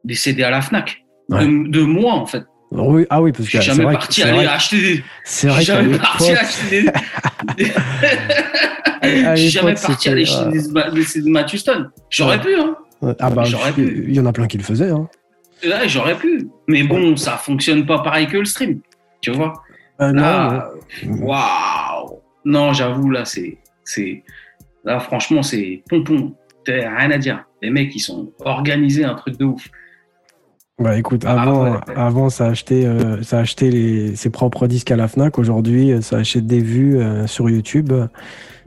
des 0.04 0.14
CD 0.14 0.42
à 0.42 0.50
la 0.50 0.60
Fnac. 0.60 1.04
De, 1.30 1.82
moi, 1.82 2.12
en 2.12 2.26
fait. 2.26 2.44
Oui, 2.70 3.06
ah 3.08 3.22
oui, 3.22 3.32
parce 3.32 3.46
que 3.46 3.50
j'ai 3.50 3.62
jamais 3.62 3.84
parti 3.84 4.22
aller 4.22 4.46
acheter 4.46 4.80
des. 4.80 5.04
C'est 5.24 5.48
vrai 5.48 5.62
jamais 5.62 5.98
parti 5.98 6.30
acheter 6.30 6.82
des. 6.82 7.72
j'ai 9.36 9.48
jamais 9.48 9.74
parti 9.74 10.08
aller 10.10 10.22
acheter 10.22 10.50
des, 10.92 11.02
CD 11.02 11.30
Matthew 11.30 11.56
Stone. 11.56 11.90
J'aurais 12.10 12.40
pu, 12.40 12.54
hein. 12.54 12.76
Ah 13.18 13.30
bah, 13.30 13.44
j'aurais 13.44 13.72
pu. 13.72 14.04
Il 14.08 14.14
y 14.14 14.20
en 14.20 14.26
a 14.26 14.32
plein 14.32 14.46
qui 14.46 14.58
le 14.58 14.64
faisaient, 14.64 14.90
hein. 14.90 15.08
J'aurais 15.86 16.16
pu. 16.16 16.48
Mais 16.66 16.82
bon, 16.82 17.16
ça 17.16 17.38
fonctionne 17.38 17.86
pas 17.86 18.00
pareil 18.00 18.26
que 18.26 18.36
le 18.36 18.44
stream. 18.44 18.80
Tu 19.22 19.30
vois. 19.32 19.54
Euh, 20.00 20.12
là, 20.12 20.70
waouh. 21.06 22.20
Non, 22.44 22.72
j'avoue, 22.72 23.10
là, 23.10 23.24
c'est, 23.24 23.58
c'est, 23.84 24.22
Là, 24.88 25.00
franchement, 25.00 25.42
c'est 25.42 25.82
pompon. 25.90 26.32
Rien 26.66 27.10
à 27.10 27.18
dire. 27.18 27.44
Les 27.60 27.68
mecs, 27.68 27.94
ils 27.94 28.00
sont 28.00 28.32
organisés, 28.40 29.04
un 29.04 29.14
truc 29.16 29.36
de 29.36 29.44
ouf. 29.44 29.68
Bah 30.78 30.96
écoute, 30.96 31.24
ah, 31.26 31.42
avant, 31.42 31.80
avant 31.94 32.30
ça 32.30 32.46
achetait, 32.46 32.86
euh, 32.86 33.22
ça 33.22 33.40
achetait 33.40 33.68
les, 33.68 34.16
ses 34.16 34.30
propres 34.30 34.66
disques 34.66 34.90
à 34.90 34.96
la 34.96 35.06
Fnac. 35.06 35.38
Aujourd'hui, 35.38 35.92
ça 36.00 36.16
achète 36.16 36.46
des 36.46 36.60
vues 36.60 36.98
euh, 36.98 37.26
sur 37.26 37.50
YouTube. 37.50 37.92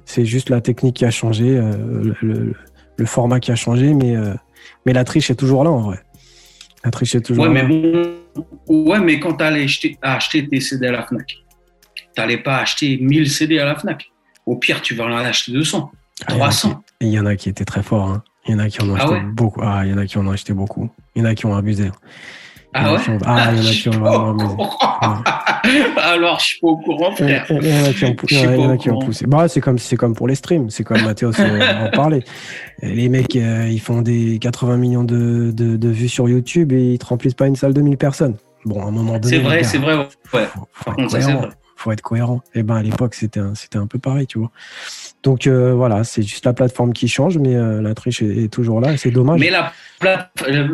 C'est 0.05 0.25
juste 0.25 0.51
la 0.51 0.61
technique 0.61 0.97
qui 0.97 1.05
a 1.05 1.09
changé, 1.09 1.57
euh, 1.57 2.13
le, 2.21 3.05
format 3.05 3.39
qui 3.39 3.51
a 3.51 3.55
changé, 3.55 3.95
mais, 3.95 4.13
mais 4.85 4.93
la 4.93 5.03
triche 5.03 5.31
est 5.31 5.35
toujours 5.35 5.63
là 5.63 5.71
en 5.71 5.81
vrai. 5.81 5.97
La 6.85 6.91
triche 6.91 7.15
est 7.15 7.21
toujours 7.21 7.45
ouais, 7.45 7.51
là. 7.51 7.63
Mais 7.63 8.03
bon, 8.67 8.91
ouais, 8.91 8.99
mais 8.99 9.19
quand 9.19 9.33
tu 9.37 9.43
allais 9.43 9.63
acheter, 9.63 9.97
acheter 10.03 10.47
tes 10.47 10.59
CD 10.59 10.85
à 10.85 10.91
la 10.91 11.07
Fnac, 11.07 11.25
tu 11.95 12.03
n'allais 12.15 12.37
pas 12.37 12.57
acheter 12.57 12.99
1000 13.01 13.31
CD 13.31 13.57
à 13.57 13.65
la 13.65 13.75
Fnac. 13.75 14.05
Au 14.45 14.55
pire, 14.57 14.83
tu 14.83 14.93
vas 14.93 15.05
en 15.05 15.17
acheter 15.17 15.51
200. 15.51 15.91
300. 16.27 16.83
Il 17.01 17.09
y 17.09 17.19
en 17.19 17.25
a 17.25 17.35
qui 17.35 17.49
étaient 17.49 17.65
très 17.65 17.83
forts. 17.83 18.09
Hein. 18.09 18.23
Il 18.47 18.53
y 18.53 18.55
en 18.55 18.59
a 18.59 18.69
qui 18.69 18.81
en 18.81 18.89
ont 18.89 18.95
ah 18.97 19.03
acheté 19.03 19.19
beaucoup. 19.33 19.61
Ah, 19.63 19.81
il 19.85 19.91
y 19.91 19.93
en 19.93 19.97
a 19.97 20.05
qui 20.05 20.17
en 20.17 20.27
ont 20.27 20.31
acheté 20.31 20.53
beaucoup. 20.53 20.89
Il 21.15 21.21
y 21.21 21.25
en 21.25 21.29
a 21.29 21.35
qui 21.35 21.45
ont 21.45 21.55
abusé. 21.55 21.91
Ah 22.73 22.93
ouais 22.93 22.99
Ah, 23.25 23.49
il 23.53 23.59
y 23.59 23.61
en 23.61 23.69
a 23.69 23.73
qui 23.73 23.89
ont 23.89 23.99
vraiment 23.99 24.31
abusé. 24.31 24.55
Alors, 25.97 26.39
je 26.39 26.45
suis 26.45 26.59
pas 26.59 26.67
au 26.67 26.77
courant, 26.77 27.11
frère. 27.11 27.45
Il 27.49 27.67
y 27.67 27.73
en 27.73 27.85
a 27.85 27.93
qui 27.93 28.05
ont, 28.05 28.15
il 28.29 28.39
y 28.39 28.65
en 28.65 28.69
a 28.71 28.77
qui 28.77 28.89
ont 28.89 28.99
poussé. 28.99 29.25
Bah, 29.27 29.47
c'est 29.47 29.61
comme, 29.61 29.77
c'est 29.77 29.95
comme 29.95 30.15
pour 30.15 30.27
les 30.27 30.35
streams. 30.35 30.69
C'est 30.69 30.83
comme 30.83 31.01
Mathéo 31.01 31.31
en 31.31 31.89
parlait. 31.91 32.23
Les 32.81 33.09
mecs, 33.09 33.35
euh, 33.35 33.67
ils 33.69 33.81
font 33.81 34.01
des 34.01 34.39
80 34.39 34.77
millions 34.77 35.03
de, 35.03 35.51
de, 35.51 35.77
de, 35.77 35.89
vues 35.89 36.09
sur 36.09 36.27
YouTube 36.27 36.71
et 36.71 36.93
ils 36.93 36.99
te 36.99 37.05
remplissent 37.05 37.35
pas 37.35 37.47
une 37.47 37.55
salle 37.55 37.73
de 37.73 37.81
1000 37.81 37.97
personnes. 37.97 38.35
Bon, 38.65 38.81
à 38.81 38.87
un 38.87 38.91
moment 38.91 39.19
donné. 39.19 39.37
C'est 39.37 39.43
vrai, 39.43 39.63
c'est 39.63 39.77
vrai. 39.77 39.95
Ouais. 39.95 40.07
Faut, 40.53 40.67
faut, 40.73 40.91
être 41.17 41.57
faut, 41.81 41.91
être 41.91 42.01
cohérent. 42.01 42.41
Et 42.53 42.59
eh 42.59 42.63
ben, 42.63 42.75
à 42.75 42.83
l'époque, 42.83 43.15
c'était 43.15 43.39
un, 43.39 43.55
c'était 43.55 43.77
un 43.77 43.87
peu 43.87 43.99
pareil, 43.99 44.27
tu 44.27 44.39
vois. 44.39 44.51
Donc 45.23 45.45
euh, 45.45 45.73
voilà, 45.73 46.03
c'est 46.03 46.23
juste 46.23 46.45
la 46.45 46.53
plateforme 46.53 46.93
qui 46.93 47.07
change, 47.07 47.37
mais 47.37 47.55
euh, 47.55 47.81
la 47.81 47.93
triche 47.93 48.21
est, 48.21 48.51
toujours 48.51 48.81
là 48.81 48.93
et 48.93 48.97
c'est 48.97 49.11
dommage. 49.11 49.39
Mais 49.39 49.51
la 49.51 49.71
euh, 50.47 50.67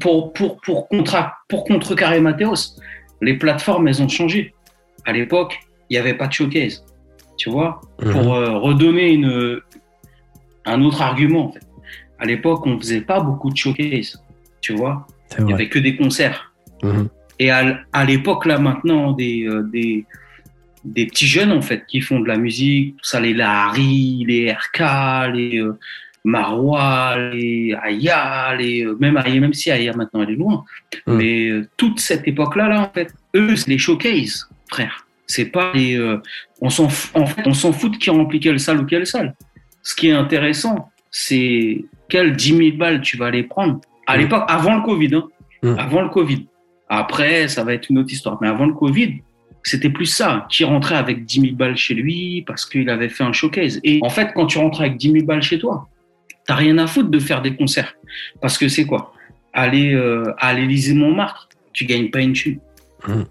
pour, 0.00 0.32
pour, 0.32 0.60
pour, 0.60 0.88
pour 1.48 1.64
contrecarrer 1.64 2.20
Mathéos, 2.20 2.78
les 3.20 3.34
plateformes, 3.34 3.88
elles 3.88 4.02
ont 4.02 4.08
changé. 4.08 4.54
À 5.04 5.12
l'époque, 5.12 5.58
il 5.90 5.94
n'y 5.94 5.98
avait 5.98 6.14
pas 6.14 6.28
de 6.28 6.32
showcase. 6.32 6.84
Tu 7.36 7.50
vois 7.50 7.80
mhm. 8.02 8.12
Pour 8.12 8.24
redonner 8.24 9.12
une, 9.12 9.60
un 10.64 10.82
autre 10.82 11.02
argument, 11.02 11.48
en 11.48 11.52
fait. 11.52 11.66
À 12.18 12.24
l'époque, 12.24 12.66
on 12.66 12.74
ne 12.74 12.78
faisait 12.78 13.02
pas 13.02 13.20
beaucoup 13.20 13.50
de 13.50 13.56
showcase. 13.56 14.22
Tu 14.62 14.72
vois 14.72 15.06
Il 15.38 15.44
n'y 15.44 15.52
avait 15.52 15.68
que 15.68 15.78
des 15.78 15.96
concerts. 15.96 16.54
Mhm. 16.82 17.08
Et 17.38 17.50
à, 17.50 17.80
à 17.92 18.04
l'époque, 18.04 18.46
là, 18.46 18.58
maintenant, 18.58 19.12
des, 19.12 19.46
des 19.72 20.06
des 20.84 21.06
petits 21.06 21.26
jeunes 21.26 21.52
en 21.52 21.62
fait 21.62 21.86
qui 21.86 22.00
font 22.00 22.20
de 22.20 22.28
la 22.28 22.36
musique, 22.36 22.96
tout 22.96 23.04
ça, 23.04 23.20
les 23.20 23.34
Larry, 23.34 24.24
les 24.26 24.52
RK, 24.52 25.32
les 25.34 25.58
euh, 25.58 25.78
Marois, 26.24 27.16
les 27.32 27.74
Aya, 27.82 28.54
les 28.56 28.84
euh, 28.84 28.96
même 29.00 29.16
Aya, 29.16 29.40
même 29.40 29.54
si 29.54 29.70
Aya 29.70 29.94
maintenant 29.94 30.22
elle 30.22 30.30
est 30.30 30.36
loin, 30.36 30.64
hmm. 31.06 31.14
mais 31.16 31.48
euh, 31.48 31.68
toute 31.76 32.00
cette 32.00 32.28
époque-là 32.28 32.68
là 32.68 32.80
en 32.82 32.90
fait, 32.92 33.12
eux 33.34 33.56
c'est 33.56 33.68
les 33.68 33.78
showcase, 33.78 34.48
frère. 34.70 35.06
C'est 35.26 35.46
pas 35.46 35.72
les, 35.72 35.98
on 36.60 36.68
s'en 36.68 36.84
en 36.84 37.26
fait 37.26 37.46
on 37.46 37.54
s'en 37.54 37.72
fout 37.72 37.92
de 37.92 37.96
qui 37.96 38.10
remplit 38.10 38.40
quelle 38.40 38.60
salle 38.60 38.80
ou 38.80 38.84
quelle 38.84 39.06
salle. 39.06 39.34
Ce 39.82 39.94
qui 39.94 40.08
est 40.08 40.12
intéressant, 40.12 40.90
c'est 41.10 41.82
quelles 42.10 42.36
10 42.36 42.56
000 42.56 42.76
balles 42.76 43.00
tu 43.00 43.16
vas 43.16 43.26
aller 43.26 43.42
prendre 43.42 43.80
à 44.06 44.16
hmm. 44.16 44.20
l'époque 44.20 44.44
avant 44.48 44.76
le 44.76 44.82
Covid, 44.82 45.14
hein, 45.14 45.24
hmm. 45.62 45.78
avant 45.78 46.02
le 46.02 46.10
Covid. 46.10 46.46
Après, 46.90 47.48
ça 47.48 47.64
va 47.64 47.72
être 47.72 47.88
une 47.88 47.98
autre 47.98 48.12
histoire, 48.12 48.36
mais 48.42 48.48
avant 48.48 48.66
le 48.66 48.74
Covid, 48.74 49.22
c'était 49.64 49.90
plus 49.90 50.06
ça, 50.06 50.46
qui 50.50 50.62
rentrait 50.62 50.96
avec 50.96 51.24
10 51.24 51.40
000 51.40 51.54
balles 51.54 51.76
chez 51.76 51.94
lui 51.94 52.42
parce 52.46 52.66
qu'il 52.66 52.88
avait 52.90 53.08
fait 53.08 53.24
un 53.24 53.32
showcase. 53.32 53.80
Et 53.82 53.98
en 54.02 54.10
fait, 54.10 54.32
quand 54.34 54.46
tu 54.46 54.58
rentres 54.58 54.82
avec 54.82 54.96
10 54.96 55.12
000 55.12 55.24
balles 55.24 55.42
chez 55.42 55.58
toi, 55.58 55.88
t'as 56.46 56.54
rien 56.54 56.76
à 56.78 56.86
foutre 56.86 57.08
de 57.08 57.18
faire 57.18 57.40
des 57.40 57.56
concerts. 57.56 57.96
Parce 58.42 58.58
que 58.58 58.68
c'est 58.68 58.84
quoi? 58.84 59.14
Aller 59.54 59.94
euh, 59.94 60.34
à 60.38 60.52
l'Élysée 60.52 60.94
Montmartre, 60.94 61.48
tu 61.72 61.86
gagnes 61.86 62.10
pas 62.10 62.20
une 62.20 62.34
thune. 62.34 62.58
Mmh. 63.08 63.22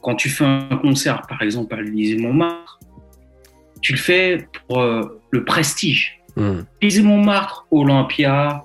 Quand 0.00 0.14
tu 0.14 0.28
fais 0.28 0.44
un 0.44 0.76
concert, 0.80 1.22
par 1.28 1.42
exemple, 1.42 1.74
à 1.74 1.82
l'Élysée 1.82 2.18
Montmartre, 2.18 2.78
tu 3.82 3.92
le 3.92 3.98
fais 3.98 4.46
pour 4.68 4.80
euh, 4.80 5.20
le 5.30 5.44
prestige. 5.44 6.20
Mmh. 6.36 6.60
Montmartre, 7.02 7.66
Olympia, 7.72 8.64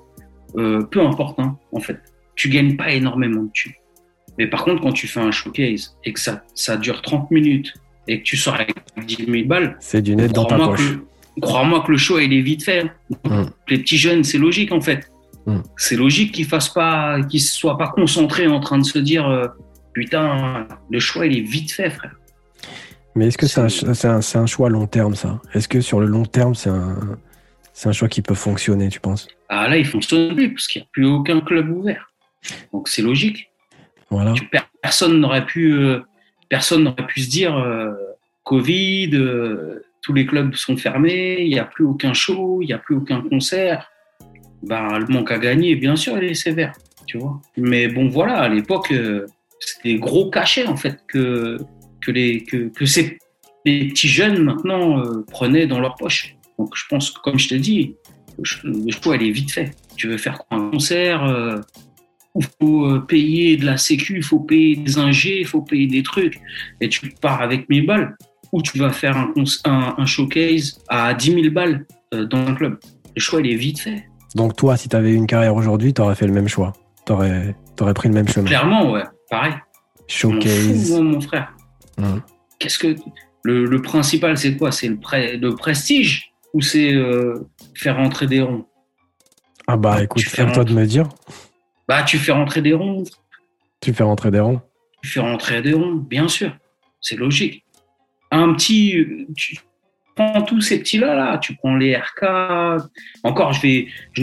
euh, 0.56 0.82
peu 0.82 1.04
importe, 1.04 1.40
hein, 1.40 1.58
en 1.72 1.80
fait. 1.80 1.98
Tu 2.36 2.48
gagnes 2.48 2.76
pas 2.76 2.92
énormément 2.92 3.42
de 3.42 3.50
thunes. 3.52 3.72
Mais 4.38 4.46
par 4.46 4.64
contre, 4.64 4.82
quand 4.82 4.92
tu 4.92 5.06
fais 5.06 5.20
un 5.20 5.30
showcase 5.30 5.96
et 6.04 6.12
que 6.12 6.20
ça, 6.20 6.42
ça 6.54 6.76
dure 6.76 7.02
30 7.02 7.30
minutes 7.30 7.74
et 8.08 8.18
que 8.18 8.24
tu 8.24 8.36
sors 8.36 8.54
avec 8.54 8.74
10 9.06 9.26
000 9.28 9.46
balles, 9.46 9.76
c'est 9.80 10.02
du 10.02 10.16
net 10.16 10.32
dans 10.32 10.44
ta 10.44 10.56
poche. 10.56 10.98
crois-moi 11.40 11.82
que 11.86 11.92
le 11.92 11.98
choix, 11.98 12.22
il 12.22 12.32
est 12.32 12.40
vite 12.40 12.64
fait. 12.64 12.84
Mmh. 13.24 13.42
Les 13.68 13.78
petits 13.78 13.98
jeunes, 13.98 14.24
c'est 14.24 14.38
logique, 14.38 14.72
en 14.72 14.80
fait. 14.80 15.10
Mmh. 15.46 15.58
C'est 15.76 15.96
logique 15.96 16.32
qu'ils 16.32 16.46
fassent 16.46 16.72
pas, 16.72 17.20
qu'ils 17.22 17.40
soient 17.40 17.78
pas 17.78 17.88
concentrés 17.88 18.46
en 18.46 18.60
train 18.60 18.78
de 18.78 18.84
se 18.84 18.98
dire, 18.98 19.28
euh, 19.28 19.46
putain, 19.92 20.66
le 20.90 20.98
choix, 20.98 21.26
il 21.26 21.36
est 21.36 21.42
vite 21.42 21.72
fait, 21.72 21.90
frère. 21.90 22.14
Mais 23.14 23.26
est-ce 23.26 23.36
que 23.36 23.46
c'est 23.46 23.60
un, 23.60 24.10
un, 24.10 24.20
un, 24.42 24.46
choix 24.46 24.70
long 24.70 24.86
terme, 24.86 25.14
ça? 25.14 25.40
Est-ce 25.52 25.68
que 25.68 25.80
sur 25.82 26.00
le 26.00 26.06
long 26.06 26.24
terme, 26.24 26.54
c'est 26.54 26.70
un, 26.70 27.18
un 27.84 27.92
choix 27.92 28.08
qui 28.08 28.22
peut 28.22 28.34
fonctionner, 28.34 28.88
tu 28.88 29.00
penses? 29.00 29.28
Ah 29.48 29.68
là, 29.68 29.76
il 29.76 29.84
fonctionne 29.84 30.34
plus, 30.34 30.54
parce 30.54 30.66
qu'il 30.66 30.80
n'y 30.80 30.86
a 30.86 30.88
plus 30.92 31.06
aucun 31.06 31.40
club 31.40 31.70
ouvert. 31.70 32.10
Donc 32.72 32.88
c'est 32.88 33.02
logique. 33.02 33.51
Personne 34.82 35.20
n'aurait 35.20 35.46
pu, 35.46 35.72
euh, 35.72 36.00
personne 36.48 36.84
n'aurait 36.84 37.06
pu 37.06 37.20
se 37.20 37.30
dire 37.30 37.56
euh, 37.56 37.92
Covid, 38.44 39.10
euh, 39.14 39.82
tous 40.02 40.12
les 40.12 40.26
clubs 40.26 40.54
sont 40.54 40.76
fermés, 40.76 41.38
il 41.40 41.48
n'y 41.48 41.58
a 41.58 41.64
plus 41.64 41.84
aucun 41.84 42.12
show, 42.12 42.60
il 42.62 42.66
n'y 42.66 42.72
a 42.72 42.78
plus 42.78 42.96
aucun 42.96 43.20
concert. 43.22 43.90
Ben, 44.62 44.98
le 44.98 45.06
manque 45.06 45.30
à 45.30 45.38
gagner, 45.38 45.76
bien 45.76 45.96
sûr, 45.96 46.18
il 46.18 46.24
est 46.24 46.34
sévère, 46.34 46.72
tu 47.06 47.18
vois. 47.18 47.40
Mais 47.56 47.88
bon, 47.88 48.08
voilà, 48.08 48.38
à 48.40 48.48
l'époque, 48.48 48.92
c'était 49.60 49.96
gros 49.96 50.30
cachets 50.30 50.66
en 50.66 50.76
fait 50.76 51.00
que 51.08 51.58
que 52.00 52.10
les 52.10 52.44
que, 52.44 52.68
que 52.68 52.84
ces 52.84 53.18
petits 53.64 54.08
jeunes 54.08 54.42
maintenant 54.42 55.02
prenaient 55.28 55.66
dans 55.66 55.80
leur 55.80 55.94
poche. 55.96 56.36
Donc 56.58 56.74
je 56.76 56.84
pense 56.88 57.10
que, 57.10 57.20
comme 57.20 57.38
je 57.38 57.48
te 57.48 57.54
dis, 57.54 57.96
le 58.64 58.92
choix, 58.92 59.16
elle 59.16 59.22
est 59.24 59.30
vite 59.30 59.52
fait. 59.52 59.72
Tu 59.96 60.08
veux 60.08 60.18
faire 60.18 60.42
un 60.50 60.70
concert, 60.70 61.24
il 62.34 62.46
faut 62.60 62.86
euh, 62.86 63.00
payer 63.00 63.56
de 63.56 63.66
la 63.66 63.76
sécu, 63.76 64.16
il 64.16 64.22
faut 64.22 64.40
payer 64.40 64.76
des 64.76 64.98
ingés, 64.98 65.40
il 65.40 65.46
faut 65.46 65.62
payer 65.62 65.86
des 65.86 66.02
trucs. 66.02 66.40
Et 66.80 66.88
tu 66.88 67.10
pars 67.20 67.42
avec 67.42 67.68
1000 67.68 67.86
balles. 67.86 68.16
Ou 68.52 68.60
tu 68.60 68.78
vas 68.78 68.90
faire 68.90 69.16
un, 69.16 69.94
un, 69.96 70.06
showcase 70.06 70.78
à 70.88 71.14
10 71.14 71.32
000 71.32 71.54
balles 71.54 71.86
euh, 72.12 72.26
dans 72.26 72.46
un 72.46 72.54
club. 72.54 72.78
Le 73.16 73.20
choix, 73.20 73.40
il 73.40 73.50
est 73.50 73.56
vite 73.56 73.80
fait. 73.80 74.04
Donc 74.34 74.56
toi, 74.56 74.76
si 74.76 74.88
tu 74.88 74.96
avais 74.96 75.12
une 75.12 75.26
carrière 75.26 75.54
aujourd'hui, 75.54 75.94
tu 75.94 76.02
aurais 76.02 76.14
fait 76.14 76.26
le 76.26 76.34
même 76.34 76.48
choix. 76.48 76.74
Tu 77.06 77.12
aurais, 77.12 77.54
aurais, 77.80 77.94
pris 77.94 78.08
le 78.08 78.14
même 78.14 78.28
chemin. 78.28 78.46
Clairement, 78.46 78.92
ouais. 78.92 79.04
Pareil. 79.30 79.54
Showcase. 80.06 81.00
mon 81.00 81.20
frère. 81.20 81.54
Hum. 81.98 82.22
Qu'est-ce 82.58 82.78
que... 82.78 82.94
Le, 83.44 83.82
principal, 83.82 84.36
c'est 84.36 84.56
quoi? 84.56 84.70
C'est 84.70 84.88
le, 84.88 85.36
le, 85.36 85.54
prestige? 85.54 86.32
Ou 86.54 86.60
c'est 86.60 86.94
euh, 86.94 87.48
faire 87.74 87.96
rentrer 87.96 88.26
des 88.26 88.40
ronds? 88.40 88.66
Ah 89.66 89.76
bah 89.76 90.02
écoute, 90.02 90.22
c'est 90.26 90.42
à 90.42 90.50
toi 90.50 90.64
de 90.64 90.72
me 90.72 90.86
dire. 90.86 91.08
Bah, 91.88 92.02
tu 92.02 92.18
fais 92.18 92.32
rentrer 92.32 92.62
des 92.62 92.72
ronds. 92.72 93.04
Tu 93.80 93.92
fais 93.92 94.04
rentrer 94.04 94.30
des 94.30 94.40
ronds 94.40 94.60
Tu 95.02 95.10
fais 95.10 95.20
rentrer 95.20 95.62
des 95.62 95.72
ronds, 95.72 95.94
bien 95.94 96.28
sûr. 96.28 96.56
C'est 97.00 97.16
logique. 97.16 97.64
Un 98.30 98.54
petit. 98.54 99.06
Tu 99.36 99.58
prends 100.14 100.42
tous 100.42 100.60
ces 100.60 100.78
petits-là, 100.78 101.14
là. 101.14 101.38
Tu 101.38 101.56
prends 101.56 101.74
les 101.74 101.96
RK. 101.96 102.24
Encore, 103.24 103.52
je 103.52 103.62
vais. 103.62 103.88
Je 104.12 104.22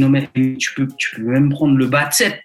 tu, 0.57 0.73
peux, 0.73 0.87
tu 0.97 1.15
peux 1.15 1.23
même 1.23 1.49
prendre 1.49 1.77
le 1.77 1.87
bas 1.87 2.09
7. 2.09 2.39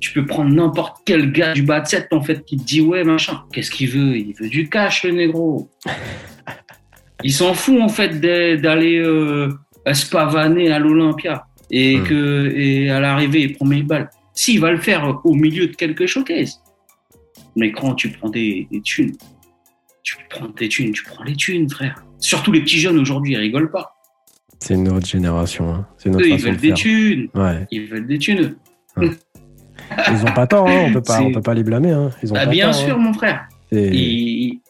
Tu 0.00 0.12
peux 0.12 0.26
prendre 0.26 0.52
n'importe 0.52 0.98
quel 1.06 1.32
gars 1.32 1.54
du 1.54 1.62
bas 1.62 1.84
7, 1.84 2.12
en 2.12 2.20
fait, 2.20 2.44
qui 2.44 2.56
te 2.56 2.64
dit 2.64 2.80
Ouais, 2.80 3.04
machin. 3.04 3.44
Qu'est-ce 3.52 3.70
qu'il 3.70 3.88
veut? 3.88 4.16
Il 4.16 4.34
veut 4.34 4.48
du 4.48 4.68
cash, 4.68 5.04
le 5.04 5.12
négro. 5.12 5.70
Il 7.22 7.32
s'en 7.32 7.54
fout, 7.54 7.80
en 7.80 7.88
fait, 7.88 8.20
d'aller 8.20 8.98
euh, 8.98 9.48
se 9.90 10.08
pavaner 10.10 10.70
à 10.70 10.78
l'Olympia. 10.78 11.46
Et, 11.70 11.96
hmm. 11.96 12.04
que, 12.04 12.52
et 12.54 12.90
à 12.90 13.00
l'arrivée, 13.00 13.42
il 13.42 13.52
prend 13.54 13.66
1000 13.66 13.86
balles. 13.86 14.10
S'il 14.36 14.60
va 14.60 14.70
le 14.70 14.78
faire 14.78 15.20
au 15.24 15.34
milieu 15.34 15.66
de 15.66 15.74
quelque 15.74 16.06
showcase. 16.06 16.62
Mais 17.56 17.72
quand 17.72 17.94
tu 17.94 18.10
prends 18.10 18.28
des, 18.28 18.68
thunes, 18.84 19.16
tu 20.02 20.16
prends 20.28 20.48
des 20.48 20.68
thunes, 20.68 20.92
tu 20.92 21.02
prends 21.02 21.24
les 21.24 21.34
thunes, 21.34 21.68
frère. 21.68 22.04
Surtout 22.18 22.52
les 22.52 22.60
petits 22.60 22.78
jeunes 22.78 22.98
aujourd'hui, 22.98 23.32
ils 23.32 23.38
rigolent 23.38 23.70
pas. 23.70 23.94
C'est 24.60 24.74
une 24.74 24.88
autre 24.88 25.06
génération. 25.06 25.72
Hein. 25.72 25.86
C'est 25.96 26.10
Eux, 26.10 26.28
ils 26.28 26.38
veulent 26.38 26.56
des 26.58 26.74
thunes. 26.74 27.28
Ouais. 27.34 27.66
Ils 27.70 27.86
veulent 27.86 28.06
des 28.06 28.18
thunes. 28.18 28.56
Ils 30.08 30.22
ont 30.22 30.34
pas 30.34 30.46
tort, 30.46 30.68
hein. 30.68 30.86
on 30.88 30.92
peut 30.92 31.02
pas, 31.02 31.20
on 31.20 31.30
peut 31.30 31.42
pas 31.42 31.54
les 31.54 31.62
blâmer. 31.62 31.92
Hein. 31.92 32.10
Ils 32.22 32.32
ont 32.32 32.34
bah, 32.34 32.46
bien 32.46 32.72
sûr, 32.72 32.96
hein. 32.96 32.98
mon 32.98 33.12
frère. 33.12 33.48
Il 33.70 34.60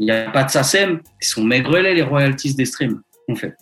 n'y 0.00 0.10
a 0.10 0.30
pas 0.30 0.44
de 0.44 0.50
SACEM, 0.50 1.00
ils 1.20 1.26
sont 1.26 1.44
maigrelets 1.44 1.94
les 1.94 2.02
royalties 2.02 2.54
des 2.54 2.64
streams, 2.64 3.02
en 3.28 3.34
fait. 3.34 3.54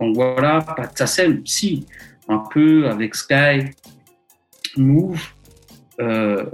Donc 0.00 0.16
voilà, 0.16 0.60
pas 0.60 0.86
de 0.86 0.96
SACEM, 0.96 1.42
si, 1.46 1.86
un 2.28 2.42
peu 2.52 2.88
avec 2.88 3.14
Sky, 3.14 3.70
Move, 4.76 5.20
euh, 6.00 6.44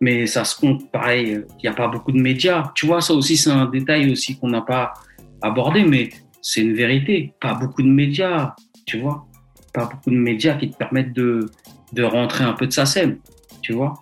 mais 0.00 0.26
ça 0.26 0.44
se 0.44 0.56
compte 0.56 0.90
pareil, 0.90 1.40
il 1.58 1.62
n'y 1.62 1.68
a 1.68 1.74
pas 1.74 1.88
beaucoup 1.88 2.12
de 2.12 2.20
médias. 2.20 2.72
Tu 2.74 2.86
vois, 2.86 3.00
ça 3.00 3.12
aussi, 3.14 3.36
c'est 3.36 3.50
un 3.50 3.66
détail 3.66 4.10
aussi 4.10 4.38
qu'on 4.38 4.48
n'a 4.48 4.62
pas 4.62 4.94
abordé, 5.42 5.84
mais 5.84 6.10
c'est 6.40 6.62
une 6.62 6.74
vérité. 6.74 7.34
Pas 7.40 7.54
beaucoup 7.54 7.82
de 7.82 7.88
médias, 7.88 8.54
tu 8.86 9.00
vois. 9.00 9.26
Pas 9.72 9.86
beaucoup 9.86 10.10
de 10.10 10.16
médias 10.16 10.54
qui 10.54 10.70
te 10.70 10.76
permettent 10.76 11.12
de, 11.12 11.50
de 11.92 12.02
rentrer 12.02 12.44
un 12.44 12.52
peu 12.52 12.66
de 12.66 12.72
sa 12.72 12.86
scène, 12.86 13.18
tu 13.60 13.72
vois. 13.72 13.94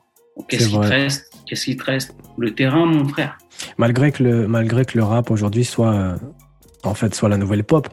Qu'est-ce 0.49 0.69
qui 0.69 0.75
te 0.75 0.79
reste? 0.79 1.31
Qu'est-ce 1.47 1.65
qui 1.65 1.77
te 1.77 1.85
reste? 1.85 2.15
Le 2.39 2.55
terrain, 2.55 2.87
mon 2.87 3.07
frère. 3.07 3.39
Malgré 3.79 4.13
que 4.13 4.23
le, 4.23 4.49
malgré 4.49 4.85
que 4.85 4.97
le 4.97 5.05
rap 5.05 5.31
aujourd'hui 5.31 5.65
soit, 5.65 5.93
euh, 5.93 6.17
en 6.85 6.95
fait, 6.95 7.15
soit 7.15 7.29
la 7.29 7.37
nouvelle 7.37 7.65
pop, 7.65 7.89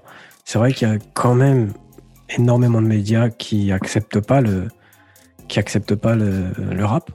c'est 0.46 0.60
vrai 0.60 0.74
qu'il 0.74 0.88
y 0.88 0.92
a 0.92 0.98
quand 1.14 1.36
même 1.36 1.74
énormément 2.38 2.82
de 2.82 2.88
médias 2.88 3.30
qui 3.30 3.72
acceptent 3.72 4.20
pas 4.20 4.42
le, 4.42 4.68
qui 5.50 5.60
acceptent 5.60 5.96
pas 5.96 6.16
le, 6.16 6.86
rap. 6.86 7.12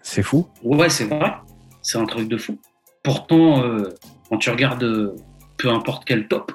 C'est 0.00 0.22
fou. 0.22 0.46
Ouais, 0.62 0.88
c'est 0.88 1.04
vrai. 1.04 1.34
C'est 1.82 1.98
un 1.98 2.06
truc 2.06 2.28
de 2.28 2.38
fou. 2.38 2.58
Pourtant, 3.02 3.62
euh, 3.62 3.90
quand 4.30 4.38
tu 4.38 4.50
regardes 4.50 4.84
euh, 4.84 5.14
peu 5.58 5.68
importe 5.68 6.04
quel 6.06 6.28
top, 6.28 6.52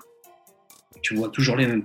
tu 1.02 1.16
vois 1.16 1.30
toujours 1.30 1.58
les 1.58 1.68
mêmes. 1.68 1.84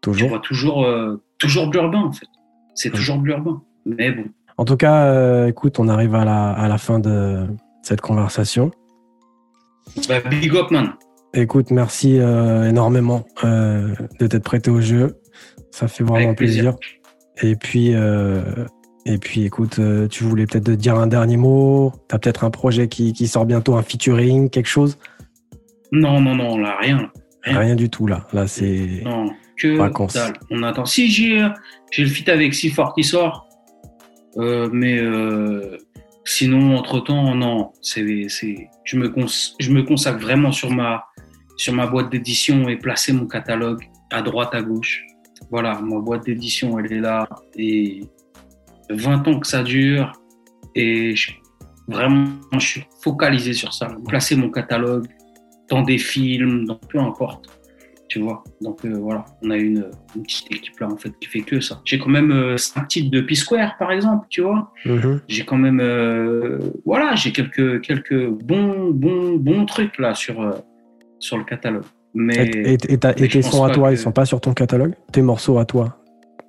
Toujours. 0.00 0.26
Tu 0.26 0.28
vois 0.28 0.40
toujours, 0.40 0.84
euh, 0.84 1.22
toujours 1.38 1.68
de 1.68 1.78
l'urbain, 1.78 2.02
en 2.02 2.12
fait. 2.12 2.26
C'est 2.74 2.90
toujours 2.90 3.18
de 3.18 3.24
l'urbain. 3.24 3.62
Mais 3.86 4.10
bon. 4.10 4.24
En 4.58 4.64
tout 4.64 4.76
cas, 4.76 5.46
écoute, 5.46 5.78
on 5.78 5.88
arrive 5.88 6.14
à 6.14 6.24
la, 6.24 6.50
à 6.50 6.68
la 6.68 6.78
fin 6.78 6.98
de 6.98 7.46
cette 7.82 8.00
conversation. 8.00 8.70
Bah, 10.08 10.20
big 10.20 10.54
up, 10.54 10.70
man. 10.70 10.94
Écoute, 11.34 11.70
merci 11.70 12.16
énormément 12.16 13.24
de 13.42 14.26
t'être 14.26 14.44
prêté 14.44 14.70
au 14.70 14.80
jeu. 14.80 15.20
Ça 15.70 15.88
fait 15.88 16.04
vraiment 16.04 16.34
plaisir. 16.34 16.74
Et 17.40 17.56
puis, 17.56 17.94
euh, 17.94 18.42
et 19.06 19.18
puis, 19.18 19.44
écoute, 19.44 19.78
euh, 19.78 20.06
tu 20.08 20.24
voulais 20.24 20.46
peut-être 20.46 20.70
dire 20.72 20.96
un 20.96 21.06
dernier 21.06 21.36
mot? 21.36 21.92
Tu 22.08 22.14
as 22.14 22.18
peut-être 22.18 22.44
un 22.44 22.50
projet 22.50 22.88
qui, 22.88 23.12
qui, 23.12 23.26
sort 23.26 23.46
bientôt, 23.46 23.76
un 23.76 23.82
featuring, 23.82 24.50
quelque 24.50 24.68
chose? 24.68 24.98
Non, 25.90 26.20
non, 26.20 26.34
non, 26.34 26.58
là, 26.58 26.76
rien. 26.80 27.10
Rien, 27.44 27.74
du 27.74 27.88
tout, 27.88 28.06
là. 28.06 28.26
Là, 28.32 28.46
c'est. 28.46 29.02
Non, 29.04 29.30
que 29.56 29.76
vacances. 29.76 30.16
On 30.50 30.62
attend. 30.62 30.84
Si 30.84 31.10
j'ai 31.10 31.42
le 31.98 32.06
fit 32.06 32.30
avec 32.30 32.54
Fort 32.72 32.94
qui 32.94 33.02
sort, 33.02 33.48
euh, 34.36 34.68
mais 34.72 35.00
sinon, 36.24 36.76
entre-temps, 36.76 37.34
non. 37.34 37.72
C'est, 37.80 38.28
je, 38.84 38.96
me 38.96 39.12
je 39.58 39.72
me 39.72 39.82
consacre 39.82 40.20
vraiment 40.20 40.52
sur 40.52 40.70
ma, 40.70 41.06
sur 41.56 41.72
ma 41.72 41.88
boîte 41.88 42.10
d'édition 42.10 42.68
et 42.68 42.76
placer 42.76 43.12
mon 43.12 43.26
catalogue 43.26 43.82
à 44.10 44.22
droite, 44.22 44.54
à 44.54 44.62
gauche 44.62 45.04
voilà, 45.52 45.78
ma 45.82 46.00
boîte 46.00 46.24
d'édition, 46.24 46.78
elle 46.78 46.90
est 46.90 47.00
là. 47.00 47.28
Et 47.56 48.00
20 48.88 49.28
ans 49.28 49.38
que 49.38 49.46
ça 49.46 49.62
dure. 49.62 50.10
Et 50.74 51.14
vraiment, 51.86 52.26
je 52.54 52.66
suis 52.66 52.84
focalisé 53.02 53.52
sur 53.52 53.74
ça. 53.74 53.94
Placer 54.08 54.34
mon 54.34 54.50
catalogue 54.50 55.06
dans 55.68 55.82
des 55.82 55.98
films, 55.98 56.64
dans 56.64 56.76
peu 56.76 56.98
importe. 56.98 57.50
Tu 58.08 58.20
vois? 58.20 58.42
Donc 58.62 58.84
euh, 58.84 58.98
voilà, 58.98 59.24
on 59.42 59.50
a 59.50 59.56
une, 59.56 59.90
petite 60.14 60.52
équipe 60.52 60.78
là 60.80 60.88
en 60.88 60.96
fait 60.96 61.12
qui 61.18 61.28
fait 61.28 61.40
que 61.40 61.60
ça. 61.60 61.80
J'ai 61.86 61.98
quand 61.98 62.10
même 62.10 62.30
euh, 62.30 62.56
5 62.58 62.88
titres 62.88 63.10
de 63.10 63.22
P-Square 63.22 63.76
par 63.78 63.90
exemple, 63.90 64.26
tu 64.28 64.42
vois? 64.42 64.70
Mm-hmm. 64.84 65.20
J'ai 65.28 65.44
quand 65.46 65.56
même, 65.56 65.80
euh, 65.80 66.58
voilà, 66.84 67.14
j'ai 67.14 67.32
quelques, 67.32 67.80
quelques 67.80 68.26
bons, 68.28 68.90
bons, 68.90 69.36
bons 69.36 69.64
trucs 69.64 69.98
là 69.98 70.14
sur, 70.14 70.42
euh, 70.42 70.52
sur 71.20 71.38
le 71.38 71.44
catalogue. 71.44 71.84
Mais, 72.14 72.50
et, 72.64 72.76
tes 72.76 73.42
sons 73.42 73.64
à 73.64 73.70
toi, 73.70 73.90
ils 73.90 73.98
sont 73.98 74.12
pas 74.12 74.26
sur 74.26 74.40
ton 74.40 74.52
catalogue? 74.52 74.94
Tes 75.12 75.22
morceaux 75.22 75.58
à 75.58 75.64
toi? 75.64 75.98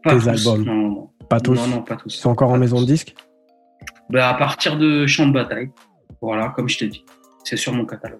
Tes 0.05 0.27
albums? 0.27 0.63
Non, 0.63 1.09
Pas 1.29 1.39
tous? 1.39 1.55
Non, 1.55 1.67
non, 1.67 1.81
pas 1.81 1.95
tous. 1.95 2.15
Ils 2.15 2.19
sont 2.19 2.29
encore 2.29 2.49
en 2.49 2.57
maison 2.57 2.81
de 2.81 2.85
disque 2.85 3.15
bah, 4.09 4.29
À 4.29 4.33
partir 4.33 4.77
de 4.77 5.07
Champ 5.07 5.27
de 5.27 5.33
bataille. 5.33 5.69
Voilà, 6.21 6.49
comme 6.49 6.67
je 6.67 6.79
t'ai 6.79 6.87
dit. 6.87 7.05
C'est 7.43 7.57
sur 7.57 7.73
mon 7.73 7.85
catalogue. 7.85 8.19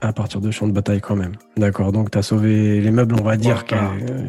À 0.00 0.12
partir 0.12 0.40
de 0.40 0.50
Champ 0.50 0.68
de 0.68 0.72
bataille 0.72 1.00
quand 1.00 1.16
même. 1.16 1.32
D'accord, 1.56 1.90
donc 1.90 2.10
tu 2.10 2.18
as 2.18 2.22
sauvé 2.22 2.80
les 2.80 2.90
meubles, 2.90 3.16
on 3.18 3.24
va 3.24 3.36
dire 3.36 3.64
que 3.64 3.74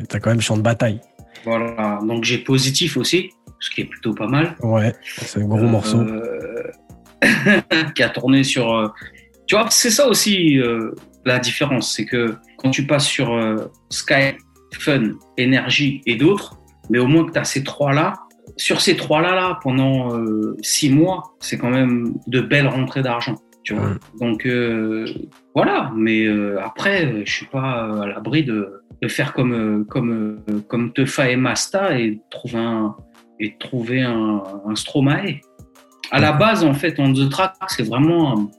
tu 0.07 0.15
as 0.15 0.19
quand 0.19 0.29
même 0.29 0.41
Champ 0.41 0.57
de 0.57 0.61
bataille. 0.61 1.01
Voilà, 1.43 1.99
donc 2.03 2.23
j'ai 2.23 2.39
Positif 2.39 2.97
aussi, 2.97 3.29
ce 3.59 3.69
qui 3.69 3.81
est 3.81 3.85
plutôt 3.85 4.13
pas 4.13 4.27
mal. 4.27 4.55
Ouais, 4.61 4.93
c'est 5.03 5.41
un 5.41 5.45
gros 5.45 5.59
euh, 5.59 5.67
morceau. 5.67 5.99
qui 7.95 8.03
a 8.03 8.09
tourné 8.09 8.43
sur... 8.43 8.73
Euh, 8.73 8.87
tu 9.45 9.55
vois, 9.55 9.67
c'est 9.69 9.89
ça 9.89 10.07
aussi 10.07 10.59
euh, 10.59 10.93
la 11.27 11.39
différence, 11.39 11.95
c'est 11.95 12.05
que 12.05 12.35
quand 12.57 12.71
tu 12.71 12.85
passes 12.87 13.05
sur 13.05 13.33
euh, 13.33 13.71
Sky, 13.89 14.35
Fun, 14.73 15.11
Énergie 15.37 16.01
et 16.05 16.15
d'autres, 16.15 16.57
mais 16.89 16.99
au 16.99 17.07
moins 17.07 17.25
que 17.25 17.31
tu 17.31 17.39
as 17.39 17.43
ces 17.43 17.63
trois-là, 17.63 18.13
sur 18.55 18.81
ces 18.81 18.95
trois-là, 18.95 19.35
là, 19.35 19.59
pendant 19.61 20.15
euh, 20.15 20.55
six 20.61 20.89
mois, 20.89 21.35
c'est 21.39 21.57
quand 21.57 21.69
même 21.69 22.15
de 22.27 22.41
belles 22.41 22.67
rentrées 22.67 23.01
d'argent. 23.01 23.35
Tu 23.63 23.73
vois. 23.73 23.95
Donc 24.21 24.45
euh, 24.45 25.05
voilà, 25.53 25.91
mais 25.93 26.25
euh, 26.25 26.57
après, 26.63 27.25
je 27.25 27.31
suis 27.31 27.45
pas 27.47 28.01
à 28.01 28.05
l'abri 28.07 28.45
de, 28.45 28.81
de, 29.01 29.07
faire 29.09 29.33
comme 29.33 29.85
comme 29.89 30.39
comme 30.69 30.93
Tefa 30.93 31.29
et 31.29 31.35
Masta 31.35 31.99
et 31.99 32.21
trouver 32.29 32.59
un 32.59 32.95
et 33.41 33.57
trouver 33.59 34.01
un, 34.03 34.41
un 34.65 34.75
Stromae. 34.75 35.41
À 36.11 36.21
la 36.21 36.31
base, 36.31 36.63
en 36.63 36.73
fait, 36.73 36.97
On 36.97 37.11
the 37.11 37.29
Track, 37.29 37.55
c'est 37.67 37.85
vraiment 37.85 38.49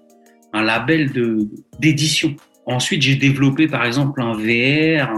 un, 0.53 0.63
label 0.63 1.11
de 1.13 1.39
d'édition. 1.79 2.37
Ensuite, 2.69 3.03
j'ai 3.03 3.17
développé, 3.17 3.67
par 3.67 3.85
exemple, 3.85 4.21
un 4.21 4.35
VR, 4.35 5.11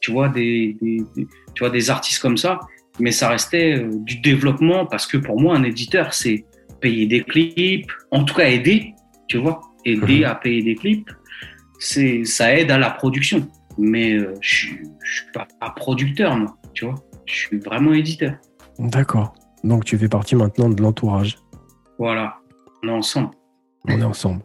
tu 0.00 0.10
vois, 0.10 0.28
des, 0.28 0.76
des, 0.80 1.04
tu 1.54 1.60
vois, 1.60 1.70
des 1.70 1.90
artistes 1.90 2.20
comme 2.20 2.36
ça. 2.36 2.58
Mais 2.98 3.12
ça 3.12 3.28
restait 3.28 3.86
du 3.88 4.20
développement 4.20 4.86
parce 4.86 5.06
que 5.06 5.16
pour 5.16 5.40
moi, 5.40 5.56
un 5.56 5.62
éditeur, 5.62 6.12
c'est 6.12 6.44
payer 6.80 7.06
des 7.06 7.22
clips, 7.22 7.90
en 8.10 8.24
tout 8.24 8.34
cas 8.34 8.48
aider, 8.48 8.94
tu 9.28 9.38
vois, 9.38 9.60
aider 9.84 10.20
mhm. 10.20 10.24
à 10.24 10.34
payer 10.34 10.62
des 10.62 10.74
clips, 10.74 11.10
c'est 11.78 12.24
ça 12.24 12.54
aide 12.54 12.70
à 12.70 12.78
la 12.78 12.90
production. 12.90 13.48
Mais 13.78 14.14
euh, 14.14 14.34
je, 14.40 14.72
ne 14.72 14.76
suis 15.02 15.26
pas, 15.32 15.46
producteur, 15.74 16.36
moi, 16.36 16.56
tu 16.74 16.84
vois. 16.84 16.96
Je 17.24 17.34
suis 17.34 17.58
vraiment 17.58 17.94
éditeur. 17.94 18.34
D'accord. 18.78 19.34
Donc 19.64 19.84
tu 19.84 19.96
fais 19.96 20.08
partie 20.08 20.34
maintenant 20.34 20.68
de 20.68 20.82
l'entourage. 20.82 21.38
Voilà. 21.98 22.36
On 22.82 22.88
est 22.88 22.92
ensemble. 22.92 23.30
On 23.88 24.00
est 24.00 24.04
ensemble. 24.04 24.42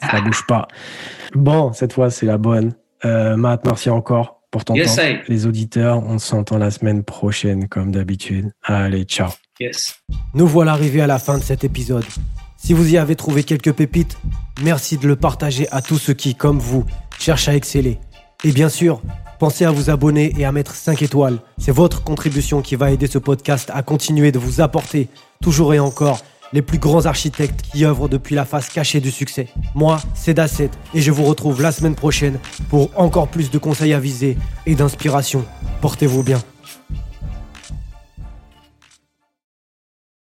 Ça 0.00 0.20
bouge 0.20 0.44
pas. 0.46 0.68
Bon, 1.34 1.72
cette 1.72 1.92
fois, 1.92 2.10
c'est 2.10 2.26
la 2.26 2.38
bonne. 2.38 2.72
Euh, 3.04 3.36
Matt, 3.36 3.64
merci 3.64 3.90
encore 3.90 4.42
pour 4.50 4.64
ton 4.64 4.74
temps. 4.74 4.80
Les 5.28 5.46
auditeurs, 5.46 6.02
on 6.06 6.18
s'entend 6.18 6.58
la 6.58 6.70
semaine 6.70 7.02
prochaine, 7.02 7.68
comme 7.68 7.90
d'habitude. 7.90 8.52
Allez, 8.62 9.04
ciao. 9.04 9.30
Yes. 9.60 9.96
Nous 10.34 10.46
voilà 10.46 10.72
arrivés 10.72 11.00
à 11.00 11.06
la 11.06 11.18
fin 11.18 11.38
de 11.38 11.42
cet 11.42 11.64
épisode. 11.64 12.04
Si 12.56 12.72
vous 12.72 12.94
y 12.94 12.96
avez 12.96 13.14
trouvé 13.14 13.42
quelques 13.42 13.72
pépites, 13.72 14.16
merci 14.62 14.96
de 14.96 15.06
le 15.06 15.16
partager 15.16 15.68
à 15.70 15.82
tous 15.82 15.98
ceux 15.98 16.14
qui, 16.14 16.34
comme 16.34 16.58
vous, 16.58 16.84
cherchent 17.18 17.48
à 17.48 17.54
exceller. 17.54 17.98
Et 18.42 18.52
bien 18.52 18.68
sûr, 18.68 19.02
pensez 19.38 19.64
à 19.64 19.70
vous 19.70 19.90
abonner 19.90 20.32
et 20.38 20.44
à 20.44 20.52
mettre 20.52 20.74
5 20.74 21.02
étoiles. 21.02 21.38
C'est 21.58 21.72
votre 21.72 22.02
contribution 22.02 22.62
qui 22.62 22.76
va 22.76 22.90
aider 22.90 23.06
ce 23.06 23.18
podcast 23.18 23.70
à 23.74 23.82
continuer 23.82 24.32
de 24.32 24.38
vous 24.38 24.60
apporter, 24.60 25.08
toujours 25.42 25.74
et 25.74 25.78
encore, 25.78 26.22
les 26.54 26.62
plus 26.62 26.78
grands 26.78 27.04
architectes 27.04 27.62
qui 27.62 27.84
œuvrent 27.84 28.08
depuis 28.08 28.36
la 28.36 28.44
face 28.44 28.68
cachée 28.68 29.00
du 29.00 29.10
succès. 29.10 29.48
Moi, 29.74 30.00
c'est 30.14 30.34
Dasset 30.34 30.70
et 30.94 31.02
je 31.02 31.10
vous 31.10 31.24
retrouve 31.24 31.60
la 31.60 31.72
semaine 31.72 31.96
prochaine 31.96 32.38
pour 32.70 32.90
encore 32.96 33.28
plus 33.28 33.50
de 33.50 33.58
conseils 33.58 33.92
avisés 33.92 34.38
et 34.64 34.76
d'inspiration. 34.76 35.44
Portez-vous 35.82 36.22
bien. 36.22 36.40